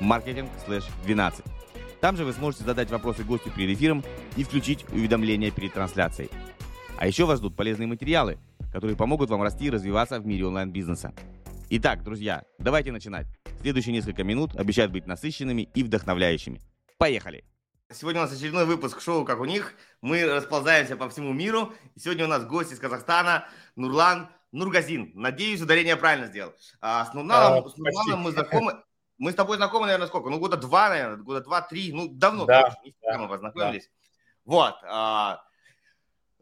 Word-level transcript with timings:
marketing/12. 0.00 1.44
Там 2.00 2.16
же 2.16 2.24
вы 2.24 2.32
сможете 2.32 2.64
задать 2.64 2.90
вопросы 2.90 3.22
гостю 3.22 3.50
перед 3.50 3.76
эфиром 3.76 4.02
и 4.36 4.42
включить 4.42 4.84
уведомления 4.90 5.50
перед 5.50 5.72
трансляцией. 5.72 6.30
А 6.98 7.06
еще 7.06 7.24
вас 7.24 7.38
ждут 7.38 7.56
полезные 7.56 7.86
материалы, 7.86 8.38
которые 8.72 8.96
помогут 8.96 9.30
вам 9.30 9.42
расти 9.42 9.66
и 9.66 9.70
развиваться 9.70 10.18
в 10.18 10.26
мире 10.26 10.46
онлайн-бизнеса. 10.46 11.12
Итак, 11.70 12.02
друзья, 12.02 12.42
давайте 12.58 12.92
начинать. 12.92 13.26
Следующие 13.60 13.92
несколько 13.92 14.24
минут 14.24 14.56
обещают 14.56 14.92
быть 14.92 15.06
насыщенными 15.06 15.68
и 15.74 15.82
вдохновляющими. 15.84 16.60
Поехали! 16.98 17.44
Сегодня 17.92 18.22
у 18.22 18.24
нас 18.24 18.32
очередной 18.32 18.64
выпуск 18.64 19.00
шоу 19.00 19.24
«Как 19.24 19.40
у 19.40 19.44
них». 19.44 19.74
Мы 20.00 20.24
расползаемся 20.24 20.96
по 20.96 21.08
всему 21.08 21.32
миру. 21.32 21.72
Сегодня 21.96 22.24
у 22.24 22.28
нас 22.28 22.44
гость 22.44 22.72
из 22.72 22.78
Казахстана 22.78 23.46
Нурлан 23.76 24.28
Нургазин. 24.50 25.12
Надеюсь, 25.14 25.60
ударение 25.60 25.96
правильно 25.96 26.26
сделал. 26.26 26.52
А, 26.80 27.04
с 27.04 27.14
Нурланом, 27.14 27.64
а, 27.64 27.68
с 27.68 27.76
Нурланом 27.76 28.20
мы 28.20 28.32
знакомы. 28.32 28.82
Мы 29.22 29.30
с 29.30 29.36
тобой 29.36 29.56
знакомы, 29.56 29.86
наверное, 29.86 30.08
сколько? 30.08 30.30
Ну, 30.30 30.40
года 30.40 30.56
два, 30.56 30.88
наверное, 30.88 31.18
года 31.18 31.40
два-три. 31.42 31.92
Ну, 31.92 32.08
давно 32.08 32.44
да, 32.44 32.62
точно, 32.62 32.92
да, 33.02 33.18
мы 33.18 33.28
познакомились. 33.28 33.84
Да. 33.84 33.90
Вот. 34.44 34.74
А, 34.82 35.44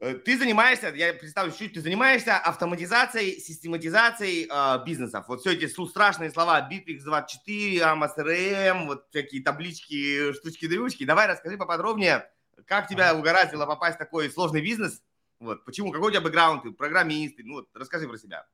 э, 0.00 0.14
ты 0.14 0.39
занимаешься, 0.39 0.89
я 0.89 1.12
представлю 1.12 1.53
чуть, 1.53 1.75
ты 1.75 1.83
занимаешься 1.83 2.39
автоматизацией, 2.39 3.39
систематизацией 3.39 4.48
а, 4.51 4.78
бизнесов. 4.78 5.28
Вот 5.28 5.41
все 5.41 5.53
эти 5.53 5.67
страшные 5.67 6.31
слова, 6.31 6.67
Bittrex 6.73 7.01
24, 7.05 7.81
AMA 7.81 8.08
CRM, 8.17 8.86
вот 8.86 9.05
всякие 9.11 9.42
таблички, 9.42 10.33
штучки-дрючки. 10.33 11.05
Давай 11.05 11.27
расскажи 11.27 11.58
поподробнее, 11.58 12.31
как 12.64 12.89
тебя 12.89 13.14
угораздило 13.14 13.67
попасть 13.67 13.97
в 13.97 13.98
такой 13.98 14.31
сложный 14.31 14.62
бизнес? 14.62 15.03
Вот, 15.39 15.67
почему, 15.67 15.92
какой 15.92 16.08
у 16.08 16.12
тебя 16.12 16.23
бэкграунд, 16.23 16.62
ты 16.62 16.70
программист, 16.70 17.34
ну 17.41 17.56
вот, 17.56 17.69
расскажи 17.75 18.08
про 18.08 18.17
себя. 18.17 18.47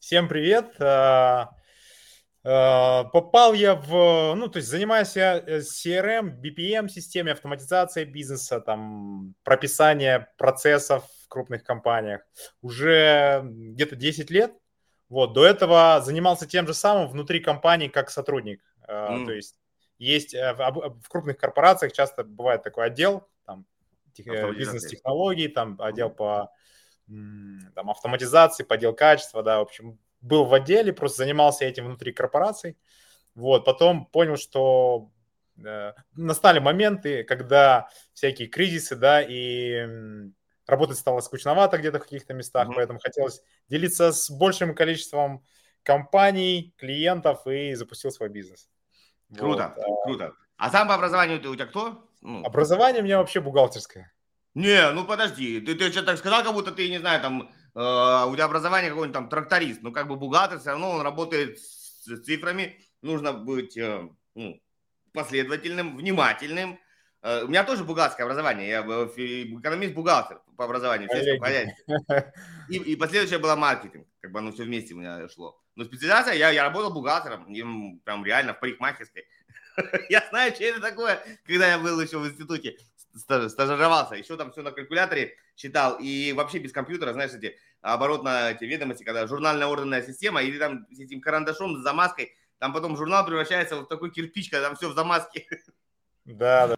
Всем 0.00 0.26
привет. 0.26 0.74
Э, 2.44 3.04
попал 3.12 3.52
я 3.52 3.76
в, 3.76 4.34
ну, 4.34 4.48
то 4.48 4.56
есть 4.56 4.68
занимаюсь 4.68 5.14
я 5.14 5.38
э, 5.38 5.60
CRM, 5.60 6.40
BPM 6.40 6.88
системе, 6.88 7.32
автоматизацией 7.32 8.10
бизнеса, 8.10 8.60
там, 8.60 9.34
прописание 9.44 10.28
процессов 10.38 11.04
в 11.24 11.28
крупных 11.28 11.62
компаниях 11.62 12.22
уже 12.60 13.42
где-то 13.44 13.94
10 13.94 14.30
лет. 14.30 14.52
Вот, 15.08 15.34
до 15.34 15.44
этого 15.44 16.00
занимался 16.04 16.46
тем 16.46 16.66
же 16.66 16.74
самым 16.74 17.08
внутри 17.08 17.40
компании 17.40 17.88
как 17.88 18.10
сотрудник. 18.10 18.62
Mm. 18.88 19.26
То 19.26 19.32
есть 19.32 19.60
есть 19.98 20.34
в, 20.34 21.00
в 21.04 21.08
крупных 21.08 21.36
корпорациях 21.36 21.92
часто 21.92 22.24
бывает 22.24 22.62
такой 22.62 22.86
отдел, 22.86 23.28
там, 23.44 23.66
бизнес-технологий, 24.16 25.48
там, 25.48 25.76
отдел 25.80 26.10
по 26.10 26.50
там, 27.06 27.90
автоматизации, 27.90 28.64
по 28.64 28.74
отдел 28.74 28.94
качества, 28.94 29.42
да, 29.42 29.58
в 29.58 29.62
общем, 29.62 29.98
был 30.22 30.44
в 30.44 30.54
отделе, 30.54 30.92
просто 30.92 31.18
занимался 31.18 31.64
этим 31.64 31.86
внутри 31.86 32.12
корпораций. 32.12 32.78
Вот, 33.34 33.64
потом 33.64 34.06
понял, 34.06 34.36
что 34.36 35.10
э, 35.62 35.92
настали 36.16 36.58
моменты, 36.58 37.24
когда 37.24 37.88
всякие 38.12 38.48
кризисы, 38.48 38.96
да, 38.96 39.22
и 39.22 39.86
работать 40.66 40.98
стало 40.98 41.20
скучновато 41.20 41.78
где-то 41.78 41.98
в 41.98 42.02
каких-то 42.02 42.34
местах, 42.34 42.68
mm-hmm. 42.68 42.74
поэтому 42.74 42.98
хотелось 42.98 43.42
делиться 43.68 44.12
с 44.12 44.30
большим 44.30 44.74
количеством 44.74 45.44
компаний, 45.82 46.74
клиентов 46.78 47.46
и 47.46 47.74
запустил 47.74 48.10
свой 48.10 48.28
бизнес. 48.28 48.68
Круто, 49.36 49.74
вот. 49.76 49.84
А 49.84 50.04
круто. 50.04 50.32
А 50.56 50.70
сам 50.70 50.88
по 50.88 50.94
образованию 50.94 51.40
ты 51.40 51.48
у 51.48 51.54
тебя 51.54 51.66
кто? 51.66 52.08
Ну. 52.20 52.44
Образование 52.44 53.02
у 53.02 53.04
меня 53.04 53.18
вообще 53.18 53.40
бухгалтерское. 53.40 54.12
Не, 54.54 54.90
ну 54.92 55.04
подожди, 55.06 55.60
ты, 55.60 55.74
ты 55.74 55.90
что 55.90 56.02
так 56.02 56.18
сказал, 56.18 56.44
как 56.44 56.52
будто 56.52 56.70
ты, 56.70 56.88
не 56.88 56.98
знаю, 56.98 57.20
там 57.22 57.50
а, 57.74 58.26
у 58.26 58.34
тебя 58.34 58.44
образование 58.44 58.90
какой-нибудь 58.90 59.14
там 59.14 59.28
тракторист, 59.28 59.82
ну 59.82 59.92
как 59.92 60.08
бы 60.08 60.16
бухгалтер, 60.16 60.58
все 60.58 60.70
равно 60.70 60.90
он 60.90 61.02
работает 61.02 61.58
с 61.58 62.20
цифрами, 62.22 62.78
нужно 63.00 63.32
быть 63.32 63.76
э, 63.76 64.08
ну, 64.34 64.60
последовательным, 65.12 65.96
внимательным. 65.96 66.78
Э, 67.22 67.44
у 67.44 67.48
меня 67.48 67.64
тоже 67.64 67.84
бухгалтерское 67.84 68.26
образование, 68.26 68.68
я 68.68 68.80
экономист-бухгалтер 68.82 70.40
по 70.56 70.64
образованию, 70.64 71.08
и, 72.68 72.76
и 72.76 72.96
последующее 72.96 73.38
было 73.38 73.56
маркетинг, 73.56 74.06
как 74.20 74.32
бы 74.32 74.40
оно 74.40 74.52
все 74.52 74.64
вместе 74.64 74.94
у 74.94 74.98
меня 74.98 75.26
шло. 75.28 75.58
Но 75.74 75.84
специализация, 75.84 76.34
я, 76.34 76.50
я 76.50 76.64
работал 76.64 76.92
бухгалтером, 76.92 77.46
прям 78.04 78.24
реально 78.24 78.52
в 78.52 78.60
парикмахерской. 78.60 79.24
Я 80.10 80.22
знаю, 80.28 80.54
что 80.54 80.64
это 80.64 80.80
такое, 80.82 81.18
когда 81.46 81.66
я 81.66 81.78
был 81.78 81.98
еще 81.98 82.18
в 82.18 82.26
институте 82.26 82.76
стажировался, 83.14 84.14
еще 84.14 84.36
там 84.36 84.52
все 84.52 84.62
на 84.62 84.72
калькуляторе 84.72 85.36
считал, 85.56 85.98
и 86.00 86.32
вообще 86.32 86.58
без 86.58 86.72
компьютера, 86.72 87.12
знаешь, 87.12 87.32
эти 87.32 87.56
оборотные 87.80 88.52
эти 88.54 88.64
ведомости, 88.64 89.04
когда 89.04 89.26
журнальная 89.26 89.66
орденная 89.66 90.02
система, 90.02 90.42
или 90.42 90.58
там 90.58 90.86
с 90.90 91.00
этим 91.00 91.20
карандашом, 91.20 91.76
с 91.76 91.82
замазкой, 91.82 92.32
там 92.58 92.72
потом 92.72 92.96
журнал 92.96 93.26
превращается 93.26 93.76
в 93.76 93.86
такой 93.86 94.10
кирпич, 94.10 94.50
когда 94.50 94.68
там 94.68 94.76
все 94.76 94.88
в 94.88 94.94
замазке. 94.94 95.46
Да, 96.24 96.68
да. 96.68 96.76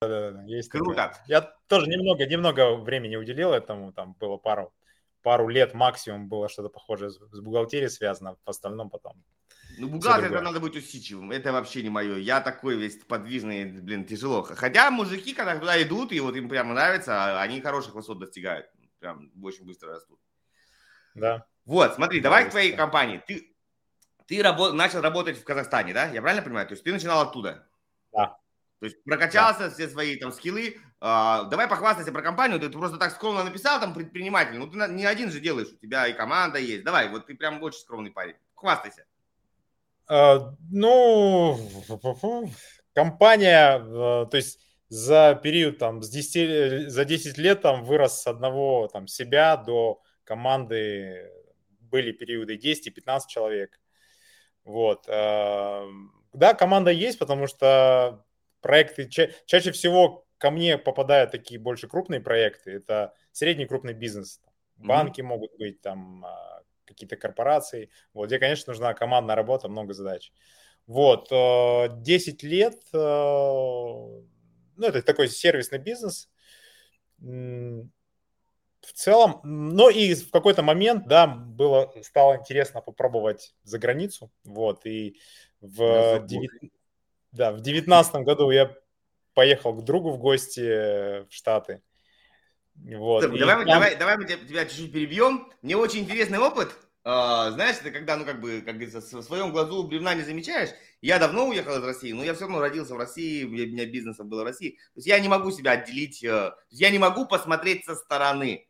Да, 0.00 0.08
да, 0.08 0.30
да, 0.30 0.42
есть 0.44 0.70
Круто. 0.70 0.94
Такое. 0.94 1.22
Я 1.26 1.40
тоже 1.68 1.88
немного, 1.88 2.24
немного 2.26 2.76
времени 2.76 3.16
уделил 3.16 3.52
этому, 3.52 3.92
там 3.92 4.14
было 4.14 4.38
пару, 4.38 4.72
пару 5.24 5.48
лет 5.48 5.74
максимум 5.74 6.28
было 6.28 6.48
что-то 6.48 6.68
похожее 6.68 7.10
с, 7.10 7.16
с 7.16 7.40
бухгалтерией 7.40 7.90
связано, 7.90 8.36
в 8.44 8.48
остальном 8.48 8.90
потом 8.90 9.24
ну, 9.78 9.88
бухгалтер 9.88 10.30
это 10.30 10.40
надо 10.40 10.60
быть 10.60 10.76
усидчивым. 10.76 11.32
Это 11.32 11.52
вообще 11.52 11.82
не 11.82 11.90
мое. 11.90 12.18
Я 12.18 12.40
такой 12.40 12.76
весь 12.76 12.96
подвижный, 13.04 13.64
блин, 13.64 14.04
тяжело. 14.04 14.42
Хотя 14.42 14.90
мужики, 14.90 15.34
когда 15.34 15.58
туда 15.58 15.82
идут, 15.82 16.12
и 16.12 16.20
вот 16.20 16.36
им 16.36 16.48
прямо 16.48 16.74
нравится, 16.74 17.40
они 17.40 17.60
хороших 17.60 17.94
высот 17.94 18.20
достигают. 18.20 18.66
Прям 19.00 19.30
очень 19.42 19.64
быстро 19.64 19.90
растут. 19.92 20.20
Да. 21.14 21.46
Вот, 21.64 21.94
смотри, 21.94 22.20
да, 22.20 22.24
давай 22.24 22.46
к 22.46 22.50
твоей 22.50 22.76
компании. 22.76 23.22
Ты, 23.26 23.56
ты 24.26 24.40
рабо- 24.40 24.72
начал 24.72 25.00
работать 25.00 25.38
в 25.38 25.44
Казахстане, 25.44 25.92
да? 25.92 26.06
Я 26.06 26.20
правильно 26.20 26.42
понимаю? 26.44 26.68
То 26.68 26.74
есть 26.74 26.84
ты 26.84 26.92
начинал 26.92 27.22
оттуда? 27.22 27.66
Да. 28.12 28.36
То 28.80 28.86
есть 28.86 29.02
прокачался 29.04 29.68
да. 29.68 29.70
все 29.70 29.88
свои 29.88 30.16
там 30.16 30.32
скиллы. 30.32 30.76
А, 31.00 31.44
давай 31.44 31.68
похвастайся 31.68 32.12
про 32.12 32.22
компанию. 32.22 32.60
Ты, 32.60 32.70
просто 32.70 32.98
так 32.98 33.12
скромно 33.12 33.44
написал, 33.44 33.80
там 33.80 33.94
предприниматель. 33.94 34.56
Ну, 34.56 34.66
ты 34.66 34.76
не 34.92 35.04
один 35.04 35.30
же 35.30 35.40
делаешь, 35.40 35.68
у 35.68 35.76
тебя 35.76 36.06
и 36.06 36.12
команда 36.12 36.58
есть. 36.58 36.84
Давай, 36.84 37.08
вот 37.08 37.26
ты 37.26 37.34
прям 37.34 37.62
очень 37.62 37.80
скромный 37.80 38.10
парень. 38.10 38.36
Хвастайся. 38.54 39.04
А, 40.06 40.54
ну, 40.70 41.58
компания, 42.94 43.80
а, 43.80 44.26
то 44.26 44.36
есть 44.36 44.60
за 44.88 45.38
период 45.42 45.78
там 45.78 46.02
с 46.02 46.10
10, 46.10 46.90
за 46.90 47.04
10 47.04 47.38
лет 47.38 47.62
там 47.62 47.84
вырос 47.84 48.22
с 48.22 48.26
одного 48.26 48.88
там 48.88 49.06
себя 49.08 49.56
до 49.56 50.02
команды 50.24 51.30
были 51.80 52.12
периоды 52.12 52.56
10 52.56 52.86
и 52.86 52.90
15 52.90 53.30
человек. 53.30 53.80
Вот. 54.64 55.04
А, 55.08 55.86
да, 56.32 56.54
команда 56.54 56.90
есть, 56.90 57.18
потому 57.18 57.46
что 57.46 58.23
проекты 58.64 59.08
ча- 59.08 59.30
чаще 59.44 59.70
всего 59.70 60.26
ко 60.38 60.50
мне 60.50 60.78
попадают 60.78 61.30
такие 61.30 61.60
больше 61.60 61.86
крупные 61.86 62.20
проекты. 62.20 62.72
Это 62.72 63.14
средний 63.30 63.66
крупный 63.66 63.92
бизнес. 63.92 64.40
Банки 64.76 65.20
mm-hmm. 65.20 65.24
могут 65.24 65.56
быть, 65.58 65.80
там 65.80 66.26
какие-то 66.84 67.16
корпорации, 67.16 67.90
вот, 68.12 68.26
где, 68.26 68.38
конечно, 68.38 68.72
нужна 68.72 68.94
командная 68.94 69.36
работа, 69.36 69.68
много 69.68 69.94
задач. 69.94 70.32
Вот, 70.86 71.28
10 71.30 71.30
э, 71.32 72.46
лет, 72.46 72.74
э, 72.92 72.96
ну, 72.96 74.86
это 74.86 75.02
такой 75.02 75.28
сервисный 75.28 75.78
бизнес, 75.78 76.28
в 77.20 78.92
целом, 78.92 79.40
ну 79.44 79.88
и 79.88 80.14
в 80.14 80.30
какой-то 80.30 80.62
момент, 80.62 81.06
да, 81.06 81.26
было, 81.26 81.90
стало 82.02 82.36
интересно 82.36 82.82
попробовать 82.82 83.54
за 83.62 83.78
границу, 83.78 84.30
вот, 84.44 84.84
и 84.84 85.18
в, 85.60 86.26
9, 86.26 86.50
да, 87.34 87.52
в 87.52 87.60
девятнадцатом 87.60 88.24
году 88.24 88.50
я 88.50 88.74
поехал 89.34 89.74
к 89.74 89.84
другу 89.84 90.10
в 90.10 90.18
гости 90.18 91.26
в 91.28 91.28
Штаты, 91.30 91.82
вот. 92.74 93.20
Давай, 93.20 93.56
там... 93.56 93.66
давай, 93.66 93.96
давай 93.96 94.16
мы 94.16 94.24
тебя 94.24 94.64
чуть-чуть 94.64 94.92
перебьем. 94.92 95.52
Мне 95.62 95.76
очень 95.76 96.00
интересный 96.00 96.38
опыт. 96.38 96.74
Uh, 97.06 97.50
знаешь, 97.50 97.76
это 97.82 97.90
когда, 97.90 98.16
ну, 98.16 98.24
как 98.24 98.40
бы, 98.40 98.62
как 98.62 98.76
говорится, 98.76 99.00
в 99.00 99.22
своем 99.22 99.52
глазу 99.52 99.86
бревна 99.86 100.14
не 100.14 100.22
замечаешь. 100.22 100.70
Я 101.02 101.18
давно 101.18 101.48
уехал 101.48 101.76
из 101.76 101.84
России, 101.84 102.12
но 102.12 102.24
я 102.24 102.32
все 102.32 102.44
равно 102.44 102.60
родился 102.60 102.94
в 102.94 102.98
России, 102.98 103.44
у 103.44 103.50
меня 103.50 103.84
бизнесом 103.84 104.30
было 104.30 104.40
в 104.40 104.46
России. 104.46 104.70
То 104.70 104.96
есть 104.96 105.08
я 105.08 105.20
не 105.20 105.28
могу 105.28 105.50
себя 105.50 105.72
отделить, 105.72 106.24
uh, 106.24 106.54
я 106.70 106.88
не 106.88 106.98
могу 106.98 107.26
посмотреть 107.26 107.84
со 107.84 107.94
стороны, 107.94 108.66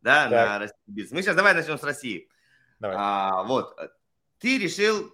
да, 0.00 0.30
так. 0.30 0.48
на 0.48 0.58
российский 0.60 0.90
бизнес. 0.90 1.12
Мы 1.12 1.22
сейчас 1.22 1.36
давай 1.36 1.52
начнем 1.52 1.78
с 1.78 1.82
России. 1.82 2.30
Давай. 2.80 2.96
Uh, 2.96 3.46
вот, 3.46 3.76
ты 4.38 4.58
решил 4.58 5.12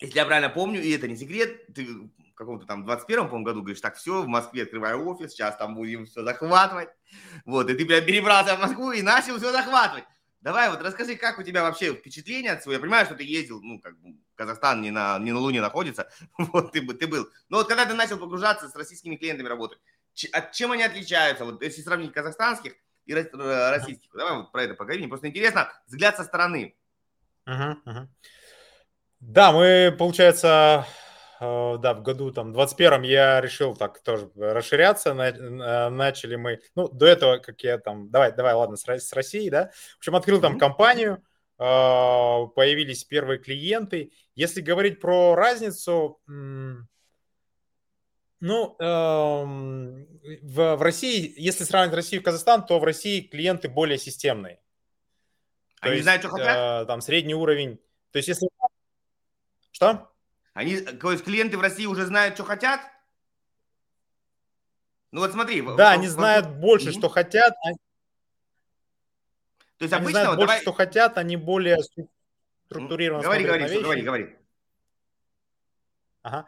если 0.00 0.16
я 0.16 0.26
правильно 0.26 0.50
помню, 0.50 0.82
и 0.82 0.90
это 0.90 1.08
не 1.08 1.16
секрет, 1.16 1.66
ты 1.74 1.86
в 1.86 2.34
каком-то 2.34 2.66
там 2.66 2.88
21-м, 2.88 3.28
по 3.28 3.38
году 3.40 3.60
говоришь, 3.60 3.80
так, 3.80 3.96
все, 3.96 4.22
в 4.22 4.26
Москве 4.26 4.64
открываю 4.64 5.06
офис, 5.06 5.30
сейчас 5.30 5.56
там 5.56 5.76
будем 5.76 6.06
все 6.06 6.24
захватывать. 6.24 6.88
Вот, 7.44 7.70
и 7.70 7.74
ты 7.74 7.86
прям 7.86 8.04
перебрался 8.04 8.56
в 8.56 8.60
Москву 8.60 8.90
и 8.90 9.02
начал 9.02 9.38
все 9.38 9.52
захватывать. 9.52 10.04
Давай 10.40 10.68
вот 10.68 10.82
расскажи, 10.82 11.16
как 11.16 11.38
у 11.38 11.42
тебя 11.42 11.62
вообще 11.62 11.94
впечатление 11.94 12.52
от 12.52 12.62
своего. 12.62 12.78
Я 12.78 12.82
понимаю, 12.82 13.06
что 13.06 13.14
ты 13.14 13.24
ездил, 13.24 13.62
ну, 13.62 13.80
как 13.80 13.98
бы, 13.98 14.16
Казахстан 14.34 14.82
не 14.82 14.90
на, 14.90 15.18
не 15.18 15.32
на 15.32 15.38
Луне 15.38 15.60
находится, 15.60 16.10
вот 16.38 16.72
ты, 16.72 16.86
ты 16.86 17.06
был. 17.06 17.28
Но 17.48 17.58
вот 17.58 17.68
когда 17.68 17.86
ты 17.86 17.94
начал 17.94 18.18
погружаться 18.18 18.68
с 18.68 18.74
российскими 18.74 19.16
клиентами 19.16 19.48
работать, 19.48 19.78
от 20.32 20.52
чем 20.52 20.72
они 20.72 20.82
отличаются, 20.82 21.44
вот 21.44 21.62
если 21.62 21.82
сравнить 21.82 22.12
казахстанских 22.12 22.74
и 23.06 23.14
российских, 23.14 24.10
давай 24.12 24.36
вот 24.38 24.52
про 24.52 24.64
это 24.64 24.74
поговорим, 24.74 25.08
просто 25.08 25.28
интересно, 25.28 25.72
взгляд 25.86 26.16
со 26.16 26.24
стороны. 26.24 26.74
Uh-huh, 27.46 27.76
uh-huh. 27.84 28.08
Да, 29.26 29.52
мы, 29.52 29.94
получается, 29.98 30.86
э, 31.40 31.76
да, 31.80 31.94
в 31.94 32.02
году 32.02 32.30
там 32.30 32.52
21 32.52 33.02
я 33.02 33.40
решил 33.40 33.74
так 33.74 34.02
тоже 34.02 34.30
расширяться, 34.36 35.10
э, 35.10 35.88
начали 35.88 36.36
мы, 36.36 36.60
ну, 36.74 36.88
до 36.88 37.06
этого, 37.06 37.38
как 37.38 37.62
я 37.62 37.78
там, 37.78 38.10
давай, 38.10 38.32
давай, 38.32 38.52
ладно, 38.52 38.76
с, 38.76 39.12
Россией, 39.14 39.48
да, 39.48 39.70
в 39.94 39.98
общем, 39.98 40.14
открыл 40.14 40.42
там 40.42 40.58
компанию, 40.58 41.22
э, 41.58 41.62
появились 41.62 43.04
первые 43.04 43.38
клиенты. 43.38 44.12
Если 44.34 44.60
говорить 44.60 45.00
про 45.00 45.34
разницу, 45.34 46.20
ну, 48.40 48.76
эм, 48.78 50.06
в, 50.42 50.82
России, 50.82 51.32
если 51.38 51.64
сравнивать 51.64 51.96
Россию 51.96 52.20
и 52.20 52.24
Казахстан, 52.24 52.66
то 52.66 52.78
в 52.78 52.84
России 52.84 53.22
клиенты 53.22 53.70
более 53.70 53.96
системные. 53.96 54.60
Они 55.80 55.94
есть, 55.94 56.04
знают, 56.04 56.20
что 56.20 56.30
хотят? 56.30 56.86
Там 56.86 57.00
средний 57.00 57.34
уровень. 57.34 57.78
То 58.10 58.18
есть, 58.18 58.28
если... 58.28 58.48
Что? 59.84 60.10
Они, 60.54 60.78
то 60.80 61.12
есть, 61.12 61.24
клиенты 61.24 61.58
в 61.58 61.60
России 61.60 61.86
уже 61.86 62.06
знают, 62.06 62.34
что 62.34 62.44
хотят? 62.44 62.80
Ну 65.10 65.20
вот 65.20 65.32
смотри. 65.32 65.60
Да, 65.62 65.90
в, 65.90 65.92
они 65.94 66.06
в, 66.06 66.10
знают 66.10 66.46
в... 66.46 66.60
больше, 66.60 66.88
mm-hmm. 66.88 66.98
что 66.98 67.08
хотят. 67.08 67.54
Они... 67.64 67.76
То 69.78 69.84
есть, 69.84 69.92
обычно... 69.92 69.96
Они 69.96 70.12
знают 70.12 70.28
вот, 70.28 70.36
больше, 70.36 70.46
давай... 70.46 70.60
что 70.62 70.72
хотят, 70.72 71.18
они 71.18 71.36
более 71.36 71.78
структурированно 72.66 73.22
Говори, 73.22 73.44
говори, 73.44 73.68
что, 73.68 73.80
говори, 73.82 74.02
говори. 74.02 74.36
Ага. 76.22 76.46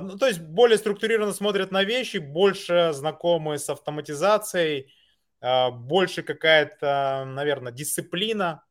Ну, 0.00 0.16
то 0.16 0.26
есть 0.26 0.40
более 0.40 0.78
структурированно 0.78 1.34
смотрят 1.34 1.70
на 1.70 1.84
вещи, 1.84 2.16
больше 2.16 2.92
знакомы 2.94 3.58
с 3.58 3.68
автоматизацией, 3.68 4.90
э, 5.42 5.70
больше 5.70 6.22
какая-то, 6.22 7.24
наверное, 7.26 7.70
дисциплина, 7.70 8.64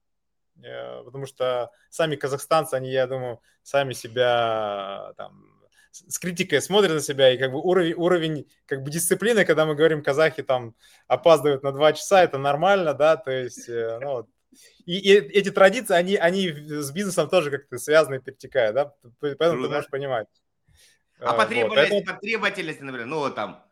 потому 0.55 1.25
что 1.25 1.71
сами 1.89 2.15
казахстанцы, 2.15 2.75
они, 2.75 2.91
я 2.91 3.07
думаю, 3.07 3.41
сами 3.63 3.93
себя 3.93 5.13
там, 5.17 5.53
с 5.91 6.17
критикой 6.19 6.61
смотрят 6.61 6.93
на 6.93 7.01
себя, 7.01 7.31
и 7.31 7.37
как 7.37 7.51
бы 7.51 7.59
уровень, 7.59 7.93
уровень 7.93 8.51
как 8.65 8.83
бы 8.83 8.91
дисциплины, 8.91 9.45
когда 9.45 9.65
мы 9.65 9.75
говорим, 9.75 10.03
казахи 10.03 10.43
там 10.43 10.75
опаздывают 11.07 11.63
на 11.63 11.71
два 11.71 11.93
часа, 11.93 12.23
это 12.23 12.37
нормально, 12.37 12.93
да, 12.93 13.15
то 13.15 13.31
есть, 13.31 13.67
ну, 13.67 14.27
и, 14.85 14.97
и 14.97 15.13
эти 15.13 15.51
традиции, 15.51 15.93
они, 15.93 16.15
они 16.15 16.49
с 16.51 16.91
бизнесом 16.91 17.29
тоже 17.29 17.51
как-то 17.51 17.77
связаны, 17.77 18.19
перетекают, 18.19 18.75
да? 18.75 18.93
Поэтому 19.19 19.53
Круто. 19.53 19.67
ты 19.67 19.75
можешь 19.75 19.89
понимать. 19.89 20.27
А 21.19 21.33
по 21.33 21.45
требовательности, 21.45 21.63
вот, 21.69 21.75
поэтому... 21.75 22.03
по 22.03 22.21
требовательности, 22.21 22.81
например, 22.81 23.07
ну 23.07 23.19
вот 23.19 23.35
там, 23.35 23.63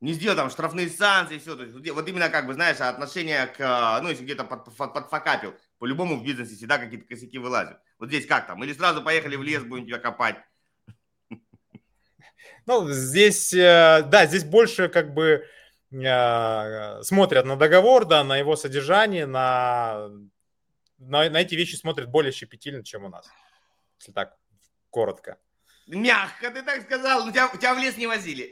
не 0.00 0.12
сделал 0.12 0.36
там 0.36 0.50
штрафные 0.50 0.88
санкции, 0.88 1.38
все, 1.38 1.56
то 1.56 1.64
есть, 1.64 1.90
вот 1.90 2.08
именно 2.08 2.30
как 2.30 2.46
бы, 2.46 2.54
знаешь, 2.54 2.80
отношение 2.80 3.46
к, 3.46 4.00
ну, 4.02 4.08
если 4.08 4.24
где-то 4.24 4.44
под, 4.44 4.64
под, 4.76 4.94
подфакапил, 4.94 5.54
по-любому 5.78 6.16
в 6.16 6.24
бизнесе 6.24 6.56
всегда 6.56 6.78
какие-то 6.78 7.06
косяки 7.06 7.38
вылазят. 7.38 7.80
Вот 7.98 8.08
здесь 8.08 8.26
как 8.26 8.46
там? 8.46 8.62
Или 8.64 8.72
сразу 8.72 9.02
поехали 9.02 9.36
в 9.36 9.42
лес, 9.42 9.62
будем 9.62 9.86
тебя 9.86 9.98
копать? 9.98 10.36
Ну, 12.66 12.90
здесь, 12.90 13.54
э, 13.54 14.02
да, 14.10 14.26
здесь 14.26 14.44
больше 14.44 14.88
как 14.88 15.14
бы 15.14 15.44
Э, 15.90 17.02
смотрят 17.02 17.46
на 17.46 17.56
договор, 17.56 18.04
да, 18.04 18.22
на 18.22 18.36
его 18.36 18.56
содержание, 18.56 19.26
на, 19.26 20.10
на, 20.98 21.30
на 21.30 21.40
эти 21.40 21.54
вещи 21.54 21.76
смотрят 21.76 22.10
более 22.10 22.32
щепетильно, 22.32 22.84
чем 22.84 23.04
у 23.04 23.08
нас, 23.08 23.26
если 23.98 24.12
так 24.12 24.36
коротко. 24.90 25.38
Мягко 25.86 26.50
ты 26.50 26.62
так 26.62 26.82
сказал, 26.82 27.24
но 27.24 27.32
тебя, 27.32 27.48
тебя 27.48 27.74
в 27.74 27.78
лес 27.78 27.96
не 27.96 28.06
возили. 28.06 28.50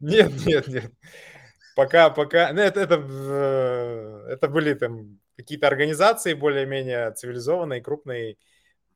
Нет, 0.00 0.32
нет, 0.46 0.68
нет. 0.68 0.92
Пока, 1.74 2.10
пока, 2.10 2.52
ну, 2.52 2.60
это, 2.60 2.80
это, 2.80 2.94
э, 2.94 4.32
это 4.32 4.48
были 4.48 4.74
там 4.74 5.18
какие-то 5.38 5.68
организации 5.68 6.34
более-менее 6.34 7.12
цивилизованные, 7.12 7.80
крупные. 7.80 8.36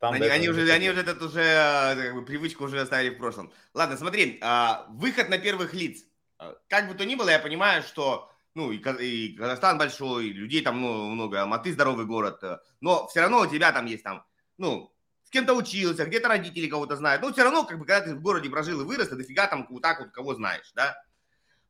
Там 0.00 0.15
они, 0.15 0.27
они 0.27 0.49
уже, 0.49 0.69
они 0.73 0.91
уже 0.91 1.00
этот 1.00 1.23
уже 1.23 1.41
э, 1.41 1.94
как 1.94 2.15
бы, 2.15 2.25
привычку 2.25 2.65
уже 2.65 2.81
оставили 2.81 3.15
в 3.15 3.19
прошлом. 3.19 3.53
Ладно, 3.73 3.97
смотри, 3.97 4.39
а, 4.43 4.87
выход 4.91 5.29
на 5.29 5.39
первых 5.39 5.73
лиц. 5.73 6.05
А, 6.39 6.56
как 6.69 6.89
бы 6.89 6.94
то 6.94 7.06
ни 7.06 7.15
было, 7.15 7.31
я 7.31 7.39
понимаю, 7.39 7.85
что 7.85 8.29
ну, 8.55 8.73
и, 8.73 8.79
и 8.79 9.37
Казахстан 9.37 9.79
большой, 9.79 10.27
и 10.27 10.33
людей 10.33 10.62
там 10.62 10.83
ну, 10.83 11.11
много, 11.11 11.43
Алматы 11.43 11.73
здоровый 11.73 12.06
город, 12.06 12.43
э, 12.43 12.59
но 12.81 13.06
все 13.06 13.21
равно 13.21 13.38
у 13.38 13.47
тебя 13.47 13.71
там 13.71 13.87
есть 13.87 14.03
там, 14.03 14.27
ну, 14.59 14.93
с 15.23 15.31
кем-то 15.31 15.55
учился, 15.55 16.06
где-то 16.06 16.27
родители 16.27 16.67
кого-то 16.67 16.97
знают, 16.97 17.23
но 17.23 17.33
все 17.33 17.45
равно, 17.45 17.65
как 17.65 17.79
бы, 17.79 17.87
когда 17.87 18.05
ты 18.05 18.17
в 18.17 18.21
городе 18.21 18.50
прожил 18.50 18.81
и 18.81 18.85
вырос, 18.85 19.09
ты 19.09 19.15
дофига 19.15 19.47
там 19.47 19.69
вот 19.71 19.81
так 19.81 20.00
вот 20.00 20.11
кого 20.11 20.35
знаешь, 20.35 20.73
да. 20.75 21.00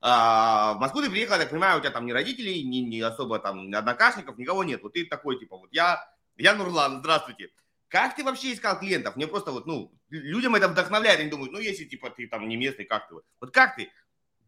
А, 0.05 0.75
в 0.75 0.81
Москву 0.81 1.01
ты 1.01 1.09
приехал, 1.09 1.35
я 1.35 1.43
так 1.43 1.51
понимаю, 1.51 1.79
у 1.79 1.81
тебя 1.81 1.93
там 1.93 2.05
ни 2.07 2.11
родителей, 2.13 2.65
ни, 2.65 2.79
ни 2.79 3.01
особо 3.01 3.39
там 3.39 3.71
ни 3.71 3.75
однокашников, 3.75 4.37
никого 4.37 4.65
нет. 4.65 4.83
Вот 4.83 4.95
ты 4.95 5.07
такой, 5.07 5.39
типа, 5.39 5.57
вот 5.57 5.73
я, 5.73 6.05
я 6.37 6.55
Нурлан, 6.55 6.99
здравствуйте. 6.99 7.51
Как 7.87 8.17
ты 8.17 8.25
вообще 8.25 8.53
искал 8.53 8.79
клиентов? 8.81 9.15
Мне 9.15 9.29
просто 9.29 9.53
вот, 9.53 9.65
ну, 9.65 9.93
людям 10.11 10.57
это 10.57 10.67
вдохновляет, 10.67 11.21
они 11.21 11.31
думают, 11.31 11.53
ну, 11.53 11.61
если, 11.61 11.85
типа, 11.85 12.11
ты 12.11 12.27
там 12.27 12.49
не 12.49 12.57
местный, 12.57 12.85
как 12.85 13.09
ты? 13.09 13.15
Вот 13.41 13.53
как 13.53 13.77
ты? 13.77 13.91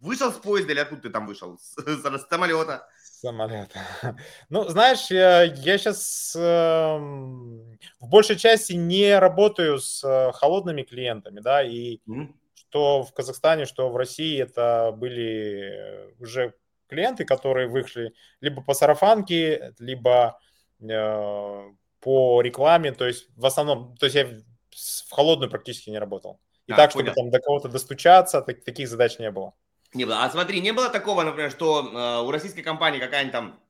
Вышел 0.01 0.33
с 0.33 0.37
поезда 0.37 0.73
или 0.73 0.81
откуда 0.81 1.03
ты 1.03 1.11
там 1.11 1.27
вышел? 1.27 1.57
С, 1.59 1.77
с 1.79 2.29
самолета? 2.29 2.89
С 3.01 3.21
самолета. 3.21 3.81
Ну, 4.49 4.69
знаешь, 4.69 5.07
я, 5.11 5.45
я 5.45 5.79
сейчас 5.79 6.35
э, 6.37 6.41
эм, 6.41 7.79
в 8.01 8.09
большей 8.09 8.37
части 8.37 8.73
не 8.73 9.17
работаю 9.19 9.79
с 9.79 10.03
э, 10.03 10.33
холодными 10.33 10.83
клиентами, 10.83 11.39
да, 11.41 11.63
и 11.63 12.01
mm-hmm. 12.09 12.35
Что 12.75 13.05
в 13.05 13.15
Казахстане, 13.15 13.67
что 13.67 13.89
в 13.89 13.97
России 13.97 14.43
это 14.43 14.93
были 14.97 16.13
уже 16.19 16.55
клиенты, 16.89 17.25
которые 17.25 17.69
вышли 17.69 18.13
либо 18.41 18.63
по 18.63 18.75
сарафанке, 18.75 19.75
либо 19.79 20.41
э, 20.81 21.63
по 22.01 22.43
рекламе, 22.43 22.91
то 22.91 23.07
есть 23.07 23.29
в 23.37 23.47
основном, 23.47 23.97
то 23.97 24.07
есть 24.07 24.17
я 24.17 24.27
в 24.27 25.15
холодную 25.15 25.49
практически 25.51 25.91
не 25.91 26.01
работал. 26.01 26.41
И 26.67 26.73
а, 26.73 26.77
так, 26.77 26.91
чтобы 26.91 27.13
там 27.13 27.31
до 27.31 27.39
кого-то 27.39 27.69
достучаться, 27.69 28.43
так, 28.43 28.65
таких 28.65 28.89
задач 28.89 29.21
не 29.21 29.31
было. 29.31 29.55
Не 29.93 30.05
было. 30.05 30.25
А 30.25 30.31
смотри, 30.31 30.61
не 30.61 30.73
было 30.73 30.91
такого, 30.91 31.23
например, 31.23 31.53
что 31.53 31.79
э, 31.81 32.27
у 32.27 32.31
российской 32.33 32.63
компании 32.63 32.99
какая-нибудь 32.99 33.33
там 33.33 33.61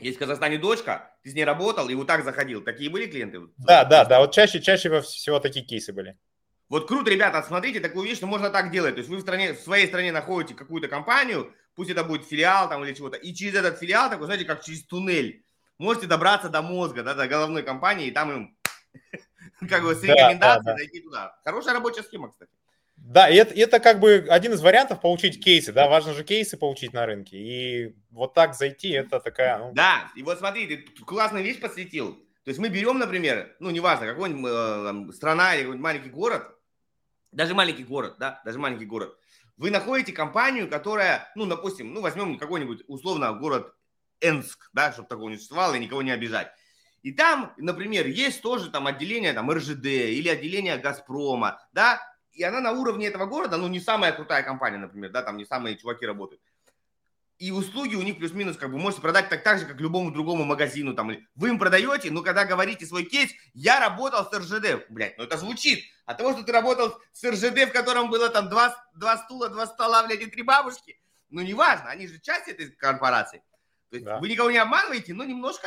есть 0.00 0.16
в 0.16 0.18
Казахстане 0.18 0.56
дочка, 0.56 1.14
ты 1.22 1.30
с 1.30 1.34
ней 1.34 1.44
работал 1.44 1.90
и 1.90 1.94
вот 1.94 2.06
так 2.06 2.24
заходил. 2.24 2.64
Такие 2.64 2.88
были 2.88 3.06
клиенты? 3.06 3.42
Да, 3.58 3.84
да, 3.84 4.06
да. 4.06 4.20
Вот 4.20 4.32
чаще, 4.32 4.62
чаще 4.62 5.02
всего 5.02 5.40
такие 5.40 5.66
кейсы 5.66 5.92
были. 5.92 6.16
Вот 6.68 6.88
круто, 6.88 7.10
ребята, 7.10 7.42
смотрите, 7.46 7.80
такую 7.80 8.08
вещь, 8.08 8.16
что 8.16 8.26
можно 8.26 8.50
так 8.50 8.70
делать. 8.70 8.94
То 8.94 8.98
есть 8.98 9.10
вы 9.10 9.16
в, 9.18 9.20
стране, 9.20 9.52
в 9.52 9.60
своей 9.60 9.86
стране 9.86 10.12
находите 10.12 10.54
какую-то 10.54 10.88
компанию, 10.88 11.52
пусть 11.74 11.90
это 11.90 12.04
будет 12.04 12.26
филиал 12.26 12.68
там 12.68 12.84
или 12.84 12.94
чего-то, 12.94 13.16
и 13.16 13.34
через 13.34 13.54
этот 13.54 13.78
филиал, 13.78 14.10
такой, 14.10 14.26
знаете, 14.26 14.44
как 14.44 14.64
через 14.64 14.84
туннель, 14.84 15.44
можете 15.78 16.06
добраться 16.06 16.48
до 16.48 16.62
мозга, 16.62 17.02
да, 17.02 17.14
до 17.14 17.26
головной 17.26 17.62
компании, 17.62 18.06
и 18.06 18.10
там 18.10 18.32
им 18.32 18.56
как 19.68 19.82
бы 19.82 19.94
с 19.94 20.02
рекомендацией 20.02 20.76
зайти 20.76 21.00
туда. 21.00 21.38
Хорошая 21.44 21.74
рабочая 21.74 22.02
схема, 22.02 22.30
кстати. 22.30 22.50
Да, 22.96 23.28
и 23.28 23.36
это, 23.36 23.52
это 23.54 23.80
как 23.80 24.00
бы 24.00 24.26
один 24.30 24.54
из 24.54 24.62
вариантов 24.62 25.00
получить 25.02 25.42
кейсы, 25.42 25.72
да, 25.72 25.88
важно 25.88 26.14
же 26.14 26.24
кейсы 26.24 26.56
получить 26.56 26.94
на 26.94 27.04
рынке, 27.04 27.36
и 27.36 27.94
вот 28.10 28.32
так 28.32 28.54
зайти, 28.54 28.90
это 28.90 29.20
такая... 29.20 29.58
Ну... 29.58 29.72
Да, 29.74 30.10
и 30.16 30.22
вот 30.22 30.38
смотри, 30.38 30.66
ты 30.66 31.04
классную 31.04 31.44
вещь 31.44 31.60
посвятил, 31.60 32.23
то 32.44 32.50
есть 32.50 32.60
мы 32.60 32.68
берем, 32.68 32.98
например, 32.98 33.56
ну, 33.58 33.70
неважно, 33.70 34.06
какой-нибудь 34.06 34.50
э, 34.52 35.16
страна 35.16 35.54
или 35.54 35.62
какой-нибудь 35.62 35.82
маленький 35.82 36.10
город, 36.10 36.46
даже 37.32 37.54
маленький 37.54 37.84
город, 37.84 38.16
да, 38.18 38.42
даже 38.44 38.58
маленький 38.58 38.84
город, 38.84 39.18
вы 39.56 39.70
находите 39.70 40.12
компанию, 40.12 40.68
которая, 40.68 41.32
ну, 41.36 41.46
допустим, 41.46 41.94
ну, 41.94 42.02
возьмем 42.02 42.38
какой-нибудь, 42.38 42.84
условно, 42.86 43.32
город 43.32 43.74
Энск, 44.20 44.68
да, 44.74 44.92
чтобы 44.92 45.08
такого 45.08 45.30
не 45.30 45.36
существовало 45.36 45.74
и 45.74 45.80
никого 45.80 46.02
не 46.02 46.10
обижать. 46.10 46.52
И 47.02 47.12
там, 47.12 47.54
например, 47.56 48.06
есть 48.06 48.42
тоже 48.42 48.70
там 48.70 48.86
отделение 48.86 49.32
там 49.32 49.50
РЖД 49.50 49.86
или 49.86 50.28
отделение 50.28 50.76
Газпрома, 50.76 51.60
да, 51.72 52.00
и 52.32 52.42
она 52.42 52.60
на 52.60 52.72
уровне 52.72 53.06
этого 53.06 53.24
города, 53.24 53.56
ну, 53.56 53.68
не 53.68 53.80
самая 53.80 54.12
крутая 54.12 54.42
компания, 54.42 54.78
например, 54.78 55.10
да, 55.10 55.22
там 55.22 55.38
не 55.38 55.46
самые 55.46 55.76
чуваки 55.76 56.04
работают. 56.04 56.42
И 57.38 57.50
услуги 57.50 57.96
у 57.96 58.02
них 58.02 58.18
плюс-минус, 58.18 58.56
как 58.56 58.70
бы, 58.70 58.78
можете 58.78 59.02
продать 59.02 59.28
так, 59.28 59.42
так 59.42 59.58
же, 59.58 59.66
как 59.66 59.80
любому 59.80 60.12
другому 60.12 60.44
магазину, 60.44 60.94
там, 60.94 61.10
вы 61.34 61.48
им 61.48 61.58
продаете, 61.58 62.12
но 62.12 62.22
когда 62.22 62.44
говорите 62.44 62.86
свой 62.86 63.04
кейс, 63.04 63.32
я 63.54 63.80
работал 63.80 64.24
с 64.24 64.32
РЖД, 64.32 64.86
блядь, 64.88 65.18
ну 65.18 65.24
это 65.24 65.36
звучит. 65.36 65.84
От 66.06 66.18
того, 66.18 66.32
что 66.32 66.44
ты 66.44 66.52
работал 66.52 66.96
с 67.12 67.24
РЖД, 67.28 67.68
в 67.68 67.72
котором 67.72 68.08
было 68.08 68.28
там 68.28 68.48
два, 68.48 68.76
два 68.94 69.18
стула, 69.18 69.48
два 69.48 69.66
стола, 69.66 70.06
блядь, 70.06 70.20
и 70.20 70.26
три 70.26 70.42
бабушки, 70.42 71.00
ну 71.28 71.42
неважно, 71.42 71.90
они 71.90 72.06
же 72.06 72.20
часть 72.20 72.46
этой 72.46 72.70
корпорации. 72.70 73.42
То 73.90 73.96
есть 73.96 74.06
да. 74.06 74.18
вы 74.18 74.28
никого 74.28 74.50
не 74.50 74.58
обманываете, 74.58 75.12
но 75.12 75.24
немножко 75.24 75.66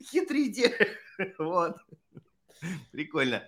хитрите. 0.00 0.96
вот. 1.38 1.76
Прикольно. 2.92 3.44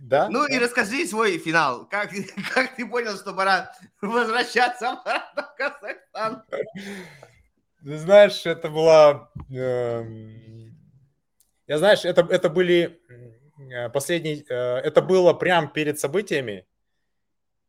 Да? 0.00 0.28
Ну 0.28 0.46
и 0.46 0.58
расскажи 0.58 1.06
свой 1.06 1.38
финал. 1.38 1.88
Как, 1.88 2.10
как 2.54 2.76
ты 2.76 2.86
понял, 2.86 3.16
что 3.16 3.32
пора 3.34 3.72
возвращаться 4.00 4.92
обратно 4.92 5.42
в 5.42 5.54
Казахстан? 5.56 6.44
Ты 7.84 7.98
знаешь, 7.98 8.44
это 8.46 8.68
была... 8.68 9.30
Э, 9.50 10.04
я 11.66 11.78
знаешь, 11.78 12.04
это, 12.04 12.26
это 12.30 12.48
были 12.48 13.00
э, 13.72 13.88
последние... 13.90 14.44
Э, 14.48 14.78
это 14.78 15.02
было 15.02 15.32
прямо 15.32 15.68
перед 15.68 15.98
событиями. 15.98 16.66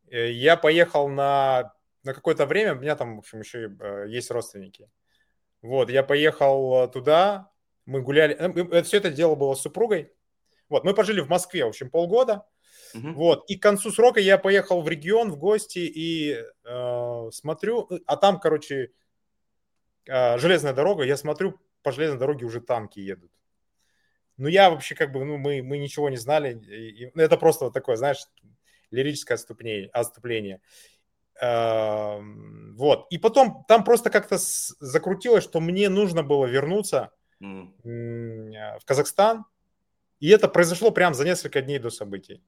Э, 0.08 0.30
я 0.30 0.56
поехал 0.56 1.08
на, 1.08 1.74
на 2.02 2.14
какое-то 2.14 2.46
время, 2.46 2.74
у 2.74 2.80
меня 2.80 2.96
там, 2.96 3.16
в 3.16 3.18
общем, 3.20 3.40
еще 3.40 3.70
есть 4.08 4.30
родственники. 4.30 4.90
Вот, 5.62 5.90
я 5.90 6.02
поехал 6.02 6.90
туда, 6.90 7.50
мы 7.84 8.00
гуляли, 8.00 8.82
все 8.82 8.96
это 8.96 9.10
дело 9.10 9.34
было 9.34 9.54
с 9.54 9.60
супругой. 9.60 10.10
Вот, 10.70 10.84
мы 10.84 10.94
пожили 10.94 11.20
в 11.20 11.28
Москве, 11.28 11.64
в 11.64 11.68
общем, 11.68 11.90
полгода. 11.90 12.46
Uh-huh. 12.94 13.12
Вот, 13.12 13.44
и 13.48 13.56
к 13.56 13.62
концу 13.62 13.90
срока 13.90 14.18
я 14.20 14.38
поехал 14.38 14.80
в 14.80 14.88
регион 14.88 15.30
в 15.30 15.36
гости 15.36 15.80
и 15.80 16.42
э, 16.64 17.30
смотрю, 17.32 17.88
а 18.06 18.16
там, 18.16 18.40
короче, 18.40 18.90
э, 20.08 20.38
железная 20.38 20.72
дорога, 20.72 21.04
я 21.04 21.16
смотрю, 21.16 21.60
по 21.82 21.92
железной 21.92 22.18
дороге 22.18 22.46
уже 22.46 22.60
танки 22.60 22.98
едут. 22.98 23.30
Ну, 24.36 24.48
я 24.48 24.70
вообще 24.70 24.94
как 24.94 25.12
бы, 25.12 25.24
ну, 25.24 25.36
мы, 25.36 25.62
мы 25.62 25.78
ничего 25.78 26.08
не 26.08 26.16
знали. 26.16 26.58
И, 26.58 27.04
и, 27.04 27.10
ну, 27.14 27.22
это 27.22 27.36
просто 27.36 27.66
вот 27.66 27.74
такое, 27.74 27.96
знаешь, 27.96 28.24
лирическое 28.90 29.36
отступление. 29.36 29.90
отступление. 29.92 30.60
Э, 31.40 32.20
вот. 32.74 33.06
И 33.10 33.18
потом 33.18 33.64
там 33.68 33.84
просто 33.84 34.10
как-то 34.10 34.38
закрутилось, 34.38 35.44
что 35.44 35.60
мне 35.60 35.88
нужно 35.88 36.22
было 36.22 36.46
вернуться 36.46 37.12
mm. 37.42 38.78
в 38.78 38.84
Казахстан, 38.84 39.44
и 40.20 40.28
это 40.28 40.48
произошло 40.48 40.90
прямо 40.90 41.14
за 41.14 41.24
несколько 41.24 41.62
дней 41.62 41.78
до 41.78 41.90
событий. 41.90 42.42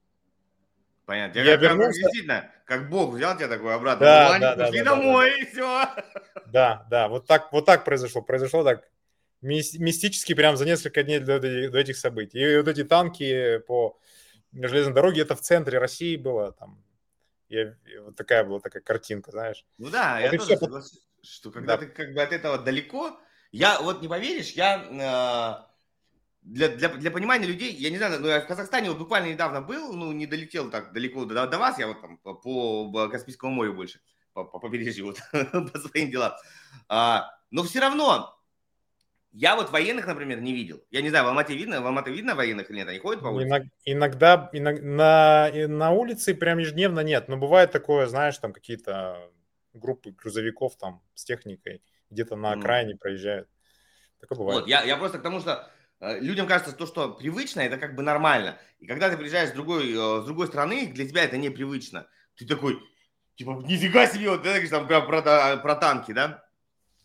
Понятно. 1.06 1.38
Я, 1.38 1.44
я 1.44 1.52
как, 1.52 1.62
вернулся... 1.62 2.00
действительно, 2.00 2.50
как 2.64 2.88
Бог 2.88 3.14
взял 3.14 3.36
тебя 3.36 3.48
такой 3.48 3.74
обратно. 3.74 4.06
Да, 4.06 4.38
да, 4.38 4.56
да, 4.56 4.70
да, 4.70 4.84
домой, 4.84 5.30
да, 5.30 5.36
да. 5.36 5.42
и 5.42 5.46
все. 5.46 5.88
Да, 6.46 6.86
да, 6.90 7.08
вот 7.08 7.26
так, 7.26 7.52
вот 7.52 7.66
так 7.66 7.84
произошло. 7.84 8.22
Произошло 8.22 8.62
так 8.62 8.88
мистически 9.40 10.34
прям 10.34 10.56
за 10.56 10.64
несколько 10.64 11.02
дней 11.02 11.18
до, 11.18 11.40
до 11.40 11.78
этих 11.78 11.96
событий. 11.96 12.38
И 12.38 12.56
вот 12.56 12.68
эти 12.68 12.84
танки 12.84 13.58
по 13.66 13.98
железной 14.52 14.94
дороге, 14.94 15.22
это 15.22 15.34
в 15.34 15.40
центре 15.40 15.78
России 15.78 16.16
было. 16.16 16.52
Там, 16.52 16.80
и 17.48 17.74
вот 18.00 18.14
такая 18.14 18.44
была 18.44 18.60
такая 18.60 18.82
картинка, 18.82 19.32
знаешь. 19.32 19.64
Ну 19.78 19.90
да, 19.90 20.20
вот 20.20 20.22
я 20.22 20.30
тоже 20.30 20.44
все... 20.44 20.56
согласен, 20.58 20.98
что 21.22 21.50
когда 21.50 21.76
да. 21.76 21.84
ты 21.84 21.90
как 21.90 22.14
бы 22.14 22.22
от 22.22 22.32
этого 22.32 22.58
далеко, 22.58 23.18
я 23.50 23.80
вот 23.80 24.02
не 24.02 24.08
поверишь, 24.08 24.50
я... 24.52 25.64
Э 25.66 25.71
для, 26.42 26.68
для, 26.68 26.88
для 26.88 27.10
понимания 27.10 27.46
людей, 27.46 27.72
я 27.72 27.90
не 27.90 27.98
знаю, 27.98 28.20
ну, 28.20 28.28
я 28.28 28.40
в 28.40 28.46
Казахстане 28.46 28.90
вот 28.90 28.98
буквально 28.98 29.30
недавно 29.30 29.60
был, 29.60 29.92
ну, 29.92 30.12
не 30.12 30.26
долетел 30.26 30.70
так 30.70 30.92
далеко 30.92 31.24
до, 31.24 31.46
до 31.46 31.58
вас, 31.58 31.78
я 31.78 31.86
вот 31.86 32.00
там 32.00 32.18
по, 32.18 32.34
по 32.34 33.08
Каспийскому 33.08 33.52
морю 33.52 33.74
больше, 33.74 34.00
по, 34.32 34.44
по 34.44 34.58
побережью, 34.58 35.06
вот, 35.06 35.18
по 35.72 35.78
своим 35.78 36.10
делам. 36.10 36.32
А, 36.88 37.30
но 37.50 37.62
все 37.62 37.80
равно, 37.80 38.36
я 39.30 39.56
вот 39.56 39.70
военных, 39.70 40.06
например, 40.06 40.40
не 40.40 40.52
видел. 40.52 40.84
Я 40.90 41.00
не 41.00 41.08
знаю, 41.08 41.24
в 41.24 41.28
Алмате 41.28 41.54
видно, 41.54 41.80
в 41.80 41.86
Алмате 41.86 42.10
видно 42.10 42.34
военных 42.34 42.70
или 42.70 42.78
нет? 42.78 42.88
Они 42.88 42.98
ходят 42.98 43.22
по 43.22 43.28
улице? 43.28 43.70
Иногда, 43.84 44.50
иногда 44.52 45.50
на, 45.52 45.68
на 45.68 45.90
улице 45.92 46.34
прям 46.34 46.58
ежедневно 46.58 47.00
нет, 47.00 47.28
но 47.28 47.36
бывает 47.36 47.70
такое, 47.70 48.06
знаешь, 48.08 48.36
там 48.38 48.52
какие-то 48.52 49.30
группы 49.74 50.10
грузовиков 50.10 50.76
там 50.76 51.02
с 51.14 51.24
техникой 51.24 51.82
где-то 52.10 52.36
на 52.36 52.52
окраине 52.52 52.94
mm. 52.94 52.98
проезжают. 52.98 53.48
Такое 54.20 54.38
бывает. 54.38 54.60
Вот, 54.60 54.68
я, 54.68 54.82
я 54.82 54.96
просто 54.96 55.18
к 55.18 55.22
тому, 55.22 55.40
что 55.40 55.70
людям 56.02 56.46
кажется, 56.46 56.72
то, 56.74 56.86
что 56.86 57.10
привычно, 57.10 57.60
это 57.60 57.76
как 57.78 57.94
бы 57.94 58.02
нормально. 58.02 58.58
И 58.80 58.86
когда 58.86 59.08
ты 59.08 59.16
приезжаешь 59.16 59.50
с 59.50 59.52
другой, 59.52 59.92
э, 59.92 60.22
с 60.22 60.24
другой 60.24 60.48
страны, 60.48 60.88
для 60.88 61.08
тебя 61.08 61.22
это 61.24 61.36
непривычно. 61.36 62.08
Ты 62.36 62.44
такой, 62.44 62.82
типа, 63.36 63.62
нифига 63.64 64.06
себе, 64.08 64.30
вот 64.30 64.44
это, 64.44 64.68
там, 64.68 64.88
про, 64.88 65.02
про, 65.02 65.56
про 65.58 65.74
танки, 65.76 66.12
да? 66.12 66.44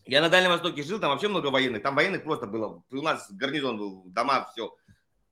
Я 0.05 0.21
на 0.21 0.29
Дальнем 0.29 0.51
Востоке 0.51 0.83
жил, 0.83 0.99
там 0.99 1.11
вообще 1.11 1.27
много 1.27 1.47
военных. 1.47 1.83
Там 1.83 1.93
военных 1.93 2.23
просто 2.23 2.47
было. 2.47 2.81
У 2.89 3.01
нас 3.01 3.27
гарнизон 3.29 3.77
был, 3.77 4.03
дома, 4.05 4.49
все. 4.51 4.75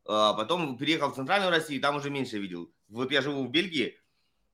А 0.07 0.33
потом 0.33 0.77
переехал 0.77 1.11
в 1.11 1.15
Центральную 1.15 1.49
Россию, 1.49 1.81
там 1.81 1.95
уже 1.95 2.09
меньше 2.09 2.37
видел. 2.37 2.69
Вот 2.89 3.11
я 3.11 3.21
живу 3.21 3.45
в 3.45 3.49
Бельгии. 3.49 3.97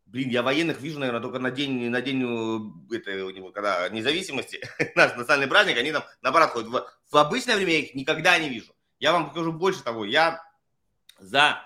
Блин, 0.05 0.29
я 0.29 0.43
военных 0.43 0.79
вижу, 0.79 0.99
наверное, 0.99 1.21
только 1.21 1.39
на 1.39 1.51
день, 1.51 1.89
на 1.89 2.01
день 2.01 2.21
э, 2.21 2.95
это, 2.95 3.25
у 3.25 3.29
него, 3.29 3.51
когда 3.51 3.87
независимости, 3.89 4.61
наш 4.95 5.15
национальный 5.15 5.47
праздник, 5.47 5.77
они 5.77 5.91
там 5.91 6.03
наоборот 6.21 6.49
ходят. 6.49 6.69
В, 6.69 6.85
в 7.11 7.17
обычное 7.17 7.55
время 7.55 7.73
я 7.73 7.79
их 7.79 7.95
никогда 7.95 8.37
не 8.37 8.49
вижу. 8.49 8.73
Я 9.01 9.13
вам 9.13 9.29
покажу 9.29 9.51
больше 9.51 9.83
того. 9.83 10.05
Я 10.05 10.41
за 11.19 11.59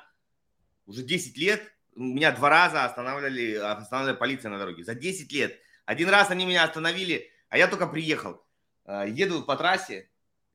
уже 0.85 1.03
10 1.03 1.37
лет, 1.37 1.61
меня 1.93 2.31
два 2.31 2.49
раза 2.49 2.85
останавливали, 2.85 3.55
останавливали 3.55 4.17
полиция 4.17 4.49
на 4.49 4.57
дороге. 4.57 4.85
За 4.85 4.95
10 4.95 5.31
лет. 5.33 5.59
Один 5.85 6.09
раз 6.09 6.31
они 6.31 6.45
меня 6.45 6.63
остановили, 6.63 7.29
а 7.49 7.57
я 7.57 7.67
только 7.67 7.87
приехал. 7.87 8.41
А, 8.85 9.05
еду 9.05 9.43
по 9.43 9.57
трассе, 9.57 10.09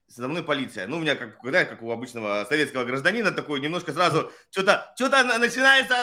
со 0.08 0.26
мной 0.26 0.42
полиция. 0.42 0.86
Ну, 0.86 0.96
у 0.96 1.00
меня, 1.00 1.16
как, 1.16 1.38
когда, 1.40 1.66
как 1.66 1.82
у 1.82 1.90
обычного 1.90 2.46
советского 2.48 2.84
гражданина, 2.84 3.30
такой 3.30 3.60
немножко 3.60 3.92
сразу 3.92 4.32
что-то 4.50 4.92
что 4.96 5.08
начинается 5.38 5.94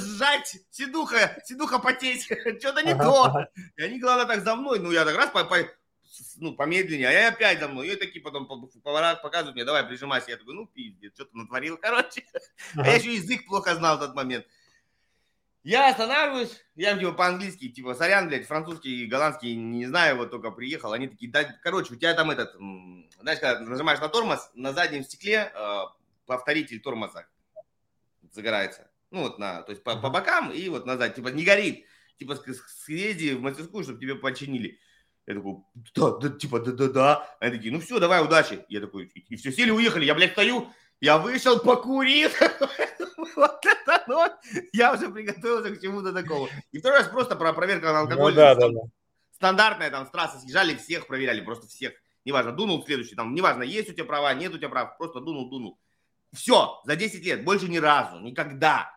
сжать, 0.00 0.58
седуха, 0.70 1.40
седуха 1.44 1.78
потеть, 1.78 2.24
что-то 2.60 2.82
не 2.82 2.94
то. 2.94 3.46
И 3.76 3.82
они, 3.82 3.98
главное, 3.98 4.26
так 4.26 4.44
за 4.44 4.54
мной. 4.54 4.80
Ну, 4.80 4.92
я 4.92 5.06
так 5.06 5.16
раз 5.16 5.30
по, 5.30 5.44
по, 5.44 5.56
ну, 6.36 6.54
помедленнее, 6.54 7.08
а 7.08 7.12
я 7.12 7.28
опять 7.28 7.60
за 7.60 7.68
мной. 7.68 7.88
И 7.88 7.96
такие 7.96 8.22
потом 8.22 8.46
поворот 8.46 9.22
показывают 9.22 9.54
мне, 9.54 9.64
давай, 9.64 9.84
прижимайся. 9.84 10.30
Я 10.30 10.36
такой, 10.36 10.54
ну, 10.54 10.66
пиздец, 10.66 11.14
что-то 11.14 11.36
натворил, 11.36 11.76
короче. 11.82 12.24
А 12.76 12.86
я 12.86 12.94
еще 12.94 13.14
язык 13.14 13.46
плохо 13.46 13.74
знал 13.74 13.96
в 13.96 14.00
тот 14.00 14.14
момент. 14.14 14.46
Я 15.62 15.90
останавливаюсь, 15.90 16.64
я 16.76 16.96
типа 16.96 17.10
по-английски, 17.10 17.68
типа, 17.68 17.94
сорян, 17.94 18.28
блядь, 18.28 18.46
французский, 18.46 19.06
голландский, 19.06 19.56
не 19.56 19.86
знаю, 19.86 20.16
вот 20.16 20.30
только 20.30 20.52
приехал. 20.52 20.92
Они 20.92 21.08
такие, 21.08 21.28
да, 21.28 21.42
короче, 21.42 21.92
у 21.92 21.96
тебя 21.96 22.14
там 22.14 22.30
этот, 22.30 22.54
знаешь, 23.20 23.40
когда 23.40 23.58
нажимаешь 23.58 23.98
на 23.98 24.08
тормоз, 24.08 24.48
на 24.54 24.72
заднем 24.72 25.02
стекле 25.02 25.50
э, 25.52 25.78
повторитель 26.24 26.78
тормоза 26.80 27.26
загорается. 28.30 28.88
Ну, 29.10 29.22
вот 29.22 29.40
на, 29.40 29.62
то 29.62 29.72
есть 29.72 29.82
по, 29.82 29.96
по 29.96 30.08
бокам 30.08 30.52
и 30.52 30.68
вот 30.68 30.86
назад, 30.86 31.16
типа, 31.16 31.28
не 31.28 31.44
горит. 31.44 31.84
Типа, 32.16 32.36
съезди 32.36 33.34
в 33.34 33.40
мастерскую, 33.40 33.82
чтобы 33.82 33.98
тебе 33.98 34.14
починили. 34.14 34.78
Я 35.26 35.34
такой, 35.34 35.56
да, 35.94 36.10
да, 36.12 36.28
типа, 36.30 36.60
да-да-да. 36.60 37.36
Они 37.40 37.56
такие, 37.56 37.72
ну 37.72 37.80
все, 37.80 37.98
давай, 37.98 38.22
удачи. 38.24 38.64
Я 38.68 38.80
такой, 38.80 39.06
и, 39.06 39.36
все, 39.36 39.50
сели, 39.50 39.70
уехали. 39.70 40.04
Я, 40.04 40.14
блядь, 40.14 40.32
стою, 40.32 40.68
я 41.00 41.18
вышел, 41.18 41.58
покурил. 41.58 42.30
Вот 43.34 43.64
это, 43.64 44.04
ну, 44.06 44.24
я 44.72 44.92
уже 44.92 45.10
приготовился 45.10 45.74
к 45.74 45.80
чему-то 45.80 46.12
такому. 46.12 46.48
И 46.72 46.78
второй 46.78 47.00
раз 47.00 47.08
просто 47.08 47.34
про 47.36 47.52
проверку 47.52 47.86
на 47.86 48.00
алкоголь. 48.00 48.32
Ну, 48.32 48.36
да, 48.36 48.54
да, 48.54 48.68
да. 48.68 48.80
Стандартная, 49.32 49.90
там, 49.90 50.06
с 50.06 50.10
трассы 50.10 50.38
съезжали, 50.38 50.76
всех 50.76 51.06
проверяли, 51.06 51.42
просто 51.42 51.66
всех. 51.66 51.92
Неважно, 52.24 52.52
дунул 52.52 52.84
следующий, 52.84 53.14
там, 53.14 53.34
неважно, 53.34 53.62
есть 53.62 53.90
у 53.90 53.92
тебя 53.92 54.04
права, 54.04 54.32
нет 54.34 54.54
у 54.54 54.58
тебя 54.58 54.68
прав, 54.68 54.96
просто 54.96 55.20
дунул, 55.20 55.50
дунул. 55.50 55.78
Все, 56.32 56.80
за 56.84 56.96
10 56.96 57.24
лет, 57.24 57.44
больше 57.44 57.68
ни 57.68 57.78
разу, 57.78 58.20
никогда. 58.20 58.90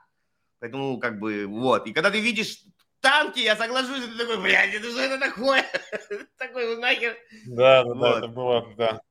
Поэтому, 0.60 1.00
как 1.00 1.20
бы, 1.20 1.46
вот. 1.46 1.88
И 1.88 1.94
когда 1.94 2.12
ты 2.12 2.20
видишь 2.20 2.64
танки, 3.02 3.40
я 3.40 3.56
соглашусь, 3.56 4.06
ты 4.06 4.18
такой, 4.18 4.42
блядь, 4.42 4.74
это 4.74 4.90
что 4.90 5.02
это 5.02 5.20
такое? 5.20 5.66
Такой, 6.38 6.76
ну 6.76 6.82
нахер. 6.82 7.18
Да, 7.48 7.84
да, 7.84 7.94
да, 7.94 8.18
это 8.18 8.28
было, 8.28 8.74
да. 8.78 9.02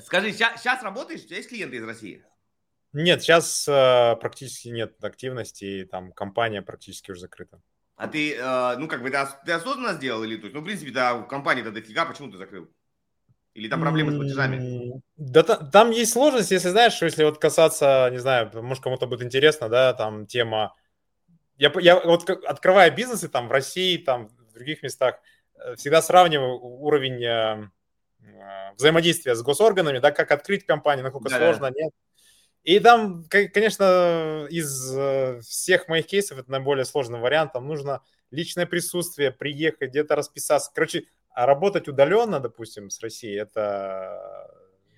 Скажи, 0.00 0.32
сейчас 0.32 0.82
работаешь? 0.82 1.22
У 1.22 1.26
тебя 1.26 1.36
есть 1.36 1.48
клиенты 1.48 1.76
из 1.76 1.84
России? 1.84 2.24
Нет, 2.92 3.22
сейчас 3.22 3.66
э, 3.68 4.16
практически 4.20 4.68
нет 4.68 5.02
активности, 5.02 5.64
и 5.64 5.84
там 5.84 6.12
компания 6.12 6.62
практически 6.62 7.10
уже 7.10 7.20
закрыта. 7.20 7.60
А 7.96 8.08
ты, 8.08 8.34
э, 8.34 8.76
ну, 8.76 8.88
как 8.88 9.02
бы, 9.02 9.10
ты, 9.10 9.18
ты 9.44 9.52
осознанно 9.52 9.94
сделал 9.94 10.22
или 10.24 10.36
тут? 10.36 10.52
Ну, 10.52 10.60
в 10.60 10.64
принципе, 10.64 10.92
да, 10.92 11.20
компания-то 11.22 11.72
дофига, 11.72 12.04
почему 12.04 12.30
ты 12.30 12.38
закрыл? 12.38 12.68
Или 13.54 13.68
там 13.68 13.80
проблемы 13.80 14.12
с 14.12 14.16
платежами? 14.16 15.00
Да, 15.16 15.42
там 15.42 15.90
есть 15.90 16.12
сложность, 16.12 16.50
если 16.50 16.68
знаешь, 16.68 17.00
если 17.00 17.24
вот 17.24 17.38
касаться, 17.38 18.08
не 18.10 18.18
знаю, 18.18 18.50
может, 18.62 18.82
кому-то 18.82 19.06
будет 19.06 19.22
интересно, 19.22 19.70
да, 19.70 19.94
там 19.94 20.26
тема 20.26 20.74
я, 21.58 21.72
я 21.80 22.00
вот 22.00 22.28
открывая 22.28 22.90
бизнесы 22.90 23.28
там 23.28 23.48
в 23.48 23.52
России, 23.52 23.96
там 23.96 24.28
в 24.28 24.52
других 24.52 24.82
местах, 24.82 25.20
э, 25.54 25.76
всегда 25.76 26.02
сравниваю 26.02 26.58
уровень 26.60 27.22
э, 27.24 27.70
э, 28.20 28.74
взаимодействия 28.76 29.34
с 29.34 29.42
госорганами, 29.42 29.98
да, 29.98 30.10
как 30.10 30.30
открыть 30.30 30.66
компанию, 30.66 31.04
насколько 31.04 31.30
да, 31.30 31.38
сложно, 31.38 31.70
нет. 31.74 31.92
И 32.62 32.80
там, 32.80 33.24
конечно, 33.28 34.48
из 34.50 35.46
всех 35.46 35.86
моих 35.86 36.06
кейсов 36.06 36.38
это 36.38 36.50
наиболее 36.50 36.84
сложный 36.84 37.20
вариант. 37.20 37.52
Там 37.52 37.68
нужно 37.68 38.02
личное 38.32 38.66
присутствие, 38.66 39.30
приехать, 39.30 39.90
где-то 39.90 40.16
расписаться. 40.16 40.72
Короче, 40.74 41.04
а 41.30 41.46
работать 41.46 41.86
удаленно, 41.86 42.40
допустим, 42.40 42.90
с 42.90 43.00
Россией, 43.00 43.38
это 43.38 44.50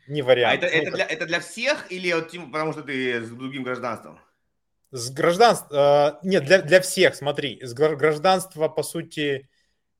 не 0.07 0.23
вариант. 0.23 0.63
А 0.63 0.67
это, 0.67 0.77
это, 0.77 0.91
для, 0.93 1.05
это 1.05 1.27
для 1.27 1.41
всех 1.41 1.93
или 1.93 2.11
вот, 2.13 2.33
потому 2.33 2.73
что 2.73 2.83
ты 2.83 3.21
с 3.23 3.29
другим 3.29 3.65
гражданством? 3.65 4.19
С 4.91 5.11
гражданства... 5.11 6.19
Э, 6.23 6.27
нет, 6.27 6.45
для, 6.45 6.63
для 6.63 6.81
всех, 6.81 7.15
смотри. 7.15 7.59
С 7.63 7.75
гражданства, 7.75 8.69
по 8.69 8.83
сути, 8.83 9.49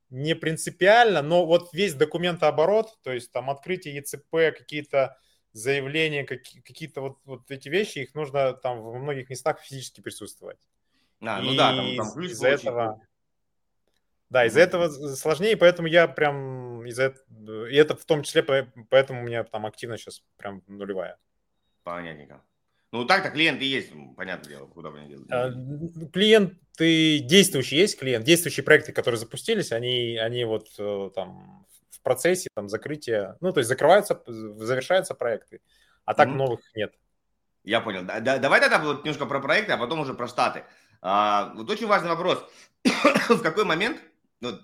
не 0.09 0.35
принципиально, 0.35 1.21
но 1.21 1.45
вот 1.45 1.71
весь 1.73 1.93
документооборот, 1.93 2.97
то 3.03 3.11
есть 3.11 3.31
там 3.31 3.49
открытие 3.49 3.95
ЕЦП, 3.95 4.57
какие-то 4.57 5.17
заявления, 5.53 6.25
какие-то 6.25 7.01
вот, 7.01 7.17
вот 7.25 7.51
эти 7.51 7.69
вещи, 7.69 7.99
их 7.99 8.15
нужно 8.15 8.53
там 8.53 8.81
в 8.81 8.95
многих 8.95 9.29
местах 9.29 9.59
физически 9.61 10.01
присутствовать. 10.01 10.59
А, 11.21 11.41
ну 11.41 11.53
и 11.53 11.57
да, 11.57 11.75
там, 11.75 11.95
там 11.95 12.23
из-за 12.23 12.47
этого... 12.47 13.01
Да, 14.29 14.45
из-за 14.45 14.61
этого 14.61 14.89
сложнее, 15.15 15.57
поэтому 15.57 15.87
я 15.87 16.07
прям 16.07 16.85
из-за 16.85 17.15
и 17.67 17.75
это 17.75 17.95
в 17.95 18.05
том 18.05 18.21
числе 18.21 18.43
поэтому 18.89 19.21
у 19.21 19.23
меня 19.23 19.43
там 19.43 19.65
активность 19.65 20.03
сейчас 20.03 20.23
прям 20.37 20.61
нулевая. 20.67 21.17
Понятненько. 21.83 22.43
Ну 22.91 23.05
так-то 23.05 23.29
клиенты 23.29 23.65
есть, 23.65 23.91
понятное 24.17 24.49
дело, 24.49 24.65
куда 24.65 24.89
бы 24.89 24.99
они 24.99 25.09
делать. 25.09 25.27
А, 25.31 25.51
клиент, 26.11 26.53
ты 26.75 27.19
действующий 27.19 27.77
есть 27.77 27.99
клиент, 27.99 28.25
действующие 28.25 28.63
проекты, 28.63 28.91
которые 28.91 29.19
запустились, 29.19 29.71
они, 29.71 30.17
они 30.17 30.43
вот 30.45 30.67
э, 30.79 31.09
там 31.13 31.67
в 31.91 32.01
процессе 32.01 32.49
там 32.55 32.67
закрытия, 32.67 33.37
ну 33.41 33.51
то 33.51 33.59
есть 33.59 33.67
закрываются, 33.69 34.23
завершаются 34.25 35.13
проекты, 35.13 35.61
а 36.05 36.13
так 36.13 36.29
mm-hmm. 36.29 36.35
новых 36.35 36.61
нет. 36.75 36.93
Я 37.63 37.81
понял. 37.81 38.03
Да, 38.03 38.19
да, 38.19 38.37
давай 38.37 38.59
тогда 38.61 38.79
вот 38.79 39.03
немножко 39.03 39.25
про 39.25 39.39
проекты, 39.39 39.73
а 39.73 39.77
потом 39.77 39.99
уже 39.99 40.13
про 40.13 40.27
штаты. 40.27 40.63
А, 41.01 41.53
вот 41.55 41.69
очень 41.69 41.87
важный 41.87 42.09
вопрос. 42.09 42.43
в 43.29 43.41
какой 43.41 43.65
момент, 43.65 43.99
вот, 44.41 44.61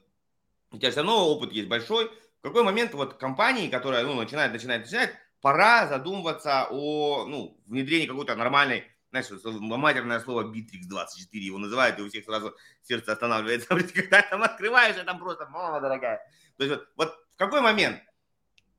у 0.71 0.77
тебя 0.77 0.89
все 0.89 1.01
равно 1.01 1.29
опыт 1.29 1.51
есть 1.51 1.67
большой, 1.67 2.07
в 2.07 2.41
какой 2.41 2.63
момент 2.63 2.93
вот 2.93 3.15
компании, 3.15 3.69
которая 3.69 4.03
ну, 4.03 4.15
начинает, 4.15 4.51
начинает, 4.51 4.83
начинает, 4.83 5.15
пора 5.41 5.87
задумываться 5.87 6.67
о 6.69 7.25
ну, 7.25 7.59
внедрении 7.67 8.07
какой-то 8.07 8.35
нормальной, 8.35 8.83
знаешь, 9.11 9.27
матерное 9.43 10.19
слово 10.19 10.43
Bittrex 10.43 10.87
24 10.87 11.45
его 11.45 11.57
называют, 11.57 11.99
и 11.99 12.01
у 12.01 12.09
всех 12.09 12.25
сразу 12.25 12.55
сердце 12.83 13.13
останавливается. 13.13 13.67
Когда 13.93 14.21
там 14.21 14.43
открываешь, 14.43 14.97
это 14.97 15.13
просто, 15.15 15.47
мама 15.47 15.79
дорогая. 15.79 16.19
То 16.57 16.63
есть 16.63 16.75
вот, 16.75 16.87
вот 16.97 17.13
в 17.35 17.37
какой 17.37 17.61
момент, 17.61 18.01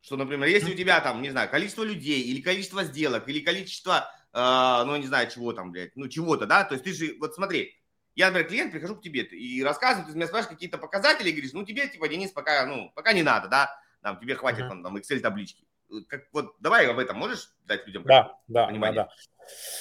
что, 0.01 0.17
например, 0.17 0.49
если 0.49 0.73
у 0.73 0.77
тебя 0.77 1.01
там, 1.01 1.23
не 1.23 1.31
знаю, 1.31 1.49
количество 1.49 1.83
людей, 1.83 2.23
или 2.23 2.41
количество 2.41 2.85
сделок, 2.85 3.29
или 3.29 3.41
количество, 3.41 4.09
э, 4.33 4.83
ну, 4.87 4.97
не 4.97 5.07
знаю, 5.07 5.31
чего 5.31 5.53
там, 5.53 5.73
блядь, 5.73 5.97
ну, 5.97 6.09
чего-то, 6.09 6.47
да, 6.47 6.65
то 6.65 6.75
есть 6.75 6.85
ты 6.85 6.93
же, 6.93 7.17
вот 7.19 7.35
смотри, 7.35 7.75
я, 8.15 8.27
например, 8.27 8.49
клиент, 8.49 8.73
прихожу 8.73 8.97
к 8.97 9.03
тебе 9.03 9.23
и 9.23 9.63
рассказываю, 9.63 10.09
ты 10.09 10.17
меня 10.17 10.27
спрашиваешь 10.27 10.55
какие-то 10.55 10.79
показатели, 10.79 11.29
и 11.29 11.33
говоришь, 11.33 11.53
ну, 11.53 11.65
тебе, 11.65 11.89
типа, 11.89 12.09
Денис, 12.09 12.31
пока, 12.31 12.65
ну, 12.67 12.91
пока 12.95 13.13
не 13.13 13.23
надо, 13.23 13.49
да, 13.49 13.79
там, 14.01 14.19
тебе 14.19 14.37
хватит, 14.37 14.61
uh-huh. 14.61 14.69
там, 14.69 14.83
там, 14.83 14.97
Excel-таблички. 14.97 15.67
Э, 15.91 15.95
как, 16.09 16.25
вот 16.33 16.55
давай 16.61 16.87
об 16.89 16.99
этом 16.99 17.17
можешь 17.17 17.51
дать 17.65 17.87
людям 17.87 18.05
да, 18.05 18.39
да, 18.49 18.67
понимание? 18.67 19.05
Да, 19.05 19.11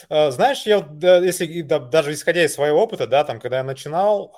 да. 0.10 0.32
Знаешь, 0.32 0.64
я 0.64 0.78
если 1.24 1.62
даже 1.62 2.14
исходя 2.14 2.44
из 2.44 2.54
своего 2.54 2.82
опыта, 2.84 3.08
да, 3.08 3.24
там, 3.24 3.40
когда 3.40 3.58
я 3.58 3.64
начинал, 3.64 4.32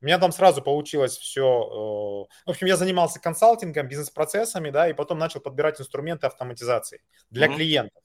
у 0.00 0.04
меня 0.04 0.18
там 0.18 0.32
сразу 0.32 0.60
получилось 0.60 1.16
все. 1.16 2.28
В 2.44 2.50
общем, 2.50 2.66
я 2.66 2.76
занимался 2.76 3.20
консалтингом, 3.20 3.88
бизнес-процессами, 3.88 4.68
да, 4.68 4.88
и 4.90 4.92
потом 4.92 5.18
начал 5.18 5.40
подбирать 5.40 5.80
инструменты 5.80 6.26
автоматизации 6.26 7.02
для 7.30 7.46
mm-hmm. 7.46 7.56
клиентов. 7.56 8.02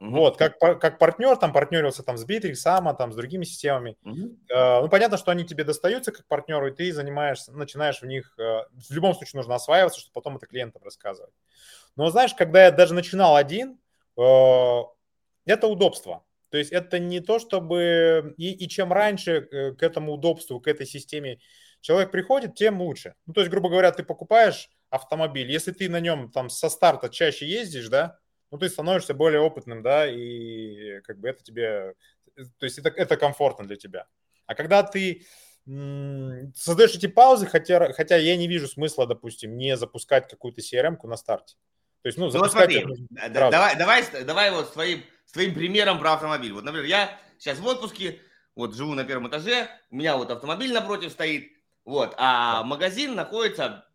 Mm-hmm. 0.00 0.10
Вот, 0.10 0.36
как, 0.36 0.58
как 0.58 0.98
партнер, 0.98 1.36
там 1.36 1.52
партнерился 1.52 2.04
там 2.04 2.16
с 2.16 2.24
Bittrex, 2.24 2.54
Sama, 2.64 2.96
там 2.96 3.12
с 3.12 3.16
другими 3.16 3.44
системами. 3.44 3.96
Mm-hmm. 4.04 4.82
ну, 4.82 4.88
понятно, 4.88 5.16
что 5.16 5.32
они 5.32 5.44
тебе 5.44 5.64
достаются 5.64 6.12
как 6.12 6.26
партнеру, 6.28 6.68
и 6.68 6.70
ты 6.70 6.92
занимаешься, 6.92 7.52
начинаешь 7.52 8.00
в 8.00 8.06
них, 8.06 8.32
э, 8.38 8.60
в 8.70 8.90
любом 8.94 9.14
случае 9.14 9.38
нужно 9.38 9.56
осваиваться, 9.56 9.98
чтобы 9.98 10.12
потом 10.14 10.36
это 10.36 10.46
клиентам 10.46 10.82
рассказывать. 10.84 11.34
Но 11.96 12.10
знаешь, 12.10 12.32
когда 12.34 12.66
я 12.66 12.70
даже 12.70 12.94
начинал 12.94 13.34
один, 13.34 13.80
э, 14.16 14.80
это 15.46 15.66
удобство. 15.66 16.24
То 16.50 16.58
есть 16.58 16.70
это 16.70 16.98
не 17.00 17.20
то, 17.20 17.40
чтобы... 17.40 18.34
И, 18.38 18.52
и 18.52 18.68
чем 18.68 18.92
раньше 18.92 19.42
к 19.76 19.82
этому 19.82 20.12
удобству, 20.12 20.60
к 20.60 20.68
этой 20.68 20.86
системе 20.86 21.40
человек 21.80 22.10
приходит, 22.10 22.54
тем 22.54 22.80
лучше. 22.80 23.14
Ну, 23.26 23.32
то 23.32 23.40
есть, 23.40 23.50
грубо 23.50 23.68
говоря, 23.68 23.90
ты 23.90 24.02
покупаешь 24.02 24.70
автомобиль, 24.90 25.50
если 25.50 25.72
ты 25.72 25.88
на 25.88 26.00
нем 26.00 26.30
там 26.30 26.48
со 26.48 26.68
старта 26.68 27.08
чаще 27.08 27.46
ездишь, 27.46 27.88
да, 27.88 28.18
ну, 28.50 28.58
ты 28.58 28.68
становишься 28.68 29.14
более 29.14 29.40
опытным, 29.40 29.82
да, 29.82 30.06
и 30.06 31.00
как 31.02 31.18
бы 31.18 31.28
это 31.28 31.42
тебе, 31.42 31.94
то 32.36 32.64
есть 32.64 32.78
это, 32.78 32.88
это 32.88 33.16
комфортно 33.16 33.66
для 33.66 33.76
тебя. 33.76 34.06
А 34.46 34.54
когда 34.54 34.82
ты 34.82 35.26
создаешь 35.64 36.94
эти 36.94 37.06
паузы, 37.06 37.46
хотя, 37.46 37.92
хотя 37.92 38.16
я 38.16 38.36
не 38.36 38.48
вижу 38.48 38.66
смысла, 38.66 39.06
допустим, 39.06 39.58
не 39.58 39.76
запускать 39.76 40.28
какую-то 40.28 40.62
CRM-ку 40.62 41.06
на 41.06 41.16
старте. 41.16 41.56
То 42.02 42.06
есть, 42.06 42.16
ну, 42.16 42.26
ну 42.26 42.30
запускать... 42.30 42.74
Вот 42.86 42.96
смотри, 42.96 43.30
давай, 43.30 43.76
давай, 43.76 44.24
давай 44.24 44.50
вот 44.50 44.72
своим, 44.72 45.04
своим 45.26 45.52
примером 45.52 45.98
про 45.98 46.14
автомобиль. 46.14 46.52
Вот, 46.52 46.64
например, 46.64 46.86
я 46.86 47.18
сейчас 47.38 47.58
в 47.58 47.66
отпуске, 47.66 48.20
вот 48.54 48.74
живу 48.74 48.94
на 48.94 49.04
первом 49.04 49.28
этаже, 49.28 49.68
у 49.90 49.96
меня 49.96 50.16
вот 50.16 50.30
автомобиль 50.30 50.72
напротив 50.72 51.12
стоит, 51.12 51.52
вот, 51.84 52.14
а 52.16 52.62
магазин 52.62 53.14
находится 53.14 53.86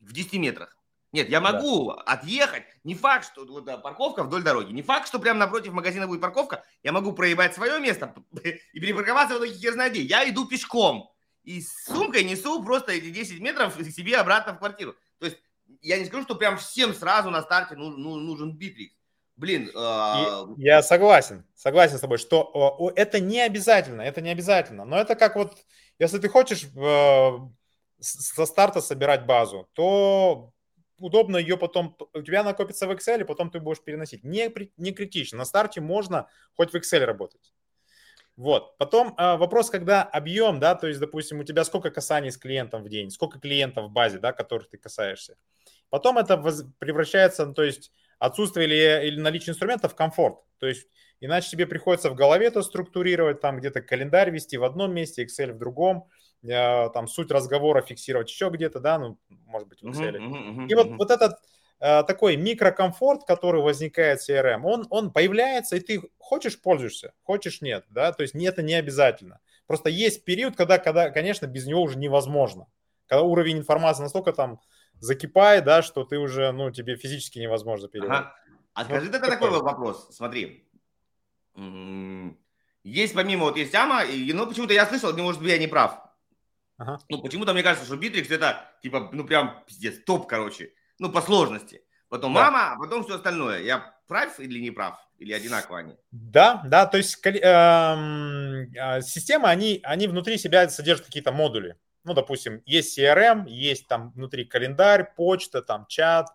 в 0.00 0.14
10 0.14 0.34
метрах. 0.34 0.78
Нет, 1.14 1.28
я 1.28 1.40
могу 1.40 1.92
да. 1.92 2.02
отъехать. 2.02 2.64
Не 2.82 2.96
факт, 2.96 3.26
что 3.26 3.46
вот, 3.46 3.64
да, 3.64 3.78
парковка 3.78 4.24
вдоль 4.24 4.42
дороги. 4.42 4.72
Не 4.72 4.82
факт, 4.82 5.06
что 5.06 5.20
прямо 5.20 5.38
напротив 5.38 5.72
магазина 5.72 6.08
будет 6.08 6.20
парковка. 6.20 6.64
Я 6.82 6.90
могу 6.90 7.12
проебать 7.12 7.54
свое 7.54 7.78
место 7.78 8.12
и 8.42 8.80
перепарковаться 8.80 9.36
в 9.36 9.38
итоге 9.38 9.54
хер 9.54 9.74
знает 9.74 9.94
Я 9.94 10.28
иду 10.28 10.44
пешком. 10.44 11.08
И 11.44 11.60
с 11.60 11.84
сумкой 11.84 12.24
несу 12.24 12.64
просто 12.64 12.90
эти 12.90 13.10
10 13.10 13.38
метров 13.38 13.76
себе 13.92 14.16
обратно 14.16 14.54
в 14.54 14.58
квартиру. 14.58 14.96
То 15.20 15.26
есть 15.26 15.38
я 15.82 16.00
не 16.00 16.06
скажу, 16.06 16.24
что 16.24 16.34
прям 16.34 16.56
всем 16.56 16.92
сразу 16.92 17.30
на 17.30 17.42
старте 17.42 17.76
ну, 17.76 17.90
ну, 17.90 18.16
нужен 18.16 18.56
битрикс. 18.56 18.96
Блин. 19.36 19.70
Э... 19.72 20.46
Я 20.56 20.82
согласен. 20.82 21.46
Согласен 21.54 21.98
с 21.98 22.00
тобой, 22.00 22.18
что 22.18 22.92
это 22.96 23.20
не 23.20 23.40
обязательно. 23.40 24.02
Это 24.02 24.20
не 24.20 24.30
обязательно. 24.30 24.84
Но 24.84 24.98
это 24.98 25.14
как 25.14 25.36
вот, 25.36 25.64
если 26.00 26.18
ты 26.18 26.28
хочешь 26.28 26.64
э, 26.64 27.30
со 28.00 28.46
старта 28.46 28.80
собирать 28.80 29.26
базу, 29.26 29.68
то 29.74 30.53
удобно 31.04 31.36
ее 31.36 31.56
потом, 31.56 31.96
у 32.14 32.22
тебя 32.22 32.42
накопится 32.42 32.86
в 32.86 32.90
Excel, 32.90 33.20
и 33.20 33.24
потом 33.24 33.50
ты 33.50 33.60
будешь 33.60 33.82
переносить. 33.82 34.24
Не, 34.24 34.52
не 34.76 34.92
критично. 34.92 35.38
На 35.38 35.44
старте 35.44 35.80
можно 35.80 36.28
хоть 36.54 36.72
в 36.72 36.76
Excel 36.76 37.04
работать. 37.04 37.52
Вот. 38.36 38.76
Потом 38.78 39.14
э, 39.16 39.36
вопрос, 39.36 39.70
когда 39.70 40.02
объем, 40.02 40.58
да, 40.58 40.74
то 40.74 40.88
есть, 40.88 40.98
допустим, 40.98 41.40
у 41.40 41.44
тебя 41.44 41.64
сколько 41.64 41.90
касаний 41.90 42.30
с 42.30 42.36
клиентом 42.36 42.82
в 42.82 42.88
день, 42.88 43.10
сколько 43.10 43.38
клиентов 43.38 43.86
в 43.86 43.92
базе, 43.92 44.18
да, 44.18 44.32
которых 44.32 44.68
ты 44.68 44.78
касаешься. 44.78 45.36
Потом 45.90 46.18
это 46.18 46.36
воз, 46.36 46.64
превращается, 46.78 47.46
ну, 47.46 47.54
то 47.54 47.62
есть, 47.62 47.92
отсутствие 48.18 48.66
или, 48.66 49.08
или 49.08 49.20
наличие 49.20 49.52
инструментов 49.52 49.92
в 49.92 49.94
комфорт. 49.94 50.40
То 50.58 50.66
есть, 50.66 50.88
иначе 51.20 51.50
тебе 51.50 51.66
приходится 51.66 52.10
в 52.10 52.14
голове 52.14 52.46
это 52.46 52.62
структурировать, 52.62 53.40
там 53.40 53.58
где-то 53.58 53.82
календарь 53.82 54.30
вести 54.30 54.56
в 54.56 54.64
одном 54.64 54.92
месте, 54.94 55.24
Excel 55.24 55.52
в 55.52 55.58
другом, 55.58 56.08
там 56.46 57.08
суть 57.08 57.30
разговора 57.30 57.82
фиксировать 57.82 58.28
еще 58.28 58.50
где-то, 58.50 58.80
да, 58.80 58.98
ну, 58.98 59.18
может 59.46 59.68
быть, 59.68 59.82
в 59.82 59.86
Excel. 59.86 60.16
Uh-huh, 60.16 60.56
uh-huh, 60.56 60.68
И 60.68 60.74
вот, 60.74 60.88
вот 60.90 61.10
этот 61.10 61.38
э, 61.80 62.02
такой 62.04 62.36
микрокомфорт, 62.36 63.24
который 63.24 63.62
возникает 63.62 64.20
в 64.20 64.28
CRM, 64.28 64.62
он, 64.64 64.86
он 64.90 65.12
появляется, 65.12 65.76
и 65.76 65.80
ты 65.80 66.02
хочешь 66.18 66.60
пользуешься, 66.60 67.12
хочешь 67.22 67.62
нет, 67.62 67.84
да, 67.88 68.12
то 68.12 68.22
есть 68.22 68.34
это 68.34 68.62
не 68.62 68.74
обязательно. 68.74 69.40
Просто 69.66 69.88
есть 69.88 70.24
период, 70.24 70.56
когда, 70.56 70.78
когда, 70.78 71.10
конечно, 71.10 71.46
без 71.46 71.66
него 71.66 71.82
уже 71.82 71.98
невозможно. 71.98 72.66
Когда 73.06 73.22
уровень 73.22 73.58
информации 73.58 74.02
настолько 74.02 74.32
там 74.32 74.60
закипает, 74.98 75.64
да, 75.64 75.82
что 75.82 76.04
ты 76.04 76.18
уже, 76.18 76.52
ну, 76.52 76.70
тебе 76.70 76.96
физически 76.96 77.38
невозможно 77.38 77.88
переводить. 77.88 78.16
Ага. 78.16 78.36
А 78.74 78.84
скажи 78.84 79.06
вот 79.06 79.12
тогда 79.12 79.28
такой 79.28 79.50
вопрос, 79.50 80.08
смотри. 80.10 80.68
Есть 82.82 83.14
помимо, 83.14 83.44
вот 83.44 83.56
есть 83.56 83.74
Amo, 83.74 84.02
и, 84.04 84.32
ну, 84.32 84.46
почему-то 84.46 84.74
я 84.74 84.84
слышал, 84.84 85.16
может 85.16 85.40
быть, 85.40 85.50
я 85.50 85.58
не 85.58 85.68
прав. 85.68 85.98
Ага. 86.76 86.98
Ну, 87.08 87.22
почему-то 87.22 87.52
мне 87.52 87.62
кажется, 87.62 87.86
что 87.86 87.96
Bitrix 87.96 88.30
это, 88.30 88.70
типа, 88.82 89.10
ну, 89.12 89.24
прям, 89.24 89.62
пиздец, 89.66 90.02
топ, 90.04 90.26
короче. 90.26 90.72
Ну, 90.98 91.10
по 91.10 91.20
сложности. 91.20 91.82
Потом 92.08 92.34
да. 92.34 92.50
Amo, 92.50 92.72
а 92.72 92.78
потом 92.78 93.04
все 93.04 93.16
остальное. 93.16 93.60
Я 93.62 93.94
прав 94.06 94.38
или 94.38 94.60
не 94.60 94.70
прав? 94.70 94.98
Или 95.18 95.32
одинаково 95.32 95.78
они? 95.78 95.96
Да, 96.10 96.62
да, 96.66 96.86
то 96.86 96.96
есть 96.96 97.24
э, 97.24 97.30
э, 97.40 99.00
системы, 99.02 99.48
они, 99.48 99.80
они 99.82 100.08
внутри 100.08 100.38
себя 100.38 100.68
содержат 100.68 101.06
какие-то 101.06 101.32
модули. 101.32 101.76
Ну, 102.04 102.14
допустим, 102.14 102.62
есть 102.66 102.98
CRM, 102.98 103.48
есть 103.48 103.88
там 103.88 104.10
внутри 104.12 104.44
календарь, 104.44 105.12
почта, 105.16 105.62
там 105.62 105.86
чат, 105.88 106.28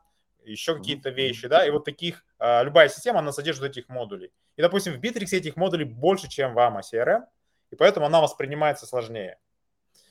еще 0.43 0.75
какие-то 0.75 1.10
вещи, 1.10 1.47
да, 1.47 1.65
и 1.65 1.69
вот 1.69 1.86
таких, 1.86 2.25
э, 2.39 2.63
любая 2.63 2.89
система, 2.89 3.19
она 3.19 3.32
содержит 3.32 3.63
этих 3.63 3.89
модулей. 3.89 4.32
И, 4.56 4.62
допустим, 4.62 4.93
в 4.93 4.99
Bitrix 4.99 5.27
этих 5.32 5.56
модулей 5.56 5.86
больше, 5.86 6.28
чем 6.30 6.54
в 6.54 6.58
amoCRM, 6.58 7.23
и 7.71 7.75
поэтому 7.75 8.06
она 8.06 8.19
воспринимается 8.19 8.86
сложнее. 8.86 9.38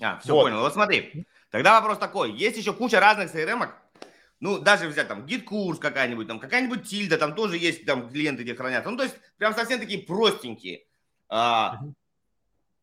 А, 0.01 0.19
все 0.19 0.33
вот. 0.33 0.43
понял. 0.45 0.61
Вот 0.61 0.73
смотри, 0.73 1.27
тогда 1.51 1.81
вопрос 1.81 1.99
такой. 1.99 2.33
Есть 2.33 2.57
еще 2.57 2.73
куча 2.73 3.01
разных 3.01 3.35
CRM, 3.35 3.69
ну, 4.41 4.59
даже 4.59 4.87
взять 4.87 5.09
там 5.09 5.27
GetCourse 5.27 5.79
какая-нибудь, 5.79 6.29
там 6.29 6.39
какая-нибудь 6.39 6.89
Tilda, 6.88 7.18
там 7.19 7.35
тоже 7.35 7.59
есть 7.59 7.85
там 7.85 8.09
клиенты, 8.09 8.45
где 8.45 8.55
хранятся. 8.55 8.91
Ну, 8.91 8.97
то 8.97 9.03
есть 9.03 9.17
прям 9.37 9.55
совсем 9.55 9.81
такие 9.81 10.05
простенькие. 10.05 10.85
А, 11.29 11.81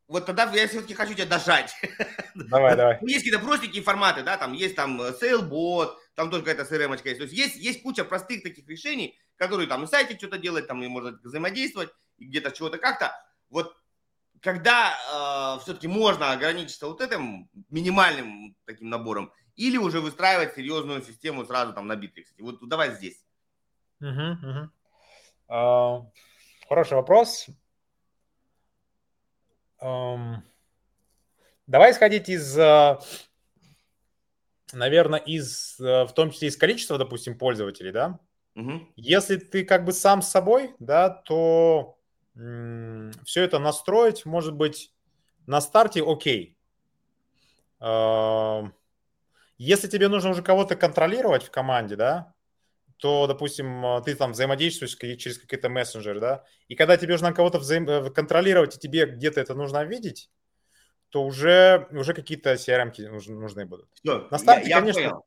вот 0.08 0.26
тогда 0.26 0.52
я 0.52 0.68
все-таки 0.68 0.94
хочу 0.94 1.14
тебя 1.14 1.26
дожать. 1.26 1.74
Давай, 2.36 2.76
давай. 2.76 3.00
Есть 3.02 3.24
какие-то 3.24 3.40
простенькие 3.40 3.82
форматы, 3.82 4.22
да, 4.22 4.36
там 4.38 4.52
есть 4.52 4.76
там 4.76 5.02
SailBot, 5.02 5.94
там 6.16 6.30
тоже 6.30 6.44
какая-то 6.44 6.76
CRM 6.76 6.92
есть. 6.92 7.04
То 7.04 7.24
есть 7.24 7.34
есть, 7.34 7.56
есть 7.56 7.82
куча 7.82 8.04
простых 8.04 8.44
таких 8.44 8.68
решений, 8.68 9.18
которые 9.38 9.68
там 9.68 9.82
на 9.82 9.88
сайте 9.88 10.18
что-то 10.18 10.38
делать, 10.38 10.68
там 10.68 10.84
и 10.84 10.88
может 10.88 11.24
взаимодействовать, 11.24 11.90
где-то 12.20 12.52
чего-то 12.52 12.78
как-то. 12.78 13.14
Вот 13.50 13.76
когда 14.46 14.94
э, 15.58 15.64
все-таки 15.64 15.88
можно 15.88 16.32
ограничиться 16.32 16.86
вот 16.86 17.02
этим 17.02 17.50
минимальным 17.72 18.56
таким 18.66 18.92
набором, 18.92 19.34
или 19.56 19.78
уже 19.78 20.02
выстраивать 20.02 20.54
серьезную 20.54 21.02
систему 21.02 21.46
сразу 21.46 21.74
там 21.74 21.88
на 21.88 21.94
Bittrex. 21.94 22.26
Вот 22.38 22.60
давай 22.70 22.94
здесь. 22.94 23.26
Угу, 24.02 24.10
угу. 24.10 24.70
Uh, 25.48 26.06
хороший 26.70 26.94
вопрос. 26.94 27.48
Um, 29.82 30.38
давай 31.66 31.92
исходить 31.92 32.30
из, 32.30 32.58
uh, 32.58 33.02
наверное, 34.74 35.20
из, 35.20 35.80
uh, 35.80 36.06
в 36.06 36.14
том 36.14 36.30
числе 36.30 36.50
из 36.50 36.58
количества, 36.58 37.00
допустим, 37.00 37.38
пользователей, 37.38 37.92
да? 37.92 38.20
Угу. 38.56 38.94
Если 38.96 39.38
ты 39.38 39.66
как 39.66 39.86
бы 39.86 39.92
сам 39.92 40.22
с 40.22 40.30
собой, 40.30 40.76
да, 40.80 41.10
то 41.10 41.95
все 42.36 43.44
это 43.44 43.60
настроить, 43.60 44.26
может 44.26 44.54
быть, 44.54 44.92
на 45.48 45.62
старте 45.62 46.04
окей. 46.06 46.58
Uh, 47.80 48.72
если 49.58 49.88
тебе 49.88 50.08
нужно 50.10 50.32
уже 50.32 50.44
кого-то 50.44 50.76
контролировать 50.76 51.44
в 51.44 51.52
команде, 51.52 51.96
да, 51.96 52.34
то, 52.98 53.28
допустим, 53.28 53.86
э, 53.86 54.02
ты 54.04 54.16
там 54.16 54.32
взаимодействуешь 54.32 54.96
через 54.96 55.38
какие-то 55.38 55.70
мессенджеры, 55.70 56.20
да, 56.20 56.44
и 56.68 56.76
когда 56.76 56.98
тебе 56.98 57.14
нужно 57.14 57.34
кого-то 57.34 57.60
взаим... 57.60 57.88
Э, 57.88 58.10
контролировать, 58.10 58.76
и 58.76 58.80
тебе 58.80 59.06
где-то 59.06 59.40
это 59.42 59.54
нужно 59.54 59.84
видеть, 59.84 60.30
то 61.10 61.24
уже, 61.24 61.88
уже 61.92 62.14
какие-то 62.14 62.54
CRM 62.54 62.92
нужны, 63.10 63.36
нужны 63.36 63.66
будут. 63.66 63.90
Все, 63.94 64.28
На 64.32 64.38
старте, 64.38 64.70
я, 64.70 64.76
я 64.76 64.82
конечно... 64.82 65.02
Понял. 65.02 65.26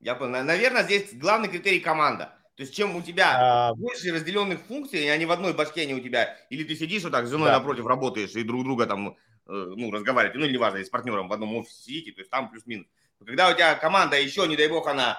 Я 0.00 0.14
понял. 0.14 0.44
Наверное, 0.44 0.82
здесь 0.84 1.12
главный 1.12 1.48
критерий 1.48 1.80
команда. 1.80 2.32
То 2.60 2.64
есть, 2.64 2.76
чем 2.76 2.94
у 2.94 3.00
тебя 3.00 3.70
а... 3.70 3.74
больше 3.74 4.12
разделенных 4.12 4.60
функций, 4.60 5.02
и 5.02 5.08
они 5.08 5.24
в 5.24 5.32
одной 5.32 5.54
башке, 5.54 5.86
не 5.86 5.94
у 5.94 6.00
тебя, 6.00 6.36
или 6.50 6.62
ты 6.62 6.76
сидишь 6.76 7.02
вот 7.04 7.12
так 7.12 7.26
с 7.26 7.30
женой 7.30 7.48
да. 7.48 7.56
напротив 7.58 7.86
работаешь 7.86 8.34
и 8.34 8.42
друг 8.42 8.64
друга 8.64 8.84
там, 8.84 9.08
э, 9.08 9.12
ну, 9.46 9.90
разговариваете, 9.90 10.38
ну, 10.38 10.44
или 10.44 10.52
неважно, 10.52 10.84
с 10.84 10.90
партнером 10.90 11.28
в 11.28 11.32
одном 11.32 11.56
офисе 11.56 11.84
сидите, 11.84 12.12
то 12.12 12.20
есть 12.20 12.30
там 12.30 12.50
плюс-минус. 12.50 12.86
Когда 13.24 13.48
у 13.48 13.54
тебя 13.54 13.76
команда 13.76 14.20
еще, 14.20 14.46
не 14.46 14.58
дай 14.58 14.68
бог, 14.68 14.86
она 14.88 15.16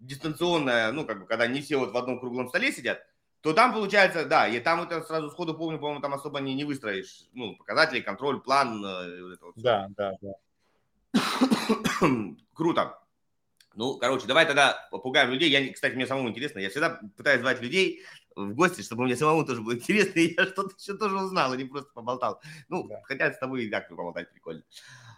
дистанционная, 0.00 0.90
ну, 0.90 1.06
как 1.06 1.20
бы, 1.20 1.26
когда 1.26 1.46
не 1.46 1.60
все 1.60 1.76
вот 1.76 1.92
в 1.92 1.96
одном 1.96 2.18
круглом 2.18 2.48
столе 2.48 2.72
сидят, 2.72 3.06
то 3.42 3.52
там 3.52 3.72
получается, 3.72 4.24
да, 4.24 4.48
и 4.48 4.58
там 4.58 4.82
это 4.82 5.02
сразу 5.02 5.30
сходу 5.30 5.54
помню, 5.54 5.78
по-моему, 5.78 6.00
там 6.00 6.14
особо 6.14 6.40
не, 6.40 6.52
не 6.52 6.64
выстроишь, 6.64 7.26
ну, 7.32 7.54
показатели, 7.54 8.00
контроль, 8.00 8.40
план. 8.40 8.84
Э, 8.84 9.22
вот 9.22 9.40
вот 9.40 9.54
да, 9.54 9.86
да, 9.96 10.14
да. 10.20 10.32
Круто. 12.54 13.01
Ну, 13.74 13.98
короче, 13.98 14.26
давай 14.26 14.46
тогда 14.46 14.88
попугаем 14.90 15.30
людей. 15.30 15.50
Я, 15.50 15.72
кстати, 15.72 15.94
мне 15.94 16.06
самому 16.06 16.28
интересно. 16.28 16.58
Я 16.58 16.70
всегда 16.70 17.00
пытаюсь 17.16 17.40
звать 17.40 17.60
людей 17.60 18.02
в 18.36 18.54
гости, 18.54 18.82
чтобы 18.82 19.04
мне 19.04 19.16
самому 19.16 19.44
тоже 19.44 19.62
было 19.62 19.74
интересно, 19.76 20.20
и 20.20 20.34
я 20.34 20.46
что-то 20.46 20.74
еще 20.78 20.96
тоже 20.96 21.16
узнал, 21.16 21.52
а 21.52 21.56
не 21.56 21.64
просто 21.64 21.90
поболтал. 21.92 22.40
Ну, 22.68 22.86
да. 22.88 23.00
хотя 23.04 23.32
с 23.32 23.38
тобой 23.38 23.64
и 23.64 23.70
так 23.70 23.88
поболтать 23.88 24.32
прикольно. 24.32 24.62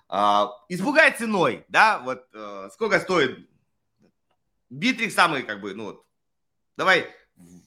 А, 0.09 0.51
испугай 0.69 1.13
ценой, 1.17 1.65
да, 1.69 2.01
вот 2.01 2.27
а, 2.35 2.69
сколько 2.71 3.01
стоит 3.01 3.49
Bitrix 4.71 5.15
самый, 5.15 5.43
как 5.43 5.61
бы, 5.61 5.75
ну 5.75 5.85
вот, 5.85 6.07
давай, 6.77 7.09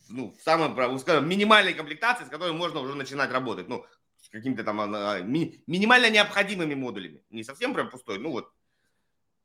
ну, 0.10 0.34
в 0.38 0.42
самой, 0.42 1.00
скажем, 1.00 1.28
минимальной 1.28 1.74
комплектации, 1.74 2.26
с 2.26 2.30
которой 2.30 2.54
можно 2.54 2.80
уже 2.80 2.96
начинать 2.96 3.32
работать, 3.32 3.68
ну, 3.68 3.86
с 4.22 4.30
какими-то 4.30 4.64
там 4.64 4.80
а, 4.82 5.20
ми, 5.22 5.64
минимально 5.68 6.10
необходимыми 6.10 6.76
модулями, 6.76 7.24
не 7.30 7.44
совсем 7.44 7.74
прям 7.74 7.90
пустой, 7.90 8.20
ну 8.20 8.32
вот, 8.32 8.52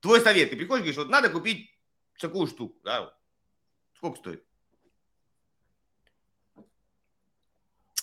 твой 0.03 0.21
совет, 0.21 0.51
ты 0.51 0.57
приходишь, 0.57 0.83
говоришь, 0.83 0.99
вот 0.99 1.09
надо 1.09 1.31
купить 1.31 1.71
такую 2.21 2.47
штуку, 2.47 2.79
да, 2.85 3.15
сколько 3.95 4.19
стоит? 4.19 4.45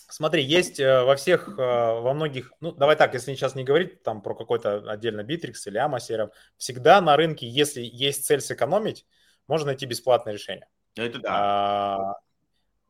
Смотри, 0.08 0.42
есть 0.42 0.80
э, 0.80 1.04
во 1.04 1.14
всех, 1.14 1.48
э, 1.48 1.52
во 1.56 2.12
многих, 2.12 2.52
ну, 2.60 2.72
давай 2.72 2.96
так, 2.96 3.14
если 3.14 3.32
сейчас 3.34 3.54
не 3.54 3.62
говорить 3.62 4.02
там 4.02 4.22
про 4.22 4.34
какой-то 4.34 4.90
отдельно 4.90 5.20
Bitrix 5.20 5.54
или 5.66 5.80
Amo, 5.80 6.30
всегда 6.56 7.00
на 7.00 7.16
рынке, 7.16 7.48
если 7.48 7.80
есть 7.80 8.26
цель 8.26 8.40
сэкономить, 8.40 9.06
можно 9.46 9.68
найти 9.68 9.86
бесплатное 9.86 10.32
решение. 10.32 10.68
Это 10.96 11.20
да. 11.20 11.28
А, 11.30 12.14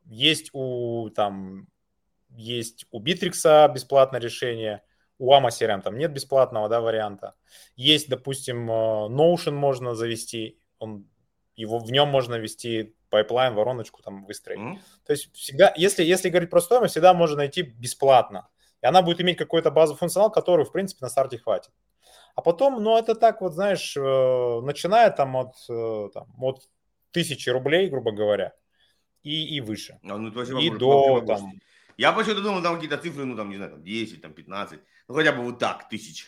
есть 0.05 0.49
у 0.53 1.09
там 1.11 1.67
есть 2.29 2.85
у 2.91 3.01
Bitrix 3.01 3.71
бесплатное 3.73 4.19
решение, 4.19 4.83
у 5.21 5.33
Amo 5.35 5.81
там 5.81 5.97
нет 5.97 6.11
бесплатного 6.11 6.67
да, 6.67 6.81
варианта. 6.81 7.35
Есть, 7.75 8.09
допустим, 8.09 8.69
э, 8.69 8.73
Notion 8.73 9.51
можно 9.51 9.93
завести, 9.93 10.59
он, 10.79 11.07
его, 11.55 11.77
в 11.77 11.91
нем 11.91 12.09
можно 12.09 12.35
вести 12.35 12.95
пайплайн, 13.11 13.53
вороночку 13.53 14.01
там 14.01 14.25
выстроить. 14.25 14.59
Mm-hmm. 14.59 14.79
То 15.05 15.13
есть 15.13 15.31
всегда, 15.35 15.73
если, 15.77 16.03
если 16.03 16.29
говорить 16.29 16.49
про 16.49 16.59
стоимость, 16.59 16.93
всегда 16.93 17.13
можно 17.13 17.37
найти 17.37 17.61
бесплатно. 17.61 18.49
И 18.81 18.87
она 18.87 19.03
будет 19.03 19.21
иметь 19.21 19.37
какой-то 19.37 19.69
базовый 19.69 19.99
функционал, 19.99 20.31
который, 20.31 20.65
в 20.65 20.71
принципе, 20.71 21.05
на 21.05 21.09
старте 21.09 21.37
хватит. 21.37 21.71
А 22.33 22.41
потом, 22.41 22.81
ну, 22.81 22.97
это 22.97 23.13
так 23.13 23.41
вот, 23.41 23.53
знаешь, 23.53 23.95
э, 23.95 24.61
начиная 24.63 25.11
там 25.11 25.35
от, 25.35 25.53
э, 25.69 26.09
там, 26.13 26.27
от 26.39 26.67
тысячи 27.11 27.49
рублей, 27.49 27.89
грубо 27.89 28.11
говоря, 28.11 28.53
и, 29.21 29.55
и 29.55 29.61
выше. 29.61 29.99
А, 30.03 30.17
ну, 30.17 30.31
есть, 30.39 30.51
и 30.51 30.69
до, 30.71 31.21
там... 31.21 31.51
Я 31.97 32.11
почему-то 32.13 32.41
думал, 32.41 32.63
там 32.63 32.75
какие-то 32.75 32.97
цифры, 32.97 33.25
ну, 33.25 33.35
там, 33.35 33.51
не 33.51 33.57
знаю, 33.57 33.73
там 33.73 33.83
10, 33.83 34.21
там 34.21 34.33
15, 34.33 34.79
ну, 35.11 35.17
хотя 35.17 35.31
бы 35.31 35.43
вот 35.43 35.59
так, 35.59 35.89
тысяч 35.89 36.27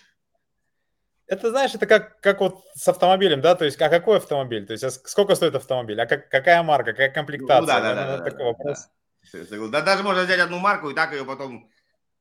это, 1.27 1.49
знаешь, 1.49 1.73
это 1.73 1.85
как, 1.85 2.19
как 2.21 2.41
вот 2.41 2.63
с 2.75 2.87
автомобилем, 2.87 3.41
да, 3.41 3.55
то 3.55 3.65
есть, 3.65 3.81
а 3.81 3.89
какой 3.89 4.17
автомобиль? 4.17 4.65
То 4.65 4.73
есть, 4.73 4.83
а 4.83 4.91
сколько 4.91 5.35
стоит 5.35 5.55
автомобиль? 5.55 5.99
А 5.99 6.05
как, 6.05 6.29
какая 6.29 6.61
марка, 6.63 6.91
какая 6.91 7.09
комплектация? 7.09 7.61
Ну, 7.61 7.65
да, 7.65 7.81
да, 7.81 7.95
да, 7.95 8.17
да, 8.17 8.23
такой 8.23 8.45
вопрос. 8.45 8.89
Да. 9.31 9.67
да. 9.69 9.81
Даже 9.81 10.03
можно 10.03 10.23
взять 10.23 10.39
одну 10.39 10.59
марку 10.59 10.89
и 10.89 10.93
так 10.93 11.13
ее 11.13 11.23
потом 11.23 11.69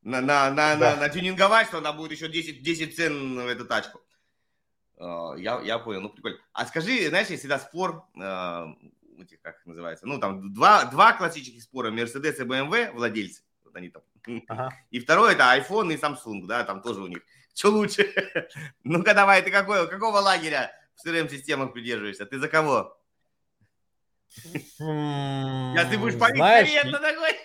на, 0.03 0.21
на, 0.21 0.51
на, 0.51 0.77
да. 0.77 0.97
на, 0.97 1.09
тюнинговать, 1.09 1.69
что 1.69 1.79
она 1.79 1.93
будет 1.93 2.13
еще 2.13 2.29
10, 2.29 2.63
10 2.63 2.97
цен 2.97 3.41
в 3.41 3.47
эту 3.47 3.67
тачку. 3.67 4.01
А, 4.99 5.35
я, 5.37 5.61
я 5.61 5.79
понял, 5.79 6.01
ну 6.01 6.09
прикольно. 6.11 6.39
А 6.53 6.67
скажи, 6.67 7.09
знаешь, 7.09 7.29
есть 7.29 7.41
всегда 7.41 7.59
спор, 7.59 8.07
э, 8.17 8.67
как 9.43 9.67
называется, 9.67 10.07
ну 10.07 10.19
там 10.19 10.55
два, 10.55 10.85
два 10.87 11.13
классических 11.13 11.63
спора, 11.63 11.91
Mercedes 11.91 12.37
и 12.41 12.45
BMW 12.45 12.93
владельцы, 12.93 13.43
вот 13.65 13.75
они 13.77 13.89
там. 13.89 14.03
Ага. 14.49 14.71
И 14.91 15.01
второе 15.01 15.33
это 15.33 15.45
iPhone 15.57 15.93
и 15.93 15.97
Samsung, 15.97 16.47
да, 16.47 16.65
там 16.65 16.81
тоже 16.83 17.01
у 17.01 17.07
них 17.07 17.23
что 17.55 17.71
лучше? 17.71 18.09
Ну-ка 18.85 19.15
давай, 19.15 19.43
ты 19.43 19.51
какой, 19.51 19.89
какого 19.89 20.19
лагеря 20.19 20.73
в 20.97 21.07
CRM-системах 21.07 21.73
придерживаешься? 21.73 22.27
Ты 22.27 22.39
за 22.39 22.49
кого? 22.49 22.99
Я 24.79 25.87
ты 25.91 25.99
будешь 25.99 26.19
политкорректно 26.19 26.99
такой. 26.99 27.37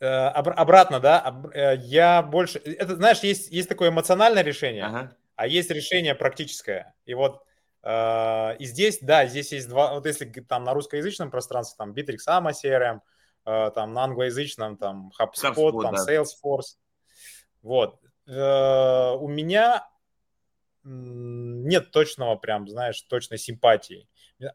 Э, 0.00 0.28
обратно, 0.28 1.00
да, 1.00 1.42
э, 1.54 1.76
я 1.78 2.22
больше, 2.22 2.58
это, 2.58 2.96
знаешь, 2.96 3.20
есть, 3.20 3.50
есть 3.50 3.68
такое 3.68 3.90
эмоциональное 3.90 4.42
решение, 4.42 4.84
ага. 4.84 5.16
а 5.36 5.46
есть 5.46 5.70
решение 5.70 6.14
практическое. 6.14 6.94
И 7.06 7.14
вот 7.14 7.42
э, 7.84 8.56
и 8.58 8.64
здесь, 8.66 8.98
да, 9.00 9.26
здесь 9.26 9.52
есть 9.52 9.68
два, 9.68 9.94
вот 9.94 10.04
если 10.04 10.26
там 10.26 10.64
на 10.64 10.74
русскоязычном 10.74 11.30
пространстве, 11.30 11.76
там 11.78 11.92
Bittrex, 11.92 12.18
AMA 12.28 12.52
CRM, 12.52 13.00
там 13.44 13.92
на 13.92 14.04
англоязычном, 14.04 14.76
там 14.76 15.12
HubSpot, 15.20 15.54
HubSpot 15.54 15.82
там 15.82 15.94
да. 15.94 16.06
Salesforce, 16.06 16.76
вот. 17.64 17.98
Э, 18.26 19.16
у 19.18 19.28
меня 19.28 19.86
нет 20.84 21.90
точного 21.90 22.36
прям, 22.36 22.68
знаешь, 22.68 23.00
точной 23.02 23.38
симпатии. 23.38 24.06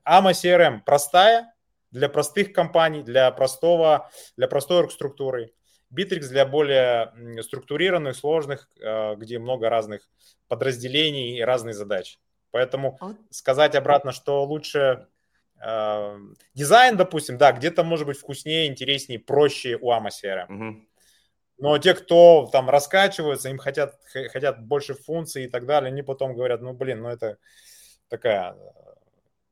AMA 0.06 0.32
CRM 0.32 0.82
простая 0.86 1.54
для 1.92 2.08
простых 2.08 2.54
компаний, 2.54 3.02
для 3.02 3.32
простого, 3.32 4.10
для 4.38 4.48
простой 4.48 4.90
структуры. 4.92 5.54
Bittrex 5.92 6.28
для 6.28 6.46
более 6.46 7.42
структурированных, 7.42 8.16
сложных, 8.16 8.70
э, 8.80 9.16
где 9.16 9.40
много 9.40 9.70
разных 9.70 10.08
подразделений 10.48 11.38
и 11.38 11.42
разные 11.42 11.74
задачи. 11.74 12.20
Поэтому 12.52 13.00
сказать 13.32 13.76
обратно, 13.76 14.12
что 14.12 14.44
лучше 14.44 14.80
э, 14.80 15.06
дизайн, 16.54 16.98
допустим, 16.98 17.38
да, 17.38 17.52
где-то 17.52 17.84
может 17.84 18.08
быть 18.08 18.18
вкуснее, 18.18 18.68
интереснее, 18.68 19.20
проще 19.20 19.78
у 19.80 19.92
CRM. 19.92 20.46
Угу. 20.48 20.86
Но 21.60 21.78
те, 21.78 21.94
кто 21.94 22.50
там 22.52 22.70
раскачиваются, 22.70 23.50
им 23.50 23.58
хотят, 23.58 24.00
хотят 24.32 24.66
больше 24.66 24.94
функций 24.94 25.44
и 25.46 25.50
так 25.50 25.66
далее, 25.66 25.90
они 25.90 26.02
потом 26.02 26.34
говорят, 26.34 26.62
ну, 26.62 26.74
блин, 26.74 27.02
ну, 27.02 27.10
это 27.10 27.38
такая, 28.08 28.56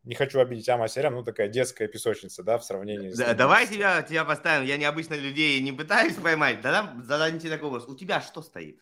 не 0.04 0.16
хочу 0.16 0.40
обидеть 0.40 0.70
Ама 0.70 0.88
Серям, 0.88 1.16
ну, 1.16 1.24
такая 1.24 1.50
детская 1.50 1.90
песочница, 1.90 2.44
да, 2.44 2.58
в 2.58 2.64
сравнении 2.64 3.12
да, 3.12 3.34
с... 3.34 3.36
Давай 3.36 3.68
тебя, 3.68 4.02
тебя 4.04 4.24
поставим, 4.24 4.66
я 4.66 4.78
необычно 4.78 5.16
людей 5.16 5.60
не 5.60 5.74
пытаюсь 5.74 6.16
поймать, 6.16 6.62
да, 6.62 6.96
зададите 7.04 7.50
такой 7.50 7.70
вопрос, 7.70 7.90
у 7.90 7.96
тебя 7.96 8.22
что 8.22 8.42
стоит? 8.42 8.82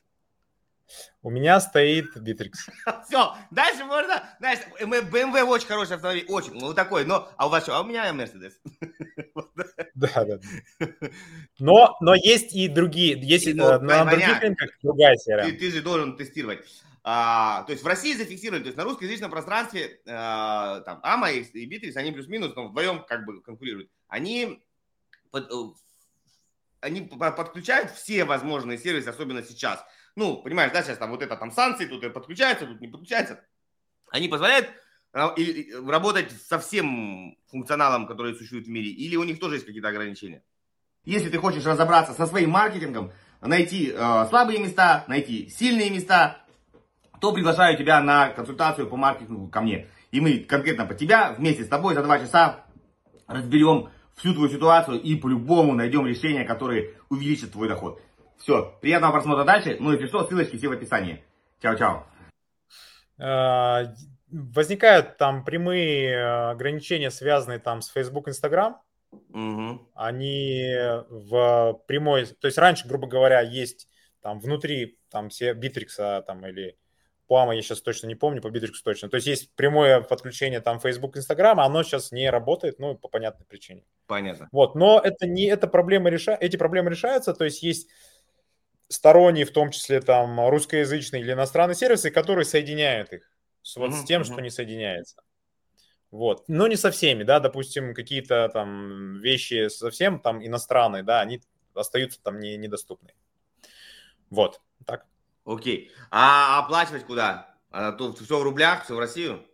У 1.22 1.30
меня 1.30 1.60
стоит 1.60 2.16
Bittrex. 2.16 2.52
Все, 3.08 3.36
дальше 3.52 3.84
можно, 3.86 4.24
знаешь, 4.40 4.60
BMW 4.80 5.44
очень 5.44 5.68
хороший 5.68 5.96
автомобиль, 5.96 6.26
очень, 6.30 6.54
ну 6.54 6.74
такой, 6.74 7.06
но, 7.06 7.30
а 7.38 7.48
у 7.48 7.50
вас 7.50 7.64
что? 7.64 7.76
А 7.76 7.82
у 7.82 7.86
меня 7.86 8.10
Mercedes. 8.12 8.54
Да, 9.96 10.26
да. 10.26 10.40
Но, 11.58 11.96
но 12.02 12.16
есть 12.16 12.54
и 12.54 12.68
другие, 12.68 13.18
есть 13.18 13.48
ну, 13.56 13.66
э, 13.66 13.80
на 13.80 14.04
других 14.04 14.42
рынках 14.42 14.70
другая 14.84 15.16
серия. 15.16 15.46
Ты, 15.46 15.54
ты 15.54 15.72
же 15.72 15.82
должен 15.82 16.18
тестировать. 16.18 16.66
А, 17.02 17.64
то 17.64 17.72
есть 17.72 17.84
в 17.84 17.88
России 17.88 18.14
зафиксировали, 18.14 18.62
то 18.62 18.68
есть 18.68 18.78
на 18.78 18.84
русскоязычном 18.84 19.32
пространстве 19.32 20.02
а, 20.08 20.82
там 20.82 21.00
Ама 21.02 21.32
и, 21.32 21.44
и 21.44 21.98
они 21.98 22.12
плюс-минус, 22.12 22.54
но 22.56 22.68
вдвоем 22.68 23.06
как 23.06 23.26
бы 23.26 23.42
конкурируют. 23.42 23.90
Они 24.10 24.62
под, 25.32 25.50
э, 25.50 25.56
они 26.82 27.02
подключают 27.02 27.92
все 27.92 28.26
возможные 28.26 28.78
сервисы, 28.78 29.10
особенно 29.10 29.44
сейчас. 29.44 29.86
Ну, 30.16 30.38
понимаешь, 30.42 30.72
да, 30.72 30.82
сейчас 30.84 30.98
там 30.98 31.12
вот 31.12 31.22
это 31.22 31.36
там 31.36 31.52
санкции, 31.52 31.86
тут 31.86 32.14
подключается, 32.14 32.66
тут 32.66 32.82
не 32.82 32.88
подключается. 32.88 33.44
Они 34.10 34.28
позволяют 34.28 34.70
работать 35.16 36.32
со 36.32 36.60
всем 36.60 37.38
функционалом, 37.50 38.06
который 38.06 38.36
существует 38.36 38.66
в 38.66 38.70
мире, 38.70 38.90
или 38.90 39.16
у 39.16 39.24
них 39.24 39.40
тоже 39.40 39.56
есть 39.56 39.66
какие-то 39.66 39.88
ограничения? 39.88 40.44
Если 41.06 41.30
ты 41.30 41.38
хочешь 41.38 41.66
разобраться 41.66 42.14
со 42.14 42.26
своим 42.26 42.50
маркетингом, 42.50 43.12
найти 43.42 43.92
э, 43.92 44.26
слабые 44.28 44.60
места, 44.60 45.06
найти 45.08 45.50
сильные 45.50 45.90
места, 45.90 46.40
то 47.22 47.32
приглашаю 47.32 47.78
тебя 47.78 48.02
на 48.02 48.30
консультацию 48.30 48.88
по 48.88 48.98
маркетингу 48.98 49.48
ко 49.48 49.62
мне. 49.62 49.88
И 50.12 50.20
мы 50.20 50.40
конкретно 50.40 50.86
по 50.86 50.96
тебя 50.96 51.34
вместе 51.38 51.64
с 51.64 51.68
тобой 51.68 51.94
за 51.94 52.04
два 52.04 52.20
часа 52.20 52.66
разберем 53.28 53.90
всю 54.16 54.34
твою 54.34 54.50
ситуацию 54.50 55.02
и 55.02 55.16
по-любому 55.16 55.74
найдем 55.74 56.06
решение, 56.06 56.44
которое 56.44 56.94
увеличит 57.10 57.52
твой 57.52 57.68
доход. 57.68 58.02
Все, 58.38 58.78
приятного 58.82 59.14
просмотра 59.14 59.44
дальше. 59.44 59.78
Ну 59.80 59.92
и 59.92 59.96
если 59.96 60.08
что, 60.08 60.28
ссылочки 60.28 60.58
все 60.58 60.68
в 60.68 60.74
описании. 60.74 61.24
Чао-чао. 61.62 62.04
А, 63.18 63.94
возникают 64.30 65.18
там 65.18 65.46
прямые 65.46 66.12
э, 66.12 66.50
ограничения, 66.52 67.12
связанные 67.12 67.60
там 67.60 67.82
с 67.82 67.90
Facebook, 67.90 68.28
Instagram. 68.28 68.78
Угу. 69.30 69.92
Они 69.96 70.74
в 71.10 71.82
прямой, 71.88 72.26
то 72.26 72.48
есть 72.48 72.58
раньше, 72.58 72.88
грубо 72.88 73.08
говоря, 73.08 73.42
есть 73.42 73.88
там 74.22 74.40
внутри 74.40 75.00
там 75.10 75.30
все 75.30 75.54
Битрикса 75.54 76.24
там 76.28 76.46
или 76.46 76.78
Пуама 77.28 77.56
я 77.56 77.62
сейчас 77.62 77.82
точно 77.82 78.08
не 78.08 78.16
помню, 78.16 78.42
по 78.42 78.50
Битриксу 78.50 78.84
точно. 78.84 79.10
То 79.10 79.16
есть 79.16 79.28
есть 79.28 79.56
прямое 79.56 80.02
подключение 80.02 80.60
там 80.60 80.80
Facebook, 80.80 81.18
Instagram, 81.18 81.60
оно 81.60 81.84
сейчас 81.84 82.12
не 82.12 82.30
работает, 82.30 82.78
ну, 82.78 82.96
по 82.96 83.08
понятной 83.08 83.46
причине. 83.46 83.84
Понятно. 84.06 84.48
Вот, 84.52 84.76
но 84.76 85.00
это 85.04 85.28
не, 85.28 85.46
эта 85.46 85.68
проблема 85.68 86.10
реша... 86.10 86.38
эти 86.40 86.58
проблемы 86.58 86.92
решаются, 86.92 87.34
то 87.34 87.46
есть 87.46 87.64
есть 87.64 87.90
сторонние, 88.88 89.46
в 89.46 89.52
том 89.52 89.72
числе 89.72 90.02
там 90.02 90.48
русскоязычные 90.50 91.22
или 91.22 91.34
иностранные 91.34 91.76
сервисы, 91.76 92.12
которые 92.12 92.46
соединяют 92.46 93.14
их 93.14 93.32
с, 93.62 93.76
вот, 93.78 93.92
uh-huh, 93.92 94.02
с 94.02 94.06
тем, 94.06 94.24
что 94.24 94.42
не 94.42 94.50
соединяется. 94.50 95.18
Вот. 96.12 96.46
Но 96.48 96.68
не 96.68 96.76
со 96.76 96.92
всеми, 96.92 97.24
да, 97.24 97.40
допустим, 97.40 97.94
какие-то 97.94 98.50
там 98.50 99.20
вещи 99.20 99.68
совсем 99.70 100.20
там 100.20 100.46
иностранные, 100.46 101.04
да, 101.04 101.22
они 101.22 101.42
остаются 101.74 102.22
там 102.22 102.40
не, 102.40 102.58
недоступны. 102.58 103.14
Вот, 104.30 104.62
так. 104.86 105.06
Окей. 105.46 105.92
А 106.12 106.60
оплачивать 106.60 107.06
куда? 107.06 107.56
А, 107.70 107.92
то 107.92 108.14
все 108.14 108.40
в 108.40 108.44
рублях, 108.44 108.86
все 108.86 108.96
в 108.96 109.00
Россию? 109.00 109.46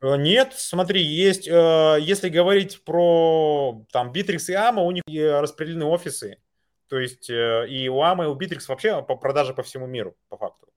Э, 0.00 0.16
нет, 0.16 0.54
смотри, 0.56 1.02
есть, 1.02 1.46
э, 1.46 1.98
если 2.00 2.28
говорить 2.28 2.84
про 2.84 3.84
там 3.92 4.10
Bittrex 4.10 4.44
и 4.48 4.54
AMA, 4.54 4.80
у 4.80 4.90
них 4.90 5.02
распределены 5.06 5.84
офисы, 5.84 6.38
то 6.92 6.98
есть 6.98 7.30
э, 7.30 7.66
и 7.70 7.88
у 7.88 8.02
AMA, 8.02 8.24
и 8.24 8.26
у 8.26 8.36
Bittrex 8.36 8.66
вообще 8.68 9.02
по 9.02 9.16
продаже 9.16 9.54
по 9.54 9.62
всему 9.62 9.86
миру, 9.86 10.14
по 10.28 10.36
факту. 10.36 10.68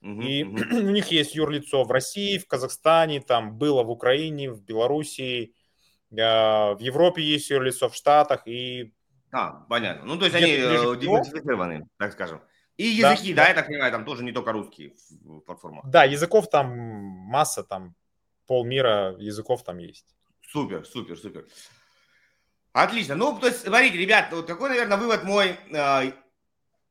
Uh-huh, 0.00 0.22
и 0.22 0.44
uh-huh. 0.44 0.82
у 0.86 0.90
них 0.90 1.08
есть 1.08 1.34
юрлицо 1.34 1.82
в 1.82 1.90
России, 1.90 2.38
в 2.38 2.46
Казахстане, 2.46 3.20
там 3.20 3.58
было 3.58 3.82
в 3.82 3.90
Украине, 3.90 4.52
в 4.52 4.62
Белоруссии, 4.62 5.52
э, 6.12 6.14
в 6.14 6.78
Европе 6.78 7.24
есть 7.24 7.50
юрлицо, 7.50 7.88
в 7.88 7.96
Штатах 7.96 8.46
и... 8.46 8.94
А, 9.32 9.66
понятно. 9.68 10.06
Ну, 10.06 10.16
то 10.16 10.26
есть 10.26 10.36
они 10.36 10.52
э, 10.52 10.96
диверсифицированы, 10.96 11.88
так 11.98 12.12
скажем. 12.12 12.40
И 12.76 12.84
языки, 12.84 13.34
да, 13.34 13.42
да, 13.42 13.48
я 13.48 13.54
так 13.56 13.66
понимаю, 13.66 13.90
там 13.90 14.04
тоже 14.04 14.22
не 14.22 14.30
только 14.30 14.52
русские 14.52 14.94
в 15.10 15.40
платформах. 15.40 15.84
Да, 15.88 16.04
языков 16.04 16.48
там 16.48 16.68
масса, 16.68 17.64
там 17.64 17.96
полмира 18.46 19.16
языков 19.18 19.64
там 19.64 19.78
есть. 19.78 20.14
Супер, 20.40 20.86
супер, 20.86 21.18
супер. 21.18 21.46
Отлично. 22.78 23.16
Ну, 23.16 23.36
то 23.36 23.48
есть, 23.48 23.62
смотрите, 23.62 23.98
ребят, 23.98 24.28
вот 24.30 24.46
какой, 24.46 24.68
наверное, 24.68 24.96
вывод 24.96 25.24
мой 25.24 25.58
э, 25.70 26.12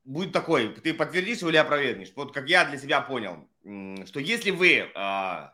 будет 0.04 0.34
такой. 0.34 0.74
Ты 0.74 0.94
подтвердишь 0.94 1.42
или 1.44 1.56
опровергнешь? 1.56 2.12
Вот 2.14 2.34
как 2.34 2.50
я 2.50 2.66
для 2.66 2.78
себя 2.78 3.00
понял, 3.00 3.48
что 4.06 4.20
если 4.20 4.52
вы 4.52 4.92
э, 4.94 5.50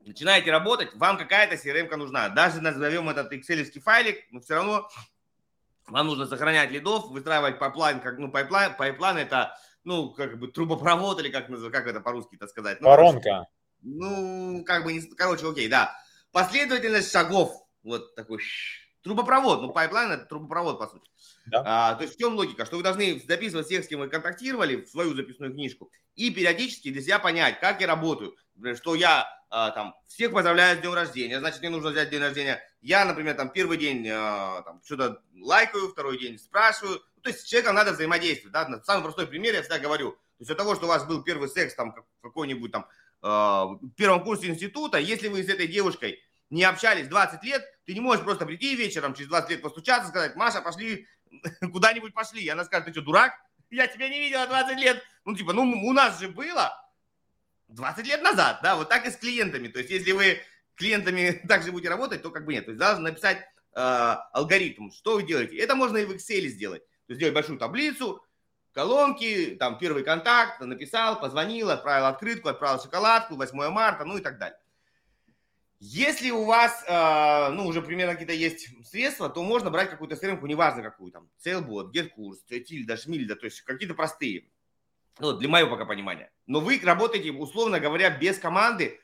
начинаете 0.00 0.50
работать, 0.50 0.94
вам 0.96 1.16
какая-то 1.16 1.54
CRM 1.54 1.96
нужна. 1.96 2.28
Даже 2.28 2.60
назовем 2.60 3.08
этот 3.08 3.32
excel 3.32 3.64
файлик, 3.80 4.30
но 4.30 4.40
все 4.40 4.56
равно 4.56 4.90
вам 5.86 6.06
нужно 6.06 6.26
сохранять 6.26 6.70
лидов, 6.70 7.06
выстраивать 7.06 7.58
пайплайн, 7.58 8.00
как, 8.00 8.18
ну, 8.18 8.30
пайплайн, 8.30 8.74
пайплайн 8.76 9.16
это, 9.16 9.56
ну, 9.84 10.10
как 10.10 10.38
бы 10.38 10.48
трубопровод 10.48 11.18
или 11.20 11.30
как, 11.30 11.46
как 11.46 11.86
это 11.86 12.02
по-русски 12.02 12.36
это 12.36 12.46
сказать? 12.46 12.82
Ну, 12.82 12.88
Воронка. 12.88 13.46
Ну, 13.80 14.62
как 14.66 14.84
бы, 14.84 15.00
короче, 15.16 15.48
окей, 15.48 15.68
да. 15.68 15.96
Последовательность 16.30 17.10
шагов, 17.10 17.66
вот 17.82 18.14
такой 18.16 18.38
трубопровод, 19.04 19.60
ну, 19.60 19.70
пайплайн 19.70 20.10
это 20.10 20.24
трубопровод, 20.24 20.78
по 20.78 20.88
сути. 20.88 21.08
Да. 21.46 21.62
А, 21.64 21.94
то 21.94 22.02
есть 22.02 22.16
в 22.16 22.18
чем 22.18 22.34
логика? 22.34 22.64
Что 22.64 22.78
вы 22.78 22.82
должны 22.82 23.22
записывать 23.28 23.66
всех, 23.66 23.84
с 23.84 23.88
кем 23.88 24.00
вы 24.00 24.08
контактировали, 24.08 24.82
в 24.82 24.88
свою 24.88 25.14
записную 25.14 25.52
книжку, 25.52 25.92
и 26.16 26.30
периодически 26.30 26.90
для 26.90 27.02
себя 27.02 27.18
понять, 27.18 27.60
как 27.60 27.80
я 27.82 27.86
работаю, 27.86 28.34
что 28.74 28.94
я 28.94 29.28
а, 29.50 29.70
там 29.70 29.94
всех 30.08 30.32
поздравляю 30.32 30.78
с 30.78 30.80
днем 30.80 30.94
рождения, 30.94 31.38
значит, 31.38 31.60
мне 31.60 31.68
нужно 31.68 31.90
взять 31.90 32.10
день 32.10 32.20
рождения. 32.20 32.62
Я, 32.80 33.04
например, 33.04 33.34
там 33.34 33.50
первый 33.50 33.76
день 33.76 34.08
а, 34.10 34.62
там, 34.62 34.80
что-то 34.84 35.22
лайкаю, 35.38 35.90
второй 35.90 36.18
день 36.18 36.38
спрашиваю. 36.38 37.00
Ну, 37.16 37.22
то 37.22 37.28
есть 37.28 37.42
с 37.42 37.44
человеком 37.44 37.74
надо 37.74 37.92
взаимодействовать. 37.92 38.52
Да? 38.52 38.82
Самый 38.84 39.02
простой 39.02 39.26
пример 39.26 39.54
я 39.54 39.60
всегда 39.60 39.78
говорю. 39.78 40.12
То 40.12 40.40
есть 40.40 40.50
от 40.50 40.56
того, 40.56 40.74
что 40.74 40.86
у 40.86 40.88
вас 40.88 41.04
был 41.04 41.22
первый 41.22 41.48
секс 41.48 41.74
там 41.74 41.94
какой-нибудь 42.22 42.72
там 42.72 42.88
э, 43.22 43.26
в 43.26 43.90
первом 43.96 44.24
курсе 44.24 44.48
института, 44.48 44.98
если 44.98 45.28
вы 45.28 45.42
с 45.42 45.48
этой 45.48 45.68
девушкой 45.68 46.20
не 46.50 46.64
общались 46.64 47.06
20 47.08 47.44
лет, 47.44 47.64
ты 47.84 47.94
не 47.94 48.00
можешь 48.00 48.24
просто 48.24 48.46
прийти 48.46 48.74
вечером 48.76 49.14
через 49.14 49.28
20 49.28 49.50
лет 49.50 49.62
постучаться, 49.62 50.08
сказать, 50.08 50.36
Маша, 50.36 50.60
пошли 50.60 51.06
куда-нибудь 51.72 52.14
пошли. 52.14 52.42
И 52.42 52.48
она 52.48 52.64
скажет, 52.64 52.86
ты 52.86 52.92
что, 52.92 53.02
дурак? 53.02 53.32
Я 53.70 53.86
тебя 53.86 54.08
не 54.08 54.20
видела 54.20 54.46
20 54.46 54.78
лет. 54.78 55.02
Ну, 55.24 55.36
типа, 55.36 55.52
ну, 55.52 55.62
у 55.62 55.92
нас 55.92 56.20
же 56.20 56.28
было. 56.28 56.80
20 57.68 58.06
лет 58.06 58.22
назад, 58.22 58.60
да, 58.62 58.76
вот 58.76 58.88
так 58.88 59.06
и 59.06 59.10
с 59.10 59.16
клиентами. 59.16 59.68
То 59.68 59.78
есть, 59.78 59.90
если 59.90 60.12
вы 60.12 60.40
клиентами 60.76 61.42
также 61.48 61.72
будете 61.72 61.88
работать, 61.88 62.22
то 62.22 62.30
как 62.30 62.44
бы 62.44 62.52
нет. 62.52 62.66
То 62.66 62.70
есть, 62.70 62.80
должен 62.80 63.02
написать 63.02 63.38
э, 63.38 63.80
алгоритм, 64.32 64.90
что 64.90 65.14
вы 65.14 65.24
делаете. 65.24 65.56
Это 65.56 65.74
можно 65.74 65.96
и 65.96 66.04
в 66.04 66.12
Excel 66.12 66.46
сделать. 66.46 66.84
То 67.06 67.12
есть, 67.12 67.18
сделать 67.18 67.34
большую 67.34 67.58
таблицу, 67.58 68.24
колонки, 68.72 69.56
там, 69.58 69.78
первый 69.78 70.04
контакт, 70.04 70.60
написал, 70.60 71.18
позвонил, 71.20 71.70
отправил 71.70 72.06
открытку, 72.06 72.48
отправил 72.48 72.80
шоколадку, 72.80 73.36
8 73.36 73.70
марта, 73.70 74.04
ну 74.04 74.18
и 74.18 74.20
так 74.20 74.38
далее. 74.38 74.58
Если 75.86 76.30
у 76.30 76.46
вас, 76.46 76.82
э, 76.88 77.50
ну, 77.50 77.66
уже 77.66 77.82
примерно 77.82 78.14
какие-то 78.14 78.32
есть 78.32 78.70
средства, 78.88 79.28
то 79.28 79.42
можно 79.42 79.70
брать 79.70 79.90
какую-то 79.90 80.16
стрелку, 80.16 80.46
неважно 80.46 80.82
какую, 80.82 81.12
там, 81.12 81.28
Целбот, 81.40 81.90
Геткурс, 81.92 82.42
Тильда, 82.44 82.96
Шмильда, 82.96 83.36
то 83.36 83.44
есть 83.44 83.60
какие-то 83.60 83.92
простые. 83.92 84.48
Ну, 85.18 85.34
для 85.34 85.46
моего 85.46 85.68
пока 85.68 85.84
понимания. 85.84 86.32
Но 86.46 86.60
вы 86.60 86.80
работаете, 86.82 87.32
условно 87.32 87.80
говоря, 87.80 88.08
без 88.08 88.38
команды, 88.38 88.98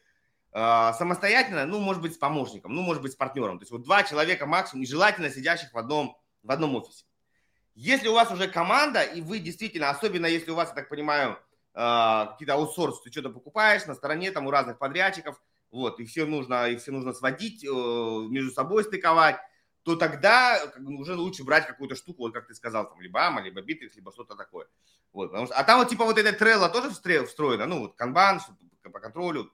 э, 0.52 0.92
самостоятельно, 0.96 1.66
ну, 1.66 1.80
может 1.80 2.00
быть, 2.00 2.14
с 2.14 2.16
помощником, 2.16 2.74
ну, 2.74 2.80
может 2.80 3.02
быть, 3.02 3.12
с 3.12 3.16
партнером. 3.16 3.58
То 3.58 3.64
есть 3.64 3.72
вот 3.72 3.82
два 3.82 4.02
человека 4.02 4.46
максимум, 4.46 4.86
желательно 4.86 5.28
сидящих 5.28 5.74
в 5.74 5.76
одном, 5.76 6.16
в 6.42 6.50
одном 6.50 6.76
офисе. 6.76 7.04
Если 7.74 8.08
у 8.08 8.14
вас 8.14 8.30
уже 8.30 8.48
команда, 8.48 9.02
и 9.02 9.20
вы 9.20 9.40
действительно, 9.40 9.90
особенно 9.90 10.24
если 10.24 10.50
у 10.50 10.54
вас, 10.54 10.70
я 10.70 10.76
так 10.76 10.88
понимаю, 10.88 11.38
э, 11.74 12.26
какие-то 12.30 12.54
аутсорс, 12.54 13.02
ты 13.02 13.12
что-то 13.12 13.28
покупаешь 13.28 13.84
на 13.84 13.94
стороне 13.94 14.30
там 14.30 14.46
у 14.46 14.50
разных 14.50 14.78
подрядчиков, 14.78 15.38
вот, 15.70 16.00
и 16.00 16.04
все 16.04 16.24
нужно, 16.24 16.68
их 16.68 16.80
все 16.80 16.92
нужно 16.92 17.12
сводить, 17.12 17.64
э, 17.64 17.68
между 17.68 18.50
собой 18.50 18.84
стыковать, 18.84 19.36
то 19.82 19.96
тогда 19.96 20.58
как 20.66 20.84
бы, 20.84 20.96
уже 20.96 21.14
лучше 21.14 21.44
брать 21.44 21.66
какую-то 21.66 21.94
штуку, 21.94 22.22
вот 22.24 22.34
как 22.34 22.46
ты 22.46 22.54
сказал, 22.54 22.88
там, 22.88 23.00
либо 23.00 23.20
AMA, 23.20 23.42
либо 23.42 23.60
Bittrex, 23.60 23.90
либо 23.94 24.12
что-то 24.12 24.34
такое. 24.34 24.66
Вот, 25.12 25.30
потому 25.30 25.46
что, 25.46 25.54
а 25.54 25.64
там 25.64 25.78
вот 25.78 25.88
типа 25.88 26.04
вот 26.04 26.18
эта 26.18 26.30
Trello 26.30 26.70
тоже 26.70 26.90
встроена, 26.90 27.66
ну 27.66 27.80
вот 27.80 27.96
канбан 27.96 28.40
по 28.82 29.00
контролю. 29.00 29.52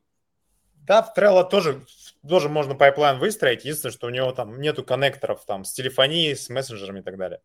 Да, 0.86 1.02
в 1.02 1.16
Trello 1.16 1.48
тоже, 1.48 1.84
тоже 2.26 2.48
можно 2.48 2.74
пайплайн 2.74 3.18
выстроить, 3.18 3.64
единственное, 3.64 3.92
что 3.92 4.06
у 4.06 4.10
него 4.10 4.32
там 4.32 4.60
нету 4.60 4.84
коннекторов 4.84 5.44
там 5.44 5.64
с 5.64 5.72
телефонией, 5.72 6.36
с 6.36 6.48
мессенджерами 6.48 7.00
и 7.00 7.02
так 7.02 7.16
далее. 7.16 7.40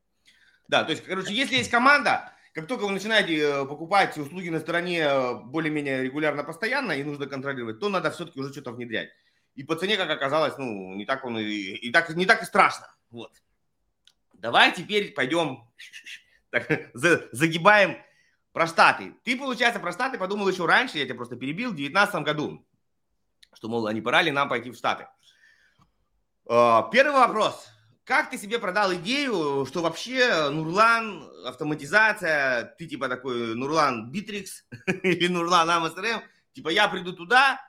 Да, 0.68 0.84
то 0.84 0.92
есть, 0.92 1.04
короче, 1.04 1.34
если 1.34 1.56
есть 1.56 1.72
команда, 1.72 2.32
как 2.54 2.68
только 2.68 2.84
вы 2.84 2.92
начинаете 2.92 3.38
э, 3.38 3.66
покупать 3.66 4.18
услуги 4.18 4.50
на 4.50 4.60
стороне 4.60 5.00
э, 5.00 5.36
более-менее 5.36 6.04
регулярно, 6.04 6.44
постоянно, 6.44 6.92
и 6.92 7.04
нужно 7.04 7.28
контролировать, 7.28 7.80
то 7.80 7.90
надо 7.90 8.12
все-таки 8.12 8.40
уже 8.40 8.52
что-то 8.52 8.72
внедрять. 8.72 9.10
И 9.56 9.64
по 9.64 9.76
цене, 9.76 9.98
как 9.98 10.10
оказалось, 10.10 10.58
ну, 10.58 10.94
не 10.96 11.06
так 11.06 11.24
он 11.24 11.38
и, 11.38 11.44
и, 11.44 11.92
так, 11.92 12.10
не 12.16 12.26
так 12.26 12.44
и 12.44 12.46
страшно. 12.46 12.94
Вот. 13.10 13.32
Давай 14.34 14.74
теперь 14.74 15.14
пойдем 15.14 15.68
так, 16.50 16.68
за, 16.94 17.30
загибаем 17.32 17.98
про 18.52 18.68
Штаты. 18.68 19.14
Ты, 19.24 19.38
получается, 19.38 19.80
про 19.80 19.94
Штаты 19.94 20.18
подумал 20.18 20.50
еще 20.50 20.66
раньше, 20.66 20.98
я 20.98 21.06
тебя 21.06 21.16
просто 21.16 21.38
перебил, 21.38 21.70
в 21.70 21.76
2019 21.76 22.16
году, 22.24 22.66
что, 23.54 23.70
мол, 23.70 23.90
не 23.92 24.02
пора 24.02 24.22
ли 24.22 24.32
нам 24.32 24.50
пойти 24.50 24.72
в 24.72 24.76
Штаты. 24.76 25.08
А, 26.50 26.90
первый 26.92 27.14
вопрос. 27.14 27.70
Как 28.12 28.30
ты 28.30 28.38
себе 28.38 28.60
продал 28.60 28.94
идею, 28.96 29.66
что 29.66 29.82
вообще 29.82 30.50
Нурлан, 30.50 31.24
автоматизация, 31.46 32.76
ты 32.78 32.86
типа 32.86 33.08
такой 33.08 33.56
Нурлан 33.56 34.12
Bitrix 34.12 34.66
или 35.04 35.30
Нурлан 35.30 35.70
amoCRM, 35.70 36.22
типа 36.52 36.68
я 36.68 36.90
приду 36.90 37.14
туда, 37.14 37.66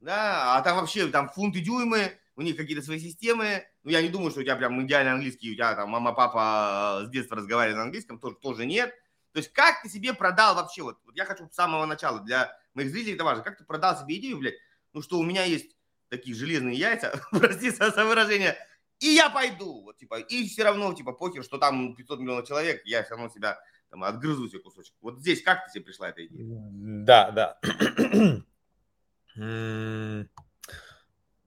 да, 0.00 0.56
а 0.56 0.62
там 0.62 0.78
вообще 0.78 1.06
там 1.06 1.28
фунты 1.28 1.60
дюймы, 1.60 2.18
у 2.34 2.42
них 2.42 2.56
какие-то 2.56 2.82
свои 2.82 2.98
системы. 2.98 3.68
Ну, 3.84 3.92
я 3.92 4.02
не 4.02 4.08
думаю, 4.08 4.32
что 4.32 4.40
у 4.40 4.42
тебя 4.42 4.56
прям 4.56 4.84
идеальный 4.84 5.12
английский, 5.12 5.52
у 5.52 5.54
тебя 5.54 5.76
там 5.76 5.90
мама, 5.90 6.12
папа 6.12 7.04
с 7.06 7.10
детства 7.10 7.36
разговаривают 7.36 7.76
на 7.76 7.84
английском, 7.84 8.18
тоже, 8.18 8.34
тоже 8.42 8.66
нет. 8.66 8.92
То 9.30 9.38
есть 9.38 9.52
как 9.52 9.80
ты 9.80 9.88
себе 9.88 10.12
продал 10.12 10.56
вообще, 10.56 10.82
вот, 10.82 10.98
вот 11.04 11.14
я 11.14 11.24
хочу 11.24 11.48
с 11.48 11.54
самого 11.54 11.86
начала, 11.86 12.18
для 12.18 12.52
моих 12.74 12.90
зрителей 12.90 13.14
это 13.14 13.22
важно, 13.22 13.44
как 13.44 13.58
ты 13.58 13.62
продал 13.62 13.96
себе 13.96 14.16
идею, 14.16 14.38
блядь, 14.38 14.56
ну 14.92 15.02
что 15.02 15.20
у 15.20 15.22
меня 15.22 15.44
есть 15.44 15.76
такие 16.08 16.34
железные 16.34 16.76
яйца, 16.76 17.22
прости 17.30 17.70
за 17.70 18.04
выражение, 18.04 18.56
и 19.00 19.06
я 19.06 19.30
пойду, 19.30 19.82
вот, 19.82 19.98
типа, 19.98 20.20
и 20.20 20.46
все 20.48 20.64
равно, 20.64 20.92
типа, 20.94 21.12
похер, 21.12 21.42
что 21.44 21.58
там 21.58 21.94
500 21.94 22.20
миллионов 22.20 22.46
человек, 22.46 22.82
я 22.84 23.02
все 23.02 23.14
равно 23.14 23.28
себя 23.28 23.58
там 23.90 24.02
отгрызу 24.04 24.48
себе 24.48 24.60
кусочек. 24.60 24.94
Вот 25.00 25.20
здесь 25.20 25.42
как 25.42 25.66
ты 25.66 25.72
себе 25.72 25.84
пришла 25.84 26.08
эта 26.08 26.26
идея? 26.26 26.44
Да, 26.44 27.30
да. 27.30 27.58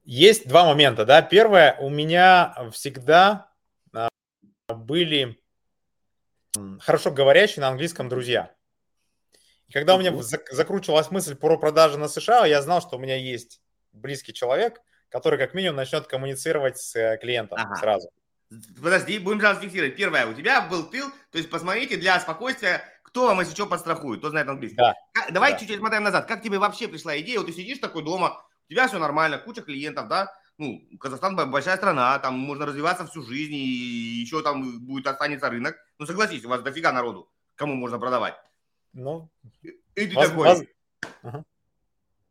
Есть 0.03 0.47
два 0.47 0.65
момента, 0.65 1.05
да. 1.05 1.21
Первое, 1.21 1.75
у 1.79 1.89
меня 1.89 2.69
всегда 2.71 3.51
а, 3.93 4.09
были 4.73 5.37
хорошо 6.79 7.11
говорящие 7.11 7.61
на 7.61 7.69
английском 7.69 8.07
друзья. 8.07 8.55
И 9.67 9.73
когда 9.73 9.95
у 9.95 9.99
меня 9.99 10.13
закручивалась 10.21 11.11
мысль 11.11 11.35
про 11.35 11.57
продажи 11.57 11.97
на 11.97 12.07
США, 12.07 12.45
я 12.45 12.61
знал, 12.61 12.81
что 12.81 12.95
у 12.95 12.99
меня 12.99 13.17
есть 13.17 13.61
близкий 13.91 14.33
человек, 14.33 14.81
который 15.09 15.37
как 15.37 15.53
минимум 15.53 15.77
начнет 15.77 16.07
коммуницировать 16.07 16.77
с 16.77 16.95
э, 16.95 17.17
клиентом 17.17 17.59
ага. 17.59 17.75
сразу. 17.75 18.09
Подожди, 18.81 19.19
будем 19.19 19.39
сразу 19.41 19.61
фиксировать. 19.61 19.95
Первое, 19.95 20.25
у 20.25 20.33
тебя 20.33 20.61
был 20.61 20.85
тыл, 20.85 21.09
то 21.31 21.37
есть 21.37 21.49
посмотрите 21.49 21.97
для 21.97 22.19
спокойствия, 22.19 22.81
кто 23.03 23.27
вам, 23.27 23.39
если 23.39 23.53
что, 23.53 23.65
подстрахует, 23.65 24.19
кто 24.19 24.29
знает 24.29 24.47
английский. 24.47 24.77
Да. 24.77 24.93
Давай 25.31 25.53
да. 25.53 25.59
чуть-чуть 25.59 25.79
смотрим 25.79 26.03
назад. 26.03 26.27
Как 26.27 26.41
тебе 26.41 26.59
вообще 26.59 26.87
пришла 26.87 27.19
идея? 27.19 27.39
Вот 27.39 27.47
ты 27.47 27.53
сидишь 27.53 27.79
такой 27.79 28.03
дома, 28.03 28.41
у 28.69 28.71
тебя 28.71 28.87
все 28.87 28.99
нормально, 28.99 29.37
куча 29.37 29.61
клиентов, 29.61 30.07
да? 30.07 30.33
Ну, 30.57 30.81
Казахстан 30.99 31.35
большая 31.51 31.77
страна, 31.77 32.17
там 32.19 32.37
можно 32.37 32.65
развиваться 32.65 33.05
всю 33.05 33.21
жизнь, 33.21 33.53
и 33.53 34.21
еще 34.21 34.41
там 34.41 34.85
будет 34.85 35.07
останется 35.07 35.49
рынок. 35.49 35.77
Ну, 35.99 36.05
согласись, 36.05 36.45
у 36.45 36.49
вас 36.49 36.61
дофига 36.61 36.91
народу, 36.91 37.29
кому 37.55 37.75
можно 37.75 37.99
продавать. 37.99 38.35
Ну, 38.93 39.29
и 39.61 40.07
ты 40.07 40.15
воз, 40.15 40.27
такой, 40.27 40.47
воз... 40.47 40.63
Ага. 41.21 41.45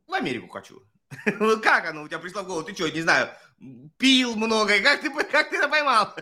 в 0.07 0.13
Америку 0.13 0.49
хочу. 0.49 0.83
Ну, 1.39 1.59
как 1.61 1.89
оно 1.89 2.03
у 2.03 2.07
тебя 2.07 2.19
пришло 2.19 2.43
в 2.43 2.47
голову? 2.47 2.65
Ты 2.65 2.73
что, 2.73 2.89
не 2.89 3.01
знаю, 3.01 3.29
пил 3.97 4.35
много, 4.35 4.79
как 4.81 5.01
ты, 5.01 5.09
как 5.31 5.49
ты 5.49 5.57
это 5.57 5.67
поймал? 5.67 6.13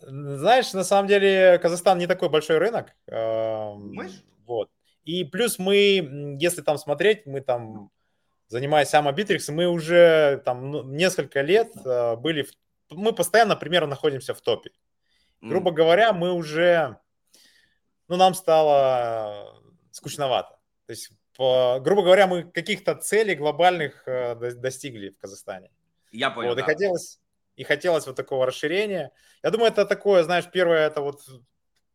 Знаешь, 0.00 0.72
на 0.72 0.84
самом 0.84 1.08
деле 1.08 1.58
Казахстан 1.58 1.98
не 1.98 2.06
такой 2.06 2.28
большой 2.28 2.58
рынок. 2.58 2.94
Думаешь? 3.06 4.22
Вот. 4.46 4.70
И 5.04 5.24
плюс 5.24 5.58
мы, 5.58 6.36
если 6.38 6.62
там 6.62 6.78
смотреть, 6.78 7.26
мы 7.26 7.40
там, 7.40 7.90
занимаясь 8.48 8.92
Amo 8.94 9.12
Bitrix, 9.12 9.48
мы 9.48 9.66
уже 9.66 10.42
там 10.44 10.70
ну, 10.70 10.82
несколько 10.84 11.40
лет 11.40 11.72
а, 11.84 12.16
были, 12.16 12.42
в, 12.42 12.50
мы 12.90 13.12
постоянно 13.12 13.56
примерно 13.56 13.88
находимся 13.88 14.34
в 14.34 14.40
топе. 14.40 14.70
Грубо 15.40 15.70
говоря, 15.70 16.12
мы 16.12 16.32
уже, 16.32 16.98
ну, 18.08 18.16
нам 18.16 18.34
стало 18.34 19.62
скучновато. 19.92 20.58
То 20.86 20.90
есть, 20.90 21.10
грубо 21.38 22.02
говоря, 22.02 22.26
мы 22.26 22.44
каких-то 22.44 22.94
целей 22.96 23.34
глобальных 23.34 24.02
э, 24.06 24.34
достигли 24.54 25.10
в 25.10 25.18
Казахстане. 25.18 25.70
Я 26.10 26.30
понял. 26.30 26.50
Вот, 26.50 26.56
да. 26.56 26.62
и 26.62 26.64
хотелось, 26.64 27.20
и 27.56 27.64
хотелось 27.64 28.06
вот 28.06 28.16
такого 28.16 28.46
расширения. 28.46 29.12
Я 29.42 29.50
думаю, 29.50 29.70
это 29.70 29.86
такое, 29.86 30.24
знаешь, 30.24 30.46
первое, 30.50 30.86
это 30.86 31.00
вот 31.00 31.20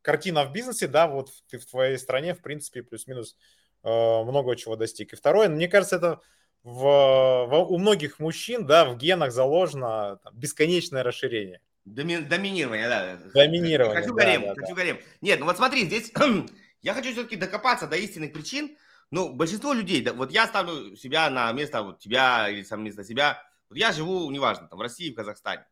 картина 0.02 0.46
в 0.46 0.52
бизнесе, 0.52 0.88
да, 0.88 1.08
вот 1.08 1.30
ты 1.50 1.58
в 1.58 1.66
твоей 1.66 1.98
стране, 1.98 2.34
в 2.34 2.42
принципе, 2.42 2.84
плюс-минус 2.84 3.36
э, 3.84 3.90
много 3.90 4.56
чего 4.56 4.76
достиг. 4.76 5.14
И 5.14 5.16
второе, 5.16 5.50
мне 5.50 5.68
кажется, 5.68 5.98
это 5.98 6.22
в, 6.64 6.82
в, 6.82 7.68
у 7.70 7.78
многих 7.78 8.20
мужчин, 8.20 8.66
да, 8.66 8.86
в 8.86 8.98
генах 8.98 9.32
заложено 9.32 10.20
там, 10.24 10.34
бесконечное 10.36 11.04
расширение. 11.04 11.60
Доми, 11.86 12.18
доминирование, 12.18 12.88
да. 12.88 13.18
Доминирование. 13.34 14.02
Хочу 14.02 14.16
да, 14.16 14.40
да, 14.40 14.54
хочу 14.56 14.76
да. 14.76 14.82
горем. 14.82 15.00
Нет, 15.20 15.40
ну 15.40 15.46
вот 15.46 15.58
смотри, 15.58 15.86
здесь 15.86 16.14
я 16.82 16.94
хочу 16.94 17.12
все-таки 17.12 17.36
докопаться 17.36 17.88
до 17.88 17.98
истинных 17.98 18.32
причин. 18.32 18.78
Ну, 19.14 19.32
большинство 19.32 19.74
людей, 19.74 20.02
да, 20.02 20.12
вот 20.12 20.32
я 20.32 20.48
ставлю 20.48 20.96
себя 20.96 21.30
на 21.30 21.52
место 21.52 21.84
вот 21.84 22.00
тебя 22.00 22.50
или 22.50 22.64
сам 22.64 22.84
место 22.84 23.04
себя, 23.04 23.44
вот 23.70 23.78
я 23.78 23.92
живу, 23.92 24.32
неважно, 24.32 24.68
там 24.68 24.80
в 24.80 24.82
России, 24.82 25.12
в 25.12 25.16
Казахстане. 25.16 25.68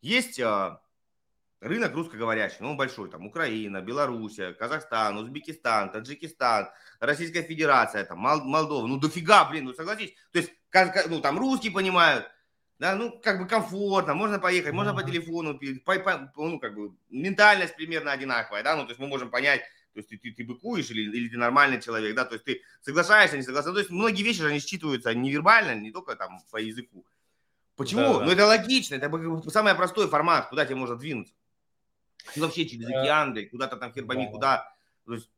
Есть 0.00 0.40
э, 0.40 0.76
рынок 1.60 1.94
русскоговорящий, 1.94 2.56
ну, 2.58 2.72
он 2.72 2.76
большой, 2.76 3.08
там 3.12 3.28
Украина, 3.28 3.80
Белоруссия, 3.80 4.54
Казахстан, 4.54 5.16
Узбекистан, 5.18 5.92
Таджикистан, 5.92 6.68
Российская 6.98 7.44
Федерация, 7.44 8.04
там 8.06 8.18
Мол, 8.18 8.40
Молдова, 8.40 8.88
ну, 8.88 8.98
дофига, 8.98 9.44
блин, 9.44 9.66
ну, 9.66 9.74
согласись. 9.74 10.12
То 10.32 10.40
есть, 10.40 10.50
ну, 11.06 11.20
там 11.20 11.38
русские 11.38 11.70
понимают, 11.70 12.28
да, 12.80 12.96
ну, 12.96 13.20
как 13.22 13.38
бы 13.38 13.46
комфортно, 13.46 14.14
можно 14.14 14.40
поехать, 14.40 14.72
можно 14.72 14.90
mm-hmm. 14.90 14.94
по 14.96 15.02
телефону, 15.04 15.60
по, 15.84 15.94
по, 16.00 16.44
ну, 16.48 16.58
как 16.58 16.74
бы 16.74 16.96
ментальность 17.08 17.76
примерно 17.76 18.10
одинаковая, 18.10 18.64
да, 18.64 18.74
ну, 18.74 18.82
то 18.82 18.88
есть 18.88 18.98
мы 18.98 19.06
можем 19.06 19.30
понять, 19.30 19.62
то 19.94 20.00
есть 20.00 20.08
ты, 20.10 20.18
ты, 20.18 20.32
ты 20.32 20.44
быкуешь 20.44 20.90
или, 20.90 21.02
или 21.16 21.28
ты 21.28 21.38
нормальный 21.38 21.80
человек, 21.80 22.14
да, 22.16 22.24
то 22.24 22.34
есть 22.34 22.44
ты 22.44 22.60
соглашаешься, 22.82 23.36
не 23.36 23.42
соглашаешься, 23.42 23.72
то 23.72 23.78
есть 23.78 23.90
многие 23.90 24.22
вещи 24.22 24.40
же 24.40 24.48
они 24.48 24.58
считываются 24.58 25.14
невербально, 25.14 25.74
не 25.74 25.92
только 25.92 26.16
там 26.16 26.40
по 26.50 26.56
языку. 26.56 27.06
Почему? 27.76 28.00
Да, 28.02 28.18
да. 28.18 28.24
Ну, 28.26 28.32
это 28.32 28.46
логично, 28.46 28.96
это 28.96 29.50
самый 29.50 29.74
простой 29.74 30.08
формат, 30.08 30.48
куда 30.48 30.64
тебе 30.66 30.76
можно 30.76 30.96
двинуться. 30.96 31.34
И 32.34 32.40
вообще 32.40 32.66
через 32.66 32.86
океан, 32.88 33.36
куда-то 33.50 33.76
там 33.76 33.92
хер 33.92 34.04
пойми, 34.04 34.26
да. 34.26 34.30
куда. 34.30 34.74
То 35.06 35.14
есть, 35.14 35.30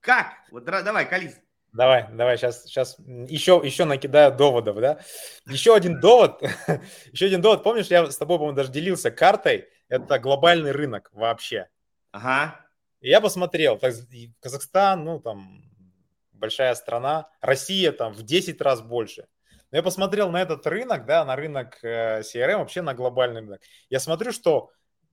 как? 0.00 0.34
Вот 0.50 0.64
давай, 0.64 1.08
Калис. 1.08 1.40
Давай, 1.72 2.06
давай, 2.12 2.36
сейчас, 2.36 2.64
сейчас 2.64 2.98
еще, 2.98 3.60
еще 3.64 3.86
накидаю 3.86 4.36
доводов, 4.36 4.78
да. 4.78 5.00
Еще 5.46 5.74
один 5.74 6.00
довод, 6.00 6.42
еще 7.12 7.26
один 7.26 7.40
довод. 7.40 7.62
Помнишь, 7.62 7.86
я 7.86 8.10
с 8.10 8.16
тобой, 8.18 8.36
по-моему, 8.36 8.56
даже 8.56 8.70
делился 8.70 9.10
картой. 9.10 9.68
Это 9.88 10.18
глобальный 10.18 10.72
рынок 10.72 11.08
вообще. 11.12 11.68
Ага. 12.10 12.60
И 13.02 13.08
я 13.08 13.20
посмотрел, 13.20 13.78
так, 13.78 13.94
Казахстан, 14.40 15.04
ну, 15.04 15.20
там, 15.20 15.62
большая 16.32 16.74
страна, 16.74 17.28
Россия 17.40 17.92
там 17.92 18.14
в 18.14 18.22
10 18.22 18.60
раз 18.60 18.80
больше. 18.80 19.26
Но 19.70 19.78
я 19.78 19.82
посмотрел 19.82 20.30
на 20.30 20.40
этот 20.40 20.66
рынок, 20.66 21.04
да, 21.04 21.24
на 21.24 21.34
рынок 21.34 21.78
э, 21.82 22.20
CRM, 22.20 22.58
вообще 22.58 22.80
на 22.82 22.94
глобальный 22.94 23.40
рынок. 23.40 23.60
Я 23.90 24.00
смотрю, 24.00 24.32
что 24.32 24.70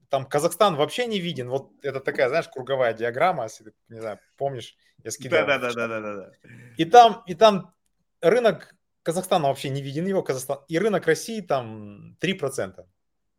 там 0.09 0.25
Казахстан 0.25 0.75
вообще 0.75 1.07
не 1.07 1.19
виден. 1.19 1.49
Вот 1.49 1.71
это 1.81 1.99
такая, 1.99 2.29
знаешь, 2.29 2.47
круговая 2.47 2.93
диаграмма, 2.93 3.43
если 3.45 3.65
ты, 3.65 3.73
не 3.89 3.99
знаю, 3.99 4.19
помнишь, 4.37 4.75
я 5.03 5.11
скидал. 5.11 5.47
Да, 5.47 5.57
да, 5.57 5.73
да, 5.73 5.87
да, 5.87 5.99
да, 5.99 6.15
да. 6.15 6.31
И 6.77 6.85
там, 6.85 7.23
и 7.25 7.33
там 7.35 7.73
рынок 8.21 8.75
Казахстана 9.01 9.47
вообще 9.47 9.69
не 9.69 9.81
виден 9.81 10.05
его, 10.05 10.21
Казахстан, 10.21 10.59
и 10.67 10.77
рынок 10.77 11.07
России 11.07 11.41
там 11.41 12.17
3%. 12.21 12.85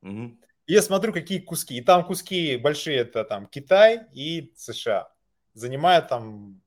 Угу. 0.02 0.38
Я 0.70 0.82
смотрю, 0.82 1.12
какие 1.12 1.40
куски. 1.40 1.76
И 1.76 1.80
там 1.80 2.04
куски 2.04 2.56
большие, 2.56 2.98
это 2.98 3.24
там 3.24 3.46
Китай 3.46 4.06
и 4.12 4.52
США. 4.56 5.12
Занимают 5.52 6.06
там, 6.06 6.62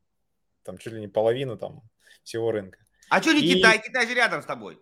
там 0.63 0.77
чуть 0.77 0.91
ли 0.91 0.99
не 0.99 1.07
половину 1.07 1.57
там 1.57 1.81
всего 2.21 2.51
рынка. 2.51 2.79
А 3.09 3.21
что 3.21 3.31
не 3.31 3.39
и... 3.39 3.53
Китай? 3.53 3.81
Китай 3.81 4.05
же 4.05 4.13
рядом 4.13 4.41
с 4.41 4.45
тобой. 4.45 4.77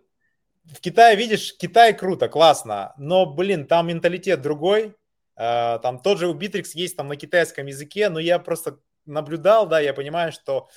В 0.64 0.80
Китае, 0.80 1.16
видишь, 1.16 1.56
Китай 1.56 1.96
круто, 1.96 2.28
классно, 2.28 2.94
но, 2.98 3.24
блин, 3.26 3.66
там 3.66 3.86
менталитет 3.86 4.42
другой. 4.42 4.96
А, 5.36 5.78
там 5.78 6.00
тот 6.00 6.18
же 6.18 6.26
у 6.26 6.34
Bittrex 6.34 6.70
есть 6.74 6.96
там 6.96 7.06
на 7.06 7.16
китайском 7.16 7.66
языке, 7.66 8.08
но 8.08 8.18
я 8.18 8.40
просто 8.40 8.80
наблюдал, 9.06 9.68
да, 9.68 9.78
я 9.78 9.94
понимаю, 9.94 10.32
что 10.32 10.68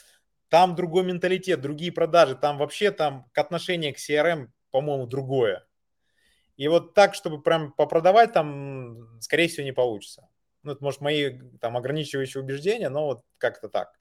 там 0.50 0.76
другой 0.76 1.04
менталитет, 1.04 1.62
другие 1.62 1.92
продажи, 1.92 2.36
там 2.36 2.60
вообще 2.60 2.92
там 2.92 3.28
к 3.32 3.38
отношению 3.40 3.96
к 3.96 3.98
CRM, 3.98 4.50
по-моему, 4.70 5.08
другое. 5.08 5.66
И 6.58 6.68
вот 6.68 6.94
так, 6.94 7.15
чтобы 7.15 7.41
прям 7.41 7.72
попродавать, 7.72 8.34
там, 8.34 9.20
скорее 9.22 9.48
всего, 9.48 9.65
не 9.65 9.74
получится. 9.74 10.28
Ну, 10.63 10.72
это, 10.72 10.84
может, 10.84 11.02
мои 11.02 11.39
там 11.60 11.78
ограничивающие 11.78 12.41
убеждения, 12.41 12.89
но 12.89 13.06
вот 13.06 13.22
как-то 13.38 13.70
так. 13.70 13.94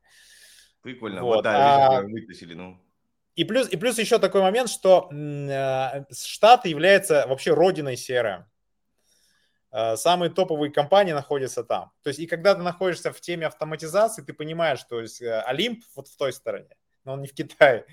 Прикольно. 0.82 1.22
Вот, 1.22 1.36
вот 1.36 1.44
да, 1.44 1.98
а... 1.98 2.02
вытащили, 2.02 2.54
ну. 2.54 2.80
И 3.34 3.44
плюс, 3.44 3.68
и 3.68 3.76
плюс 3.76 3.98
еще 3.98 4.18
такой 4.18 4.42
момент, 4.42 4.70
что 4.70 5.10
э, 5.12 6.04
Штаты 6.14 6.68
является 6.68 7.26
вообще 7.26 7.52
родиной 7.52 7.94
CRM. 7.94 8.44
Э, 9.72 9.96
самые 9.96 10.30
топовые 10.30 10.70
компании 10.70 11.12
находятся 11.12 11.64
там. 11.64 11.90
То 12.02 12.08
есть 12.08 12.20
и 12.20 12.26
когда 12.28 12.54
ты 12.54 12.62
находишься 12.62 13.12
в 13.12 13.20
теме 13.20 13.46
автоматизации, 13.48 14.22
ты 14.22 14.32
понимаешь, 14.32 14.78
что 14.78 15.00
есть, 15.00 15.20
э, 15.20 15.40
Олимп 15.40 15.82
вот 15.96 16.06
в 16.06 16.16
той 16.16 16.32
стороне, 16.32 16.76
но 17.04 17.14
он 17.14 17.22
не 17.22 17.26
в 17.26 17.34
Китае. 17.34 17.84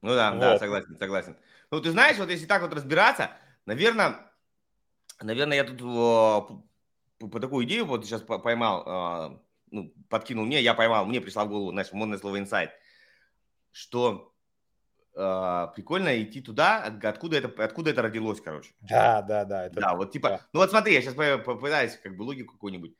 Ну 0.00 0.14
да, 0.14 0.30
вот. 0.30 0.40
да, 0.40 0.58
согласен, 0.58 0.96
согласен. 0.96 1.36
Ну 1.74 1.80
ты 1.80 1.90
знаешь, 1.90 2.18
вот 2.18 2.30
если 2.30 2.46
так 2.46 2.62
вот 2.62 2.72
разбираться, 2.72 3.32
наверное, 3.66 4.30
наверное, 5.20 5.56
я 5.56 5.64
тут 5.64 5.78
по, 5.80 6.64
по 7.18 7.40
такую 7.40 7.66
идею 7.66 7.84
вот 7.84 8.04
сейчас 8.04 8.22
поймал, 8.22 8.84
э, 8.86 9.38
ну, 9.72 9.92
подкинул 10.08 10.44
мне, 10.44 10.62
я 10.62 10.74
поймал, 10.74 11.04
мне 11.04 11.20
пришла 11.20 11.44
в 11.44 11.48
голову, 11.48 11.72
знаешь, 11.72 11.92
модное 11.92 12.18
слово 12.18 12.38
инсайт 12.38 12.70
что 13.74 14.32
э, 15.16 15.66
прикольно 15.74 16.22
идти 16.22 16.40
туда, 16.40 16.84
откуда 17.02 17.38
это, 17.38 17.64
откуда 17.64 17.90
это 17.90 18.02
родилось, 18.02 18.40
короче. 18.40 18.72
Да, 18.80 19.20
да, 19.22 19.44
да. 19.44 19.66
Это... 19.66 19.80
Да, 19.80 19.96
вот 19.96 20.12
типа, 20.12 20.28
да. 20.28 20.40
ну 20.52 20.60
вот 20.60 20.70
смотри, 20.70 20.94
я 20.94 21.02
сейчас 21.02 21.14
попытаюсь 21.14 21.98
как 22.00 22.16
бы 22.16 22.22
логику 22.22 22.54
какую-нибудь. 22.54 22.96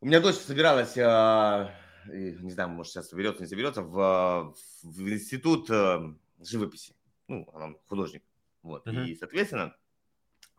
У 0.00 0.06
меня 0.06 0.18
дочь 0.18 0.34
собиралась, 0.34 0.96
э, 0.96 1.70
не 2.08 2.50
знаю, 2.50 2.70
может 2.70 2.92
сейчас 2.92 3.10
соберется, 3.10 3.42
не 3.42 3.48
соберется, 3.48 3.82
в, 3.82 4.56
в 4.82 5.08
институт 5.08 5.70
э, 5.70 6.00
живописи. 6.40 6.97
Ну, 7.28 7.48
она 7.54 7.74
художник. 7.88 8.22
Вот. 8.62 8.86
Uh-huh. 8.86 9.06
И, 9.06 9.14
соответственно, 9.14 9.74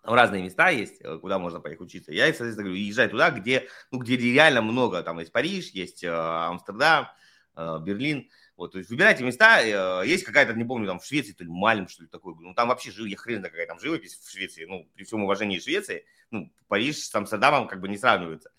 Там 0.04 0.14
разные 0.14 0.44
места 0.44 0.70
есть, 0.70 1.02
э, 1.02 1.18
куда 1.18 1.40
можно 1.40 1.60
поехать 1.60 1.88
учиться. 1.88 2.14
Я, 2.14 2.26
соответственно, 2.28 2.70
говорю, 2.70 2.82
езжай 2.82 3.10
туда, 3.10 3.32
где, 3.32 3.68
ну, 3.92 4.00
где 4.00 4.16
реально 4.16 4.62
много. 4.62 5.04
Там 5.04 5.20
есть 5.20 5.32
Париж, 5.32 5.72
есть 5.72 6.04
э, 6.04 6.10
Амстердам, 6.10 7.08
э, 7.56 7.80
Берлин. 7.82 8.30
Вот, 8.56 8.74
то 8.74 8.78
есть 8.78 8.90
выбирайте 8.90 9.24
места. 9.24 9.62
Э, 9.62 10.08
есть 10.08 10.24
какая-то, 10.24 10.54
не 10.54 10.64
помню, 10.64 10.88
там 10.88 11.00
в 11.00 11.06
Швеции, 11.06 11.34
то 11.34 11.44
ли 11.44 11.50
Мальм, 11.50 11.88
что 11.88 12.04
ли, 12.04 12.10
такой. 12.10 12.36
Ну, 12.40 12.54
там 12.54 12.70
вообще 12.70 12.92
жив, 12.92 13.08
я 13.08 13.18
хрен 13.18 13.44
какая 13.44 13.68
там 13.68 13.80
живопись 13.80 14.16
в 14.16 14.32
Швеции. 14.32 14.66
Ну, 14.66 14.88
при 14.96 15.04
всем 15.04 15.24
уважении 15.24 15.60
Швеции, 15.60 16.06
ну, 16.32 16.52
Париж 16.68 16.98
с 16.98 17.16
Амстердамом 17.16 17.68
как 17.68 17.82
бы 17.82 17.90
не 17.90 17.98
сравнивается. 17.98 18.52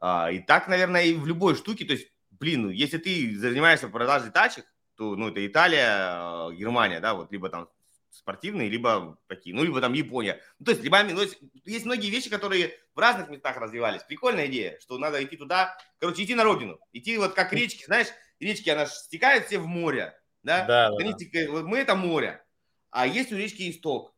А, 0.00 0.30
и 0.30 0.38
так, 0.38 0.68
наверное, 0.68 1.04
и 1.04 1.14
в 1.14 1.26
любой 1.26 1.56
штуке. 1.56 1.84
То 1.84 1.92
есть, 1.92 2.12
блин, 2.30 2.62
ну, 2.62 2.70
если 2.70 2.98
ты 2.98 3.36
занимаешься 3.36 3.88
продажей 3.88 4.30
тачек, 4.30 4.64
то, 4.98 5.16
ну, 5.16 5.28
это 5.28 5.46
Италия, 5.46 6.50
Германия, 6.50 7.00
да, 7.00 7.14
вот, 7.14 7.30
либо 7.32 7.48
там 7.48 7.68
спортивные, 8.10 8.68
либо 8.68 9.16
такие, 9.28 9.54
ну, 9.54 9.62
либо 9.62 9.80
там 9.80 9.92
Япония. 9.92 10.40
Ну, 10.58 10.66
то 10.66 10.72
есть, 10.72 10.82
либо, 10.82 11.02
ну, 11.04 11.20
есть, 11.20 11.38
есть 11.64 11.86
многие 11.86 12.10
вещи, 12.10 12.28
которые 12.28 12.74
в 12.94 12.98
разных 12.98 13.28
местах 13.28 13.56
развивались. 13.58 14.02
Прикольная 14.02 14.46
идея, 14.48 14.78
что 14.80 14.98
надо 14.98 15.22
идти 15.22 15.36
туда, 15.36 15.78
короче, 16.00 16.24
идти 16.24 16.34
на 16.34 16.42
родину. 16.42 16.80
Идти 16.92 17.16
вот 17.16 17.34
как 17.34 17.52
речки, 17.52 17.84
знаешь, 17.84 18.08
речки, 18.40 18.68
она 18.70 18.86
стекает 18.86 19.46
все 19.46 19.58
в 19.58 19.66
море, 19.66 20.18
да? 20.42 20.64
Да, 20.66 20.90
да. 20.90 21.50
Вот 21.50 21.64
мы 21.64 21.78
это 21.78 21.94
море, 21.94 22.44
а 22.90 23.06
есть 23.06 23.32
у 23.32 23.36
речки 23.36 23.70
исток. 23.70 24.12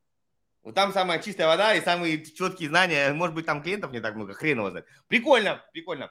Вот 0.63 0.75
там 0.75 0.93
самая 0.93 1.21
чистая 1.21 1.47
вода 1.47 1.75
и 1.75 1.81
самые 1.83 2.25
четкие 2.25 2.69
знания. 2.69 3.13
Может 3.13 3.35
быть, 3.35 3.47
там 3.47 3.63
клиентов 3.63 3.93
не 3.93 4.01
так 4.01 4.15
много, 4.15 4.35
хрен 4.35 4.59
его 4.59 4.71
знает. 4.71 4.87
Прикольно, 5.09 5.65
прикольно. 5.73 6.11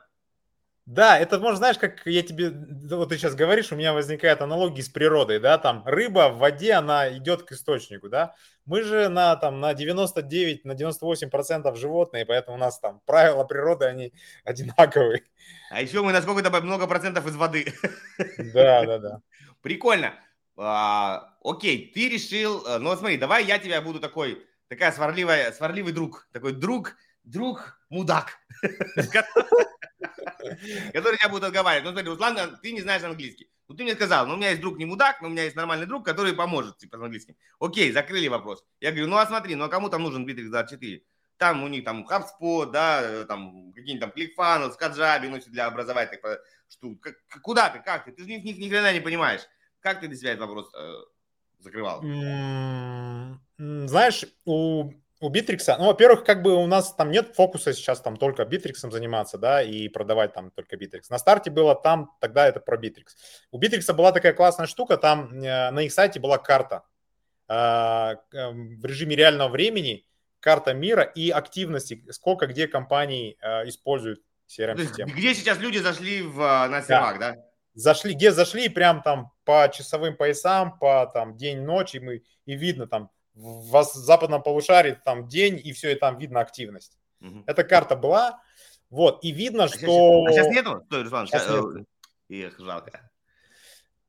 Да, 0.90 1.20
это, 1.20 1.38
может, 1.38 1.60
знаешь, 1.60 1.78
как 1.78 2.02
я 2.08 2.24
тебе, 2.24 2.50
вот 2.50 3.10
ты 3.10 3.18
сейчас 3.20 3.36
говоришь, 3.36 3.72
у 3.72 3.76
меня 3.76 3.94
возникает 3.94 4.42
аналогия 4.42 4.82
с 4.82 4.90
природой, 4.90 5.40
да, 5.40 5.60
там 5.60 5.84
рыба 5.86 6.30
в 6.30 6.40
воде, 6.40 6.74
она 6.74 7.16
идет 7.16 7.44
к 7.44 7.52
источнику, 7.52 8.10
да, 8.10 8.34
мы 8.66 8.82
же 8.82 9.08
на, 9.08 9.36
там, 9.36 9.60
на 9.60 9.76
99, 9.76 10.66
на 10.66 10.74
98 10.74 11.30
процентов 11.30 11.78
животные, 11.78 12.26
поэтому 12.26 12.58
у 12.58 12.60
нас 12.60 12.80
там 12.80 13.02
правила 13.06 13.44
природы, 13.44 13.86
они 13.86 14.14
одинаковые. 14.44 15.26
А 15.70 15.80
еще 15.80 16.02
мы 16.02 16.12
на 16.12 16.24
сколько-то 16.24 16.50
много 16.60 16.88
процентов 16.88 17.28
из 17.28 17.36
воды. 17.36 17.72
Да, 18.40 18.84
да, 18.84 18.98
да. 18.98 19.22
Прикольно. 19.62 20.16
А, 20.58 21.36
окей, 21.44 21.92
ты 21.94 22.10
решил, 22.10 22.66
э, 22.66 22.80
ну 22.80 22.96
смотри, 22.96 23.18
давай 23.18 23.46
я 23.46 23.60
тебя 23.60 23.80
буду 23.84 24.00
такой, 24.00 24.44
такая 24.68 24.92
сварливая, 24.92 25.52
сварливый 25.52 25.94
друг, 25.94 26.28
такой 26.34 26.54
друг, 26.54 26.96
друг 27.30 27.80
мудак, 27.90 28.38
который 30.94 31.18
тебя 31.18 31.30
будет 31.30 31.44
отговаривать. 31.44 31.86
Ну 31.86 31.92
смотри, 31.92 32.10
Руслан, 32.10 32.60
ты 32.62 32.72
не 32.72 32.82
знаешь 32.82 33.04
английский. 33.04 33.50
Ну 33.68 33.76
ты 33.76 33.84
мне 33.84 33.94
сказал, 33.94 34.26
ну 34.26 34.34
у 34.34 34.38
меня 34.38 34.50
есть 34.50 34.62
друг 34.62 34.78
не 34.78 34.86
мудак, 34.86 35.22
но 35.22 35.28
у 35.28 35.32
меня 35.32 35.44
есть 35.44 35.56
нормальный 35.56 35.86
друг, 35.86 36.04
который 36.04 36.34
поможет 36.34 36.78
типа 36.78 36.98
с 36.98 37.02
английским. 37.02 37.36
Окей, 37.60 37.92
закрыли 37.92 38.28
вопрос. 38.28 38.66
Я 38.80 38.92
говорю, 38.92 39.08
ну 39.08 39.18
а 39.18 39.28
смотри, 39.28 39.56
ну 39.56 39.66
а 39.66 39.70
кому 39.70 39.90
там 39.90 40.04
нужен 40.04 40.28
Bittrex 40.28 40.50
24? 40.50 41.04
Там 41.38 41.64
у 41.64 41.68
них 41.68 41.86
там 41.86 42.06
HubSpot, 42.06 42.70
да, 42.72 43.02
э, 43.02 43.26
там 43.26 43.72
какие-нибудь 43.74 44.02
там 44.02 44.12
ClickFunnels, 44.12 44.78
Kajabi, 44.78 45.30
ну 45.30 45.40
для 45.48 45.68
образовательных 45.68 46.42
штук. 46.68 47.08
Куда 47.42 47.70
ты, 47.70 47.80
как 47.80 48.06
ты? 48.06 48.12
Ты 48.12 48.24
же 48.24 48.30
ни, 48.30 48.36
ни, 48.36 48.52
ни 48.54 48.70
хрена 48.70 48.92
не 48.92 49.00
понимаешь. 49.00 49.42
Как 49.80 50.02
ты 50.02 50.08
для 50.08 50.18
себя 50.18 50.32
этот 50.32 50.48
вопрос 50.48 50.70
э, 50.76 50.94
закрывал? 51.60 52.02
Знаешь, 53.58 54.26
у, 54.46 54.92
у 55.22 55.30
Bitrix 55.30 55.64
а, 55.64 55.76
ну, 55.78 55.88
во-первых, 55.88 56.24
как 56.24 56.42
бы 56.42 56.56
у 56.56 56.66
нас 56.66 56.94
там 56.94 57.12
нет 57.12 57.36
фокуса 57.36 57.74
сейчас 57.74 58.00
там 58.00 58.16
только 58.18 58.46
Bitrix 58.46 58.80
ом 58.80 58.92
заниматься, 58.92 59.38
да, 59.38 59.62
и 59.62 59.90
продавать 59.90 60.34
там 60.34 60.52
только 60.52 60.78
Bitrix. 60.78 61.10
На 61.10 61.18
старте 61.18 61.52
было 61.52 61.76
там, 61.76 62.12
тогда 62.22 62.48
это 62.48 62.60
про 62.60 62.78
Bitrix. 62.78 63.16
У 63.52 63.58
Bitrix 63.58 63.89
а 63.89 63.94
была 63.94 64.12
такая 64.12 64.34
классная 64.34 64.68
штука, 64.68 64.98
там 64.98 65.34
э, 65.34 65.72
на 65.72 65.82
их 65.82 65.92
сайте 65.92 66.20
была 66.20 66.38
карта 66.38 66.84
э, 67.50 67.54
в 67.54 68.86
режиме 68.86 69.16
реального 69.16 69.50
времени, 69.50 70.06
карта 70.40 70.74
мира 70.74 71.04
и 71.04 71.30
активности, 71.30 72.04
сколько 72.12 72.48
где 72.48 72.68
компаний 72.68 73.38
э, 73.42 73.68
используют 73.68 74.22
CRM-систему. 74.48 75.12
Где 75.14 75.34
сейчас 75.36 75.60
люди 75.60 75.80
зашли 75.80 76.22
в, 76.22 76.38
на 76.38 76.82
сервак, 76.82 77.20
да? 77.20 77.32
да? 77.34 77.44
зашли, 77.74 78.14
где 78.14 78.32
зашли, 78.32 78.70
прям 78.70 79.02
там 79.02 79.32
по 79.46 79.70
часовым 79.74 80.16
поясам, 80.16 80.78
по 80.80 81.10
там 81.14 81.36
день-ночь, 81.36 81.96
и, 81.96 82.00
мы, 82.00 82.24
и 82.46 82.56
видно 82.56 82.88
там 82.88 83.10
в 83.36 83.84
западном 83.84 84.44
полушарии 84.44 84.98
там 85.06 85.28
день, 85.28 85.60
и 85.64 85.74
все, 85.74 85.92
и 85.92 85.96
там 85.96 86.18
видно 86.18 86.40
активность. 86.42 86.98
Угу. 87.22 87.44
Эта 87.48 87.64
карта 87.64 87.96
была, 87.96 88.42
вот, 88.90 89.24
и 89.24 89.32
видно, 89.32 89.66
а 89.66 89.68
что... 89.68 89.78
Сейчас, 89.78 90.28
а 90.28 90.32
сейчас 90.32 90.48
нету? 90.48 90.84
Стой, 90.86 91.04
Руслан, 91.04 91.28
сейчас, 91.28 91.44
сейчас 91.44 91.66
нет. 91.76 91.88
Эх, 92.30 92.60
жалко. 92.60 93.10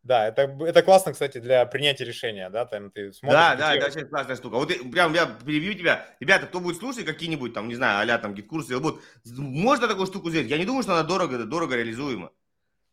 Да, 0.02 0.26
это, 0.26 0.42
это 0.64 0.82
классно, 0.82 1.12
кстати, 1.12 1.38
для 1.38 1.66
принятия 1.66 2.04
решения, 2.04 2.48
да, 2.48 2.64
там 2.64 2.90
ты 2.90 3.12
смотришь. 3.12 3.38
Да, 3.38 3.54
да, 3.54 3.74
это 3.74 3.86
очень 3.86 4.08
классная 4.08 4.36
штука. 4.36 4.54
Вот 4.54 4.68
прям 4.90 5.12
я 5.12 5.26
перебью 5.26 5.74
тебя. 5.74 6.06
Ребята, 6.20 6.46
кто 6.46 6.60
будет 6.60 6.78
слушать 6.78 7.04
какие-нибудь 7.04 7.52
там, 7.52 7.68
не 7.68 7.74
знаю, 7.74 8.10
а 8.10 8.18
там 8.18 8.34
гид-курсы, 8.34 8.78
вот, 8.78 9.02
можно 9.26 9.88
такую 9.88 10.06
штуку 10.06 10.30
сделать? 10.30 10.48
Я 10.48 10.56
не 10.56 10.64
думаю, 10.64 10.82
что 10.82 10.94
она 10.94 11.02
дорого, 11.02 11.44
дорого 11.44 11.76
реализуема. 11.76 12.32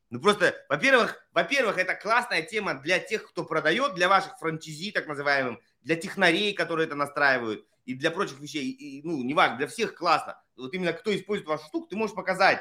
Ну 0.10 0.20
просто, 0.22 0.54
во-первых, 0.70 1.18
во-первых, 1.34 1.78
это 1.78 1.94
классная 1.96 2.42
тема 2.42 2.74
для 2.76 3.00
тех, 3.00 3.30
кто 3.30 3.44
продает, 3.46 3.96
для 3.96 4.10
ваших 4.10 4.38
франчизи, 4.38 4.92
так 4.92 5.08
называемым, 5.08 5.62
для 5.88 5.96
технарей, 5.96 6.54
которые 6.54 6.86
это 6.86 6.96
настраивают, 6.96 7.66
и 7.86 7.94
для 7.94 8.12
прочих 8.12 8.42
вещей. 8.42 8.70
И, 8.72 9.02
ну, 9.08 9.24
неважно, 9.24 9.58
для 9.58 9.68
всех 9.68 9.96
классно. 9.96 10.38
Вот 10.58 10.74
именно 10.74 10.92
кто 10.92 11.16
использует 11.16 11.48
вашу 11.48 11.66
штуку, 11.68 11.88
ты 11.88 11.96
можешь 11.96 12.14
показать. 12.14 12.60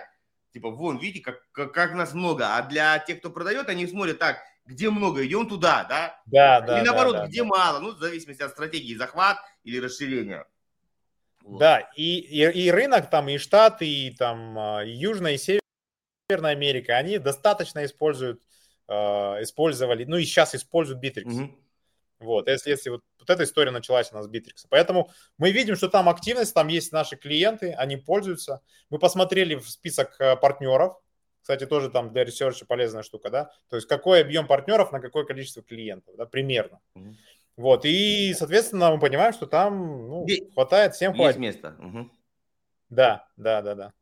Типа, 0.53 0.71
вон, 0.71 0.99
видите, 0.99 1.25
как, 1.25 1.43
как, 1.51 1.75
как 1.75 1.95
нас 1.95 2.15
много. 2.15 2.57
А 2.57 2.63
для 2.63 2.97
тех, 3.01 3.19
кто 3.19 3.31
продает, 3.31 3.69
они 3.69 3.85
смотрят 3.89 4.21
так, 4.21 4.39
где 4.65 4.91
много, 4.91 5.27
идем 5.27 5.49
туда, 5.49 5.85
да? 5.89 6.23
Да, 6.27 6.61
да. 6.61 6.79
Или 6.79 6.87
наоборот, 6.87 7.17
да, 7.17 7.27
где 7.27 7.43
да. 7.43 7.49
мало, 7.49 7.81
ну, 7.81 7.97
в 7.97 7.99
зависимости 7.99 8.43
от 8.43 8.53
стратегии 8.53 8.95
захват 8.95 9.39
или 9.65 9.81
расширения. 9.81 10.47
Вот. 11.43 11.59
Да, 11.59 11.81
и, 11.97 12.19
и, 12.21 12.67
и 12.67 12.71
рынок 12.71 13.11
там, 13.11 13.29
и 13.29 13.39
Штаты, 13.39 13.89
и 13.89 14.15
там 14.15 14.57
а, 14.57 14.85
и 14.85 14.91
Южная, 14.91 15.35
и 15.35 15.61
Северная 16.29 16.53
Америка, 16.53 16.97
они 16.97 17.19
достаточно 17.19 17.85
используют, 17.85 18.41
э, 18.89 18.95
использовали, 18.95 20.05
ну 20.05 20.17
и 20.17 20.25
сейчас 20.25 20.55
используют 20.55 21.03
Bitrix. 21.03 21.25
Mm-hmm. 21.25 21.66
Вот, 22.19 22.49
если, 22.49 22.71
если 22.71 22.91
вот, 22.91 23.03
вот 23.19 23.29
эта 23.29 23.45
история 23.45 23.71
началась 23.71 24.11
у 24.13 24.15
нас 24.15 24.27
с 24.27 24.31
Bitrix. 24.31 24.67
Поэтому 24.71 25.11
мы 25.39 25.51
видим, 25.51 25.77
что 25.77 25.89
там 25.89 26.09
активность, 26.09 26.55
там 26.55 26.69
есть 26.69 26.93
наши 26.93 27.17
клиенты, 27.17 27.73
они 27.73 27.97
пользуются. 27.97 28.63
Мы 28.89 28.99
посмотрели 28.99 29.55
в 29.55 29.69
список 29.69 30.17
э, 30.19 30.37
партнеров, 30.37 30.95
кстати, 31.43 31.67
тоже 31.67 31.91
там 31.91 32.13
для 32.13 32.25
research 32.25 32.62
а 32.62 32.67
полезная 32.67 33.03
штука, 33.03 33.31
да, 33.31 33.51
то 33.69 33.77
есть 33.77 33.87
какой 33.87 34.23
объем 34.23 34.47
партнеров 34.47 34.93
на 34.93 35.01
какое 35.01 35.25
количество 35.25 35.63
клиентов, 35.63 36.17
да, 36.17 36.27
примерно. 36.27 36.81
Mm-hmm. 36.97 37.15
Вот, 37.57 37.85
и, 37.85 38.35
соответственно, 38.35 38.91
мы 38.91 39.01
понимаем, 39.01 39.33
что 39.33 39.47
там 39.47 40.09
ну, 40.09 40.27
хватает, 40.53 40.95
всем 40.95 41.15
хватит. 41.15 41.41
Есть 41.41 41.57
место. 41.57 41.77
Угу. 41.79 42.11
Да, 42.91 43.27
да, 43.37 43.63
да, 43.63 43.75
да. 43.75 43.93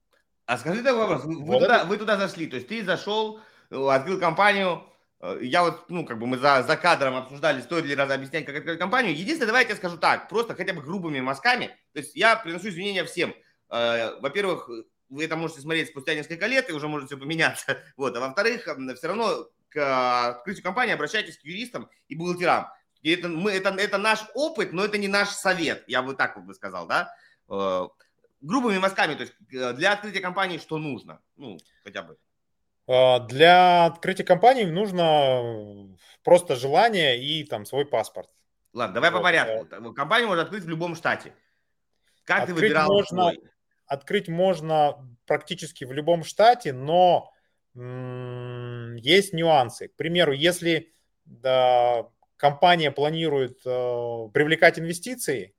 А 0.46 0.58
скажи 0.58 0.82
такой 0.82 0.98
вопрос. 0.98 1.24
Вы, 1.24 1.44
вот 1.44 1.60
туда, 1.60 1.76
это... 1.78 1.86
вы 1.86 1.96
туда 1.96 2.16
зашли, 2.16 2.48
то 2.48 2.56
есть 2.56 2.68
ты 2.68 2.84
зашел, 2.84 3.40
э, 3.70 3.76
открыл 3.76 4.18
компанию, 4.18 4.82
я 5.40 5.62
вот, 5.62 5.88
ну, 5.90 6.04
как 6.04 6.18
бы 6.18 6.26
мы 6.26 6.38
за, 6.38 6.62
за 6.62 6.76
кадром 6.76 7.16
обсуждали, 7.16 7.60
стоит 7.60 7.84
ли 7.84 7.94
раз 7.94 8.10
объяснять, 8.10 8.44
как 8.44 8.56
открыть 8.56 8.78
компанию. 8.78 9.16
Единственное, 9.16 9.48
давайте 9.48 9.70
я 9.70 9.76
скажу 9.76 9.96
так, 9.96 10.28
просто 10.28 10.54
хотя 10.54 10.72
бы 10.72 10.82
грубыми 10.82 11.20
мазками. 11.20 11.66
То 11.92 12.00
есть 12.00 12.14
я 12.14 12.36
приношу 12.36 12.68
извинения 12.68 13.04
всем. 13.04 13.34
Э, 13.70 14.18
во-первых, 14.20 14.68
вы 15.08 15.24
это 15.24 15.36
можете 15.36 15.60
смотреть 15.60 15.88
спустя 15.88 16.14
несколько 16.14 16.46
лет, 16.46 16.68
и 16.68 16.72
уже 16.72 16.88
может 16.88 17.08
все 17.08 17.16
поменяться. 17.16 17.78
Вот. 17.96 18.16
А 18.16 18.20
во-вторых, 18.20 18.62
все 18.62 19.06
равно 19.06 19.48
к 19.68 20.28
открытию 20.30 20.64
компании 20.64 20.94
обращайтесь 20.94 21.38
к 21.38 21.44
юристам 21.44 21.88
и 22.08 22.16
бухгалтерам. 22.16 22.66
И 23.02 23.10
это, 23.10 23.28
мы, 23.28 23.52
это, 23.52 23.70
это 23.70 23.98
наш 23.98 24.24
опыт, 24.34 24.72
но 24.72 24.84
это 24.84 24.98
не 24.98 25.08
наш 25.08 25.28
совет, 25.28 25.84
я 25.86 26.02
бы 26.02 26.14
так 26.14 26.36
вот 26.36 26.46
бы 26.46 26.54
сказал, 26.54 26.86
да 26.86 27.14
грубыми 28.44 28.78
мазками, 28.78 29.14
то 29.14 29.22
есть 29.22 29.34
э, 29.52 29.72
для 29.72 29.92
открытия 29.92 30.20
компании 30.20 30.58
что 30.58 30.78
нужно? 30.78 31.20
Ну, 31.36 31.58
хотя 31.82 32.02
бы. 32.02 32.16
А, 32.86 33.20
для 33.20 33.86
открытия 33.86 34.24
компании 34.24 34.64
нужно 34.64 35.96
просто 36.22 36.56
желание 36.56 37.22
и 37.22 37.44
там 37.44 37.64
свой 37.64 37.86
паспорт. 37.86 38.28
Ладно, 38.72 38.94
давай 38.94 39.10
вот. 39.10 39.18
по 39.18 39.22
порядку. 39.22 39.74
Э, 39.74 39.94
компанию 39.94 40.28
можно 40.28 40.42
открыть 40.42 40.64
в 40.64 40.68
любом 40.68 40.96
штате. 40.96 41.32
Как 42.24 42.40
открыть 42.40 42.56
ты 42.56 42.62
выбирал 42.62 42.88
можно, 42.88 43.06
свой? 43.06 43.40
Открыть 43.86 44.28
можно 44.28 45.08
практически 45.26 45.84
в 45.84 45.92
любом 45.92 46.24
штате, 46.24 46.72
но 46.72 47.32
м- 47.74 48.96
есть 48.96 49.32
нюансы. 49.32 49.88
К 49.88 49.96
примеру, 49.96 50.32
если 50.32 50.92
да, 51.24 52.08
компания 52.36 52.90
планирует 52.90 53.60
э, 53.64 54.28
привлекать 54.32 54.78
инвестиции, 54.78 55.54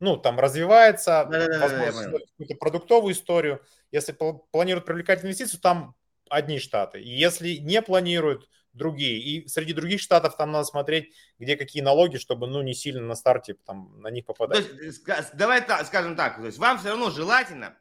ну, 0.00 0.16
там 0.16 0.40
развивается, 0.40 1.26
возможно, 1.28 2.18
какую-то 2.18 2.54
продуктовую 2.54 3.12
историю. 3.12 3.62
Если 3.92 4.16
планируют 4.50 4.86
привлекать 4.86 5.22
инвестиции, 5.22 5.58
там 5.58 5.94
одни 6.30 6.58
штаты. 6.58 7.00
Если 7.02 7.56
не 7.56 7.82
планируют, 7.82 8.48
другие. 8.72 9.18
И 9.18 9.48
среди 9.48 9.72
других 9.72 10.00
штатов 10.00 10.36
там 10.36 10.52
надо 10.52 10.64
смотреть, 10.64 11.12
где 11.38 11.56
какие 11.56 11.82
налоги, 11.82 12.16
чтобы, 12.16 12.46
ну, 12.46 12.62
не 12.62 12.74
сильно 12.74 13.02
на 13.02 13.14
старте 13.14 13.54
там 13.66 14.00
на 14.00 14.08
них 14.08 14.24
попадать. 14.24 14.76
То 14.76 14.84
есть, 14.84 15.04
давай 15.34 15.64
так, 15.64 15.86
скажем 15.86 16.16
так, 16.16 16.36
то 16.36 16.46
есть 16.46 16.58
вам 16.58 16.78
все 16.78 16.90
равно 16.90 17.10
желательно 17.10 17.76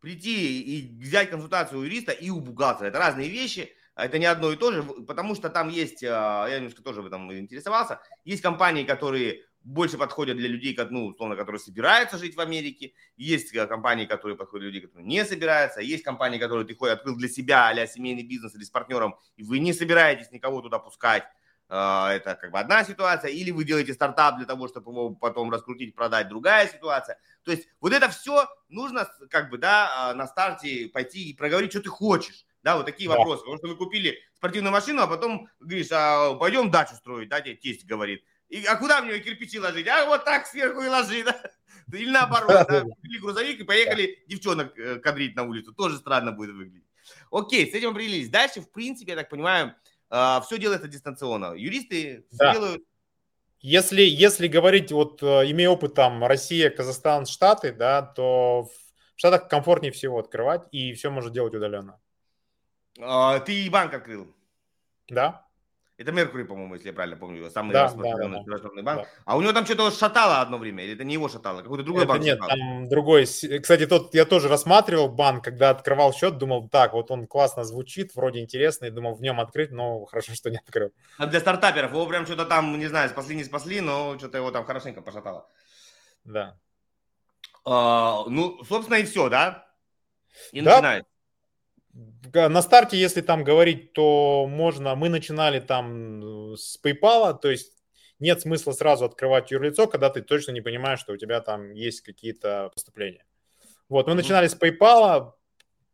прийти 0.00 0.62
и 0.62 1.00
взять 1.00 1.30
консультацию 1.30 1.80
у 1.80 1.82
юриста 1.82 2.12
и 2.12 2.30
у 2.30 2.40
бухгалтера. 2.40 2.88
Это 2.88 2.98
разные 2.98 3.28
вещи, 3.28 3.74
это 3.96 4.18
не 4.18 4.26
одно 4.26 4.52
и 4.52 4.56
то 4.56 4.70
же, 4.70 4.82
потому 4.82 5.34
что 5.34 5.50
там 5.50 5.68
есть, 5.68 6.04
а, 6.04 6.46
я 6.48 6.58
немножко 6.58 6.82
тоже 6.82 7.02
в 7.02 7.06
этом 7.06 7.32
интересовался, 7.36 8.00
есть 8.24 8.42
компании, 8.42 8.84
которые 8.84 9.44
больше 9.68 9.98
подходят 9.98 10.36
для 10.36 10.48
людей, 10.48 10.76
ну, 10.90 11.06
условно, 11.06 11.36
которые 11.36 11.60
собираются 11.60 12.16
жить 12.16 12.36
в 12.36 12.40
Америке. 12.40 12.94
Есть 13.16 13.54
э, 13.54 13.66
компании, 13.66 14.06
которые 14.06 14.36
подходят 14.36 14.62
для 14.62 14.68
людей, 14.68 14.80
которые 14.80 15.06
не 15.06 15.24
собираются. 15.24 15.80
Есть 15.80 16.04
компании, 16.04 16.38
которые 16.38 16.66
ты 16.66 16.74
хоть 16.74 16.90
открыл 16.90 17.16
для 17.16 17.28
себя, 17.28 17.68
а 17.68 17.86
семейный 17.86 18.22
бизнес 18.22 18.54
или 18.54 18.64
с 18.64 18.70
партнером, 18.70 19.16
и 19.36 19.42
вы 19.42 19.58
не 19.58 19.72
собираетесь 19.74 20.30
никого 20.32 20.62
туда 20.62 20.78
пускать. 20.78 21.24
А, 21.68 22.10
это 22.14 22.34
как 22.34 22.50
бы 22.50 22.58
одна 22.58 22.82
ситуация. 22.82 23.30
Или 23.30 23.50
вы 23.50 23.64
делаете 23.64 23.92
стартап 23.92 24.38
для 24.38 24.46
того, 24.46 24.68
чтобы 24.68 24.90
его 24.90 25.10
потом 25.10 25.50
раскрутить, 25.50 25.94
продать, 25.94 26.28
другая 26.28 26.66
ситуация. 26.66 27.18
То 27.44 27.50
есть 27.50 27.68
вот 27.80 27.92
это 27.92 28.08
все 28.08 28.46
нужно 28.68 29.06
как 29.28 29.50
бы, 29.50 29.58
да, 29.58 30.10
а, 30.10 30.14
на 30.14 30.26
старте 30.26 30.88
пойти 30.88 31.28
и 31.28 31.36
проговорить, 31.36 31.72
что 31.72 31.82
ты 31.82 31.90
хочешь. 31.90 32.46
Да, 32.62 32.76
вот 32.76 32.86
такие 32.86 33.08
да. 33.08 33.16
вопросы. 33.16 33.40
Потому 33.40 33.58
что 33.58 33.68
вы 33.68 33.76
купили 33.76 34.18
спортивную 34.34 34.72
машину, 34.72 35.02
а 35.02 35.06
потом 35.06 35.48
говоришь, 35.60 35.88
а 35.92 36.34
пойдем 36.34 36.70
дачу 36.70 36.94
строить, 36.94 37.28
да, 37.28 37.40
тебе 37.42 37.54
тесть 37.54 37.86
говорит. 37.86 38.24
И, 38.48 38.64
а 38.64 38.76
куда 38.76 39.02
мне 39.02 39.18
кирпичи 39.18 39.58
ложить? 39.58 39.86
А 39.88 40.06
вот 40.06 40.24
так 40.24 40.46
сверху 40.46 40.80
и 40.80 40.88
ложи, 40.88 41.22
да? 41.24 41.40
Или 41.92 42.10
наоборот, 42.10 42.66
да, 42.68 42.82
купили 42.82 43.18
грузовик 43.18 43.60
и 43.60 43.64
поехали 43.64 44.24
девчонок 44.26 44.78
э, 44.78 44.96
кадрить 44.96 45.36
на 45.36 45.44
улицу. 45.44 45.72
Тоже 45.72 45.98
странно 45.98 46.32
будет 46.32 46.54
выглядеть. 46.54 46.84
Окей, 47.30 47.70
с 47.70 47.74
этим 47.74 47.90
определились. 47.90 48.28
Дальше, 48.28 48.60
в 48.60 48.70
принципе, 48.70 49.12
я 49.12 49.16
так 49.16 49.30
понимаю, 49.30 49.74
а, 50.10 50.42
все 50.42 50.58
делается 50.58 50.88
дистанционно. 50.88 51.54
Юристы 51.54 52.26
да. 52.32 52.52
делают 52.52 52.82
если, 53.60 54.02
если 54.02 54.46
говорить, 54.46 54.92
вот 54.92 55.20
э, 55.22 55.50
имея 55.50 55.70
опыт 55.70 55.94
там 55.94 56.24
Россия, 56.24 56.70
Казахстан, 56.70 57.26
Штаты, 57.26 57.72
да, 57.72 58.02
то 58.02 58.68
в 58.68 58.70
Штатах 59.16 59.48
комфортнее 59.48 59.90
всего 59.90 60.20
открывать, 60.20 60.62
и 60.70 60.92
все 60.92 61.10
можно 61.10 61.30
делать 61.30 61.54
удаленно. 61.54 62.00
А, 63.00 63.40
ты 63.40 63.68
банк 63.68 63.92
открыл? 63.94 64.32
Да. 65.08 65.47
Это 65.98 66.12
Меркурий, 66.12 66.44
по-моему, 66.44 66.74
если 66.74 66.88
я 66.88 66.94
правильно 66.94 67.16
помню, 67.16 67.50
самый 67.50 67.72
да, 67.72 67.86
распространенный 67.86 68.44
да, 68.46 68.58
да, 68.58 68.82
банк. 68.82 69.02
Да. 69.02 69.08
А 69.24 69.36
у 69.36 69.42
него 69.42 69.52
там 69.52 69.64
что-то 69.64 69.90
шатало 69.90 70.40
одно 70.40 70.56
время, 70.56 70.84
или 70.84 70.94
это 70.94 71.02
не 71.02 71.14
его 71.14 71.28
шатало, 71.28 71.60
какой-то 71.60 71.82
другой 71.82 72.04
это 72.04 72.12
банк 72.12 72.22
Нет, 72.22 72.38
шатало. 72.38 72.56
там 72.56 72.88
другой. 72.88 73.24
Кстати, 73.24 73.84
тот 73.84 74.14
я 74.14 74.24
тоже 74.24 74.46
рассматривал 74.46 75.08
банк, 75.08 75.42
когда 75.42 75.70
открывал 75.70 76.12
счет, 76.12 76.38
думал, 76.38 76.68
так, 76.68 76.92
вот 76.92 77.10
он 77.10 77.26
классно 77.26 77.64
звучит, 77.64 78.14
вроде 78.14 78.38
интересный, 78.38 78.92
думал 78.92 79.16
в 79.16 79.22
нем 79.22 79.40
открыть, 79.40 79.72
но 79.72 80.04
хорошо, 80.04 80.34
что 80.34 80.50
не 80.50 80.58
открыл. 80.58 80.92
А 81.16 81.26
для 81.26 81.40
стартаперов 81.40 81.90
его 81.90 82.06
прям 82.06 82.26
что-то 82.26 82.44
там, 82.44 82.78
не 82.78 82.86
знаю, 82.86 83.08
спасли, 83.08 83.34
не 83.34 83.42
спасли, 83.42 83.80
но 83.80 84.16
что-то 84.18 84.38
его 84.38 84.52
там 84.52 84.64
хорошенько 84.64 85.02
пошатало. 85.02 85.48
Да. 86.22 86.56
А, 87.64 88.22
ну, 88.28 88.62
собственно, 88.62 88.98
и 88.98 89.04
все, 89.04 89.28
да? 89.28 89.66
И 90.52 90.60
да, 90.60 90.76
начинает 90.76 91.06
на 92.34 92.62
старте, 92.62 92.96
если 92.96 93.20
там 93.20 93.44
говорить, 93.44 93.92
то 93.92 94.46
можно, 94.46 94.94
мы 94.94 95.08
начинали 95.08 95.60
там 95.60 96.54
с 96.56 96.78
PayPal, 96.82 97.38
то 97.38 97.50
есть 97.50 97.72
нет 98.18 98.40
смысла 98.40 98.72
сразу 98.72 99.04
открывать 99.04 99.50
юрлицо, 99.50 99.86
когда 99.86 100.10
ты 100.10 100.22
точно 100.22 100.52
не 100.52 100.60
понимаешь, 100.60 101.00
что 101.00 101.12
у 101.12 101.16
тебя 101.16 101.40
там 101.40 101.72
есть 101.72 102.02
какие-то 102.02 102.70
поступления. 102.74 103.24
Вот, 103.88 104.06
мы 104.06 104.14
начинали 104.14 104.48
с 104.48 104.56
PayPal, 104.56 105.32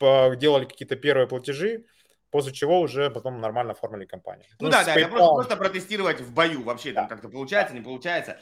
делали 0.01 0.65
какие-то 0.65 0.97
первые 0.97 1.27
платежи, 1.27 1.85
после 2.31 2.53
чего 2.53 2.81
уже 2.81 3.11
потом 3.11 3.41
нормально 3.41 3.73
оформили 3.73 4.05
компанию. 4.05 4.47
Ну, 4.59 4.67
ну 4.67 4.73
да, 4.73 4.85
да, 4.85 4.97
PayPal... 4.97 5.01
это 5.01 5.09
просто, 5.11 5.35
просто 5.35 5.57
протестировать 5.57 6.21
в 6.21 6.35
бою 6.35 6.63
вообще, 6.65 6.93
да. 6.93 7.03
там 7.03 7.09
как-то 7.09 7.29
получается, 7.29 7.75
не 7.75 7.81
получается. 7.81 8.41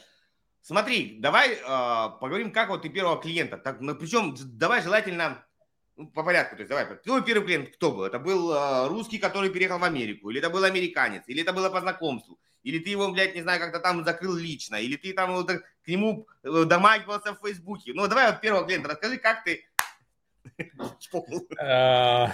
Смотри, 0.61 1.17
давай 1.19 1.53
э, 1.53 1.59
поговорим, 2.19 2.51
как 2.51 2.69
вот 2.69 2.83
ты 2.83 2.89
первого 2.89 3.21
клиента, 3.21 3.57
так, 3.57 3.81
ну, 3.81 3.95
причем 3.95 4.33
давай 4.57 4.81
желательно 4.81 5.45
ну, 5.95 6.07
по 6.07 6.23
порядку, 6.23 6.55
то 6.55 6.61
есть 6.61 6.69
давай, 6.69 6.85
твой 6.97 7.23
первый 7.23 7.45
клиент 7.45 7.75
кто 7.75 7.91
был? 7.91 8.03
Это 8.03 8.19
был 8.19 8.51
э, 8.51 8.87
русский, 8.87 9.19
который 9.19 9.49
переехал 9.49 9.79
в 9.79 9.83
Америку, 9.83 10.29
или 10.29 10.39
это 10.39 10.49
был 10.49 10.63
американец, 10.63 11.23
или 11.27 11.41
это 11.41 11.53
было 11.53 11.69
по 11.69 11.81
знакомству, 11.81 12.39
или 12.63 12.79
ты 12.79 12.89
его, 12.89 13.11
блядь, 13.11 13.35
не 13.35 13.41
знаю, 13.41 13.59
как-то 13.59 13.79
там 13.79 14.03
закрыл 14.03 14.35
лично, 14.35 14.77
или 14.77 14.95
ты 14.95 15.13
там 15.13 15.33
вот, 15.33 15.51
к 15.51 15.87
нему 15.87 16.27
э, 16.43 16.63
домагивался 16.65 17.33
в 17.33 17.45
Фейсбуке. 17.45 17.93
Ну, 17.93 18.07
давай 18.07 18.31
вот 18.31 18.41
первого 18.41 18.65
клиента 18.65 18.89
расскажи, 18.89 19.17
как 19.17 19.43
ты 19.43 19.65
а, 21.59 22.31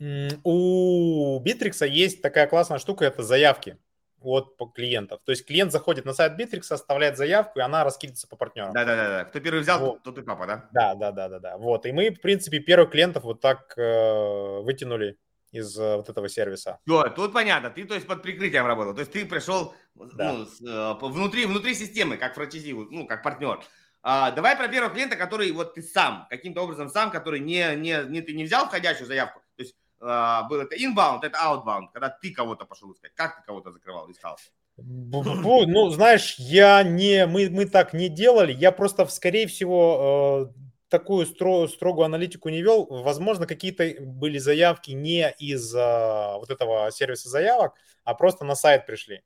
У 0.44 1.40
Битрикса 1.40 1.86
есть 1.86 2.22
такая 2.22 2.46
классная 2.46 2.78
штука, 2.78 3.04
это 3.04 3.22
заявки 3.22 3.78
от 4.22 4.56
клиентов. 4.74 5.20
То 5.24 5.32
есть 5.32 5.46
клиент 5.46 5.72
заходит 5.72 6.04
на 6.04 6.12
сайт 6.12 6.38
Bittrex, 6.38 6.72
оставляет 6.72 7.16
заявку, 7.16 7.58
и 7.58 7.62
она 7.62 7.84
раскидывается 7.84 8.26
по 8.26 8.36
партнерам. 8.36 8.72
Да-да-да. 8.72 9.24
Кто 9.24 9.40
первый 9.40 9.60
взял, 9.60 9.80
вот. 9.80 10.02
тот 10.02 10.18
и 10.18 10.22
папа, 10.22 10.46
да? 10.46 10.68
Да, 10.72 10.94
да, 10.94 11.12
да, 11.12 11.28
да, 11.28 11.38
да. 11.38 11.56
Вот. 11.56 11.86
И 11.86 11.92
мы, 11.92 12.10
в 12.10 12.20
принципе, 12.20 12.58
первых 12.58 12.90
клиентов 12.90 13.24
вот 13.24 13.40
так 13.40 13.76
э, 13.76 14.60
вытянули 14.60 15.18
из 15.52 15.78
э, 15.78 15.96
вот 15.96 16.08
этого 16.08 16.28
сервиса. 16.28 16.78
Все, 16.86 17.08
тут 17.10 17.32
понятно. 17.32 17.70
Ты, 17.70 17.84
то 17.84 17.94
есть, 17.94 18.06
под 18.06 18.22
прикрытием 18.22 18.66
работал. 18.66 18.94
То 18.94 19.00
есть 19.00 19.12
ты 19.12 19.24
пришел 19.24 19.74
да. 19.94 20.32
ну, 20.32 20.46
с, 20.46 20.60
э, 20.60 20.94
внутри, 21.00 21.46
внутри 21.46 21.74
системы, 21.74 22.16
как 22.16 22.34
франчайзи, 22.34 22.72
ну, 22.72 23.06
как 23.06 23.22
партнер. 23.22 23.60
А, 24.02 24.30
давай 24.30 24.56
про 24.56 24.68
первого 24.68 24.92
клиента, 24.92 25.16
который 25.16 25.50
вот 25.52 25.74
ты 25.74 25.82
сам, 25.82 26.26
каким-то 26.30 26.62
образом 26.62 26.88
сам, 26.88 27.10
который 27.10 27.40
не, 27.40 27.74
не, 27.76 28.04
не, 28.08 28.20
ты 28.20 28.32
не 28.32 28.44
взял 28.44 28.66
входящую 28.66 29.06
заявку, 29.06 29.40
то 29.56 29.62
есть 29.62 29.74
а, 30.00 30.44
был 30.44 30.60
это 30.60 30.76
inbound, 30.76 31.20
это 31.22 31.38
outbound, 31.38 31.88
когда 31.92 32.08
ты 32.08 32.32
кого-то 32.32 32.64
пошел 32.64 32.92
искать. 32.92 33.12
Как 33.14 33.36
ты 33.36 33.42
кого-то 33.46 33.72
закрывал, 33.72 34.10
искал? 34.10 34.36
Ну, 34.76 35.90
знаешь, 35.90 36.36
я 36.38 36.82
не, 36.82 37.26
мы, 37.26 37.50
мы 37.50 37.66
так 37.66 37.92
не 37.92 38.08
делали. 38.08 38.52
Я 38.52 38.70
просто, 38.70 39.06
скорее 39.06 39.48
всего, 39.48 40.52
э, 40.54 40.68
такую 40.88 41.26
стро, 41.26 41.66
строгую 41.66 42.04
аналитику 42.04 42.48
не 42.48 42.62
вел. 42.62 42.86
Возможно, 42.86 43.46
какие-то 43.46 43.94
были 44.00 44.38
заявки 44.38 44.92
не 44.92 45.30
из 45.38 45.74
а, 45.76 46.38
вот 46.38 46.50
этого 46.50 46.90
сервиса 46.90 47.28
заявок, 47.28 47.74
а 48.04 48.14
просто 48.14 48.44
на 48.44 48.54
сайт 48.54 48.86
пришли. 48.86 49.22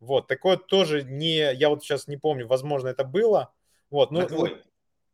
Вот, 0.00 0.26
такое 0.26 0.56
тоже 0.56 1.04
не, 1.04 1.54
я 1.54 1.68
вот 1.68 1.84
сейчас 1.84 2.08
не 2.08 2.16
помню, 2.16 2.48
возможно, 2.48 2.88
это 2.88 3.04
было. 3.04 3.52
Вот, 3.88 4.10
ну, 4.10 4.26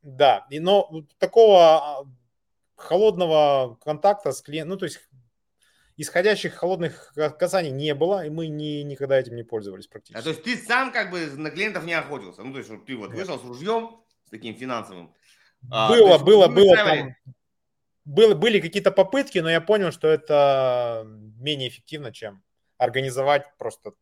да, 0.02 0.46
и, 0.48 0.60
но 0.60 1.04
такого 1.18 1.60
а, 1.60 2.04
холодного 2.78 3.76
контакта 3.84 4.32
с 4.32 4.40
клиентом, 4.40 4.70
ну, 4.70 4.76
то 4.78 4.84
есть 4.84 5.00
исходящих 5.96 6.54
холодных 6.54 7.12
касаний 7.38 7.70
не 7.70 7.94
было, 7.94 8.24
и 8.24 8.30
мы 8.30 8.46
не, 8.46 8.84
никогда 8.84 9.18
этим 9.18 9.34
не 9.34 9.42
пользовались 9.42 9.88
практически. 9.88 10.18
А, 10.18 10.22
то 10.22 10.30
есть 10.30 10.44
ты 10.44 10.56
сам 10.56 10.92
как 10.92 11.10
бы 11.10 11.26
на 11.26 11.50
клиентов 11.50 11.84
не 11.84 11.92
охотился? 11.92 12.42
Ну, 12.42 12.52
то 12.52 12.58
есть 12.58 12.70
ты 12.86 12.96
вот 12.96 13.10
вышел 13.10 13.38
с 13.38 13.42
ружьем, 13.42 14.00
с 14.24 14.30
таким 14.30 14.54
финансовым. 14.54 15.12
А, 15.70 15.88
было, 15.88 16.12
есть, 16.12 16.24
было, 16.24 16.46
было 16.46 16.76
там, 16.76 17.16
было, 18.04 18.34
были 18.34 18.60
какие-то 18.60 18.92
попытки, 18.92 19.38
но 19.38 19.50
я 19.50 19.60
понял, 19.60 19.90
что 19.90 20.06
это 20.08 21.04
менее 21.04 21.68
эффективно, 21.68 22.12
чем 22.12 22.44
организовать 22.76 23.44
просто 23.58 23.92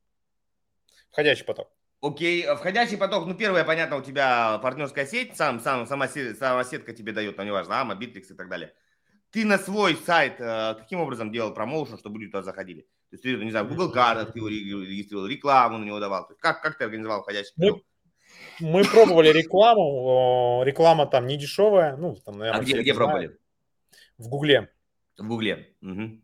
входящий 1.11 1.47
поток. 1.47 1.73
Окей, 2.03 2.45
okay. 2.45 2.57
входящий 2.57 2.99
поток, 2.99 3.27
ну, 3.27 3.35
первое, 3.35 3.65
понятно, 3.65 3.97
у 3.97 4.03
тебя 4.03 4.59
партнерская 4.59 5.07
сеть, 5.07 5.37
сам, 5.37 5.61
сам, 5.61 5.87
сама, 5.87 6.09
сама 6.09 6.65
сетка 6.65 6.93
тебе 6.93 7.13
дает, 7.13 7.37
там, 7.37 7.47
неважно, 7.47 7.81
Amo, 7.81 7.95
Bitrix 7.95 8.31
и 8.31 8.35
так 8.35 8.49
далее. 8.49 8.75
Ты 9.31 9.45
на 9.45 9.59
свой 9.59 9.97
сайт 9.97 10.37
э, 10.39 10.75
каким 10.79 11.01
образом 11.01 11.33
делал 11.33 11.53
промоушен, 11.53 11.99
чтобы 11.99 12.19
люди 12.19 12.31
туда 12.31 12.43
заходили? 12.43 12.83
То 12.83 13.15
есть 13.15 13.23
ты, 13.23 13.37
не 13.37 13.51
знаю, 13.51 13.67
Google 13.67 13.91
картах 13.91 14.33
ты 14.33 14.41
регистрировал, 14.41 15.27
рекламу 15.27 15.79
на 15.79 15.85
него 15.85 15.99
давал. 15.99 16.29
Как, 16.39 16.63
как 16.63 16.79
ты 16.79 16.85
организовал 16.85 17.23
входящий 17.23 17.53
поток? 17.57 17.83
Мы, 18.61 18.71
мы 18.71 18.85
пробовали 18.85 19.29
рекламу, 19.29 20.63
реклама 20.65 21.07
там 21.07 21.27
не 21.27 21.37
дешевая, 21.37 21.97
ну, 21.97 22.15
там, 22.25 22.39
наверное, 22.39 22.61
А 22.61 22.63
где, 22.63 22.81
где 22.81 22.95
пробовали? 22.95 23.37
В 24.19 24.29
Гугле. 24.29 24.71
В 25.19 25.27
Гугле. 25.27 25.75
Угу. 25.83 26.21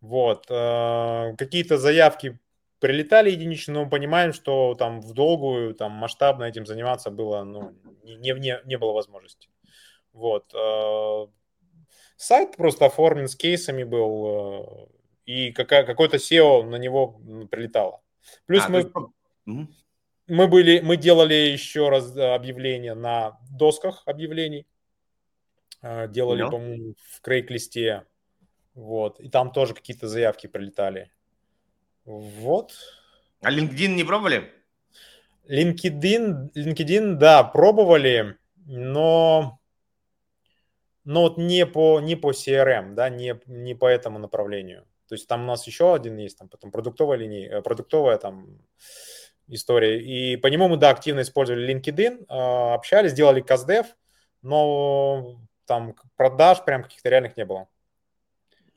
Вот. 0.00 0.46
Э, 0.50 1.34
какие-то 1.36 1.78
заявки 1.78 2.38
прилетали 2.82 3.30
единично, 3.30 3.74
но 3.74 3.84
мы 3.84 3.90
понимаем, 3.90 4.32
что 4.32 4.74
там 4.74 5.00
в 5.00 5.14
долгую, 5.14 5.72
там 5.72 5.92
масштабно 5.92 6.42
этим 6.42 6.66
заниматься 6.66 7.10
было, 7.10 7.44
ну, 7.44 7.74
не, 8.02 8.32
не, 8.32 8.60
не 8.64 8.76
было 8.76 8.92
возможности. 8.92 9.48
Вот. 10.12 10.52
Э, 10.52 11.28
сайт 12.16 12.56
просто 12.56 12.86
оформлен 12.86 13.28
с 13.28 13.36
кейсами 13.36 13.84
был, 13.84 14.26
э, 14.26 14.86
и 15.26 15.52
какая, 15.52 15.84
какой-то 15.84 16.16
SEO 16.16 16.64
на 16.64 16.74
него 16.74 17.20
прилетало. 17.52 18.02
Плюс 18.46 18.64
а, 18.66 18.68
мы, 18.68 18.90
мы, 20.26 20.48
были, 20.48 20.80
мы 20.80 20.96
делали 20.96 21.34
еще 21.34 21.88
раз 21.88 22.16
объявления 22.16 22.94
на 22.94 23.38
досках 23.48 24.02
объявлений. 24.06 24.66
Э, 25.82 26.08
делали, 26.08 26.44
no. 26.44 26.50
по-моему, 26.50 26.94
в 27.12 27.20
крейг-листе. 27.20 28.06
Вот. 28.74 29.20
И 29.20 29.28
там 29.28 29.52
тоже 29.52 29.72
какие-то 29.72 30.08
заявки 30.08 30.48
прилетали. 30.48 31.12
Вот. 32.04 32.72
А 33.40 33.50
LinkedIn 33.52 33.94
не 33.94 34.04
пробовали? 34.04 34.52
LinkedIn, 35.48 36.52
LinkedIn, 36.54 37.14
да, 37.14 37.42
пробовали, 37.42 38.38
но, 38.66 39.58
но 41.04 41.22
вот 41.22 41.38
не 41.38 41.66
по, 41.66 42.00
не 42.00 42.16
по 42.16 42.30
CRM, 42.30 42.94
да, 42.94 43.08
не, 43.08 43.40
не 43.46 43.74
по 43.74 43.86
этому 43.86 44.18
направлению. 44.18 44.86
То 45.08 45.14
есть 45.14 45.28
там 45.28 45.42
у 45.42 45.46
нас 45.46 45.66
еще 45.66 45.94
один 45.94 46.16
есть, 46.16 46.38
там 46.38 46.48
потом 46.48 46.70
продуктовая 46.70 47.18
линия, 47.18 47.58
э, 47.58 47.62
продуктовая 47.62 48.16
там 48.18 48.58
история. 49.48 50.00
И 50.00 50.36
по 50.36 50.46
нему 50.46 50.68
мы, 50.68 50.76
да, 50.76 50.90
активно 50.90 51.20
использовали 51.20 51.74
LinkedIn, 51.74 52.26
а, 52.28 52.74
общались, 52.74 53.12
делали 53.12 53.40
каздев, 53.40 53.86
но 54.40 55.40
там 55.66 55.94
продаж 56.16 56.64
прям 56.64 56.82
каких-то 56.82 57.08
реальных 57.08 57.36
не 57.36 57.44
было. 57.44 57.68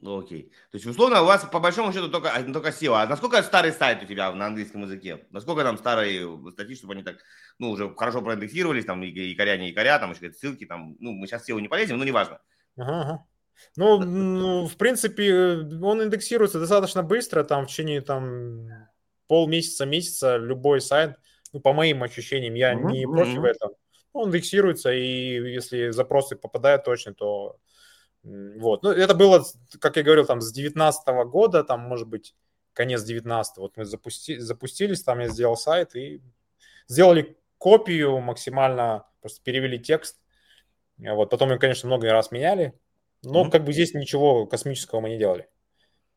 Ну, 0.05 0.19
окей. 0.19 0.51
То 0.69 0.75
есть, 0.75 0.85
условно, 0.85 1.23
у 1.23 1.25
вас 1.25 1.43
по 1.51 1.59
большому 1.59 1.91
счету 1.91 2.09
только, 2.09 2.29
только 2.53 2.69
SEO. 2.69 2.93
А 2.93 3.07
насколько 3.07 3.41
старый 3.41 3.71
сайт 3.71 4.03
у 4.03 4.05
тебя 4.05 4.31
на 4.33 4.45
английском 4.45 4.83
языке? 4.83 5.25
Насколько 5.31 5.63
там 5.63 5.79
старые 5.79 6.29
статьи, 6.51 6.75
чтобы 6.75 6.93
они 6.93 7.01
так, 7.01 7.15
ну, 7.57 7.71
уже 7.71 7.91
хорошо 7.95 8.21
проиндексировались, 8.21 8.85
там, 8.85 9.01
и 9.03 9.07
якоря, 9.07 9.57
не 9.57 9.69
якоря, 9.69 9.97
там, 9.97 10.11
еще 10.11 10.31
ссылки, 10.31 10.67
там, 10.67 10.95
ну, 10.99 11.11
мы 11.11 11.25
сейчас 11.25 11.49
SEO 11.49 11.59
не 11.59 11.67
полезем, 11.67 11.97
но 11.97 12.03
неважно. 12.03 12.39
Ага, 12.77 13.01
ага. 13.01 13.25
Ну, 13.77 13.97
ну, 13.97 14.67
в 14.67 14.77
принципе, 14.77 15.57
он 15.81 16.03
индексируется 16.03 16.59
достаточно 16.59 17.01
быстро, 17.01 17.43
там, 17.43 17.65
в 17.65 17.69
течение, 17.69 18.01
там, 18.01 18.67
полмесяца, 19.25 19.87
месяца 19.87 20.37
любой 20.37 20.81
сайт, 20.81 21.15
ну, 21.51 21.61
по 21.61 21.73
моим 21.73 22.03
ощущениям, 22.03 22.53
я 22.53 22.75
uh-huh, 22.75 22.91
не 22.91 23.07
против 23.07 23.39
uh-huh. 23.39 23.47
этого, 23.47 23.75
он 24.13 24.29
индексируется, 24.29 24.93
и 24.93 25.53
если 25.53 25.89
запросы 25.89 26.35
попадают 26.35 26.83
точно, 26.83 27.15
то 27.15 27.57
вот. 28.25 28.83
Ну, 28.83 28.91
это 28.91 29.13
было, 29.13 29.45
как 29.79 29.97
я 29.97 30.03
говорил, 30.03 30.25
там 30.25 30.41
с 30.41 30.51
19 30.51 31.07
года, 31.27 31.63
там, 31.63 31.81
может 31.81 32.07
быть, 32.07 32.35
конец 32.73 33.03
19 33.03 33.57
Вот 33.57 33.77
мы 33.77 33.85
запусти, 33.85 34.39
запустились, 34.39 35.03
там 35.03 35.19
я 35.19 35.27
сделал 35.27 35.55
сайт 35.55 35.95
и 35.95 36.21
сделали 36.87 37.37
копию 37.57 38.19
максимально, 38.19 39.05
просто 39.21 39.43
перевели 39.43 39.79
текст. 39.79 40.19
Вот, 40.97 41.29
потом 41.29 41.49
мы, 41.49 41.59
конечно, 41.59 41.87
много 41.87 42.11
раз 42.11 42.31
меняли, 42.31 42.73
но 43.21 43.45
mm-hmm. 43.45 43.51
как 43.51 43.63
бы 43.63 43.73
здесь 43.73 43.93
ничего 43.93 44.45
космического 44.47 45.01
мы 45.01 45.09
не 45.09 45.17
делали. 45.17 45.47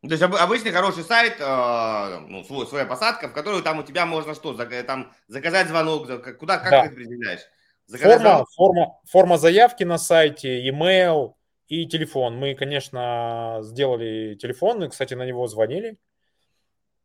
То 0.02 0.10
есть 0.10 0.22
обычный 0.22 0.70
хороший 0.70 1.02
сайт, 1.02 1.40
э, 1.40 2.18
ну, 2.28 2.44
свой, 2.44 2.66
своя 2.68 2.86
посадка, 2.86 3.28
в 3.28 3.32
которую 3.32 3.64
там 3.64 3.80
у 3.80 3.82
тебя 3.82 4.06
можно 4.06 4.34
что, 4.34 4.54
там 4.54 5.12
заказать 5.26 5.66
звонок, 5.66 6.06
куда, 6.38 6.58
как 6.58 6.70
да. 6.70 6.82
ты 6.82 6.88
определяешь? 6.88 7.40
форма, 7.88 8.44
форма, 8.54 9.00
форма 9.06 9.38
заявки 9.38 9.82
на 9.82 9.98
сайте, 9.98 10.68
email, 10.68 11.34
и 11.68 11.86
телефон. 11.86 12.36
Мы, 12.36 12.54
конечно, 12.54 13.58
сделали 13.62 14.34
телефон, 14.34 14.82
и, 14.84 14.88
кстати, 14.88 15.14
на 15.14 15.24
него 15.24 15.46
звонили. 15.46 15.98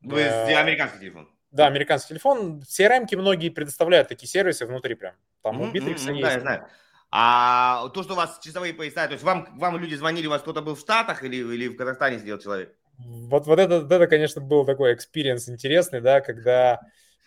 Вы 0.01 0.22
э, 0.22 0.55
американский 0.55 0.99
телефон? 0.99 1.30
Да, 1.51 1.68
американский 1.68 2.09
телефон. 2.09 2.61
CRM 2.61 3.05
многие 3.16 3.49
предоставляют 3.49 4.07
такие 4.07 4.28
сервисы 4.28 4.66
внутри 4.66 4.95
прям. 4.95 5.16
Там 5.41 5.61
у 5.61 5.66
Bittrex 5.66 5.95
mm-hmm, 5.95 6.14
есть. 6.14 6.22
Да, 6.22 6.32
я 6.32 6.39
знаю. 6.39 6.68
А 7.11 7.89
то, 7.89 8.01
что 8.01 8.14
у 8.14 8.16
вас 8.16 8.39
часовые 8.41 8.74
пояса, 8.74 9.05
то 9.05 9.14
есть 9.14 9.24
вам, 9.24 9.47
вам 9.59 9.78
люди 9.78 9.93
звонили, 9.93 10.26
у 10.26 10.32
вас 10.32 10.41
кто-то 10.41 10.61
был 10.61 10.74
в 10.74 10.80
Штатах 10.80 11.24
или, 11.24 11.36
или 11.36 11.68
в 11.68 11.78
Казахстане 11.78 12.18
сидел 12.18 12.39
человек? 12.39 12.76
Вот, 12.97 13.45
вот 13.45 13.59
это, 13.59 13.86
это, 13.88 14.07
конечно, 14.07 14.41
был 14.41 14.66
такой 14.66 14.95
experience 14.95 15.47
интересный, 15.47 16.01
да, 16.01 16.22
когда 16.22 16.80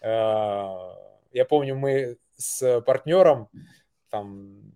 э, 0.03 0.09
я 1.33 1.45
помню, 1.49 1.77
мы 1.77 2.17
с 2.37 2.81
партнером 2.81 3.49
там 4.11 4.73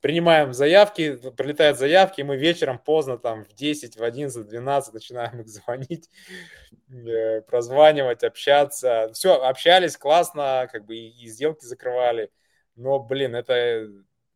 принимаем 0.00 0.52
заявки, 0.52 1.16
прилетают 1.36 1.78
заявки, 1.78 2.20
и 2.20 2.24
мы 2.24 2.36
вечером 2.36 2.78
поздно, 2.78 3.18
там, 3.18 3.44
в 3.44 3.52
10, 3.54 3.96
в 3.96 4.02
11, 4.02 4.44
в 4.44 4.48
12 4.48 4.94
начинаем 4.94 5.40
их 5.40 5.48
звонить, 5.48 6.08
э, 6.90 7.42
прозванивать, 7.42 8.24
общаться. 8.24 9.10
Все, 9.12 9.34
общались 9.34 9.96
классно, 9.96 10.68
как 10.70 10.84
бы 10.84 10.96
и, 10.96 11.24
и 11.24 11.28
сделки 11.28 11.64
закрывали. 11.64 12.30
Но, 12.76 12.98
блин, 12.98 13.34
это 13.34 13.88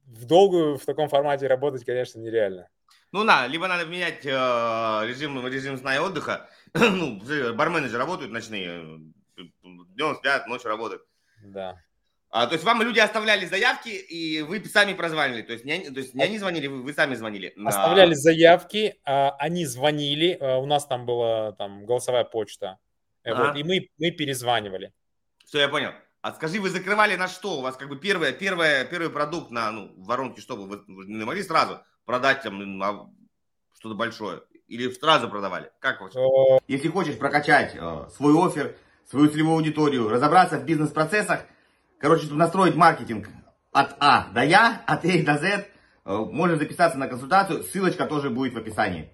в 0.07 0.25
долгую 0.25 0.79
в 0.79 0.85
таком 0.85 1.09
формате 1.09 1.47
работать, 1.47 1.85
конечно, 1.85 2.19
нереально. 2.19 2.69
Ну 3.13 3.25
да, 3.25 3.47
либо 3.47 3.67
надо 3.67 3.87
менять 3.87 4.25
э, 4.25 4.31
режим, 4.31 5.45
режим 5.47 5.77
сна 5.79 5.97
и 5.97 5.99
отдыха. 5.99 6.49
ну, 6.75 7.21
бармены 7.55 7.89
же 7.89 7.99
работают 7.99 8.33
ночные, 8.33 9.01
днем 9.65 10.17
спят, 10.17 10.47
ночью 10.47 10.69
работают. 10.69 11.05
Да. 11.43 11.83
А, 12.33 12.47
то 12.47 12.53
есть 12.53 12.64
вам 12.64 12.81
люди 12.83 13.01
оставляли 13.01 13.45
заявки, 13.45 13.89
и 13.89 14.43
вы 14.43 14.64
сами 14.64 14.93
прозванивали. 14.93 15.43
То 15.43 15.53
есть 15.53 15.64
не, 15.64 15.91
то 15.91 15.99
есть 15.99 16.14
не 16.14 16.22
они 16.22 16.39
звонили, 16.39 16.68
вы, 16.68 16.83
вы 16.83 16.93
сами 16.93 17.16
звонили. 17.16 17.53
Оставляли 17.64 18.14
заявки, 18.14 18.97
а, 19.05 19.31
они 19.39 19.66
звонили. 19.66 20.39
А, 20.41 20.59
у 20.59 20.66
нас 20.66 20.87
там 20.87 21.07
была 21.07 21.53
там 21.53 21.85
голосовая 21.87 22.22
почта. 22.22 22.78
Ага. 23.24 23.49
Вот, 23.49 23.57
и 23.57 23.64
мы, 23.64 23.89
мы 23.99 24.12
перезванивали. 24.12 24.93
Все, 25.45 25.59
я 25.59 25.68
понял. 25.68 25.91
А 26.22 26.33
скажи, 26.33 26.61
вы 26.61 26.70
закрывали 26.70 27.16
на 27.16 27.26
что? 27.26 27.59
У 27.59 27.62
вас 27.62 27.76
как 27.76 27.89
бы 27.89 27.97
первое, 27.97 28.33
первое, 28.33 28.85
первый 28.85 29.11
продукт 29.11 29.51
на 29.51 29.72
ну, 29.72 29.93
воронке, 29.97 30.41
чтобы 30.41 30.66
вы, 30.66 30.85
вы 30.87 31.07
не 31.07 31.24
могли 31.24 31.43
сразу 31.43 31.81
продать 32.05 32.43
там 32.43 33.12
что-то 33.76 33.97
большое? 33.97 34.43
Или 34.68 34.89
сразу 34.93 35.28
продавали? 35.28 35.72
Как 35.81 36.01
вообще? 36.01 36.20
Э, 36.20 36.59
Если 36.68 36.89
хочешь 36.89 37.18
прокачать 37.18 37.74
э, 37.74 38.09
свой 38.14 38.35
офер, 38.35 38.76
свою 39.09 39.28
целевую 39.28 39.57
аудиторию, 39.57 40.09
разобраться 40.09 40.59
в 40.59 40.64
бизнес-процессах, 40.64 41.45
Короче, 42.01 42.25
чтобы 42.25 42.39
настроить 42.39 42.77
маркетинг 42.77 43.29
от 43.73 43.95
А 44.01 44.29
до 44.33 44.43
Я, 44.43 44.83
от 44.87 45.05
А 45.05 45.23
до 45.23 45.39
З, 45.39 45.45
э, 45.45 45.65
можно 46.07 46.57
записаться 46.57 46.99
на 46.99 47.09
консультацию. 47.09 47.63
Ссылочка 47.63 48.07
тоже 48.07 48.31
будет 48.31 48.55
в 48.55 48.57
описании. 48.57 49.13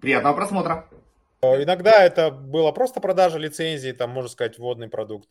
Приятного 0.00 0.34
просмотра. 0.34 0.88
Э, 1.40 1.62
иногда 1.62 2.02
это 2.02 2.32
было 2.32 2.72
просто 2.72 3.00
продажа 3.00 3.38
лицензии, 3.38 3.92
там, 3.92 4.10
можно 4.10 4.28
сказать, 4.28 4.58
вводный 4.58 4.88
продукт. 4.88 5.28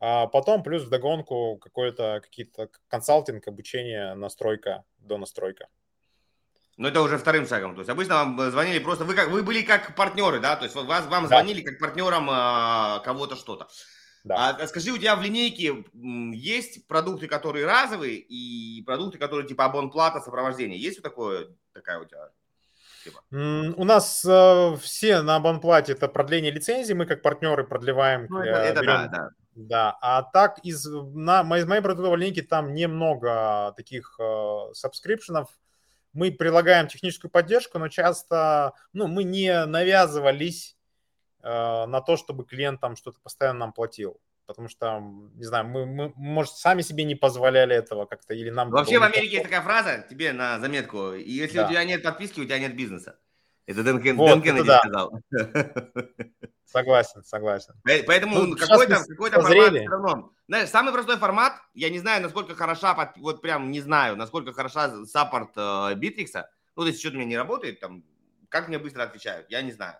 А 0.00 0.26
потом 0.26 0.62
плюс 0.62 0.82
в 0.84 0.88
догонку 0.88 1.58
какой-то 1.58 2.20
какие-то 2.22 2.70
консалтинг, 2.88 3.46
обучение, 3.46 4.14
настройка, 4.14 4.84
до 4.98 5.18
настройка. 5.18 5.68
Ну, 6.78 6.88
это 6.88 7.02
уже 7.02 7.18
вторым 7.18 7.46
шагом. 7.46 7.74
То 7.74 7.80
есть 7.80 7.90
обычно 7.90 8.14
вам 8.14 8.50
звонили 8.50 8.78
просто, 8.78 9.04
вы, 9.04 9.14
как, 9.14 9.28
вы 9.28 9.42
были 9.42 9.60
как 9.60 9.94
партнеры, 9.94 10.40
да? 10.40 10.56
То 10.56 10.64
есть 10.64 10.74
вас, 10.74 11.06
вам 11.06 11.26
звонили 11.26 11.62
да. 11.62 11.70
как 11.70 11.80
партнерам 11.80 12.30
э, 12.30 13.04
кого-то 13.04 13.36
что-то. 13.36 13.68
Да. 14.26 14.56
А 14.60 14.66
скажи, 14.66 14.90
у 14.90 14.98
тебя 14.98 15.14
в 15.14 15.22
линейке 15.22 15.84
есть 16.34 16.88
продукты, 16.88 17.28
которые 17.28 17.64
разовые, 17.64 18.16
и 18.16 18.82
продукты, 18.82 19.18
которые 19.18 19.46
типа 19.46 19.66
абонплата, 19.66 20.20
сопровождение? 20.20 20.76
Есть 20.76 20.98
вот 20.98 21.04
такое, 21.04 21.48
такая 21.72 22.00
у 22.00 22.04
тебя? 22.04 22.30
Типа? 23.04 23.22
У 23.30 23.84
нас 23.84 24.24
э, 24.24 24.76
все 24.82 25.22
на 25.22 25.36
абонплате 25.36 25.92
это 25.92 26.08
продление 26.08 26.50
лицензии, 26.50 26.92
мы 26.92 27.06
как 27.06 27.22
партнеры 27.22 27.62
продлеваем. 27.62 28.26
Ну, 28.28 28.40
это, 28.40 28.58
это 28.58 28.80
берем, 28.80 28.94
да, 28.94 29.08
да. 29.08 29.30
Да, 29.54 29.98
а 30.02 30.22
так 30.24 30.58
из, 30.64 30.84
на, 30.84 31.42
из 31.56 31.64
моей 31.64 31.80
продуктовой 31.80 32.18
линейки 32.18 32.42
там 32.42 32.74
немного 32.74 33.74
таких 33.76 34.18
э, 34.18 34.72
сабскрипшенов. 34.72 35.50
Мы 36.12 36.32
прилагаем 36.32 36.88
техническую 36.88 37.30
поддержку, 37.30 37.78
но 37.78 37.88
часто 37.88 38.72
ну, 38.92 39.06
мы 39.06 39.22
не 39.22 39.66
навязывались 39.66 40.75
Э, 40.75 40.75
на 41.46 42.00
то, 42.00 42.16
чтобы 42.16 42.44
клиент 42.44 42.80
там 42.80 42.96
что-то 42.96 43.20
постоянно 43.20 43.60
нам 43.60 43.72
платил. 43.72 44.20
Потому 44.46 44.68
что, 44.68 45.00
не 45.34 45.44
знаю, 45.44 45.66
мы, 45.66 45.86
мы, 45.86 46.12
может, 46.14 46.54
сами 46.54 46.82
себе 46.82 47.02
не 47.02 47.16
позволяли 47.16 47.74
этого 47.74 48.06
как-то, 48.06 48.32
или 48.32 48.50
нам... 48.50 48.70
Вообще 48.70 48.98
в 48.98 49.02
Америке 49.02 49.32
есть 49.32 49.44
такая 49.44 49.60
фраза, 49.60 50.06
тебе 50.08 50.32
на 50.32 50.60
заметку, 50.60 51.14
если 51.14 51.56
да. 51.56 51.66
у 51.66 51.70
тебя 51.70 51.84
нет 51.84 52.04
подписки, 52.04 52.40
у 52.40 52.44
тебя 52.44 52.60
нет 52.60 52.76
бизнеса. 52.76 53.18
Это 53.66 53.82
Дэн, 53.82 54.00
Кен, 54.00 54.16
вот, 54.16 54.28
Дэн 54.28 54.42
Кеннеди 54.42 54.66
да. 54.68 54.78
сказал. 54.78 55.12
Согласен, 56.64 57.24
согласен. 57.24 57.74
Поэтому 57.84 58.40
ну, 58.40 58.56
какой-то, 58.56 59.04
какой-то 59.08 59.40
формат 59.40 59.72
все 59.72 59.88
равно. 59.88 60.32
Знаешь, 60.46 60.68
самый 60.68 60.92
простой 60.92 61.16
формат, 61.16 61.54
я 61.74 61.90
не 61.90 61.98
знаю, 61.98 62.22
насколько 62.22 62.54
хороша, 62.54 63.12
вот 63.16 63.40
прям 63.40 63.70
не 63.70 63.80
знаю, 63.80 64.16
насколько 64.16 64.52
хороша 64.52 65.04
саппорт 65.06 65.50
э, 65.56 65.94
Битрикса. 65.94 66.50
Ну, 66.76 66.82
то 66.82 66.88
есть 66.88 67.00
что-то 67.00 67.16
у 67.16 67.18
меня 67.18 67.30
не 67.30 67.36
работает, 67.36 67.80
там, 67.80 68.04
как 68.48 68.68
мне 68.68 68.78
быстро 68.78 69.04
отвечают, 69.04 69.46
я 69.48 69.62
не 69.62 69.72
знаю. 69.72 69.96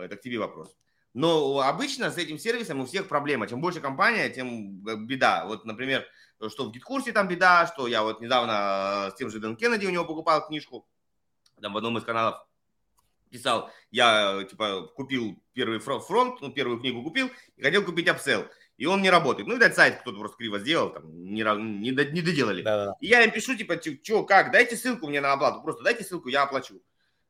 Это 0.00 0.16
к 0.16 0.20
тебе 0.20 0.38
вопрос. 0.38 0.76
Но 1.14 1.60
обычно 1.60 2.10
с 2.10 2.18
этим 2.18 2.38
сервисом 2.38 2.80
у 2.80 2.86
всех 2.86 3.08
проблема. 3.08 3.46
Чем 3.46 3.60
больше 3.60 3.80
компания, 3.80 4.28
тем 4.28 4.86
э, 4.86 4.96
беда. 4.96 5.46
Вот, 5.46 5.64
например, 5.64 6.06
что 6.48 6.64
в 6.64 6.72
GetCourse 6.72 7.12
там 7.12 7.28
беда, 7.28 7.66
что 7.66 7.86
я 7.88 8.02
вот 8.02 8.20
недавно 8.20 9.08
э, 9.08 9.10
с 9.10 9.14
тем 9.14 9.30
же 9.30 9.40
Дэн 9.40 9.56
Кеннеди 9.56 9.86
у 9.86 9.90
него 9.90 10.04
покупал 10.04 10.46
книжку, 10.46 10.86
там 11.60 11.72
в 11.72 11.76
одном 11.76 11.98
из 11.98 12.04
каналов 12.04 12.46
писал, 13.30 13.70
я 13.90 14.44
типа 14.48 14.88
купил 14.94 15.42
первый 15.52 15.80
фронт, 15.80 16.40
ну, 16.40 16.52
первую 16.52 16.80
книгу 16.80 17.02
купил 17.02 17.30
и 17.56 17.62
хотел 17.62 17.84
купить 17.84 18.08
upsell. 18.08 18.46
И 18.76 18.86
он 18.86 19.02
не 19.02 19.10
работает. 19.10 19.48
Ну, 19.48 19.54
видать, 19.54 19.74
сайт 19.74 20.00
кто-то 20.00 20.18
просто 20.18 20.36
криво 20.36 20.60
сделал, 20.60 20.90
там, 20.90 21.02
не, 21.24 21.42
не, 21.42 21.90
не 21.90 22.22
доделали. 22.22 22.62
Да, 22.62 22.76
да, 22.76 22.84
да. 22.86 22.94
И 23.00 23.08
я 23.08 23.24
им 23.24 23.32
пишу, 23.32 23.56
типа, 23.56 23.80
что, 23.82 24.22
как, 24.22 24.52
дайте 24.52 24.76
ссылку 24.76 25.08
мне 25.08 25.20
на 25.20 25.32
оплату, 25.32 25.62
просто 25.62 25.82
дайте 25.82 26.04
ссылку, 26.04 26.28
я 26.28 26.44
оплачу. 26.44 26.80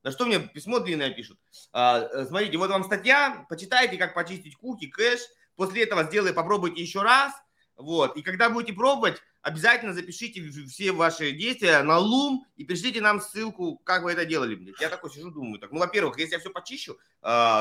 На 0.09 0.13
что 0.13 0.25
мне 0.25 0.41
письмо 0.41 0.79
длинное 0.79 1.11
пишут. 1.11 1.39
А, 1.71 2.01
э, 2.01 2.25
смотрите, 2.25 2.57
вот 2.57 2.71
вам 2.71 2.83
статья, 2.83 3.45
почитайте, 3.51 3.99
как 3.99 4.15
почистить 4.15 4.57
куки, 4.57 4.87
кэш. 4.87 5.21
После 5.55 5.83
этого 5.83 6.05
сделай, 6.05 6.33
попробуйте 6.33 6.81
еще 6.81 7.03
раз. 7.03 7.31
Вот. 7.77 8.17
И 8.17 8.23
когда 8.23 8.49
будете 8.49 8.73
пробовать, 8.73 9.21
обязательно 9.43 9.93
запишите 9.93 10.43
все 10.67 10.93
ваши 10.93 11.33
действия 11.33 11.83
на 11.83 11.99
Loom 11.99 12.39
и 12.57 12.65
пришлите 12.65 13.03
нам 13.03 13.21
ссылку, 13.21 13.77
как 13.85 14.03
вы 14.03 14.13
это 14.13 14.25
делали. 14.25 14.75
Я 14.81 14.89
такой 14.89 15.11
сижу, 15.11 15.31
думаю, 15.31 15.59
так, 15.59 15.73
ну, 15.73 15.79
во-первых, 15.79 16.19
если 16.19 16.37
я 16.37 16.41
все 16.41 16.49
почищу, 16.49 16.95
э, 16.95 16.97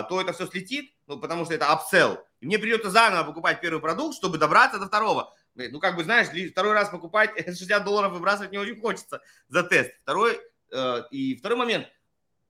то 0.07 0.21
это 0.21 0.31
все 0.31 0.47
слетит, 0.47 0.93
ну, 1.05 1.19
потому 1.19 1.43
что 1.43 1.53
это 1.53 1.65
upsell. 1.65 2.17
И 2.39 2.45
мне 2.45 2.57
придется 2.59 2.91
заново 2.91 3.25
покупать 3.25 3.59
первый 3.59 3.81
продукт, 3.81 4.15
чтобы 4.15 4.37
добраться 4.37 4.79
до 4.79 4.87
второго. 4.87 5.35
Ну, 5.53 5.81
как 5.81 5.97
бы, 5.97 6.05
знаешь, 6.05 6.27
второй 6.49 6.71
раз 6.71 6.87
покупать 6.87 7.31
60 7.45 7.83
долларов 7.83 8.13
выбрасывать 8.13 8.53
не 8.53 8.57
очень 8.57 8.79
хочется 8.79 9.21
за 9.49 9.63
тест. 9.63 9.91
Второй, 10.03 10.39
э, 10.71 11.03
и 11.11 11.35
второй 11.35 11.57
момент– 11.57 11.89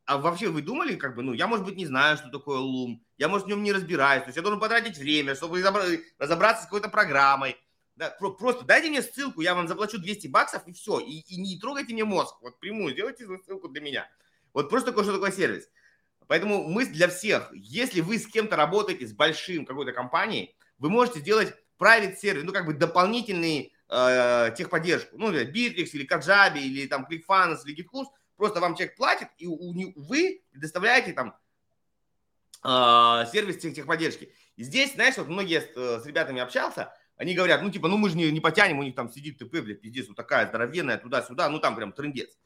а 0.08 0.18
вообще 0.18 0.48
вы 0.48 0.62
думали, 0.62 0.96
как 0.96 1.16
бы, 1.16 1.22
ну, 1.22 1.34
я, 1.34 1.48
может 1.48 1.66
быть, 1.66 1.76
не 1.76 1.86
знаю, 1.86 2.18
что 2.18 2.30
такое 2.30 2.60
лум, 2.60 3.04
я, 3.18 3.28
может, 3.28 3.46
в 3.46 3.50
нем 3.50 3.62
не 3.62 3.74
разбираюсь, 3.74 4.24
то 4.24 4.30
есть 4.30 4.38
я 4.38 4.42
должен 4.42 4.60
потратить 4.60 4.98
время, 4.98 5.36
чтобы 5.36 5.62
разобраться 6.18 6.64
с 6.64 6.66
какой-то 6.66 6.90
программой. 6.90 7.58
Да, 7.98 8.12
просто 8.12 8.64
дайте 8.64 8.90
мне 8.90 9.02
ссылку, 9.02 9.42
я 9.42 9.54
вам 9.54 9.68
заплачу 9.68 9.98
200 9.98 10.28
баксов 10.28 10.66
и 10.68 10.72
все, 10.72 11.00
и, 11.00 11.20
и 11.20 11.42
не 11.42 11.60
трогайте 11.60 11.94
мне 11.94 12.06
мозг, 12.06 12.36
вот 12.42 12.60
прямую, 12.60 12.94
сделайте 12.94 13.28
ссылку 13.46 13.68
для 13.68 13.82
меня. 13.82 14.10
Вот 14.54 14.70
просто 14.70 14.92
такой, 14.92 15.04
что 15.04 15.14
такое 15.14 15.32
сервис. 15.32 15.70
Поэтому 16.28 16.64
мысль 16.68 16.92
для 16.92 17.08
всех. 17.08 17.50
Если 17.54 18.02
вы 18.02 18.18
с 18.18 18.28
кем-то 18.28 18.56
работаете, 18.56 19.08
с 19.08 19.14
большим 19.14 19.66
какой-то 19.66 19.92
компанией, 19.92 20.56
вы 20.78 20.90
можете 20.90 21.20
сделать 21.20 21.54
private 21.80 22.16
сервис, 22.16 22.44
ну, 22.44 22.54
как 22.54 22.66
бы 22.66 22.74
дополнительный 22.74 23.74
э, 23.90 24.52
техподдержку. 24.58 25.18
Ну, 25.18 25.32
Bittrex 25.32 25.90
или 25.94 26.08
Kajabi, 26.08 26.60
или 26.60 26.88
там 26.88 27.08
ClickFunnels, 27.10 27.60
или 27.66 27.84
GitHub. 27.84 28.06
Просто 28.38 28.62
вам 28.62 28.76
человек 28.76 28.96
платит, 28.96 29.28
и 29.38 29.48
у, 29.48 29.74
вы 29.96 30.44
предоставляете 30.52 31.14
там 31.14 31.36
э, 32.64 33.26
сервис 33.32 33.58
тех, 33.58 33.74
техподдержки. 33.74 34.32
И 34.56 34.64
здесь, 34.64 34.94
знаешь, 34.94 35.18
вот 35.18 35.28
многие 35.28 35.62
с, 35.62 35.70
э, 35.76 36.00
с 36.00 36.06
ребятами 36.06 36.40
общался, 36.40 36.94
они 37.18 37.34
говорят, 37.34 37.64
ну, 37.64 37.72
типа, 37.72 37.88
ну, 37.88 37.98
мы 37.98 38.10
же 38.10 38.18
не, 38.18 38.32
не 38.32 38.40
потянем, 38.40 38.78
у 38.80 38.84
них 38.84 38.96
там 38.96 39.12
сидит 39.12 39.40
ТП, 39.40 39.64
блядь, 39.64 39.82
пиздец, 39.82 40.08
вот 40.08 40.16
такая 40.16 40.48
здоровенная, 40.48 40.98
туда-сюда, 40.98 41.50
ну, 41.50 41.60
там 41.60 41.76
прям 41.76 41.92
трендец. 41.92 42.38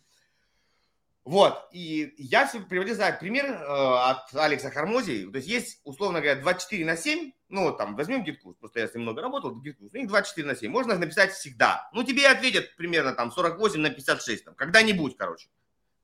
Вот, 1.23 1.67
и 1.71 2.15
я 2.17 2.47
все 2.47 2.61
приводил 2.61 2.95
за 2.95 3.11
пример 3.11 3.45
э, 3.45 3.57
от 3.59 4.33
Алекса 4.33 4.71
Хармози. 4.71 5.29
То 5.29 5.37
есть 5.37 5.47
есть, 5.47 5.81
условно 5.83 6.19
говоря, 6.19 6.41
24 6.41 6.83
на 6.83 6.97
7, 6.97 7.31
ну, 7.49 7.73
там, 7.73 7.95
возьмем 7.95 8.23
GitKurs, 8.23 8.55
просто 8.59 8.79
я 8.79 8.87
с 8.87 8.95
ним 8.95 9.03
много 9.03 9.21
работал, 9.21 9.55
GitKurs, 9.61 9.89
у 9.93 9.97
них 9.97 10.07
24 10.07 10.47
на 10.47 10.55
7, 10.55 10.71
можно 10.71 10.97
написать 10.97 11.33
всегда. 11.33 11.89
Ну, 11.93 12.03
тебе 12.03 12.27
ответят 12.27 12.75
примерно 12.75 13.13
там 13.13 13.31
48 13.31 13.79
на 13.79 13.91
56, 13.91 14.45
там, 14.45 14.55
когда-нибудь, 14.55 15.15
короче. 15.15 15.49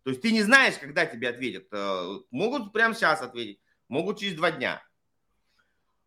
То 0.07 0.11
есть 0.11 0.21
ты 0.21 0.31
не 0.31 0.41
знаешь, 0.41 0.75
когда 0.79 1.05
тебе 1.05 1.27
ответят. 1.27 1.67
Э, 1.69 2.19
могут 2.31 2.71
прямо 2.71 2.95
сейчас 2.95 3.21
ответить, 3.21 3.59
могут 3.89 4.19
через 4.19 4.35
два 4.35 4.51
дня. 4.51 4.81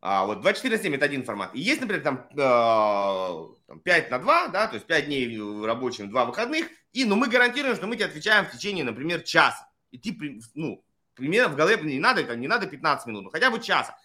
А, 0.00 0.24
вот 0.24 0.40
24 0.40 0.74
на 0.74 0.82
7 0.82 0.94
это 0.94 1.04
один 1.04 1.22
формат. 1.22 1.54
И 1.54 1.60
есть, 1.60 1.82
например, 1.82 2.02
там, 2.02 2.26
э, 2.30 3.54
там 3.66 3.80
5 3.80 4.10
на 4.10 4.18
2, 4.18 4.48
да, 4.48 4.68
то 4.68 4.76
есть 4.76 4.86
5 4.86 5.04
дней 5.04 5.38
рабочим, 5.66 6.08
2 6.08 6.24
выходных. 6.24 6.68
И, 6.94 7.04
ну, 7.04 7.14
мы 7.14 7.28
гарантируем, 7.28 7.76
что 7.76 7.86
мы 7.86 7.96
тебе 7.96 8.06
отвечаем 8.06 8.46
в 8.46 8.52
течение, 8.52 8.84
например, 8.84 9.20
часа. 9.20 9.68
И 9.90 9.98
ты, 9.98 10.40
ну, 10.54 10.82
примерно 11.12 11.52
в 11.52 11.56
голове 11.56 11.76
не 11.82 12.00
надо, 12.00 12.22
это 12.22 12.36
не 12.36 12.48
надо 12.48 12.66
15 12.68 13.06
минут, 13.06 13.24
но 13.24 13.28
хотя 13.28 13.50
бы 13.50 13.60
часа. 13.60 13.98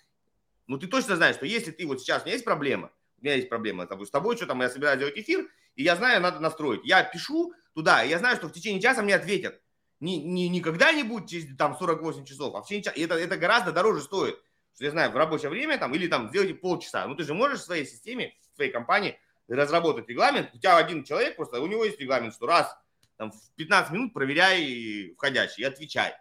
Ну, 0.68 0.78
ты 0.78 0.88
точно 0.88 1.16
знаешь, 1.16 1.38
что 1.38 1.46
если 1.46 1.72
ты 1.72 1.88
вот 1.88 2.02
сейчас, 2.02 2.24
у 2.24 2.26
меня 2.26 2.34
есть 2.34 2.44
проблема, 2.44 2.92
у 3.18 3.24
меня 3.24 3.36
есть 3.36 3.48
проблема 3.48 3.86
с 3.86 4.10
тобой, 4.10 4.36
что 4.36 4.46
там 4.46 4.62
я 4.62 4.70
собираюсь 4.70 5.00
делать 5.00 5.18
эфир, 5.18 5.50
и 5.78 5.84
я 5.84 5.96
знаю, 5.96 6.20
надо 6.20 6.42
настроить. 6.42 6.82
Я 6.84 7.02
пишу 7.02 7.54
туда, 7.74 8.04
и 8.04 8.10
я 8.10 8.20
знаю, 8.20 8.36
что 8.36 8.50
в 8.50 8.52
течение 8.52 8.82
часа 8.82 9.02
мне 9.02 9.16
ответят. 9.16 9.62
Не, 10.00 10.22
не, 10.22 10.50
не 10.50 10.62
когда-нибудь 10.62 11.30
через 11.30 11.56
там 11.58 11.78
48 11.78 12.26
часов, 12.26 12.56
а 12.56 12.62
в 12.62 12.66
течение 12.66 12.84
часа. 12.84 12.96
И 12.96 13.02
это, 13.02 13.16
это 13.16 13.38
гораздо 13.38 13.72
дороже 13.72 14.02
стоит 14.02 14.40
что 14.76 14.84
я 14.84 14.92
знаю, 14.92 15.12
в 15.12 15.16
рабочее 15.16 15.50
время 15.50 15.78
там, 15.78 15.94
или 15.94 16.08
там 16.08 16.28
сделайте 16.30 16.54
полчаса. 16.54 17.08
Ну, 17.08 17.16
ты 17.16 17.24
же 17.24 17.34
можешь 17.34 17.62
в 17.62 17.64
своей 17.64 17.86
системе, 17.86 18.36
в 18.52 18.56
своей 18.58 18.72
компании 18.72 19.18
разработать 19.48 20.08
регламент. 20.10 20.50
У 20.54 20.58
тебя 20.58 20.78
один 20.78 21.04
человек 21.04 21.38
просто, 21.38 21.62
у 21.62 21.68
него 21.68 21.86
есть 21.86 22.00
регламент, 22.00 22.34
что 22.34 22.46
раз 22.46 22.76
там, 23.16 23.32
в 23.32 23.52
15 23.56 23.94
минут 23.94 24.14
проверяй 24.14 25.14
входящий 25.16 25.64
и 25.64 25.66
отвечай. 25.66 26.14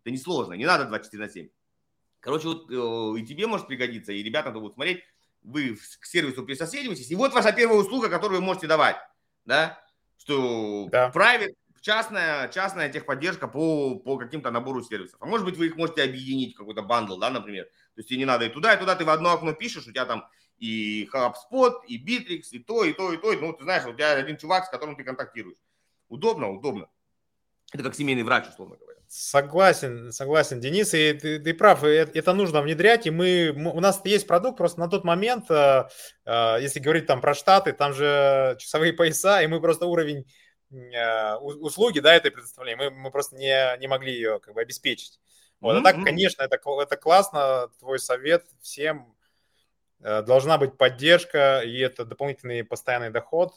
Это 0.00 0.10
несложно, 0.10 0.52
не 0.54 0.66
надо 0.66 0.84
24 0.84 1.24
на 1.24 1.30
7. 1.30 1.48
Короче, 2.20 2.48
вот 2.48 2.70
э, 2.70 3.20
и 3.20 3.26
тебе 3.26 3.46
может 3.46 3.66
пригодиться, 3.66 4.12
и 4.12 4.22
ребята 4.22 4.50
будут 4.50 4.74
смотреть, 4.74 5.02
вы 5.42 5.74
к 5.74 6.04
сервису 6.04 6.44
присоседиваетесь, 6.44 7.10
и 7.10 7.16
вот 7.16 7.32
ваша 7.32 7.52
первая 7.52 7.78
услуга, 7.78 8.08
которую 8.08 8.40
вы 8.40 8.46
можете 8.46 8.66
давать, 8.66 8.96
да, 9.44 9.82
что 10.18 10.88
да. 10.92 11.10
private, 11.12 11.54
частная, 11.82 12.48
частная 12.48 12.88
техподдержка 12.88 13.48
по, 13.48 13.96
по 13.96 14.16
каким-то 14.16 14.50
набору 14.50 14.82
сервисов. 14.82 15.16
А 15.20 15.26
может 15.26 15.44
быть, 15.44 15.56
вы 15.58 15.66
их 15.66 15.76
можете 15.76 16.02
объединить 16.02 16.54
какой-то 16.54 16.82
бандл, 16.82 17.18
да, 17.18 17.28
например. 17.28 17.64
То 17.64 17.98
есть 17.98 18.08
тебе 18.08 18.20
не 18.20 18.24
надо 18.24 18.46
и 18.46 18.48
туда, 18.48 18.72
и 18.72 18.78
туда, 18.78 18.94
ты 18.94 19.04
в 19.04 19.10
одно 19.10 19.32
окно 19.32 19.52
пишешь, 19.52 19.86
у 19.86 19.90
тебя 19.90 20.06
там 20.06 20.26
и 20.56 21.08
HubSpot, 21.12 21.84
и 21.86 21.98
Bittrex, 22.02 22.48
и 22.52 22.60
то, 22.60 22.84
и 22.84 22.92
то, 22.92 23.12
и 23.12 23.16
то. 23.18 23.32
Ну, 23.32 23.52
ты 23.52 23.64
знаешь, 23.64 23.84
у 23.84 23.92
тебя 23.92 24.12
один 24.12 24.38
чувак, 24.38 24.64
с 24.64 24.70
которым 24.70 24.96
ты 24.96 25.04
контактируешь. 25.04 25.58
Удобно, 26.08 26.50
удобно. 26.50 26.88
Это 27.72 27.82
как 27.82 27.94
семейный 27.94 28.22
врач, 28.22 28.48
условно 28.48 28.76
говоря. 28.76 28.92
Согласен, 29.08 30.10
согласен, 30.10 30.60
Денис, 30.60 30.94
и 30.94 31.12
ты, 31.12 31.38
ты 31.38 31.52
прав, 31.52 31.84
это 31.84 32.32
нужно 32.32 32.62
внедрять, 32.62 33.06
и 33.06 33.10
мы, 33.10 33.50
у 33.50 33.80
нас 33.80 34.00
есть 34.04 34.26
продукт, 34.26 34.56
просто 34.56 34.80
на 34.80 34.88
тот 34.88 35.04
момент, 35.04 35.50
э, 35.50 35.84
э, 36.24 36.56
если 36.62 36.80
говорить 36.80 37.06
там 37.06 37.20
про 37.20 37.34
Штаты, 37.34 37.74
там 37.74 37.92
же 37.92 38.56
часовые 38.58 38.94
пояса, 38.94 39.42
и 39.42 39.46
мы 39.48 39.60
просто 39.60 39.84
уровень 39.84 40.24
услуги, 41.40 42.00
да, 42.00 42.14
этой 42.14 42.30
предоставляем, 42.30 42.78
мы, 42.78 42.90
мы 42.90 43.10
просто 43.10 43.36
не, 43.36 43.78
не 43.78 43.86
могли 43.86 44.12
ее 44.12 44.40
как 44.40 44.54
бы 44.54 44.60
обеспечить. 44.60 45.20
Вот, 45.60 45.76
mm-hmm. 45.76 45.80
а 45.80 45.82
так, 45.82 46.04
конечно, 46.04 46.42
это, 46.42 46.58
это 46.80 46.96
классно, 46.96 47.68
твой 47.78 47.98
совет 47.98 48.44
всем. 48.60 49.14
Э, 50.00 50.22
должна 50.22 50.58
быть 50.58 50.76
поддержка, 50.76 51.60
и 51.60 51.78
это 51.78 52.04
дополнительный 52.04 52.64
постоянный 52.64 53.10
доход. 53.10 53.52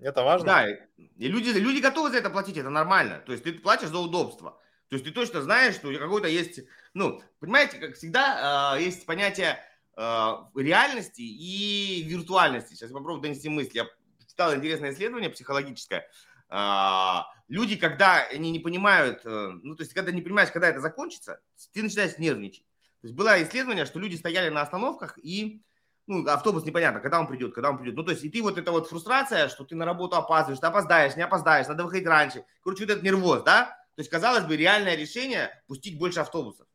Это 0.00 0.22
важно. 0.22 0.46
Да, 0.46 0.68
и 0.68 1.28
люди, 1.28 1.48
люди 1.50 1.80
готовы 1.80 2.10
за 2.10 2.18
это 2.18 2.28
платить, 2.28 2.58
это 2.58 2.68
нормально. 2.68 3.22
То 3.24 3.32
есть 3.32 3.44
ты 3.44 3.54
платишь 3.54 3.88
за 3.88 3.98
удобство. 3.98 4.60
То 4.88 4.96
есть 4.96 5.04
ты 5.04 5.10
точно 5.10 5.40
знаешь, 5.42 5.74
что 5.74 5.92
какой-то 5.98 6.28
есть... 6.28 6.60
Ну, 6.92 7.22
понимаете, 7.40 7.78
как 7.78 7.94
всегда, 7.94 8.76
э, 8.76 8.82
есть 8.82 9.06
понятие 9.06 9.58
э, 9.96 10.32
реальности 10.54 11.22
и 11.22 12.02
виртуальности. 12.02 12.74
Сейчас 12.74 12.90
я 12.90 12.96
попробую 12.96 13.22
донести 13.22 13.48
мысль. 13.48 13.70
Я 13.72 13.86
читал 14.28 14.54
интересное 14.54 14.92
исследование 14.92 15.30
психологическое. 15.30 16.06
А, 16.48 17.26
люди, 17.48 17.76
когда 17.76 18.24
они 18.26 18.50
не 18.50 18.58
понимают, 18.58 19.22
э, 19.24 19.50
ну, 19.62 19.74
то 19.74 19.82
есть, 19.82 19.94
когда 19.94 20.12
не 20.12 20.22
понимаешь, 20.22 20.50
когда 20.50 20.68
это 20.68 20.80
закончится, 20.80 21.40
ты 21.72 21.82
начинаешь 21.82 22.18
нервничать. 22.18 22.64
То 23.00 23.08
есть, 23.08 23.14
было 23.14 23.42
исследование, 23.42 23.86
что 23.86 23.98
люди 23.98 24.16
стояли 24.16 24.48
на 24.48 24.62
остановках 24.62 25.18
и, 25.18 25.62
ну, 26.06 26.26
автобус 26.28 26.64
непонятно, 26.64 27.00
когда 27.00 27.20
он 27.20 27.26
придет, 27.26 27.54
когда 27.54 27.70
он 27.70 27.78
придет. 27.78 27.96
Ну, 27.96 28.04
то 28.04 28.12
есть, 28.12 28.24
и 28.24 28.30
ты 28.30 28.42
вот 28.42 28.58
эта 28.58 28.70
вот 28.70 28.88
фрустрация, 28.88 29.48
что 29.48 29.64
ты 29.64 29.74
на 29.74 29.84
работу 29.84 30.16
опаздываешь, 30.16 30.60
ты 30.60 30.66
опоздаешь, 30.66 31.16
не 31.16 31.22
опоздаешь, 31.22 31.66
надо 31.66 31.84
выходить 31.84 32.06
раньше. 32.06 32.44
Короче, 32.62 32.84
вот 32.84 32.90
этот 32.90 33.02
нервоз, 33.02 33.42
да? 33.42 33.64
То 33.96 34.00
есть, 34.00 34.10
казалось 34.10 34.44
бы, 34.44 34.56
реальное 34.56 34.94
решение 34.94 35.50
пустить 35.66 35.98
больше 35.98 36.20
автобусов. 36.20 36.66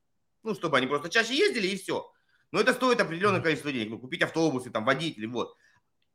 Ну, 0.43 0.55
чтобы 0.55 0.77
они 0.77 0.87
просто 0.87 1.09
чаще 1.09 1.35
ездили 1.35 1.67
и 1.67 1.77
все. 1.77 2.11
Но 2.51 2.59
это 2.59 2.73
стоит 2.73 2.99
определенное 2.99 3.41
количество 3.41 3.71
денег. 3.71 3.91
Ну, 3.91 3.99
купить 3.99 4.21
автобусы, 4.23 4.69
там, 4.71 4.85
водители, 4.85 5.25
вот. 5.27 5.55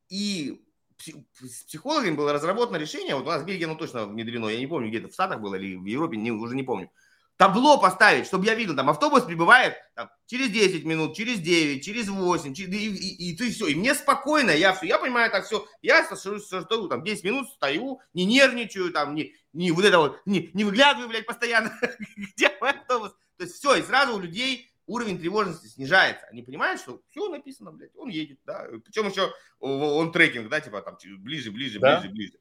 И 0.09 0.66
с 0.99 1.65
психологами 1.65 2.15
было 2.15 2.33
разработано 2.33 2.77
решение, 2.77 3.15
вот 3.15 3.27
у 3.27 3.31
нас 3.31 3.43
в 3.43 3.45
Бельгии 3.45 3.65
оно 3.65 3.75
точно 3.75 4.07
внедрено, 4.07 4.49
я 4.49 4.59
не 4.59 4.67
помню, 4.67 4.89
где-то 4.89 5.09
в 5.09 5.13
Штатах 5.13 5.41
было 5.41 5.55
или 5.55 5.77
в 5.77 5.85
Европе, 5.85 6.17
не, 6.17 6.31
уже 6.31 6.55
не 6.55 6.63
помню. 6.63 6.91
Табло 7.37 7.79
поставить, 7.79 8.27
чтобы 8.27 8.47
я 8.47 8.55
видел, 8.55 8.75
там 8.75 8.89
автобус 8.89 9.25
прибывает 9.25 9.75
там, 9.95 10.09
через 10.25 10.49
10 10.49 10.87
минут, 10.87 11.15
через 11.15 11.39
9, 11.39 11.85
через 11.85 12.09
8, 12.09 12.55
через, 12.55 12.73
и, 12.73 12.89
и, 12.89 13.31
и 13.31 13.37
ты 13.37 13.51
все. 13.51 13.67
И 13.67 13.75
мне 13.75 13.95
спокойно, 13.95 14.53
я 14.53 14.73
все, 14.73 14.87
я 14.87 14.99
понимаю 14.99 15.31
так 15.31 15.45
все, 15.45 15.67
я 15.83 16.03
что, 16.05 16.89
там 16.89 17.05
10 17.05 17.25
минут 17.25 17.51
стою, 17.51 18.01
не 18.15 18.25
нервничаю, 18.25 18.91
там, 18.91 19.15
не, 19.15 19.35
не 19.53 19.71
вот 19.71 19.85
это 19.85 19.99
вот, 19.99 20.21
не, 20.25 20.51
не 20.55 20.65
выглядываю, 20.65 21.09
блядь, 21.09 21.27
постоянно, 21.27 21.79
где 22.17 22.51
мой 22.59 22.71
автобус. 22.71 23.15
То 23.37 23.45
есть 23.45 23.57
все, 23.57 23.75
и 23.75 23.83
сразу 23.83 24.15
у 24.17 24.19
людей 24.19 24.73
уровень 24.87 25.19
тревожности 25.19 25.67
снижается. 25.67 26.27
Они 26.27 26.43
понимают, 26.43 26.81
что 26.81 27.03
все 27.11 27.29
написано, 27.29 27.73
блядь, 27.73 27.95
он 27.97 28.09
едет, 28.09 28.39
да. 28.45 28.67
Причем 28.85 29.09
еще 29.09 29.33
он 29.59 30.13
трекинг, 30.13 30.49
да, 30.49 30.61
типа 30.61 30.83
там 30.83 30.97
ближе, 31.19 31.51
ближе, 31.51 31.79
да? 31.79 32.01
ближе, 32.01 32.15
ближе. 32.15 32.39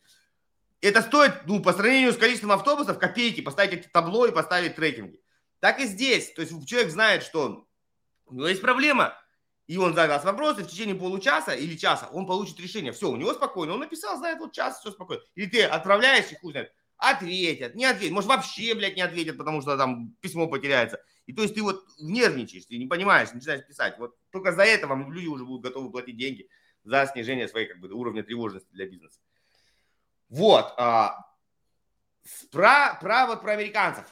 Это 0.82 1.02
стоит, 1.02 1.48
ну, 1.48 1.62
по 1.62 1.74
сравнению 1.74 2.14
с 2.14 2.18
количеством 2.18 2.52
автобусов, 2.52 3.00
копейки, 3.00 3.42
поставить 3.42 3.74
эти 3.74 3.88
табло 3.88 4.28
и 4.28 4.32
поставить 4.32 4.76
трекинги. 4.76 5.20
Так 5.60 5.80
и 5.80 5.86
здесь. 5.86 6.32
То 6.34 6.42
есть 6.42 6.68
человек 6.68 6.92
знает, 6.92 7.24
что 7.24 7.68
у 8.28 8.34
него 8.36 8.48
есть 8.48 8.62
проблема, 8.62 9.18
и 9.68 9.78
он 9.78 9.96
задаст 9.96 10.26
вопросы 10.26 10.64
в 10.64 10.68
течение 10.68 10.96
получаса 10.96 11.54
или 11.54 11.76
часа, 11.76 12.08
он 12.12 12.28
получит 12.28 12.60
решение. 12.60 12.92
Все, 12.92 13.10
у 13.10 13.16
него 13.16 13.34
спокойно. 13.34 13.74
Он 13.74 13.80
написал, 13.80 14.18
знает, 14.18 14.40
вот 14.40 14.54
час, 14.54 14.80
все 14.80 14.92
спокойно. 14.92 15.24
Или 15.34 15.48
ты 15.48 15.64
отправляешь, 15.64 16.32
и 16.32 16.36
хуй 16.36 16.52
знает, 16.52 16.72
ответят, 16.98 17.74
не 17.74 17.86
ответят. 17.86 18.14
Может, 18.14 18.30
вообще, 18.30 18.76
блядь, 18.76 18.96
не 18.96 19.02
ответят, 19.02 19.38
потому 19.38 19.62
что 19.62 19.78
там 19.78 20.16
письмо 20.22 20.48
потеряется. 20.48 21.02
И 21.26 21.34
то 21.34 21.42
есть 21.42 21.56
ты 21.56 21.64
вот 21.64 21.84
нервничаешь, 22.00 22.66
ты 22.66 22.78
не 22.78 22.86
понимаешь, 22.86 23.32
начинаешь 23.34 23.66
писать. 23.66 23.98
Вот 23.98 24.16
только 24.32 24.52
за 24.52 24.64
это 24.64 24.88
вам 24.88 25.12
люди 25.12 25.28
уже 25.28 25.44
будут 25.44 25.64
готовы 25.64 25.92
платить 25.92 26.18
деньги 26.18 26.48
за 26.84 27.08
снижение 27.08 27.48
своей 27.48 27.68
как 27.68 27.80
бы, 27.80 27.92
уровня 27.92 28.24
тревожности 28.24 28.70
для 28.72 28.88
бизнеса. 28.88 29.20
Вот. 30.30 30.74
А, 30.78 31.26
про, 32.52 32.98
про, 33.02 33.26
вот, 33.28 33.42
про 33.42 33.54
американцев. 33.54 34.06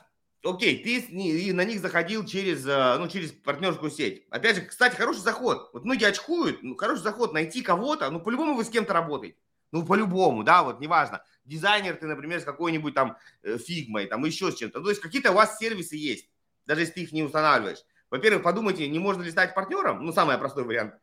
Окей, 0.44 0.84
ты 0.84 1.54
на 1.54 1.64
них 1.64 1.80
заходил 1.80 2.26
через, 2.26 2.66
а, 2.68 2.98
ну, 2.98 3.08
через 3.08 3.32
партнерскую 3.32 3.92
сеть. 3.92 4.26
Опять 4.30 4.56
же, 4.56 4.62
кстати, 4.64 4.96
хороший 4.96 5.22
заход. 5.22 5.70
Вот 5.72 5.86
многие 5.86 6.06
очкуют, 6.06 6.64
ну, 6.64 6.76
хороший 6.76 7.04
заход, 7.04 7.32
найти 7.32 7.62
кого-то, 7.62 8.10
ну, 8.10 8.20
по-любому 8.20 8.56
вы 8.56 8.66
с 8.66 8.70
кем-то 8.70 8.94
работаете. 8.94 9.38
Ну, 9.72 9.86
по-любому, 9.86 10.44
да, 10.44 10.64
вот, 10.64 10.80
неважно. 10.80 11.24
Дизайнер 11.46 11.96
ты, 11.96 12.08
например, 12.08 12.40
с 12.40 12.44
какой-нибудь 12.44 12.94
там 12.94 13.18
э, 13.42 13.58
фигмой, 13.58 14.06
там 14.08 14.24
еще 14.26 14.52
с 14.52 14.56
чем-то. 14.56 14.82
То 14.82 14.90
есть 14.90 15.02
какие-то 15.02 15.32
у 15.32 15.36
вас 15.36 15.58
сервисы 15.58 15.96
есть 15.96 16.30
даже 16.66 16.82
если 16.82 16.94
ты 16.94 17.02
их 17.02 17.12
не 17.12 17.24
устанавливаешь. 17.24 17.84
Во-первых, 18.10 18.44
подумайте, 18.44 18.88
не 18.88 19.00
можно 19.00 19.24
ли 19.24 19.32
стать 19.32 19.56
партнером, 19.56 20.06
ну, 20.06 20.12
самый 20.14 20.38
простой 20.38 20.64
вариант, 20.64 20.96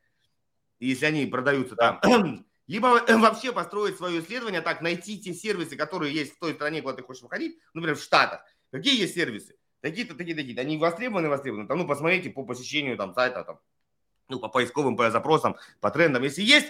если 0.79 1.07
они 1.07 1.27
продаются 1.27 1.77
там. 1.77 2.01
Либо 2.67 3.03
вообще 3.09 3.53
построить 3.53 3.97
свое 3.97 4.21
исследование 4.21 4.61
так, 4.61 4.81
найти 4.81 5.19
те 5.19 5.35
сервисы, 5.35 5.77
которые 5.77 6.15
есть 6.15 6.37
в 6.37 6.39
той 6.39 6.55
стране, 6.55 6.83
куда 6.83 6.95
ты 6.95 7.03
хочешь 7.03 7.23
выходить, 7.23 7.59
например, 7.75 7.97
в 7.97 8.03
Штатах. 8.03 8.45
Какие 8.71 9.01
есть 9.01 9.15
сервисы? 9.15 9.57
Такие-то, 9.81 10.15
такие-то, 10.15 10.43
такие 10.43 10.61
Они 10.61 10.77
востребованы, 10.77 11.29
востребованы. 11.29 11.67
Там, 11.67 11.79
ну, 11.79 11.87
посмотрите 11.87 12.31
по 12.31 12.45
посещению 12.45 12.97
там 12.97 13.13
сайта, 13.15 13.43
там, 13.43 13.59
ну, 14.29 14.39
по 14.39 14.49
поисковым, 14.49 14.97
по 14.97 15.11
запросам, 15.11 15.57
по 15.81 15.91
трендам. 15.91 16.23
Если 16.23 16.43
есть, 16.43 16.69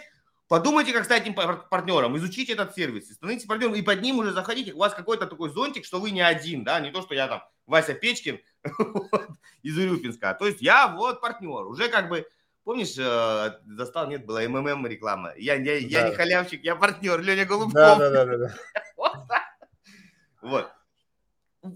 Подумайте, 0.51 0.93
как 0.93 1.05
стать 1.05 1.33
партнером, 1.71 2.17
изучите 2.17 2.55
этот 2.55 2.75
сервис, 2.75 3.15
становитесь 3.15 3.47
партнером, 3.47 3.77
и 3.77 3.83
под 3.83 4.03
ним 4.03 4.19
уже 4.19 4.33
заходите. 4.33 4.73
У 4.73 4.79
вас 4.79 4.93
какой-то 4.93 5.29
такой 5.29 5.49
зонтик, 5.51 5.85
что 5.85 6.01
вы 6.01 6.11
не 6.11 6.23
один, 6.23 6.65
да, 6.65 6.81
не 6.81 6.91
то, 6.91 7.03
что 7.03 7.15
я 7.15 7.29
там 7.29 7.45
Вася 7.67 7.95
Печкин 7.95 8.41
из 9.63 9.79
Урюпинска. 9.79 10.35
То 10.35 10.49
есть 10.49 10.61
я 10.61 10.89
вот 10.89 11.21
партнер, 11.21 11.67
уже 11.67 11.89
как 11.89 12.09
бы, 12.09 12.27
помнишь, 12.65 12.99
э, 12.99 13.61
застал, 13.65 14.09
нет, 14.09 14.27
была 14.27 14.41
МММ 14.41 14.89
реклама. 14.89 15.33
Я, 15.37 15.55
я, 15.55 15.63
да. 15.63 15.73
я 15.75 16.09
не 16.09 16.17
халявщик, 16.17 16.65
я 16.65 16.75
партнер, 16.75 17.21
Леня 17.21 17.47
Голубков. 17.47 17.73
Да, 17.73 18.11
да, 18.11 18.25
да, 18.25 18.37
да. 18.37 18.57
Вот. 20.43 20.69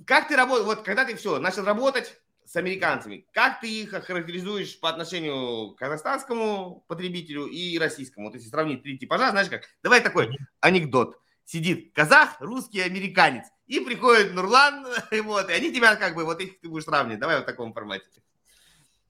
Как 0.04 0.26
ты 0.26 0.34
работаешь, 0.34 0.66
вот 0.66 0.82
когда 0.82 1.04
ты 1.04 1.14
все, 1.14 1.38
начал 1.38 1.62
работать, 1.62 2.20
с 2.55 2.57
американцами. 2.57 3.26
Как 3.32 3.61
ты 3.61 3.68
их 3.82 3.90
характеризуешь 3.90 4.78
по 4.78 4.88
отношению 4.88 5.72
к 5.72 5.78
казахстанскому 5.80 6.84
потребителю 6.86 7.46
и 7.46 7.76
российскому? 7.78 8.28
Вот 8.28 8.36
если 8.36 8.48
сравнить 8.48 8.84
три 8.84 8.96
типажа, 8.96 9.32
знаешь 9.32 9.48
как? 9.48 9.62
Давай 9.82 10.00
такой 10.00 10.38
анекдот. 10.61 11.18
Сидит 11.44 11.92
казах, 11.92 12.36
русский, 12.38 12.80
американец. 12.80 13.46
И 13.66 13.80
приходит 13.80 14.34
Нурлан, 14.34 14.86
и 15.11 15.20
вот, 15.22 15.50
и 15.50 15.52
они 15.52 15.72
тебя 15.74 15.96
как 15.96 16.14
бы, 16.14 16.24
вот 16.24 16.40
их 16.40 16.61
ты 16.61 16.68
будешь 16.68 16.84
сравнивать. 16.84 17.18
Давай 17.18 17.40
в 17.40 17.44
таком 17.44 17.72
формате. 17.72 18.07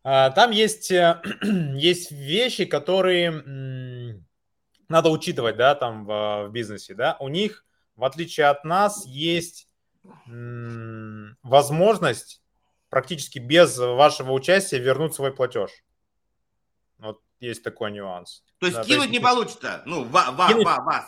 А, 0.02 0.30
там 0.30 0.50
есть, 0.50 0.90
э, 0.90 1.20
есть 1.76 2.12
вещи, 2.12 2.64
которые 2.64 4.22
надо 4.88 5.10
учитывать, 5.10 5.58
да, 5.58 5.74
там 5.74 6.06
в, 6.06 6.46
в 6.48 6.50
бизнесе, 6.50 6.94
да. 6.94 7.18
У 7.20 7.28
них, 7.28 7.66
в 7.94 8.04
отличие 8.04 8.46
от 8.46 8.64
нас, 8.64 9.04
есть 9.04 9.68
возможность 11.42 12.40
практически 12.94 13.40
без 13.40 13.76
вашего 13.76 14.30
участия 14.30 14.78
вернуть 14.78 15.14
свой 15.14 15.34
платеж. 15.34 15.68
Вот 16.98 17.20
есть 17.40 17.64
такой 17.64 17.90
нюанс. 17.90 18.44
То 18.60 18.66
есть 18.66 18.78
да, 18.78 18.84
кинуть 18.84 18.98
то 18.98 19.02
есть... 19.02 19.12
не 19.12 19.18
получится, 19.18 19.82
ну, 19.84 20.04
ва, 20.04 20.26
ва, 20.30 20.46
кинуть... 20.46 20.64
ва, 20.64 20.80
вас. 20.80 21.04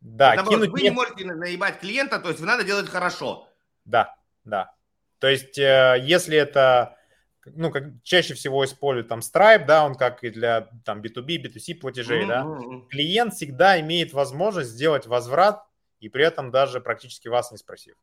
Да, 0.00 0.32
Потому 0.32 0.50
кинуть 0.50 0.70
вы 0.70 0.82
не... 0.82 0.90
можете 0.90 1.24
наебать 1.24 1.78
клиента, 1.78 2.18
то 2.18 2.30
есть 2.30 2.40
вы 2.40 2.46
надо 2.46 2.64
делать 2.64 2.88
хорошо. 2.88 3.48
Да, 3.84 4.16
да. 4.42 4.72
То 5.20 5.28
есть 5.28 5.56
э, 5.58 5.98
если 6.02 6.36
это, 6.36 6.96
ну, 7.44 7.70
как 7.70 7.84
чаще 8.02 8.34
всего 8.34 8.64
используют 8.64 9.06
там 9.06 9.20
Stripe, 9.20 9.64
да, 9.64 9.86
он 9.86 9.94
как 9.94 10.24
и 10.24 10.30
для 10.30 10.62
там 10.84 11.00
B2B, 11.00 11.40
B2C 11.44 11.76
платежей, 11.76 12.24
mm-hmm. 12.24 12.80
да, 12.80 12.86
клиент 12.90 13.34
всегда 13.34 13.78
имеет 13.78 14.12
возможность 14.12 14.70
сделать 14.70 15.06
возврат 15.06 15.62
и 16.00 16.08
при 16.08 16.24
этом 16.24 16.50
даже 16.50 16.80
практически 16.80 17.28
вас 17.28 17.52
не 17.52 17.58
спросив. 17.58 17.94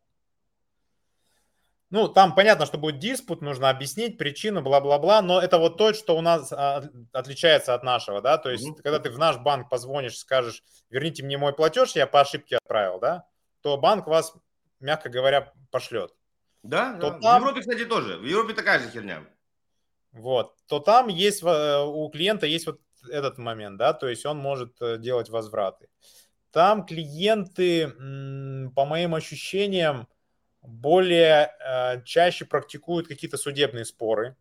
Ну, 1.92 2.08
там 2.08 2.34
понятно, 2.34 2.66
что 2.66 2.78
будет 2.78 3.00
диспут, 3.00 3.42
нужно 3.42 3.70
объяснить 3.70 4.18
причину, 4.18 4.62
бла-бла-бла, 4.62 5.22
но 5.22 5.40
это 5.40 5.60
вот 5.60 5.78
то, 5.78 5.94
что 5.94 6.18
у 6.18 6.22
нас 6.22 6.52
а, 6.52 6.84
отличается 7.14 7.76
от 7.76 7.84
нашего, 7.84 8.22
да, 8.22 8.38
то 8.38 8.50
есть, 8.50 8.68
mm-hmm. 8.68 8.82
когда 8.82 9.00
ты 9.00 9.12
в 9.12 9.20
наш 9.20 9.38
банк 9.38 9.70
позвонишь, 9.70 10.18
скажешь, 10.18 10.64
верните 10.90 11.24
мне 11.24 11.38
мой 11.38 11.54
платеж, 11.54 11.96
я 11.96 12.08
по 12.08 12.22
ошибке 12.22 12.58
отправил, 12.58 13.00
да, 13.00 13.28
то 13.62 13.78
банк 13.78 14.08
вас, 14.08 14.34
мягко 14.80 15.10
говоря, 15.10 15.54
пошлет. 15.70 16.12
Да, 16.64 16.94
то 17.00 17.12
да. 17.12 17.20
Там... 17.20 17.42
в 17.42 17.46
Европе, 17.46 17.62
кстати, 17.62 17.86
тоже, 17.86 18.18
в 18.18 18.26
Европе 18.26 18.56
такая 18.56 18.80
же 18.80 18.90
херня. 18.90 19.24
Вот, 20.12 20.56
то 20.68 20.80
там 20.80 21.08
есть, 21.08 21.44
э, 21.44 21.84
у 21.84 22.10
клиента 22.10 22.48
есть 22.48 22.66
вот 22.66 22.82
этот 23.12 23.38
момент, 23.38 23.78
да, 23.78 23.94
то 23.94 24.08
есть 24.08 24.26
он 24.26 24.38
может 24.38 24.82
э, 24.82 24.98
делать 24.98 25.30
возвраты. 25.30 25.88
Там 26.52 26.86
клиенты, 26.86 27.90
по 28.76 28.86
моим 28.86 29.14
ощущениям, 29.14 30.08
более 30.68 31.52
э, 31.60 32.02
чаще 32.04 32.46
практикуют 32.46 33.08
какие-то 33.08 33.38
судебные 33.38 33.86
споры. 33.86 34.36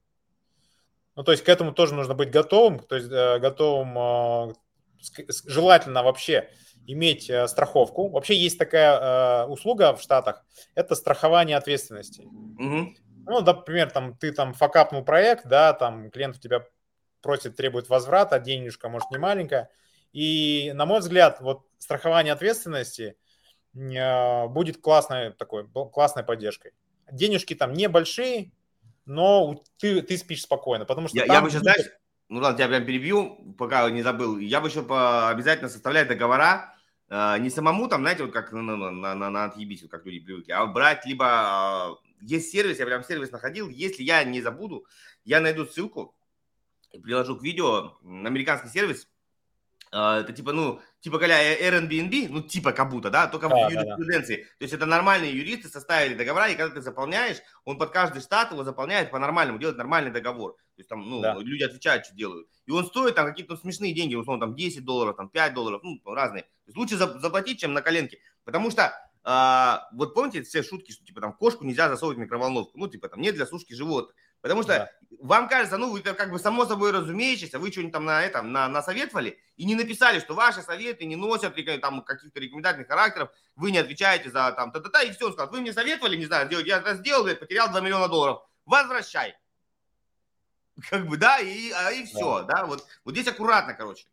Ну, 1.17 1.23
то 1.23 1.33
есть 1.33 1.45
к 1.45 1.49
этому 1.49 1.73
тоже 1.73 1.95
нужно 1.95 2.15
быть 2.15 2.31
готовым, 2.31 2.81
то 2.81 2.97
есть 2.97 3.11
э, 3.11 3.39
готовым, 3.39 4.51
э, 4.51 4.55
желательно 5.47 6.03
вообще 6.03 6.51
иметь 6.87 7.31
э, 7.31 7.47
страховку. 7.47 8.09
Вообще 8.09 8.35
есть 8.37 8.59
такая 8.59 9.45
э, 9.45 9.47
услуга 9.47 9.95
в 9.95 10.03
Штатах, 10.03 10.45
это 10.75 10.95
страхование 10.95 11.57
ответственности. 11.57 12.23
Угу. 12.23 12.95
Ну, 13.27 13.41
например, 13.41 13.91
там 13.91 14.17
ты 14.17 14.33
там 14.33 14.55
факапнул 14.55 15.05
проект, 15.05 15.47
да, 15.47 15.73
там 15.73 16.11
клиент 16.11 16.37
у 16.37 16.41
тебя 16.41 16.65
просит, 17.23 17.57
требует 17.57 17.89
возврата, 17.89 18.39
денежка, 18.39 18.89
может, 18.89 19.11
не 19.11 19.19
маленькая. 19.19 19.71
И, 20.13 20.73
на 20.75 20.85
мой 20.85 21.01
взгляд, 21.01 21.41
вот 21.41 21.63
страхование 21.79 22.33
ответственности– 22.33 23.17
будет 23.75 24.81
классной 24.81 25.33
такой, 25.33 25.67
классной 25.93 26.23
поддержкой. 26.23 26.73
Денежки 27.11 27.55
там 27.55 27.73
небольшие, 27.73 28.53
но 29.05 29.63
ты, 29.79 30.01
ты 30.03 30.17
спишь 30.17 30.43
спокойно, 30.43 30.85
потому 30.85 31.09
что 31.09 31.19
я, 31.19 31.27
там... 31.27 31.37
я 31.37 31.43
бы 31.43 31.51
сейчас, 31.51 31.63
знаешь, 31.63 31.87
ну 32.29 32.41
ладно, 32.41 32.57
тебя 32.57 32.69
прям 32.69 32.87
перебью, 32.87 33.55
пока 33.59 33.89
не 33.91 34.03
забыл. 34.03 34.39
Я 34.39 34.61
бы 34.61 34.69
еще 34.69 34.83
по, 34.83 35.29
обязательно 35.29 35.69
составлять 35.69 36.09
договора, 36.09 36.75
э, 37.09 37.39
не 37.39 37.51
самому 37.51 37.89
там, 37.89 38.03
знаете, 38.03 38.25
вот 38.25 38.33
как 38.33 38.53
на, 38.53 38.63
на, 38.63 38.91
на, 38.91 39.15
на, 39.15 39.31
на 39.31 39.45
отъебись, 39.45 39.83
вот 39.83 39.91
как 39.91 40.07
люди 40.07 40.21
привыкли, 40.21 40.53
а 40.53 40.67
брать 40.67 41.05
либо... 41.07 41.99
Э, 42.03 42.15
есть 42.21 42.51
сервис, 42.51 42.79
я 42.79 42.87
прям 42.87 43.05
сервис 43.05 43.31
находил, 43.31 43.69
если 43.69 44.03
я 44.03 44.25
не 44.25 44.41
забуду, 44.41 44.87
я 45.25 45.41
найду 45.41 45.67
ссылку 45.67 46.15
и 46.93 46.99
приложу 46.99 47.37
к 47.37 47.43
видео, 47.43 47.99
американский 48.03 48.69
сервис, 48.69 49.09
это 49.95 50.33
типа, 50.33 50.53
ну, 50.53 50.81
типа 51.01 51.19
каля 51.19 51.37
Airbnb, 51.37 52.27
ну 52.29 52.43
типа 52.43 52.73
как 52.73 52.91
будто, 52.91 53.11
да, 53.11 53.29
только 53.29 53.49
да, 53.49 53.69
в 53.69 53.71
юриспруденции. 53.71 54.37
Да, 54.37 54.43
да. 54.43 54.49
То 54.59 54.63
есть 54.65 54.75
это 54.75 54.87
нормальные 54.87 55.37
юристы 55.37 55.69
составили 55.69 56.15
договора, 56.15 56.49
и 56.49 56.57
когда 56.57 56.75
ты 56.75 56.83
заполняешь, 56.83 57.37
он 57.65 57.79
под 57.79 57.91
каждый 57.91 58.21
штат 58.21 58.51
его 58.51 58.65
заполняет 58.65 59.11
по-нормальному, 59.11 59.59
делает 59.59 59.79
нормальный 59.79 60.11
договор. 60.11 60.55
То 60.55 60.81
есть 60.81 60.89
там, 60.89 61.09
ну, 61.09 61.21
да. 61.21 61.37
люди 61.39 61.63
отвечают, 61.63 62.07
что 62.07 62.17
делают. 62.17 62.49
И 62.67 62.73
он 62.73 62.85
стоит 62.87 63.15
там 63.15 63.27
какие-то 63.27 63.57
смешные 63.57 63.95
деньги, 63.95 64.17
условно, 64.17 64.47
там 64.47 64.57
10 64.57 64.85
долларов, 64.85 65.17
там 65.17 65.29
5 65.29 65.55
долларов, 65.55 65.81
ну, 65.85 66.01
разные. 66.13 66.43
То 66.43 66.49
есть 66.69 66.77
лучше 66.77 66.97
заплатить, 66.97 67.61
чем 67.61 67.73
на 67.73 67.83
коленке. 67.83 68.19
Потому 68.45 68.71
что 68.71 68.93
а, 69.23 69.89
вот 69.93 70.13
помните 70.15 70.43
все 70.43 70.63
шутки, 70.63 70.93
что 70.93 71.05
типа 71.05 71.21
там 71.21 71.33
кошку 71.33 71.65
нельзя 71.65 71.89
засовывать 71.89 72.19
в 72.19 72.21
микроволновку, 72.21 72.77
ну, 72.77 72.89
типа 72.89 73.09
там 73.09 73.21
нет 73.21 73.35
для 73.35 73.47
сушки 73.47 73.73
животных. 73.73 74.15
Потому 74.45 74.63
что 74.63 74.73
да. 74.75 74.91
вам 75.23 75.49
кажется, 75.49 75.79
ну, 75.79 75.97
это 75.97 76.13
как 76.13 76.31
бы 76.31 76.39
само 76.39 76.67
собой 76.67 76.91
разумеющееся, 76.91 77.59
вы 77.59 77.73
что-нибудь 77.73 77.95
там 77.95 78.05
на 78.05 78.23
этом, 78.23 78.53
на, 78.53 78.69
насоветовали 78.69 79.39
и 79.57 79.65
не 79.65 79.75
написали, 79.75 80.21
что 80.21 80.35
ваши 80.35 80.61
советы 80.61 81.07
не 81.07 81.17
носят 81.17 81.57
там 81.81 82.03
каких-то 82.03 82.41
рекомендательных 82.41 82.87
характеров, 82.87 83.31
вы 83.57 83.71
не 83.71 83.79
отвечаете 83.79 84.31
за 84.31 84.53
там 84.53 84.71
та-та-та, 84.71 85.03
и 85.03 85.13
все, 85.13 85.29
он 85.29 85.33
сказал, 85.33 85.51
вы 85.51 85.63
мне 85.63 85.73
советовали, 85.73 86.19
не 86.19 86.27
знаю, 86.27 86.47
сделать, 86.49 86.67
я 86.67 86.77
это 86.77 86.95
сделал, 86.97 87.25
блядь, 87.25 87.41
потерял 87.41 87.71
2 87.71 87.81
миллиона 87.81 88.07
долларов, 88.07 88.43
возвращай. 88.67 89.35
Как 90.91 91.07
бы, 91.07 91.17
да, 91.17 91.39
и, 91.39 91.71
а, 91.71 91.91
и 91.93 92.05
все, 92.05 92.43
да, 92.43 92.57
да 92.57 92.67
вот, 92.67 92.85
вот 93.07 93.15
здесь 93.15 93.29
аккуратно, 93.29 93.73
короче. 93.73 94.05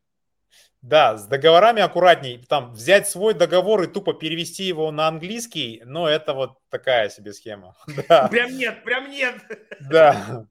Да, 0.81 1.15
с 1.15 1.27
договорами 1.27 1.81
аккуратней. 1.83 2.43
Там 2.49 2.73
взять 2.73 3.07
свой 3.07 3.35
договор 3.35 3.83
и 3.83 3.87
тупо 3.87 4.13
перевести 4.13 4.63
его 4.63 4.91
на 4.91 5.07
английский, 5.07 5.83
но 5.85 6.09
это 6.09 6.33
вот 6.33 6.57
такая 6.69 7.09
себе 7.09 7.33
схема. 7.33 7.75
Да. 8.07 8.27
Прям 8.29 8.57
нет, 8.57 8.83
прям 8.83 9.09
нет. 9.11 9.35
Да. 9.79 10.47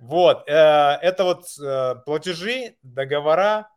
Вот, 0.00 0.48
э, 0.48 0.52
это 0.52 1.24
вот 1.24 1.44
э, 1.62 1.94
платежи, 2.06 2.76
договора, 2.82 3.68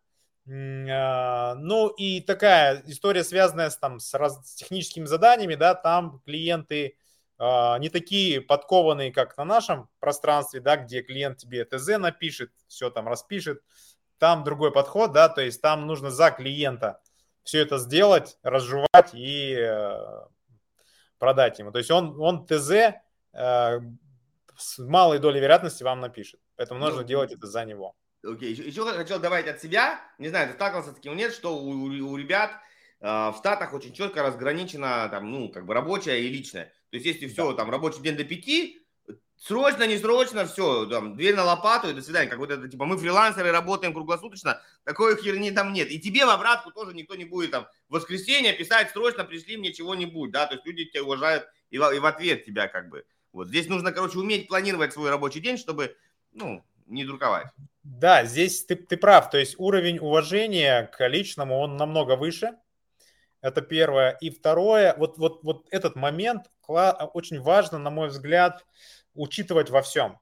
э, 0.48 1.54
ну 1.56 1.90
и 1.90 2.22
такая 2.22 2.82
история, 2.88 3.26
связанная 3.26 3.70
с, 3.70 3.78
там, 3.78 4.00
с, 4.00 4.14
раз, 4.14 4.40
с 4.46 4.56
техническими 4.56 5.06
заданиями, 5.06 5.56
да, 5.56 5.76
там 5.76 6.22
клиенты 6.26 6.96
не 7.40 7.90
такие 7.90 8.40
подкованные, 8.40 9.12
как 9.12 9.36
на 9.38 9.44
нашем 9.44 9.90
пространстве, 10.00 10.62
да, 10.62 10.78
где 10.78 11.02
клиент 11.02 11.40
тебе 11.40 11.66
ТЗ 11.66 11.98
напишет, 11.98 12.52
все 12.68 12.90
там 12.90 13.08
распишет, 13.08 13.62
там 14.24 14.46
другой 14.46 14.72
подход, 14.72 15.12
да, 15.12 15.28
то 15.28 15.42
есть 15.42 15.62
там 15.62 15.86
нужно 15.86 16.10
за 16.10 16.32
клиента 16.32 17.02
все 17.44 17.60
это 17.60 17.78
сделать, 17.78 18.38
разжевать 18.42 19.10
и 19.12 19.54
э, 19.54 19.98
продать 21.20 21.60
ему. 21.60 21.74
То 21.74 21.80
есть 21.80 21.92
он, 21.92 22.18
он 22.18 22.46
ТЗ 22.46 22.72
э, 22.72 22.94
с 23.34 24.78
малой 24.78 25.20
долей 25.20 25.42
вероятности 25.42 25.84
вам 25.84 26.00
напишет. 26.00 26.40
Поэтому 26.56 26.80
нужно 26.80 27.02
ну, 27.02 27.06
делать 27.06 27.34
это 27.34 27.48
за 27.48 27.66
него. 27.66 27.98
Окей, 28.24 28.54
okay. 28.54 28.62
еще, 28.62 28.64
еще 28.64 28.86
хотел 28.94 29.20
добавить 29.20 29.48
от 29.48 29.62
себя, 29.62 30.00
не 30.20 30.30
знаю, 30.30 30.48
ты 30.48 30.54
сталкивался 30.54 30.92
с 30.92 30.96
таким 30.96 31.18
нет, 31.18 31.34
что 31.34 31.58
у, 31.58 31.72
у 31.72 32.16
ребят 32.16 32.52
э, 33.02 33.06
в 33.06 33.36
Штатах 33.38 33.74
очень 33.74 33.92
четко 33.92 34.24
разграничено 34.24 35.10
там, 35.12 35.30
ну, 35.30 35.50
как 35.50 35.66
бы 35.66 35.74
рабочее 35.74 36.22
и 36.22 36.30
личное. 36.30 36.68
То 36.92 36.96
есть 36.96 37.06
если 37.06 37.28
все, 37.28 37.52
там, 37.52 37.70
рабочий 37.70 38.02
день 38.02 38.16
до 38.16 38.24
пяти, 38.24 38.83
Срочно, 39.38 39.86
не 39.86 39.98
срочно, 39.98 40.46
все, 40.46 40.86
там, 40.86 41.18
дверь 41.18 41.36
на 41.36 41.44
лопату 41.44 41.90
и 41.90 41.94
до 41.94 42.02
свидания. 42.02 42.30
Как 42.30 42.40
вот 42.40 42.50
это, 42.50 42.70
типа, 42.70 42.86
мы 42.86 42.98
фрилансеры, 42.98 43.52
работаем 43.52 43.94
круглосуточно, 43.94 44.62
такой 44.86 45.22
херни 45.22 45.52
там 45.52 45.74
нет. 45.74 45.92
И 45.92 46.00
тебе 46.00 46.26
в 46.26 46.30
обратку 46.30 46.72
тоже 46.72 46.94
никто 46.94 47.16
не 47.16 47.26
будет 47.26 47.52
там 47.52 47.68
в 47.90 47.96
воскресенье 47.96 48.54
писать 48.54 48.92
срочно, 48.92 49.26
пришли 49.26 49.58
мне 49.58 49.74
чего-нибудь, 49.74 50.32
да, 50.32 50.48
то 50.48 50.54
есть 50.54 50.66
люди 50.66 50.86
тебя 50.86 51.04
уважают 51.04 51.46
и 51.72 51.78
в, 51.78 51.92
и 51.92 52.00
в 52.00 52.06
ответ 52.06 52.46
тебя 52.46 52.68
как 52.68 52.88
бы. 52.90 53.04
Вот 53.34 53.50
здесь 53.50 53.68
нужно, 53.68 53.92
короче, 53.92 54.18
уметь 54.18 54.48
планировать 54.48 54.94
свой 54.94 55.10
рабочий 55.10 55.42
день, 55.42 55.58
чтобы, 55.58 55.98
ну, 56.32 56.64
не 56.86 57.04
друковать. 57.04 57.48
Да, 57.84 58.24
здесь 58.24 58.64
ты, 58.64 58.76
ты 58.76 58.96
прав, 58.96 59.30
то 59.30 59.38
есть 59.38 59.56
уровень 59.58 60.00
уважения 60.00 60.90
к 60.96 61.06
личному, 61.08 61.60
он 61.60 61.76
намного 61.76 62.16
выше, 62.16 62.52
это 63.42 63.62
первое. 63.62 64.12
И 64.22 64.30
второе, 64.30 64.96
вот, 64.98 65.18
вот, 65.18 65.44
вот 65.44 65.68
этот 65.72 65.98
момент 65.98 66.50
очень 66.66 67.42
важно, 67.42 67.78
на 67.78 67.90
мой 67.90 68.08
взгляд, 68.08 68.66
учитывать 69.14 69.70
во 69.70 69.82
всем. 69.82 70.20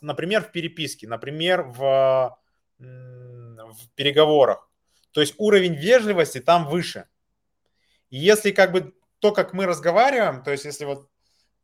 Например, 0.00 0.42
в 0.42 0.50
переписке, 0.52 1.06
например, 1.06 1.62
в, 1.62 2.38
в 2.78 3.88
переговорах. 3.94 4.70
То 5.12 5.20
есть 5.20 5.34
уровень 5.38 5.74
вежливости 5.74 6.40
там 6.40 6.66
выше. 6.66 7.06
И 8.10 8.18
если 8.18 8.50
как 8.50 8.72
бы 8.72 8.94
то, 9.20 9.32
как 9.32 9.52
мы 9.52 9.66
разговариваем, 9.66 10.42
то 10.42 10.50
есть 10.50 10.64
если 10.64 10.84
вот 10.84 11.08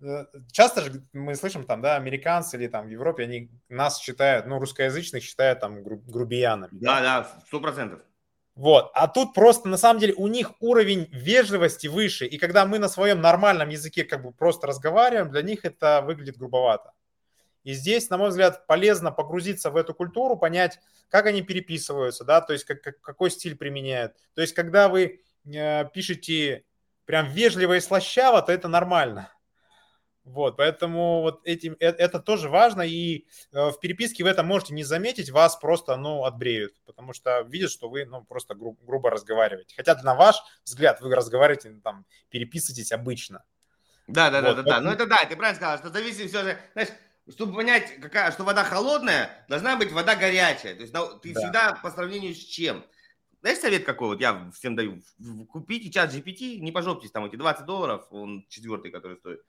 э, 0.01 0.25
часто 0.53 0.83
же 0.83 1.05
мы 1.13 1.35
слышим 1.35 1.65
там, 1.65 1.83
да, 1.83 1.97
американцы 1.97 2.57
или 2.57 2.69
там 2.69 2.87
в 2.87 2.91
Европе, 2.91 3.25
они 3.25 3.51
нас 3.69 4.01
считают, 4.01 4.47
ну, 4.47 4.59
русскоязычных 4.59 5.23
считают 5.23 5.61
там 5.61 5.83
гру- 5.83 6.03
грубиянами. 6.07 6.71
Да, 6.73 7.01
да, 7.01 7.43
сто 7.47 7.61
процентов. 7.61 8.03
Вот. 8.61 8.91
А 8.93 9.09
тут 9.09 9.33
просто, 9.33 9.71
на 9.71 9.79
самом 9.79 10.01
деле, 10.01 10.13
у 10.19 10.27
них 10.27 10.53
уровень 10.61 11.09
вежливости 11.13 11.87
выше. 11.87 12.27
И 12.27 12.37
когда 12.37 12.67
мы 12.67 12.79
на 12.79 12.91
своем 12.91 13.23
нормальном 13.23 13.71
языке 13.71 14.05
как 14.05 14.23
бы 14.23 14.33
просто 14.33 14.67
разговариваем, 14.67 15.31
для 15.31 15.41
них 15.41 15.65
это 15.65 16.03
выглядит 16.03 16.37
грубовато. 16.37 16.93
И 17.65 17.73
здесь, 17.73 18.11
на 18.11 18.19
мой 18.19 18.29
взгляд, 18.29 18.67
полезно 18.67 19.13
погрузиться 19.13 19.71
в 19.71 19.79
эту 19.79 19.95
культуру, 19.95 20.37
понять, 20.37 20.79
как 21.09 21.25
они 21.25 21.41
переписываются, 21.41 22.25
да, 22.25 22.43
то 22.43 22.53
есть 22.53 22.67
как, 22.67 22.83
как, 22.83 23.01
какой 23.01 23.31
стиль 23.31 23.57
применяют. 23.57 24.13
То 24.35 24.43
есть 24.43 24.53
когда 24.53 24.91
вы 24.91 25.23
э, 25.47 25.85
пишете 25.95 26.65
прям 27.07 27.31
вежливо 27.31 27.79
и 27.79 27.81
слащаво, 27.81 28.43
то 28.43 28.53
это 28.53 28.69
нормально. 28.69 29.33
Вот, 30.25 30.59
поэтому 30.59 31.23
вот 31.23 31.41
этим, 31.45 31.77
это, 31.81 32.03
это 32.03 32.21
тоже 32.21 32.51
важно, 32.51 32.83
и 32.83 33.27
э, 33.53 33.71
в 33.71 33.81
переписке 33.81 34.23
вы 34.23 34.31
это 34.31 34.43
можете 34.43 34.75
не 34.75 34.85
заметить, 34.85 35.31
вас 35.31 35.57
просто, 35.57 35.97
ну, 35.97 36.25
отбреют, 36.25 36.75
потому 36.85 37.15
что 37.15 37.41
видят, 37.41 37.71
что 37.71 37.89
вы, 37.89 38.05
ну, 38.05 38.23
просто 38.23 38.55
гру- 38.55 38.77
грубо 38.83 39.11
разговариваете. 39.11 39.75
Хотя 39.75 40.01
на 40.03 40.15
ваш 40.15 40.37
взгляд 40.65 41.01
вы 41.01 41.15
разговариваете, 41.15 41.75
там, 41.83 42.05
переписываетесь 42.29 42.93
обычно. 42.93 43.45
Да, 44.07 44.31
да, 44.31 44.43
вот, 44.43 44.57
да, 44.57 44.63
да, 44.63 44.71
да. 44.71 44.81
Ну, 44.81 44.91
это 44.91 45.07
да, 45.07 45.25
ты 45.25 45.37
правильно 45.37 45.57
сказал, 45.57 45.79
что 45.79 45.89
зависит 45.89 46.29
все 46.29 46.43
же, 46.43 46.59
знаешь, 46.75 46.91
чтобы 47.29 47.55
понять, 47.55 47.99
какая, 48.01 48.31
что 48.31 48.45
вода 48.45 48.63
холодная, 48.63 49.45
должна 49.49 49.77
быть 49.77 49.91
вода 49.91 50.17
горячая. 50.17 50.75
То 50.75 50.83
есть 50.83 50.93
ты 51.23 51.33
да. 51.33 51.41
всегда 51.41 51.73
по 51.83 51.91
сравнению 51.91 52.35
с 52.35 52.39
чем. 52.39 52.85
Знаешь, 53.41 53.59
совет 53.59 53.85
какой 53.85 54.09
вот 54.09 54.21
я 54.21 54.51
всем 54.55 54.77
даю? 54.77 55.01
Купите 55.49 55.91
чат 55.91 56.13
GPT, 56.13 56.59
не 56.59 56.73
пожопьтесь, 56.73 57.11
там 57.11 57.25
эти 57.25 57.37
20 57.37 57.65
долларов, 57.65 58.07
он 58.11 58.45
четвертый, 58.49 58.91
который 58.91 59.17
стоит 59.17 59.41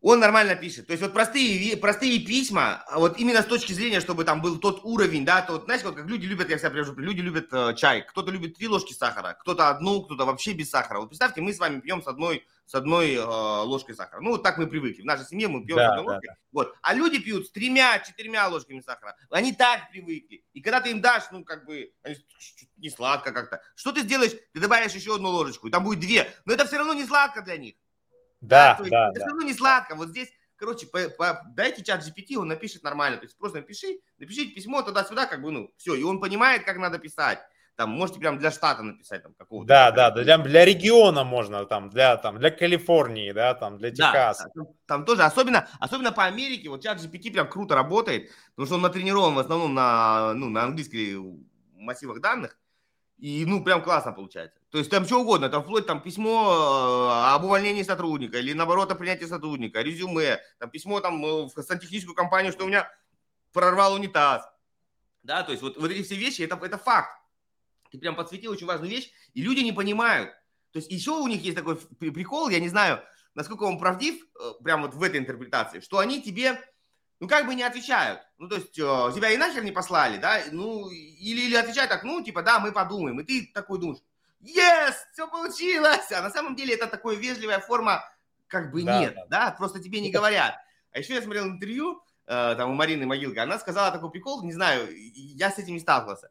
он 0.00 0.18
нормально 0.18 0.56
пишет. 0.56 0.86
То 0.86 0.92
есть 0.92 1.02
вот 1.02 1.12
простые, 1.12 1.76
простые 1.76 2.20
письма, 2.20 2.82
а 2.88 2.98
вот 2.98 3.18
именно 3.18 3.42
с 3.42 3.46
точки 3.46 3.72
зрения, 3.72 4.00
чтобы 4.00 4.24
там 4.24 4.40
был 4.40 4.58
тот 4.58 4.80
уровень, 4.82 5.24
да, 5.24 5.42
то 5.42 5.52
вот, 5.52 5.64
знаете, 5.64 5.84
вот 5.84 5.96
как 5.96 6.06
люди 6.06 6.26
любят, 6.26 6.48
я 6.48 6.56
всегда 6.56 6.70
привожу, 6.70 6.94
люди 6.96 7.20
любят 7.20 7.48
э, 7.52 7.74
чай, 7.76 8.02
кто-то 8.02 8.30
любит 8.30 8.56
три 8.56 8.66
ложки 8.66 8.94
сахара, 8.94 9.36
кто-то 9.40 9.68
одну, 9.68 10.02
кто-то 10.02 10.24
вообще 10.24 10.52
без 10.52 10.70
сахара. 10.70 11.00
Вот 11.00 11.08
представьте, 11.08 11.42
мы 11.42 11.52
с 11.52 11.58
вами 11.58 11.80
пьем 11.80 12.02
с 12.02 12.06
одной, 12.06 12.46
с 12.64 12.74
одной 12.74 13.14
э, 13.14 13.20
ложкой 13.20 13.94
сахара. 13.94 14.20
Ну, 14.20 14.30
вот 14.30 14.42
так 14.42 14.56
мы 14.56 14.68
привыкли. 14.68 15.02
В 15.02 15.04
нашей 15.04 15.26
семье 15.26 15.48
мы 15.48 15.64
пьем 15.64 15.76
да, 15.76 15.88
с 15.88 15.90
одной 15.90 16.06
да, 16.06 16.12
ложкой. 16.12 16.26
Да. 16.28 16.36
Вот. 16.52 16.74
А 16.80 16.94
люди 16.94 17.18
пьют 17.18 17.46
с 17.46 17.50
тремя, 17.50 17.98
четырьмя 17.98 18.48
ложками 18.48 18.80
сахара. 18.80 19.16
Они 19.28 19.52
так 19.52 19.90
привыкли. 19.90 20.44
И 20.54 20.62
когда 20.62 20.80
ты 20.80 20.92
им 20.92 21.02
дашь, 21.02 21.24
ну, 21.30 21.44
как 21.44 21.66
бы, 21.66 21.92
не 22.78 22.88
сладко 22.88 23.32
как-то. 23.32 23.60
Что 23.74 23.92
ты 23.92 24.00
сделаешь? 24.00 24.32
Ты 24.54 24.60
добавишь 24.60 24.92
еще 24.92 25.14
одну 25.14 25.28
ложечку, 25.28 25.68
и 25.68 25.70
там 25.70 25.84
будет 25.84 26.00
две. 26.00 26.32
Но 26.46 26.54
это 26.54 26.66
все 26.66 26.78
равно 26.78 26.94
не 26.94 27.04
сладко 27.04 27.42
для 27.42 27.58
них. 27.58 27.74
Да, 28.40 28.78
да, 28.78 28.88
да. 28.88 29.10
Это 29.10 29.20
да. 29.20 29.26
равно 29.26 29.42
не 29.42 29.54
сладко. 29.54 29.94
Вот 29.94 30.08
здесь, 30.08 30.28
короче, 30.56 30.86
по, 30.86 31.08
по, 31.10 31.42
дайте 31.54 31.82
чат 31.82 32.02
GPT, 32.02 32.36
он 32.36 32.48
напишет 32.48 32.82
нормально. 32.82 33.18
То 33.18 33.24
есть 33.24 33.36
просто 33.38 33.58
напиши, 33.58 34.00
напишите 34.18 34.52
письмо 34.52 34.82
туда-сюда, 34.82 35.26
как 35.26 35.42
бы, 35.42 35.50
ну, 35.50 35.70
все. 35.76 35.94
И 35.94 36.02
он 36.02 36.20
понимает, 36.20 36.64
как 36.64 36.78
надо 36.78 36.98
писать. 36.98 37.40
Там 37.76 37.90
можете 37.90 38.20
прям 38.20 38.36
для 38.38 38.50
штата 38.50 38.82
написать 38.82 39.22
там 39.22 39.32
какого-то. 39.32 39.66
Да, 39.66 39.90
да, 39.90 40.10
для, 40.10 40.36
для 40.36 40.64
региона 40.66 41.24
можно, 41.24 41.64
там, 41.64 41.88
для, 41.88 42.16
там, 42.18 42.38
для 42.38 42.50
Калифорнии, 42.50 43.32
да, 43.32 43.54
там, 43.54 43.78
для 43.78 43.90
Техаса. 43.90 44.50
Да, 44.54 44.64
там, 44.64 44.74
там 44.86 45.04
тоже, 45.06 45.22
особенно, 45.22 45.66
особенно 45.78 46.12
по 46.12 46.26
Америке, 46.26 46.68
вот 46.68 46.82
чат 46.82 46.98
GPT 46.98 47.32
прям 47.32 47.48
круто 47.48 47.74
работает, 47.74 48.30
потому 48.50 48.66
что 48.66 48.74
он 48.74 48.82
натренирован 48.82 49.34
в 49.34 49.38
основном 49.38 49.72
на, 49.72 50.34
ну, 50.34 50.50
на 50.50 50.64
английских 50.64 51.20
массивах 51.72 52.20
данных, 52.20 52.59
и, 53.20 53.44
ну, 53.44 53.62
прям 53.62 53.82
классно 53.82 54.12
получается. 54.12 54.58
То 54.70 54.78
есть 54.78 54.90
там 54.90 55.04
что 55.04 55.20
угодно, 55.20 55.50
там 55.50 55.62
вплоть 55.62 55.86
там 55.86 56.00
письмо 56.00 57.10
э, 57.10 57.34
об 57.34 57.44
увольнении 57.44 57.82
сотрудника 57.82 58.38
или 58.38 58.54
наоборот 58.54 58.90
о 58.90 58.94
принятии 58.94 59.26
сотрудника, 59.26 59.82
резюме, 59.82 60.40
там 60.58 60.70
письмо 60.70 61.00
там 61.00 61.22
э, 61.24 61.42
в 61.44 61.62
сантехническую 61.62 62.14
компанию, 62.14 62.52
что 62.52 62.64
у 62.64 62.68
меня 62.68 62.90
прорвал 63.52 63.94
унитаз. 63.94 64.48
Да, 65.22 65.42
то 65.42 65.52
есть 65.52 65.62
вот, 65.62 65.76
вот 65.76 65.90
эти 65.90 66.02
все 66.02 66.14
вещи, 66.14 66.42
это, 66.42 66.58
это 66.64 66.78
факт. 66.78 67.10
Ты 67.90 67.98
прям 67.98 68.16
подсветил 68.16 68.52
очень 68.52 68.66
важную 68.66 68.90
вещь, 68.90 69.10
и 69.34 69.42
люди 69.42 69.60
не 69.60 69.72
понимают. 69.72 70.30
То 70.72 70.78
есть 70.78 70.90
еще 70.90 71.10
у 71.10 71.26
них 71.26 71.42
есть 71.42 71.56
такой 71.56 71.76
прикол, 71.76 72.48
я 72.48 72.60
не 72.60 72.68
знаю, 72.68 73.02
насколько 73.34 73.64
он 73.64 73.78
правдив, 73.78 74.24
э, 74.40 74.52
прям 74.64 74.80
вот 74.80 74.94
в 74.94 75.02
этой 75.02 75.20
интерпретации, 75.20 75.80
что 75.80 75.98
они 75.98 76.22
тебе 76.22 76.58
ну, 77.20 77.28
как 77.28 77.46
бы 77.46 77.54
не 77.54 77.62
отвечают. 77.62 78.20
Ну, 78.38 78.48
то 78.48 78.56
есть, 78.56 78.78
э, 78.78 79.12
тебя 79.14 79.30
и 79.30 79.36
нахер 79.36 79.62
не 79.62 79.72
послали, 79.72 80.16
да, 80.16 80.40
ну, 80.50 80.88
или, 80.88 81.42
или 81.42 81.54
отвечают 81.54 81.90
так, 81.90 82.02
ну, 82.02 82.22
типа, 82.22 82.42
да, 82.42 82.58
мы 82.58 82.72
подумаем. 82.72 83.20
И 83.20 83.24
ты 83.24 83.50
такой 83.52 83.78
думаешь, 83.78 84.00
yes, 84.40 84.94
все 85.12 85.28
получилось. 85.28 86.10
А 86.12 86.22
на 86.22 86.30
самом 86.30 86.56
деле 86.56 86.74
это 86.74 86.86
такая 86.86 87.16
вежливая 87.16 87.60
форма, 87.60 88.02
как 88.48 88.72
бы 88.72 88.82
да, 88.82 89.00
нет, 89.00 89.14
да. 89.14 89.26
да, 89.28 89.50
просто 89.52 89.80
тебе 89.80 90.00
не 90.00 90.10
говорят. 90.10 90.56
А 90.92 90.98
еще 90.98 91.14
я 91.14 91.22
смотрел 91.22 91.44
интервью, 91.44 92.02
э, 92.26 92.54
там, 92.56 92.70
у 92.70 92.74
Марины 92.74 93.04
Могилка, 93.04 93.42
она 93.42 93.58
сказала 93.58 93.92
такой 93.92 94.10
прикол, 94.10 94.42
не 94.42 94.52
знаю, 94.52 94.88
я 94.90 95.50
с 95.50 95.58
этим 95.58 95.74
не 95.74 95.80
сталкивался. 95.80 96.30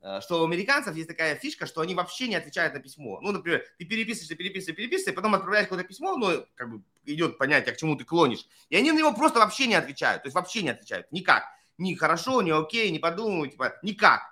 Э, 0.00 0.20
что 0.20 0.42
у 0.42 0.44
американцев 0.44 0.94
есть 0.94 1.08
такая 1.08 1.34
фишка, 1.36 1.66
что 1.66 1.80
они 1.80 1.94
вообще 1.94 2.28
не 2.28 2.36
отвечают 2.36 2.74
на 2.74 2.80
письмо. 2.80 3.20
Ну, 3.20 3.32
например, 3.32 3.64
ты 3.78 3.84
переписываешься, 3.84 4.36
переписываешься, 4.36 4.72
переписываешься, 4.72 5.12
потом 5.12 5.34
отправляешь 5.34 5.66
какое-то 5.66 5.88
письмо, 5.88 6.16
ну, 6.16 6.44
как 6.54 6.70
бы 6.70 6.82
идет 7.04 7.38
понятие, 7.38 7.74
к 7.74 7.78
чему 7.78 7.96
ты 7.96 8.04
клонишь. 8.04 8.46
И 8.68 8.76
они 8.76 8.92
на 8.92 8.98
него 8.98 9.12
просто 9.12 9.40
вообще 9.40 9.66
не 9.66 9.74
отвечают. 9.74 10.22
То 10.22 10.28
есть 10.28 10.34
вообще 10.34 10.62
не 10.62 10.70
отвечают. 10.70 11.10
Никак. 11.10 11.44
Ни 11.78 11.94
хорошо, 11.94 12.42
ни 12.42 12.50
окей, 12.50 12.90
не 12.90 12.98
подумают, 12.98 13.52
типа, 13.52 13.74
никак. 13.82 14.22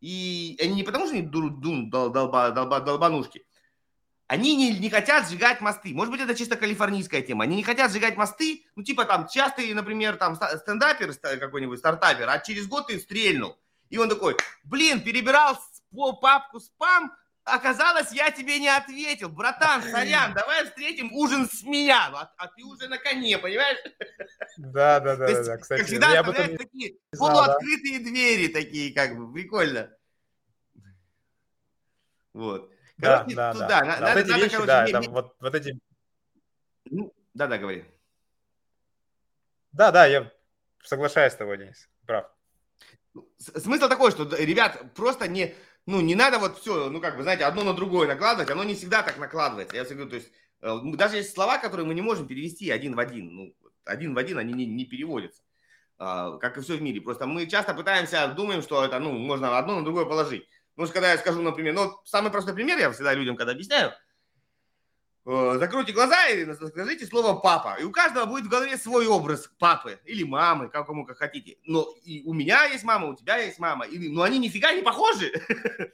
И 0.00 0.58
они 0.60 0.74
не 0.74 0.82
потому, 0.82 1.06
что 1.06 1.14
они 1.14 1.22
дуру, 1.22 1.50
дол, 1.50 2.10
долба, 2.10 2.50
долба, 2.50 2.80
долбанушки. 2.80 3.44
Они 4.26 4.56
не, 4.56 4.78
не 4.78 4.88
хотят 4.88 5.28
сжигать 5.28 5.60
мосты. 5.60 5.92
Может 5.92 6.10
быть, 6.10 6.20
это 6.22 6.34
чисто 6.34 6.56
калифорнийская 6.56 7.20
тема. 7.20 7.44
Они 7.44 7.56
не 7.56 7.62
хотят 7.62 7.90
сжигать 7.92 8.16
мосты. 8.16 8.64
Ну, 8.76 8.82
типа 8.82 9.04
там 9.04 9.28
частый, 9.28 9.72
например, 9.74 10.16
там 10.16 10.36
стендапер 10.36 11.14
какой-нибудь, 11.38 11.78
стартапер, 11.78 12.28
а 12.28 12.38
через 12.38 12.66
год 12.66 12.86
ты 12.86 12.98
стрельнул. 12.98 13.58
И 13.92 13.98
он 13.98 14.08
такой, 14.08 14.38
блин, 14.64 15.04
перебирал 15.04 15.58
папку 16.22 16.60
спам, 16.60 17.14
оказалось, 17.44 18.10
я 18.12 18.30
тебе 18.30 18.58
не 18.58 18.68
ответил. 18.70 19.28
Братан, 19.28 19.82
сорян, 19.82 20.32
давай 20.32 20.64
встретим 20.64 21.12
ужин 21.12 21.46
с 21.46 21.62
меня. 21.62 22.08
А, 22.08 22.32
а 22.38 22.46
ты 22.48 22.64
уже 22.64 22.88
на 22.88 22.96
коне, 22.96 23.36
понимаешь? 23.36 23.76
Да, 24.56 24.98
да, 24.98 25.16
да, 25.16 25.28
есть, 25.28 25.44
да, 25.44 25.58
кстати. 25.58 25.80
Как 25.80 25.88
всегда, 25.88 26.10
я 26.10 26.20
оставляют 26.20 26.56
такие 26.56 26.96
знал, 27.12 27.32
полуоткрытые 27.32 27.98
да? 27.98 28.04
двери 28.06 28.48
такие, 28.48 28.94
как 28.94 29.14
бы, 29.14 29.30
прикольно. 29.30 29.90
Вот. 32.32 32.72
Короче, 32.98 33.36
да, 33.36 33.52
да, 33.52 33.52
туда. 33.52 33.68
да. 33.68 33.84
Надо, 33.84 34.06
вот 34.06 34.16
эти 34.16 34.30
надо, 34.30 34.42
вещи, 34.42 34.52
короче, 34.52 34.66
да, 34.66 34.86
не, 34.86 34.92
это, 34.92 35.10
вот, 35.10 35.36
вот 35.38 35.54
эти... 35.54 35.78
Ну, 36.86 37.14
да, 37.34 37.46
да, 37.46 37.58
говори. 37.58 37.84
Да, 39.72 39.90
да, 39.92 40.06
я 40.06 40.32
соглашаюсь 40.82 41.34
с 41.34 41.36
тобой, 41.36 41.58
Денис, 41.58 41.90
прав. 42.06 42.32
Смысл 43.38 43.88
такой, 43.88 44.10
что, 44.10 44.24
ребят, 44.36 44.94
просто 44.94 45.28
не, 45.28 45.54
ну, 45.86 46.00
не 46.00 46.14
надо 46.14 46.38
вот 46.38 46.58
все, 46.58 46.88
ну, 46.88 47.00
как 47.00 47.16
бы, 47.16 47.22
знаете, 47.22 47.44
одно 47.44 47.62
на 47.64 47.74
другое 47.74 48.08
накладывать, 48.08 48.50
оно 48.50 48.64
не 48.64 48.74
всегда 48.74 49.02
так 49.02 49.18
накладывается. 49.18 49.76
Я 49.76 49.84
говорю, 49.84 50.08
то 50.08 50.16
есть, 50.16 50.30
э, 50.62 50.78
даже 50.94 51.16
есть 51.16 51.34
слова, 51.34 51.58
которые 51.58 51.86
мы 51.86 51.94
не 51.94 52.02
можем 52.02 52.26
перевести 52.26 52.70
один 52.70 52.94
в 52.94 52.98
один, 52.98 53.34
ну, 53.34 53.54
один 53.84 54.14
в 54.14 54.18
один 54.18 54.38
они 54.38 54.52
не, 54.52 54.66
не 54.66 54.84
переводятся, 54.84 55.42
а, 55.98 56.38
как 56.38 56.56
и 56.56 56.60
все 56.60 56.76
в 56.76 56.82
мире. 56.82 57.00
Просто 57.00 57.26
мы 57.26 57.46
часто 57.46 57.74
пытаемся, 57.74 58.28
думаем, 58.28 58.62
что 58.62 58.84
это, 58.84 58.98
ну, 58.98 59.12
можно 59.12 59.58
одно 59.58 59.78
на 59.78 59.84
другое 59.84 60.04
положить. 60.04 60.48
Ну, 60.76 60.86
когда 60.86 61.12
я 61.12 61.18
скажу, 61.18 61.42
например, 61.42 61.74
ну, 61.74 62.00
самый 62.04 62.30
простой 62.30 62.54
пример, 62.54 62.78
я 62.78 62.90
всегда 62.92 63.12
людям, 63.12 63.36
когда 63.36 63.52
объясняю, 63.52 63.92
закройте 65.24 65.92
глаза 65.92 66.28
и 66.28 66.52
скажите 66.54 67.06
слово 67.06 67.38
папа. 67.38 67.76
И 67.80 67.84
у 67.84 67.92
каждого 67.92 68.26
будет 68.26 68.46
в 68.46 68.48
голове 68.48 68.76
свой 68.76 69.06
образ 69.06 69.50
папы 69.58 70.00
или 70.04 70.24
мамы, 70.24 70.68
как 70.68 70.86
кому 70.86 71.06
как 71.06 71.18
хотите. 71.18 71.58
Но 71.64 71.86
и 72.04 72.22
у 72.24 72.34
меня 72.34 72.64
есть 72.64 72.84
мама, 72.84 73.08
у 73.08 73.14
тебя 73.14 73.36
есть 73.36 73.58
мама. 73.58 73.86
И, 73.86 74.08
но 74.08 74.22
они 74.22 74.38
нифига 74.38 74.72
не 74.72 74.82
похожи. 74.82 75.32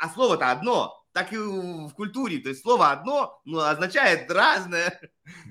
А 0.00 0.08
слово-то 0.10 0.52
одно. 0.52 1.04
Так 1.12 1.32
и 1.32 1.36
в 1.36 1.90
культуре. 1.90 2.38
То 2.38 2.50
есть 2.50 2.62
слово 2.62 2.92
одно, 2.92 3.40
но 3.44 3.62
означает 3.62 4.30
разное. 4.30 5.00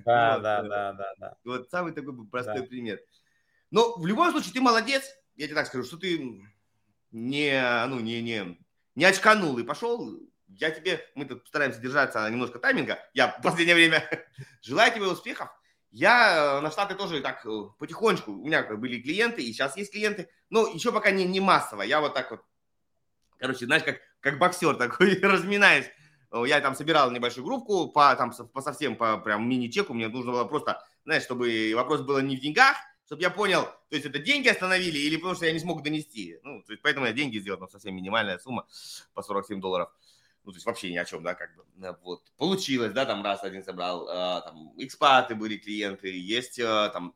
Да, 0.06 0.36
вот. 0.36 0.44
да, 0.44 0.62
да, 0.62 0.94
да, 0.94 1.14
да. 1.18 1.38
Вот 1.44 1.70
самый 1.70 1.92
такой 1.92 2.14
простой 2.28 2.62
да. 2.62 2.66
пример. 2.66 3.02
Но 3.72 3.98
в 3.98 4.06
любом 4.06 4.32
случае 4.32 4.54
ты 4.54 4.62
молодец. 4.62 5.04
Я 5.36 5.48
тебе 5.48 5.56
так 5.56 5.68
скажу, 5.68 5.84
что 5.84 5.98
ты 5.98 6.42
не, 7.12 7.86
ну, 7.88 8.00
не, 8.00 8.22
не, 8.22 8.58
не 8.96 9.04
очканул 9.04 9.58
и 9.58 9.64
пошел 9.64 10.18
я 10.60 10.72
тебе, 10.72 11.04
мы 11.16 11.26
тут 11.26 11.48
стараемся 11.48 11.80
держаться 11.80 12.30
немножко 12.30 12.60
тайминга, 12.60 13.00
я 13.14 13.30
в 13.30 13.42
последнее 13.42 13.76
время 13.76 14.04
желаю 14.62 14.94
тебе 14.94 15.08
успехов. 15.08 15.50
Я 15.92 16.58
э, 16.58 16.62
на 16.62 16.70
Штаты 16.70 16.96
тоже 16.96 17.22
так 17.22 17.46
э, 17.46 17.50
потихонечку, 17.80 18.32
у 18.32 18.46
меня 18.46 18.64
были 18.64 19.02
клиенты, 19.02 19.42
и 19.42 19.54
сейчас 19.54 19.78
есть 19.78 19.92
клиенты, 19.92 20.30
но 20.50 20.68
еще 20.68 20.92
пока 20.92 21.12
не, 21.12 21.26
не 21.26 21.40
массово. 21.40 21.84
Я 21.84 22.02
вот 22.02 22.14
так 22.14 22.32
вот, 22.32 22.42
короче, 23.38 23.66
знаешь, 23.66 23.84
как, 23.84 24.00
как 24.20 24.38
боксер 24.38 24.76
такой, 24.78 25.20
разминаюсь. 25.20 25.86
Я 26.46 26.60
там 26.60 26.76
собирал 26.76 27.10
небольшую 27.10 27.46
группку 27.46 27.88
по, 27.88 28.14
там, 28.16 28.32
по 28.32 28.62
совсем, 28.62 28.98
по 28.98 29.18
прям 29.18 29.48
мини-чеку. 29.48 29.94
Мне 29.94 30.10
нужно 30.10 30.34
было 30.34 30.44
просто, 30.44 30.86
знаешь, 31.06 31.24
чтобы 31.24 31.72
вопрос 31.74 32.02
был 32.02 32.20
не 32.20 32.36
в 32.36 32.42
деньгах, 32.42 32.76
чтобы 33.08 33.22
я 33.22 33.30
понял, 33.30 33.64
то 33.64 33.96
есть 33.96 34.06
это 34.06 34.20
деньги 34.20 34.50
остановили 34.50 35.00
или 35.00 35.16
потому 35.16 35.36
что 35.36 35.46
я 35.46 35.54
не 35.54 35.60
смог 35.60 35.82
донести. 35.82 36.40
Ну, 36.44 36.62
то 36.64 36.74
есть 36.74 36.84
поэтому 36.84 37.06
я 37.06 37.14
деньги 37.14 37.40
сделал, 37.40 37.58
но 37.58 37.68
совсем 37.70 37.96
минимальная 37.96 38.38
сумма 38.38 38.68
по 39.14 39.24
47 39.24 39.62
долларов. 39.62 39.90
Ну, 40.48 40.54
то 40.54 40.56
есть 40.56 40.66
вообще 40.66 40.94
ни 40.94 40.96
о 40.96 41.04
чем, 41.04 41.24
да, 41.24 41.34
как 41.34 41.50
бы. 41.58 41.66
Вот. 42.04 42.22
Получилось, 42.38 42.94
да, 42.94 43.06
там 43.06 43.22
раз 43.22 43.44
один 43.44 43.66
собрал, 43.66 44.08
э, 44.08 44.42
там, 44.46 44.72
экспаты 44.78 45.36
были 45.36 45.58
клиенты, 45.58 46.18
есть 46.18 46.58
э, 46.58 46.90
там 46.94 47.14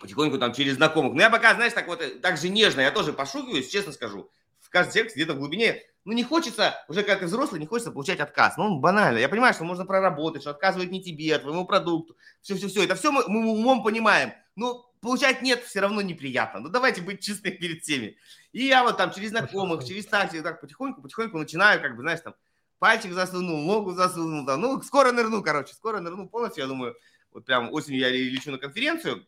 потихоньку 0.00 0.38
там 0.38 0.52
через 0.52 0.76
знакомых. 0.76 1.14
Но 1.14 1.22
я 1.22 1.30
пока, 1.30 1.56
знаешь, 1.56 1.72
так 1.72 1.88
вот, 1.88 2.00
э, 2.00 2.10
так 2.10 2.36
же 2.36 2.48
нежно, 2.48 2.80
я 2.80 2.92
тоже 2.92 3.12
пошугиваюсь, 3.12 3.68
честно 3.68 3.90
скажу. 3.90 4.30
В 4.60 4.70
каждом 4.70 4.92
человеке 4.92 5.16
где-то 5.16 5.34
в 5.34 5.38
глубине, 5.38 5.82
ну, 6.04 6.12
не 6.12 6.22
хочется, 6.22 6.76
уже 6.86 7.02
как 7.02 7.18
ты 7.18 7.26
взрослый, 7.26 7.60
не 7.60 7.66
хочется 7.66 7.90
получать 7.90 8.20
отказ. 8.20 8.56
Ну, 8.56 8.78
банально. 8.78 9.18
Я 9.18 9.28
понимаю, 9.28 9.52
что 9.52 9.64
можно 9.64 9.84
проработать, 9.84 10.42
что 10.42 10.52
отказывает 10.52 10.92
не 10.92 11.02
тебе, 11.02 11.34
а 11.34 11.40
твоему 11.40 11.66
продукту. 11.66 12.16
Все-все-все. 12.40 12.84
Это 12.84 12.94
все 12.94 13.10
мы, 13.10 13.24
мы 13.26 13.50
умом 13.50 13.82
понимаем. 13.82 14.32
Но 14.54 14.88
получать 15.04 15.42
нет 15.42 15.62
все 15.62 15.80
равно 15.80 16.00
неприятно. 16.00 16.60
Ну, 16.60 16.68
давайте 16.70 17.02
быть 17.02 17.20
честными 17.20 17.54
перед 17.54 17.82
всеми. 17.82 18.16
И 18.52 18.64
я 18.64 18.82
вот 18.82 18.96
там 18.96 19.12
через 19.12 19.30
знакомых, 19.30 19.84
через 19.84 20.06
такси, 20.06 20.40
так 20.40 20.62
потихоньку, 20.62 21.02
потихоньку 21.02 21.38
начинаю, 21.38 21.80
как 21.82 21.94
бы, 21.94 22.02
знаешь, 22.02 22.20
там, 22.20 22.34
пальчик 22.78 23.12
засунул, 23.12 23.60
ногу 23.60 23.92
засунул, 23.92 24.46
там, 24.46 24.62
ну, 24.62 24.82
скоро 24.82 25.12
нырну, 25.12 25.42
короче, 25.42 25.74
скоро 25.74 26.00
нырну 26.00 26.26
полностью, 26.26 26.62
я 26.62 26.68
думаю, 26.68 26.96
вот 27.32 27.44
прям 27.44 27.70
осенью 27.70 28.00
я 28.00 28.08
лечу 28.08 28.50
на 28.50 28.56
конференцию, 28.56 29.26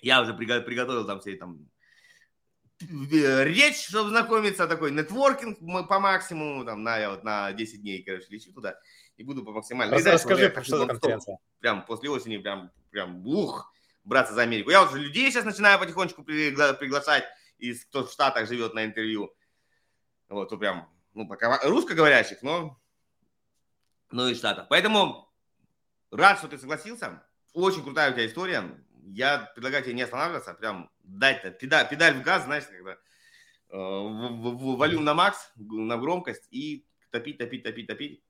я 0.00 0.22
уже 0.22 0.34
приготовил 0.34 1.04
там 1.04 1.18
все 1.18 1.34
там 1.34 1.68
речь, 2.80 3.88
чтобы 3.88 4.10
знакомиться, 4.10 4.68
такой 4.68 4.92
нетворкинг 4.92 5.58
по 5.88 5.98
максимуму, 5.98 6.64
там, 6.64 6.84
на, 6.84 6.98
я 6.98 7.10
вот 7.10 7.24
на 7.24 7.52
10 7.52 7.82
дней, 7.82 8.04
короче, 8.04 8.26
лечу 8.30 8.52
туда 8.52 8.78
и 9.16 9.24
буду 9.24 9.44
по 9.44 9.50
максимальному. 9.50 10.00
Расскажи, 10.00 10.54
что 10.62 10.78
за 10.78 10.86
конференция? 10.86 11.38
Прям 11.58 11.84
после 11.84 12.08
осени, 12.08 12.38
прям, 12.38 12.70
прям, 12.90 13.26
ух, 13.26 13.72
браться 14.04 14.34
за 14.34 14.42
Америку. 14.42 14.70
Я 14.70 14.82
уже 14.82 14.98
людей 14.98 15.30
сейчас 15.30 15.44
начинаю 15.44 15.78
потихонечку 15.78 16.22
пригла- 16.22 16.74
приглашать 16.74 17.24
из 17.58 17.84
кто 17.84 18.06
в 18.06 18.10
Штатах 18.10 18.48
живет 18.48 18.74
на 18.74 18.84
интервью. 18.84 19.34
Вот, 20.28 20.48
то 20.48 20.56
прям, 20.56 20.88
ну, 21.14 21.28
пока 21.28 21.60
русскоговорящих, 21.62 22.42
но, 22.42 22.80
но 24.10 24.28
и 24.28 24.34
Штатах. 24.34 24.66
Поэтому 24.68 25.32
рад, 26.10 26.38
что 26.38 26.48
ты 26.48 26.58
согласился. 26.58 27.22
Очень 27.52 27.82
крутая 27.82 28.10
у 28.10 28.14
тебя 28.14 28.26
история 28.26 28.82
я 29.06 29.50
предлагаю 29.54 29.82
тебе 29.82 29.94
не 29.94 30.02
останавливаться, 30.02 30.54
прям 30.54 30.90
дать 31.02 31.58
педаль, 31.58 31.88
педаль 31.88 32.14
в 32.14 32.22
газ, 32.22 32.44
знаешь, 32.44 32.64
когда 32.64 32.92
э, 32.92 32.96
волюм 33.70 35.04
на 35.04 35.14
макс, 35.14 35.52
на 35.56 35.96
громкость 35.98 36.46
и 36.50 36.86
топить, 37.10 37.38
топить, 37.38 37.62
топить, 37.62 37.86
топить. 37.86 38.24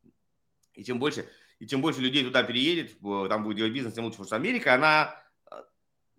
И 0.75 0.85
чем 0.85 0.99
больше, 0.99 1.29
и 1.59 1.67
чем 1.67 1.81
больше 1.83 2.01
людей 2.01 2.25
туда 2.25 2.43
переедет, 2.43 2.99
там 3.29 3.45
будет 3.45 3.59
делать 3.59 3.73
бизнес, 3.73 3.95
тем 3.95 4.05
лучше. 4.05 4.19
Потому 4.19 4.27
что 4.27 4.37
Америка, 4.37 4.75
она 4.75 5.15
э, 5.15 5.22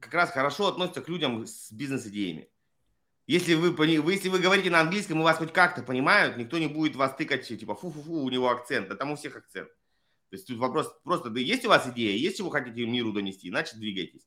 как 0.03 0.13
раз 0.13 0.31
хорошо 0.31 0.67
относится 0.67 1.01
к 1.01 1.09
людям 1.09 1.45
с 1.45 1.71
бизнес-идеями. 1.71 2.49
Если 3.25 3.53
вы, 3.53 3.73
если 4.11 4.29
вы 4.29 4.39
говорите 4.39 4.69
на 4.69 4.81
английском, 4.81 5.19
и 5.19 5.23
вас 5.23 5.37
хоть 5.37 5.53
как-то 5.53 5.81
понимают, 5.81 6.37
никто 6.37 6.57
не 6.57 6.67
будет 6.67 6.95
вас 6.95 7.15
тыкать, 7.15 7.47
типа, 7.47 7.73
фу-фу-фу, 7.73 8.21
у 8.21 8.29
него 8.29 8.49
акцент. 8.49 8.89
Да 8.89 8.95
там 8.95 9.11
у 9.11 9.15
всех 9.15 9.37
акцент. 9.37 9.69
То 10.29 10.35
есть 10.35 10.47
тут 10.47 10.57
вопрос 10.57 10.93
просто, 11.03 11.29
да 11.29 11.39
есть 11.39 11.63
у 11.65 11.69
вас 11.69 11.87
идея, 11.87 12.17
есть 12.17 12.37
чего 12.37 12.49
хотите 12.49 12.85
миру 12.85 13.13
донести, 13.13 13.49
иначе 13.49 13.77
двигайтесь 13.77 14.23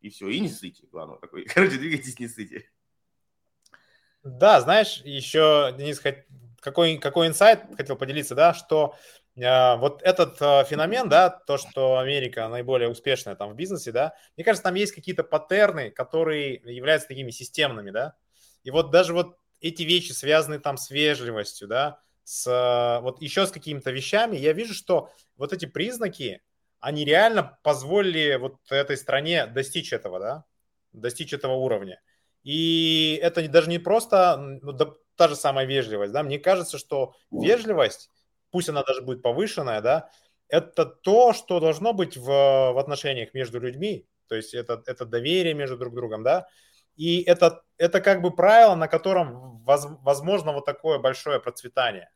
и 0.00 0.10
все, 0.10 0.28
и 0.28 0.40
не 0.40 0.48
ссыте, 0.48 0.86
главное 0.90 1.18
такой. 1.18 1.44
Короче, 1.54 1.78
двигайтесь, 1.78 2.18
не 2.18 2.28
ссыте. 2.28 2.70
Да, 4.22 4.60
знаешь, 4.60 5.02
еще, 5.04 5.74
Денис, 5.76 6.00
какой, 6.60 6.98
какой 6.98 7.28
инсайт 7.28 7.62
хотел 7.76 7.96
поделиться, 7.96 8.34
да, 8.34 8.54
что 8.54 8.96
вот 9.36 10.02
этот 10.02 10.40
э, 10.40 10.64
феномен, 10.64 11.10
да, 11.10 11.28
то, 11.28 11.58
что 11.58 11.98
Америка 11.98 12.48
наиболее 12.48 12.88
успешная 12.88 13.34
там 13.34 13.52
в 13.52 13.54
бизнесе, 13.54 13.92
да, 13.92 14.14
мне 14.36 14.44
кажется, 14.44 14.64
там 14.64 14.74
есть 14.74 14.94
какие-то 14.94 15.24
паттерны, 15.24 15.90
которые 15.90 16.54
являются 16.54 17.08
такими 17.08 17.30
системными, 17.30 17.90
да, 17.90 18.14
и 18.62 18.70
вот 18.70 18.90
даже 18.90 19.12
вот 19.12 19.36
эти 19.60 19.82
вещи, 19.82 20.12
связанные 20.12 20.58
там 20.58 20.78
с 20.78 20.90
вежливостью, 20.90 21.68
да, 21.68 22.00
с 22.24 22.46
э, 22.46 23.02
вот 23.02 23.20
еще 23.20 23.46
с 23.46 23.50
какими-то 23.50 23.90
вещами, 23.90 24.36
я 24.36 24.54
вижу, 24.54 24.72
что 24.72 25.10
вот 25.36 25.52
эти 25.52 25.66
признаки, 25.66 26.40
они 26.80 27.04
реально 27.04 27.58
позволили 27.62 28.36
вот 28.36 28.56
этой 28.70 28.96
стране 28.96 29.46
достичь 29.46 29.92
этого, 29.92 30.18
да, 30.18 30.44
достичь 30.92 31.34
этого 31.34 31.52
уровня. 31.54 32.00
И 32.42 33.18
это 33.22 33.46
даже 33.48 33.68
не 33.68 33.78
просто 33.78 34.36
ну, 34.62 34.72
да, 34.72 34.92
та 35.14 35.28
же 35.28 35.36
самая 35.36 35.66
вежливость, 35.66 36.12
да, 36.12 36.22
мне 36.22 36.38
кажется, 36.38 36.78
что 36.78 37.14
вежливость, 37.30 38.10
пусть 38.56 38.70
она 38.70 38.82
даже 38.82 39.02
будет 39.02 39.20
повышенная, 39.20 39.82
да, 39.82 40.08
это 40.48 40.86
то, 40.86 41.34
что 41.34 41.60
должно 41.60 41.92
быть 41.92 42.16
в, 42.16 42.24
в 42.24 42.78
отношениях 42.78 43.34
между 43.34 43.60
людьми, 43.60 44.08
то 44.28 44.34
есть 44.34 44.54
это, 44.54 44.82
это 44.86 45.04
доверие 45.04 45.52
между 45.52 45.76
друг 45.76 45.94
другом, 45.94 46.22
да, 46.22 46.46
и 46.96 47.20
это, 47.20 47.60
это 47.76 48.00
как 48.00 48.22
бы 48.22 48.34
правило, 48.34 48.74
на 48.74 48.88
котором 48.88 49.58
воз, 49.58 49.86
возможно 50.00 50.52
вот 50.52 50.64
такое 50.64 50.98
большое 50.98 51.38
процветание. 51.38 52.08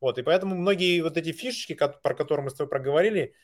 Вот, 0.00 0.16
и 0.16 0.22
поэтому 0.22 0.54
многие 0.54 1.02
вот 1.02 1.18
эти 1.18 1.32
фишечки, 1.32 1.74
про 1.74 2.14
которые 2.14 2.44
мы 2.44 2.48
с 2.50 2.54
тобой 2.54 2.70
проговорили, 2.70 3.34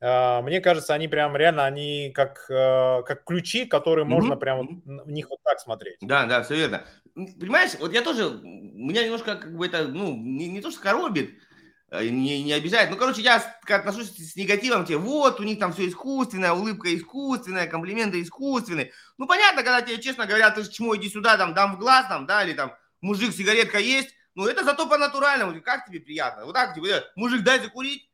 а, 0.00 0.42
мне 0.42 0.60
кажется, 0.60 0.94
они 0.94 1.08
прям 1.08 1.36
реально, 1.36 1.64
они 1.64 2.12
как, 2.14 2.46
э, 2.48 3.02
как 3.02 3.24
ключи, 3.24 3.66
которые 3.66 4.04
можно 4.04 4.34
mm-hmm. 4.34 4.38
прям 4.38 4.82
в 4.84 5.10
них 5.10 5.28
вот 5.28 5.40
так 5.42 5.58
смотреть. 5.58 5.96
Да, 6.02 6.26
да, 6.26 6.44
все 6.44 6.54
верно. 6.54 6.84
Понимаешь, 7.14 7.72
вот 7.80 7.92
я 7.92 8.02
тоже, 8.02 8.30
меня 8.42 9.02
немножко 9.02 9.34
как 9.34 9.56
бы 9.56 9.66
это, 9.66 9.88
ну, 9.88 10.14
не, 10.16 10.48
не 10.48 10.60
то, 10.60 10.70
что 10.70 10.80
коробит, 10.80 11.30
э, 11.30 11.53
не, 12.02 12.42
не 12.42 12.52
обижает. 12.52 12.90
Ну, 12.90 12.96
короче, 12.96 13.22
я 13.22 13.36
отношусь 13.68 14.10
с 14.10 14.36
негативом, 14.36 14.84
тебе, 14.84 14.98
вот, 14.98 15.40
у 15.40 15.42
них 15.42 15.58
там 15.58 15.72
все 15.72 15.88
искусственное, 15.88 16.52
улыбка 16.52 16.94
искусственная, 16.94 17.66
комплименты 17.66 18.20
искусственные. 18.22 18.92
Ну, 19.18 19.26
понятно, 19.26 19.62
когда 19.62 19.82
тебе 19.82 20.00
честно 20.00 20.26
говорят, 20.26 20.54
ты 20.54 20.70
чему, 20.70 20.96
иди 20.96 21.08
сюда, 21.08 21.36
там, 21.36 21.54
дам 21.54 21.76
в 21.76 21.78
глаз, 21.78 22.06
там, 22.08 22.26
да, 22.26 22.44
или 22.44 22.54
там, 22.54 22.74
мужик, 23.00 23.34
сигаретка 23.34 23.78
есть, 23.78 24.14
ну, 24.34 24.46
это 24.46 24.64
зато 24.64 24.88
по-натуральному, 24.88 25.60
как 25.62 25.86
тебе 25.86 26.00
приятно. 26.00 26.44
Вот 26.44 26.54
так, 26.54 26.74
типа, 26.74 26.86
мужик, 27.14 27.42
дай 27.42 27.60
закурить, 27.60 28.10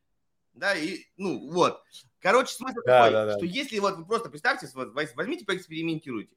да, 0.53 0.75
и, 0.75 1.05
ну, 1.17 1.51
вот. 1.51 1.83
Короче, 2.21 2.53
смысл 2.53 2.81
да, 2.85 2.99
такой, 2.99 3.13
да, 3.13 3.27
да. 3.27 3.37
что 3.37 3.47
если 3.47 3.79
вот 3.79 3.97
вы 3.97 4.05
просто 4.05 4.29
представьте, 4.29 4.69
вот, 4.75 4.93
возьмите, 4.93 5.45
поэкспериментируйте. 5.45 6.35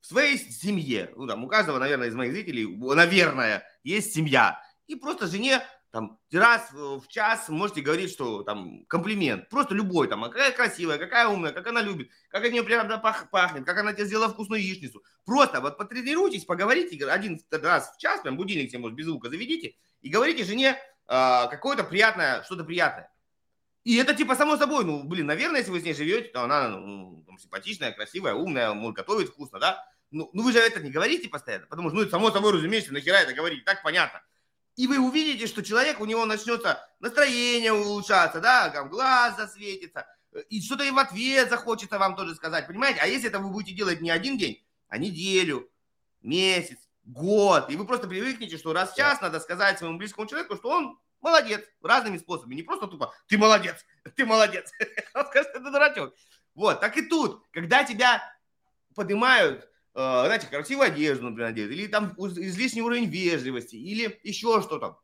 В 0.00 0.06
своей 0.06 0.38
семье, 0.38 1.12
ну, 1.16 1.26
там, 1.26 1.44
у 1.44 1.48
каждого, 1.48 1.78
наверное, 1.78 2.08
из 2.08 2.14
моих 2.14 2.32
зрителей, 2.32 2.66
наверное, 2.66 3.64
есть 3.84 4.14
семья. 4.14 4.60
И 4.86 4.94
просто 4.94 5.26
жене 5.26 5.62
там 5.96 6.18
раз 6.30 6.70
в 6.72 7.08
час 7.08 7.48
можете 7.48 7.80
говорить, 7.80 8.12
что 8.12 8.42
там 8.42 8.84
комплимент, 8.84 9.48
просто 9.48 9.74
любой, 9.74 10.08
там, 10.08 10.24
а 10.24 10.28
какая 10.28 10.52
красивая, 10.52 10.98
какая 10.98 11.26
умная, 11.26 11.52
как 11.52 11.66
она 11.68 11.80
любит, 11.80 12.10
как 12.28 12.44
от 12.44 12.52
нее 12.52 12.62
пах, 12.98 13.30
пахнет, 13.30 13.64
как 13.64 13.78
она 13.78 13.94
тебе 13.94 14.04
сделала 14.04 14.28
вкусную 14.28 14.62
яичницу. 14.62 15.02
Просто 15.24 15.62
вот 15.62 15.78
потренируйтесь, 15.78 16.44
поговорите 16.44 17.02
один 17.06 17.40
раз 17.50 17.94
в 17.94 17.98
час, 17.98 18.20
прям 18.20 18.36
будильник 18.36 18.68
себе, 18.68 18.80
может, 18.80 18.94
без 18.94 19.06
звука 19.06 19.30
заведите, 19.30 19.74
и 20.02 20.10
говорите 20.10 20.44
жене 20.44 20.72
э, 20.72 20.76
какое-то 21.08 21.82
приятное, 21.82 22.42
что-то 22.42 22.64
приятное. 22.64 23.10
И 23.84 23.96
это 23.96 24.14
типа 24.14 24.34
само 24.34 24.58
собой, 24.58 24.84
ну, 24.84 25.02
блин, 25.02 25.24
наверное, 25.24 25.60
если 25.60 25.70
вы 25.70 25.80
с 25.80 25.84
ней 25.84 25.94
живете, 25.94 26.28
то 26.28 26.42
она 26.42 26.68
ну, 26.68 27.24
там, 27.26 27.38
симпатичная, 27.38 27.92
красивая, 27.92 28.34
умная, 28.34 28.74
может 28.74 28.96
готовить 28.96 29.30
вкусно, 29.30 29.60
да? 29.60 29.82
Ну, 30.10 30.28
ну, 30.34 30.42
вы 30.42 30.52
же 30.52 30.58
это 30.58 30.80
не 30.80 30.90
говорите 30.90 31.30
постоянно, 31.30 31.66
потому 31.68 31.88
что, 31.88 31.98
ну, 31.98 32.10
само 32.10 32.30
собой 32.30 32.52
разумеется, 32.52 32.92
нахера 32.92 33.16
это 33.16 33.32
говорить, 33.32 33.64
так 33.64 33.82
понятно. 33.82 34.20
И 34.76 34.86
вы 34.86 34.98
увидите, 34.98 35.46
что 35.46 35.62
человек, 35.62 36.00
у 36.00 36.04
него 36.04 36.24
начнется 36.26 36.86
настроение 37.00 37.72
улучшаться, 37.72 38.40
да, 38.40 38.70
там 38.70 38.88
глаз 38.88 39.36
засветится, 39.36 40.06
и 40.50 40.60
что-то 40.62 40.84
и 40.84 40.90
в 40.90 40.98
ответ 40.98 41.48
захочется 41.48 41.98
вам 41.98 42.14
тоже 42.14 42.34
сказать, 42.34 42.66
понимаете? 42.66 43.00
А 43.00 43.06
если 43.06 43.28
это 43.28 43.38
вы 43.38 43.50
будете 43.50 43.74
делать 43.74 44.00
не 44.00 44.10
один 44.10 44.36
день, 44.36 44.64
а 44.88 44.98
неделю, 44.98 45.70
месяц, 46.20 46.78
год, 47.04 47.70
и 47.70 47.76
вы 47.76 47.86
просто 47.86 48.06
привыкнете, 48.06 48.58
что 48.58 48.72
раз 48.72 48.92
в 48.92 48.96
час 48.96 49.20
надо 49.20 49.40
сказать 49.40 49.78
своему 49.78 49.98
близкому 49.98 50.28
человеку, 50.28 50.56
что 50.56 50.68
он 50.68 50.98
Молодец. 51.20 51.64
Разными 51.82 52.18
способами. 52.18 52.54
Не 52.54 52.62
просто 52.62 52.86
тупо 52.86 53.12
ты 53.26 53.38
молодец, 53.38 53.84
ты 54.14 54.24
молодец. 54.24 54.70
Он 55.14 55.26
скажет, 55.26 55.50
это 55.54 55.70
дурачок. 55.70 56.14
Вот, 56.54 56.80
так 56.80 56.96
и 56.96 57.02
тут. 57.02 57.44
Когда 57.50 57.84
тебя 57.84 58.22
поднимают, 58.94 59.64
э, 59.64 59.66
знаете, 59.96 60.46
красивую 60.48 60.88
одежду, 60.88 61.24
например, 61.24 61.48
одет, 61.50 61.70
или 61.70 61.86
там 61.86 62.14
излишний 62.18 62.82
уровень 62.82 63.08
вежливости, 63.08 63.76
или 63.76 64.20
еще 64.22 64.60
что-то, 64.60 65.00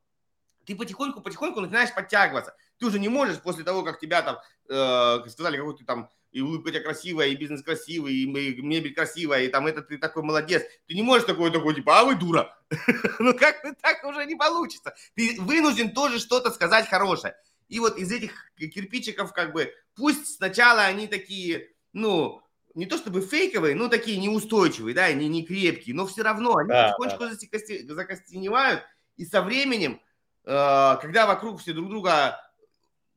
ты 0.66 0.76
потихоньку-потихоньку 0.76 1.60
начинаешь 1.60 1.94
подтягиваться. 1.94 2.54
Ты 2.78 2.86
уже 2.86 2.98
не 2.98 3.08
можешь 3.08 3.40
после 3.40 3.64
того, 3.64 3.82
как 3.82 4.00
тебя 4.00 4.22
там 4.22 4.38
э, 4.68 5.28
сказали, 5.28 5.56
какой 5.56 5.76
ты 5.76 5.84
там 5.84 6.10
и 6.30 6.40
улыбка 6.40 6.68
у 6.68 6.70
тебя 6.70 6.82
красивая, 6.82 7.28
и 7.28 7.36
бизнес 7.36 7.62
красивый, 7.62 8.14
и 8.14 8.26
мебель 8.26 8.94
красивая, 8.94 9.42
и 9.42 9.48
там 9.48 9.66
это 9.66 9.82
ты 9.82 9.98
такой 9.98 10.22
молодец. 10.22 10.62
Ты 10.86 10.94
не 10.94 11.02
можешь 11.02 11.26
такой, 11.26 11.50
такой, 11.50 11.74
типа, 11.74 12.00
а 12.00 12.04
вы 12.04 12.14
дура. 12.14 12.56
ну 13.18 13.34
как 13.34 13.62
так 13.80 14.04
уже 14.04 14.24
не 14.24 14.34
получится. 14.34 14.94
Ты 15.14 15.36
вынужден 15.40 15.92
тоже 15.92 16.18
что-то 16.18 16.50
сказать 16.50 16.88
хорошее. 16.88 17.36
И 17.68 17.80
вот 17.80 17.98
из 17.98 18.10
этих 18.10 18.32
кирпичиков, 18.58 19.32
как 19.32 19.52
бы, 19.52 19.72
пусть 19.94 20.36
сначала 20.36 20.82
они 20.82 21.06
такие, 21.06 21.70
ну, 21.92 22.42
не 22.74 22.86
то 22.86 22.96
чтобы 22.96 23.20
фейковые, 23.20 23.74
но 23.74 23.88
такие 23.88 24.18
неустойчивые, 24.18 24.94
да, 24.94 25.12
не, 25.12 25.28
не 25.28 25.44
крепкие, 25.44 25.94
но 25.94 26.06
все 26.06 26.22
равно 26.22 26.56
они 26.56 26.68
да, 26.68 26.94
потихонечку 26.98 27.86
да. 27.88 27.94
закостеневают, 27.94 28.82
и 29.16 29.24
со 29.24 29.42
временем, 29.42 30.00
э, 30.44 30.96
когда 31.00 31.26
вокруг 31.26 31.60
все 31.60 31.72
друг 31.72 31.88
друга 31.88 32.40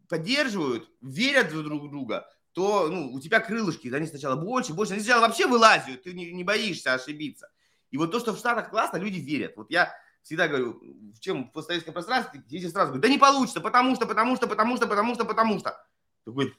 поддерживают, 0.07 0.89
верят 1.01 1.49
друг 1.49 1.83
в 1.83 1.89
друга, 1.89 2.27
то 2.53 2.87
ну, 2.89 3.11
у 3.11 3.19
тебя 3.19 3.39
крылышки, 3.39 3.93
они 3.93 4.07
сначала 4.07 4.35
больше, 4.35 4.73
больше, 4.73 4.93
они 4.93 5.01
сначала 5.01 5.27
вообще 5.27 5.45
вылазят, 5.45 6.03
ты 6.03 6.13
не, 6.13 6.31
не 6.31 6.43
боишься 6.43 6.93
ошибиться. 6.93 7.49
И 7.91 7.97
вот 7.97 8.11
то, 8.11 8.19
что 8.19 8.33
в 8.33 8.37
Штатах 8.37 8.69
классно, 8.69 8.97
люди 8.97 9.19
верят. 9.19 9.53
Вот 9.55 9.69
я 9.69 9.93
всегда 10.21 10.47
говорю, 10.47 10.81
в 11.13 11.19
чем 11.19 11.45
в 11.45 11.51
постсоветском 11.51 11.93
пространстве, 11.93 12.41
дети 12.47 12.67
сразу 12.67 12.87
говорят, 12.87 13.01
да 13.01 13.09
не 13.09 13.17
получится, 13.17 13.61
потому 13.61 13.95
что, 13.95 14.07
потому 14.07 14.35
что, 14.35 14.47
потому 14.47 14.77
что, 14.77 14.87
потому 14.87 15.15
что, 15.15 15.25
потому 15.25 15.59
что. 15.59 15.85
Такой, 16.25 16.55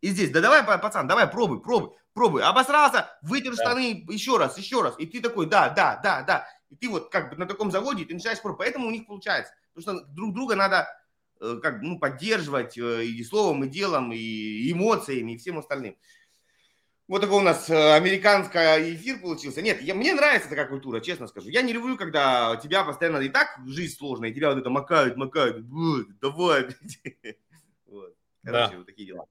и 0.00 0.08
здесь, 0.08 0.30
да 0.30 0.40
давай, 0.40 0.62
пацан, 0.64 1.06
давай, 1.06 1.26
пробуй, 1.28 1.60
пробуй, 1.60 1.90
пробуй. 2.14 2.42
Обосрался, 2.42 3.10
вытер 3.22 3.54
да. 3.54 3.62
штаны 3.62 4.04
еще 4.08 4.38
раз, 4.38 4.56
еще 4.56 4.82
раз. 4.82 4.94
И 4.98 5.06
ты 5.06 5.20
такой, 5.20 5.46
да, 5.46 5.68
да, 5.68 6.00
да, 6.02 6.22
да. 6.22 6.46
И 6.70 6.76
ты 6.76 6.88
вот 6.88 7.10
как 7.10 7.30
бы 7.30 7.36
на 7.36 7.46
таком 7.46 7.70
заводе, 7.70 8.04
ты 8.04 8.14
начинаешь 8.14 8.40
пробовать. 8.40 8.66
Поэтому 8.66 8.88
у 8.88 8.90
них 8.90 9.06
получается. 9.06 9.52
Потому 9.74 9.98
что 9.98 10.06
друг 10.08 10.34
друга 10.34 10.54
надо 10.56 10.88
э, 11.40 11.58
как 11.62 11.82
ну, 11.82 11.98
поддерживать 11.98 12.78
э, 12.78 13.04
и 13.04 13.22
словом, 13.24 13.64
и 13.64 13.68
делом, 13.68 14.12
и 14.12 14.72
эмоциями, 14.72 15.32
и 15.32 15.36
всем 15.36 15.58
остальным. 15.58 15.96
Вот 17.06 17.20
такой 17.20 17.38
у 17.38 17.42
нас 17.42 17.68
э, 17.68 17.92
американский 17.94 18.94
эфир 18.94 19.20
получился. 19.20 19.60
Нет, 19.60 19.82
я, 19.82 19.94
мне 19.94 20.14
нравится 20.14 20.48
такая 20.48 20.66
культура, 20.66 21.00
честно 21.00 21.26
скажу. 21.26 21.48
Я 21.48 21.60
не 21.60 21.72
люблю, 21.72 21.96
когда 21.96 22.56
тебя 22.56 22.84
постоянно 22.84 23.18
и 23.18 23.28
так 23.28 23.48
жизнь 23.66 23.96
сложная, 23.96 24.30
и 24.30 24.32
тебя 24.32 24.50
вот 24.50 24.58
это 24.58 24.70
макают, 24.70 25.16
макают. 25.16 25.66
Давай, 26.20 26.68
вот. 27.86 28.14
Короче, 28.44 28.70
да. 28.70 28.72
вот 28.76 28.86
такие 28.86 29.08
дела. 29.08 29.26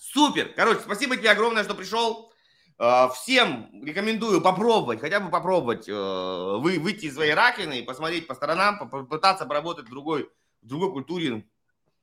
Супер! 0.00 0.54
Короче, 0.56 0.80
спасибо 0.80 1.14
тебе 1.14 1.30
огромное, 1.30 1.62
что 1.62 1.74
пришел. 1.74 2.32
А, 2.78 3.10
всем 3.10 3.68
рекомендую 3.84 4.40
попробовать, 4.40 4.98
хотя 4.98 5.20
бы 5.20 5.30
попробовать 5.30 5.86
э, 5.90 5.92
вы, 5.92 6.78
выйти 6.78 7.04
из 7.04 7.14
своей 7.14 7.34
раковины 7.34 7.80
и 7.80 7.82
посмотреть 7.82 8.26
по 8.26 8.34
сторонам, 8.34 8.78
попытаться 8.78 9.44
поработать 9.44 9.84
в 9.84 9.90
другой, 9.90 10.30
в 10.62 10.66
другой 10.66 10.90
культуре. 10.90 11.46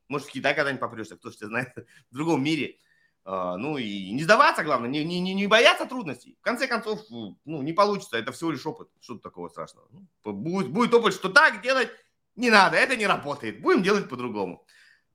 Может, 0.10 0.28
в 0.28 0.32
Китай 0.32 0.53
когда-нибудь 0.53 0.80
попрешься, 0.80 1.15
кто 1.15 1.32
же 1.32 1.38
тебя 1.38 1.48
знает, 1.48 1.74
в 2.11 2.14
другом 2.14 2.44
мире. 2.44 2.78
А, 3.26 3.57
ну 3.57 3.80
и 3.80 4.11
не 4.11 4.22
сдаваться, 4.22 4.64
главное, 4.64 4.90
не, 4.91 5.03
не, 5.03 5.34
не 5.34 5.48
бояться 5.48 5.88
трудностей. 5.88 6.38
В 6.40 6.44
конце 6.44 6.68
концов, 6.68 7.02
ну, 7.10 7.36
не 7.64 7.74
получится, 7.74 8.15
это 8.15 8.32
всего 8.32 8.52
лишь 8.52 8.65
опыт. 8.68 8.90
Что 9.02 9.18
такого 9.18 9.49
страшного? 9.49 9.88
Ну, 9.90 10.34
будет, 10.34 10.69
будет 10.69 10.94
опыт, 10.94 11.15
что 11.15 11.30
так 11.30 11.64
делать 11.64 11.90
не 12.36 12.52
надо, 12.52 12.78
это 12.78 12.95
не 12.95 13.07
работает. 13.07 13.60
Будем 13.60 13.82
делать 13.82 14.07
по-другому. 14.07 14.64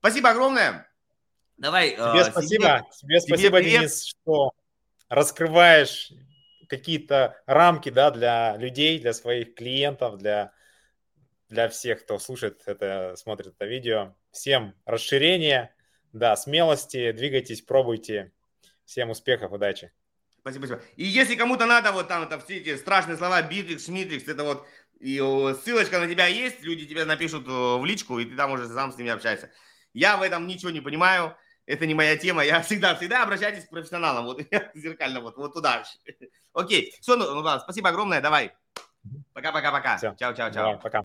Спасибо 0.00 0.30
огромное. 0.30 0.91
Давай. 1.62 1.92
Тебе 1.92 2.02
э, 2.02 2.24
спасибо, 2.24 2.84
тебе, 2.90 3.20
тебе 3.20 3.20
спасибо, 3.20 3.58
привет. 3.58 3.80
Денис, 3.82 4.04
что 4.04 4.52
раскрываешь 5.08 6.12
какие-то 6.68 7.40
рамки, 7.46 7.88
да, 7.88 8.10
для 8.10 8.56
людей, 8.56 8.98
для 8.98 9.12
своих 9.12 9.54
клиентов, 9.54 10.18
для 10.18 10.52
для 11.48 11.68
всех, 11.68 12.02
кто 12.02 12.18
слушает 12.18 12.60
это, 12.66 13.14
смотрит 13.16 13.54
это 13.54 13.64
видео. 13.66 14.16
Всем 14.32 14.74
расширения, 14.86 15.72
да, 16.12 16.34
смелости, 16.34 17.12
двигайтесь, 17.12 17.62
пробуйте. 17.62 18.32
Всем 18.84 19.10
успехов, 19.10 19.52
удачи. 19.52 19.92
Спасибо, 20.40 20.66
спасибо. 20.66 20.82
И 20.96 21.04
если 21.04 21.36
кому-то 21.36 21.66
надо 21.66 21.92
вот 21.92 22.08
там 22.08 22.24
это 22.24 22.40
все 22.40 22.56
эти 22.56 22.76
страшные 22.76 23.16
слова 23.16 23.40
Битрикс, 23.40 23.84
Шмитрикс, 23.84 24.26
это 24.26 24.42
вот 24.42 24.66
и 24.98 25.18
ссылочка 25.62 26.00
на 26.00 26.08
тебя 26.08 26.26
есть, 26.26 26.60
люди 26.64 26.86
тебе 26.86 27.04
напишут 27.04 27.46
в 27.46 27.84
личку, 27.84 28.18
и 28.18 28.24
ты 28.24 28.34
там 28.34 28.50
уже 28.50 28.66
сам 28.66 28.90
с 28.90 28.96
ними 28.96 29.10
общаешься. 29.10 29.52
Я 29.92 30.16
в 30.16 30.22
этом 30.22 30.48
ничего 30.48 30.72
не 30.72 30.80
понимаю 30.80 31.36
это 31.66 31.86
не 31.86 31.94
моя 31.94 32.16
тема. 32.16 32.44
Я 32.44 32.60
всегда, 32.62 32.94
всегда 32.94 33.22
обращайтесь 33.22 33.64
к 33.64 33.70
профессионалам. 33.70 34.24
Вот 34.26 34.40
зеркально, 34.74 35.20
вот, 35.20 35.36
вот 35.36 35.54
туда. 35.54 35.84
Окей. 36.52 36.94
Все, 37.00 37.16
ну, 37.16 37.34
ну 37.34 37.40
ладно, 37.40 37.60
спасибо 37.60 37.90
огромное. 37.90 38.20
Давай. 38.20 38.52
Пока-пока-пока. 39.32 39.98
Чао-чао-чао. 39.98 40.80
Пока. 40.80 41.02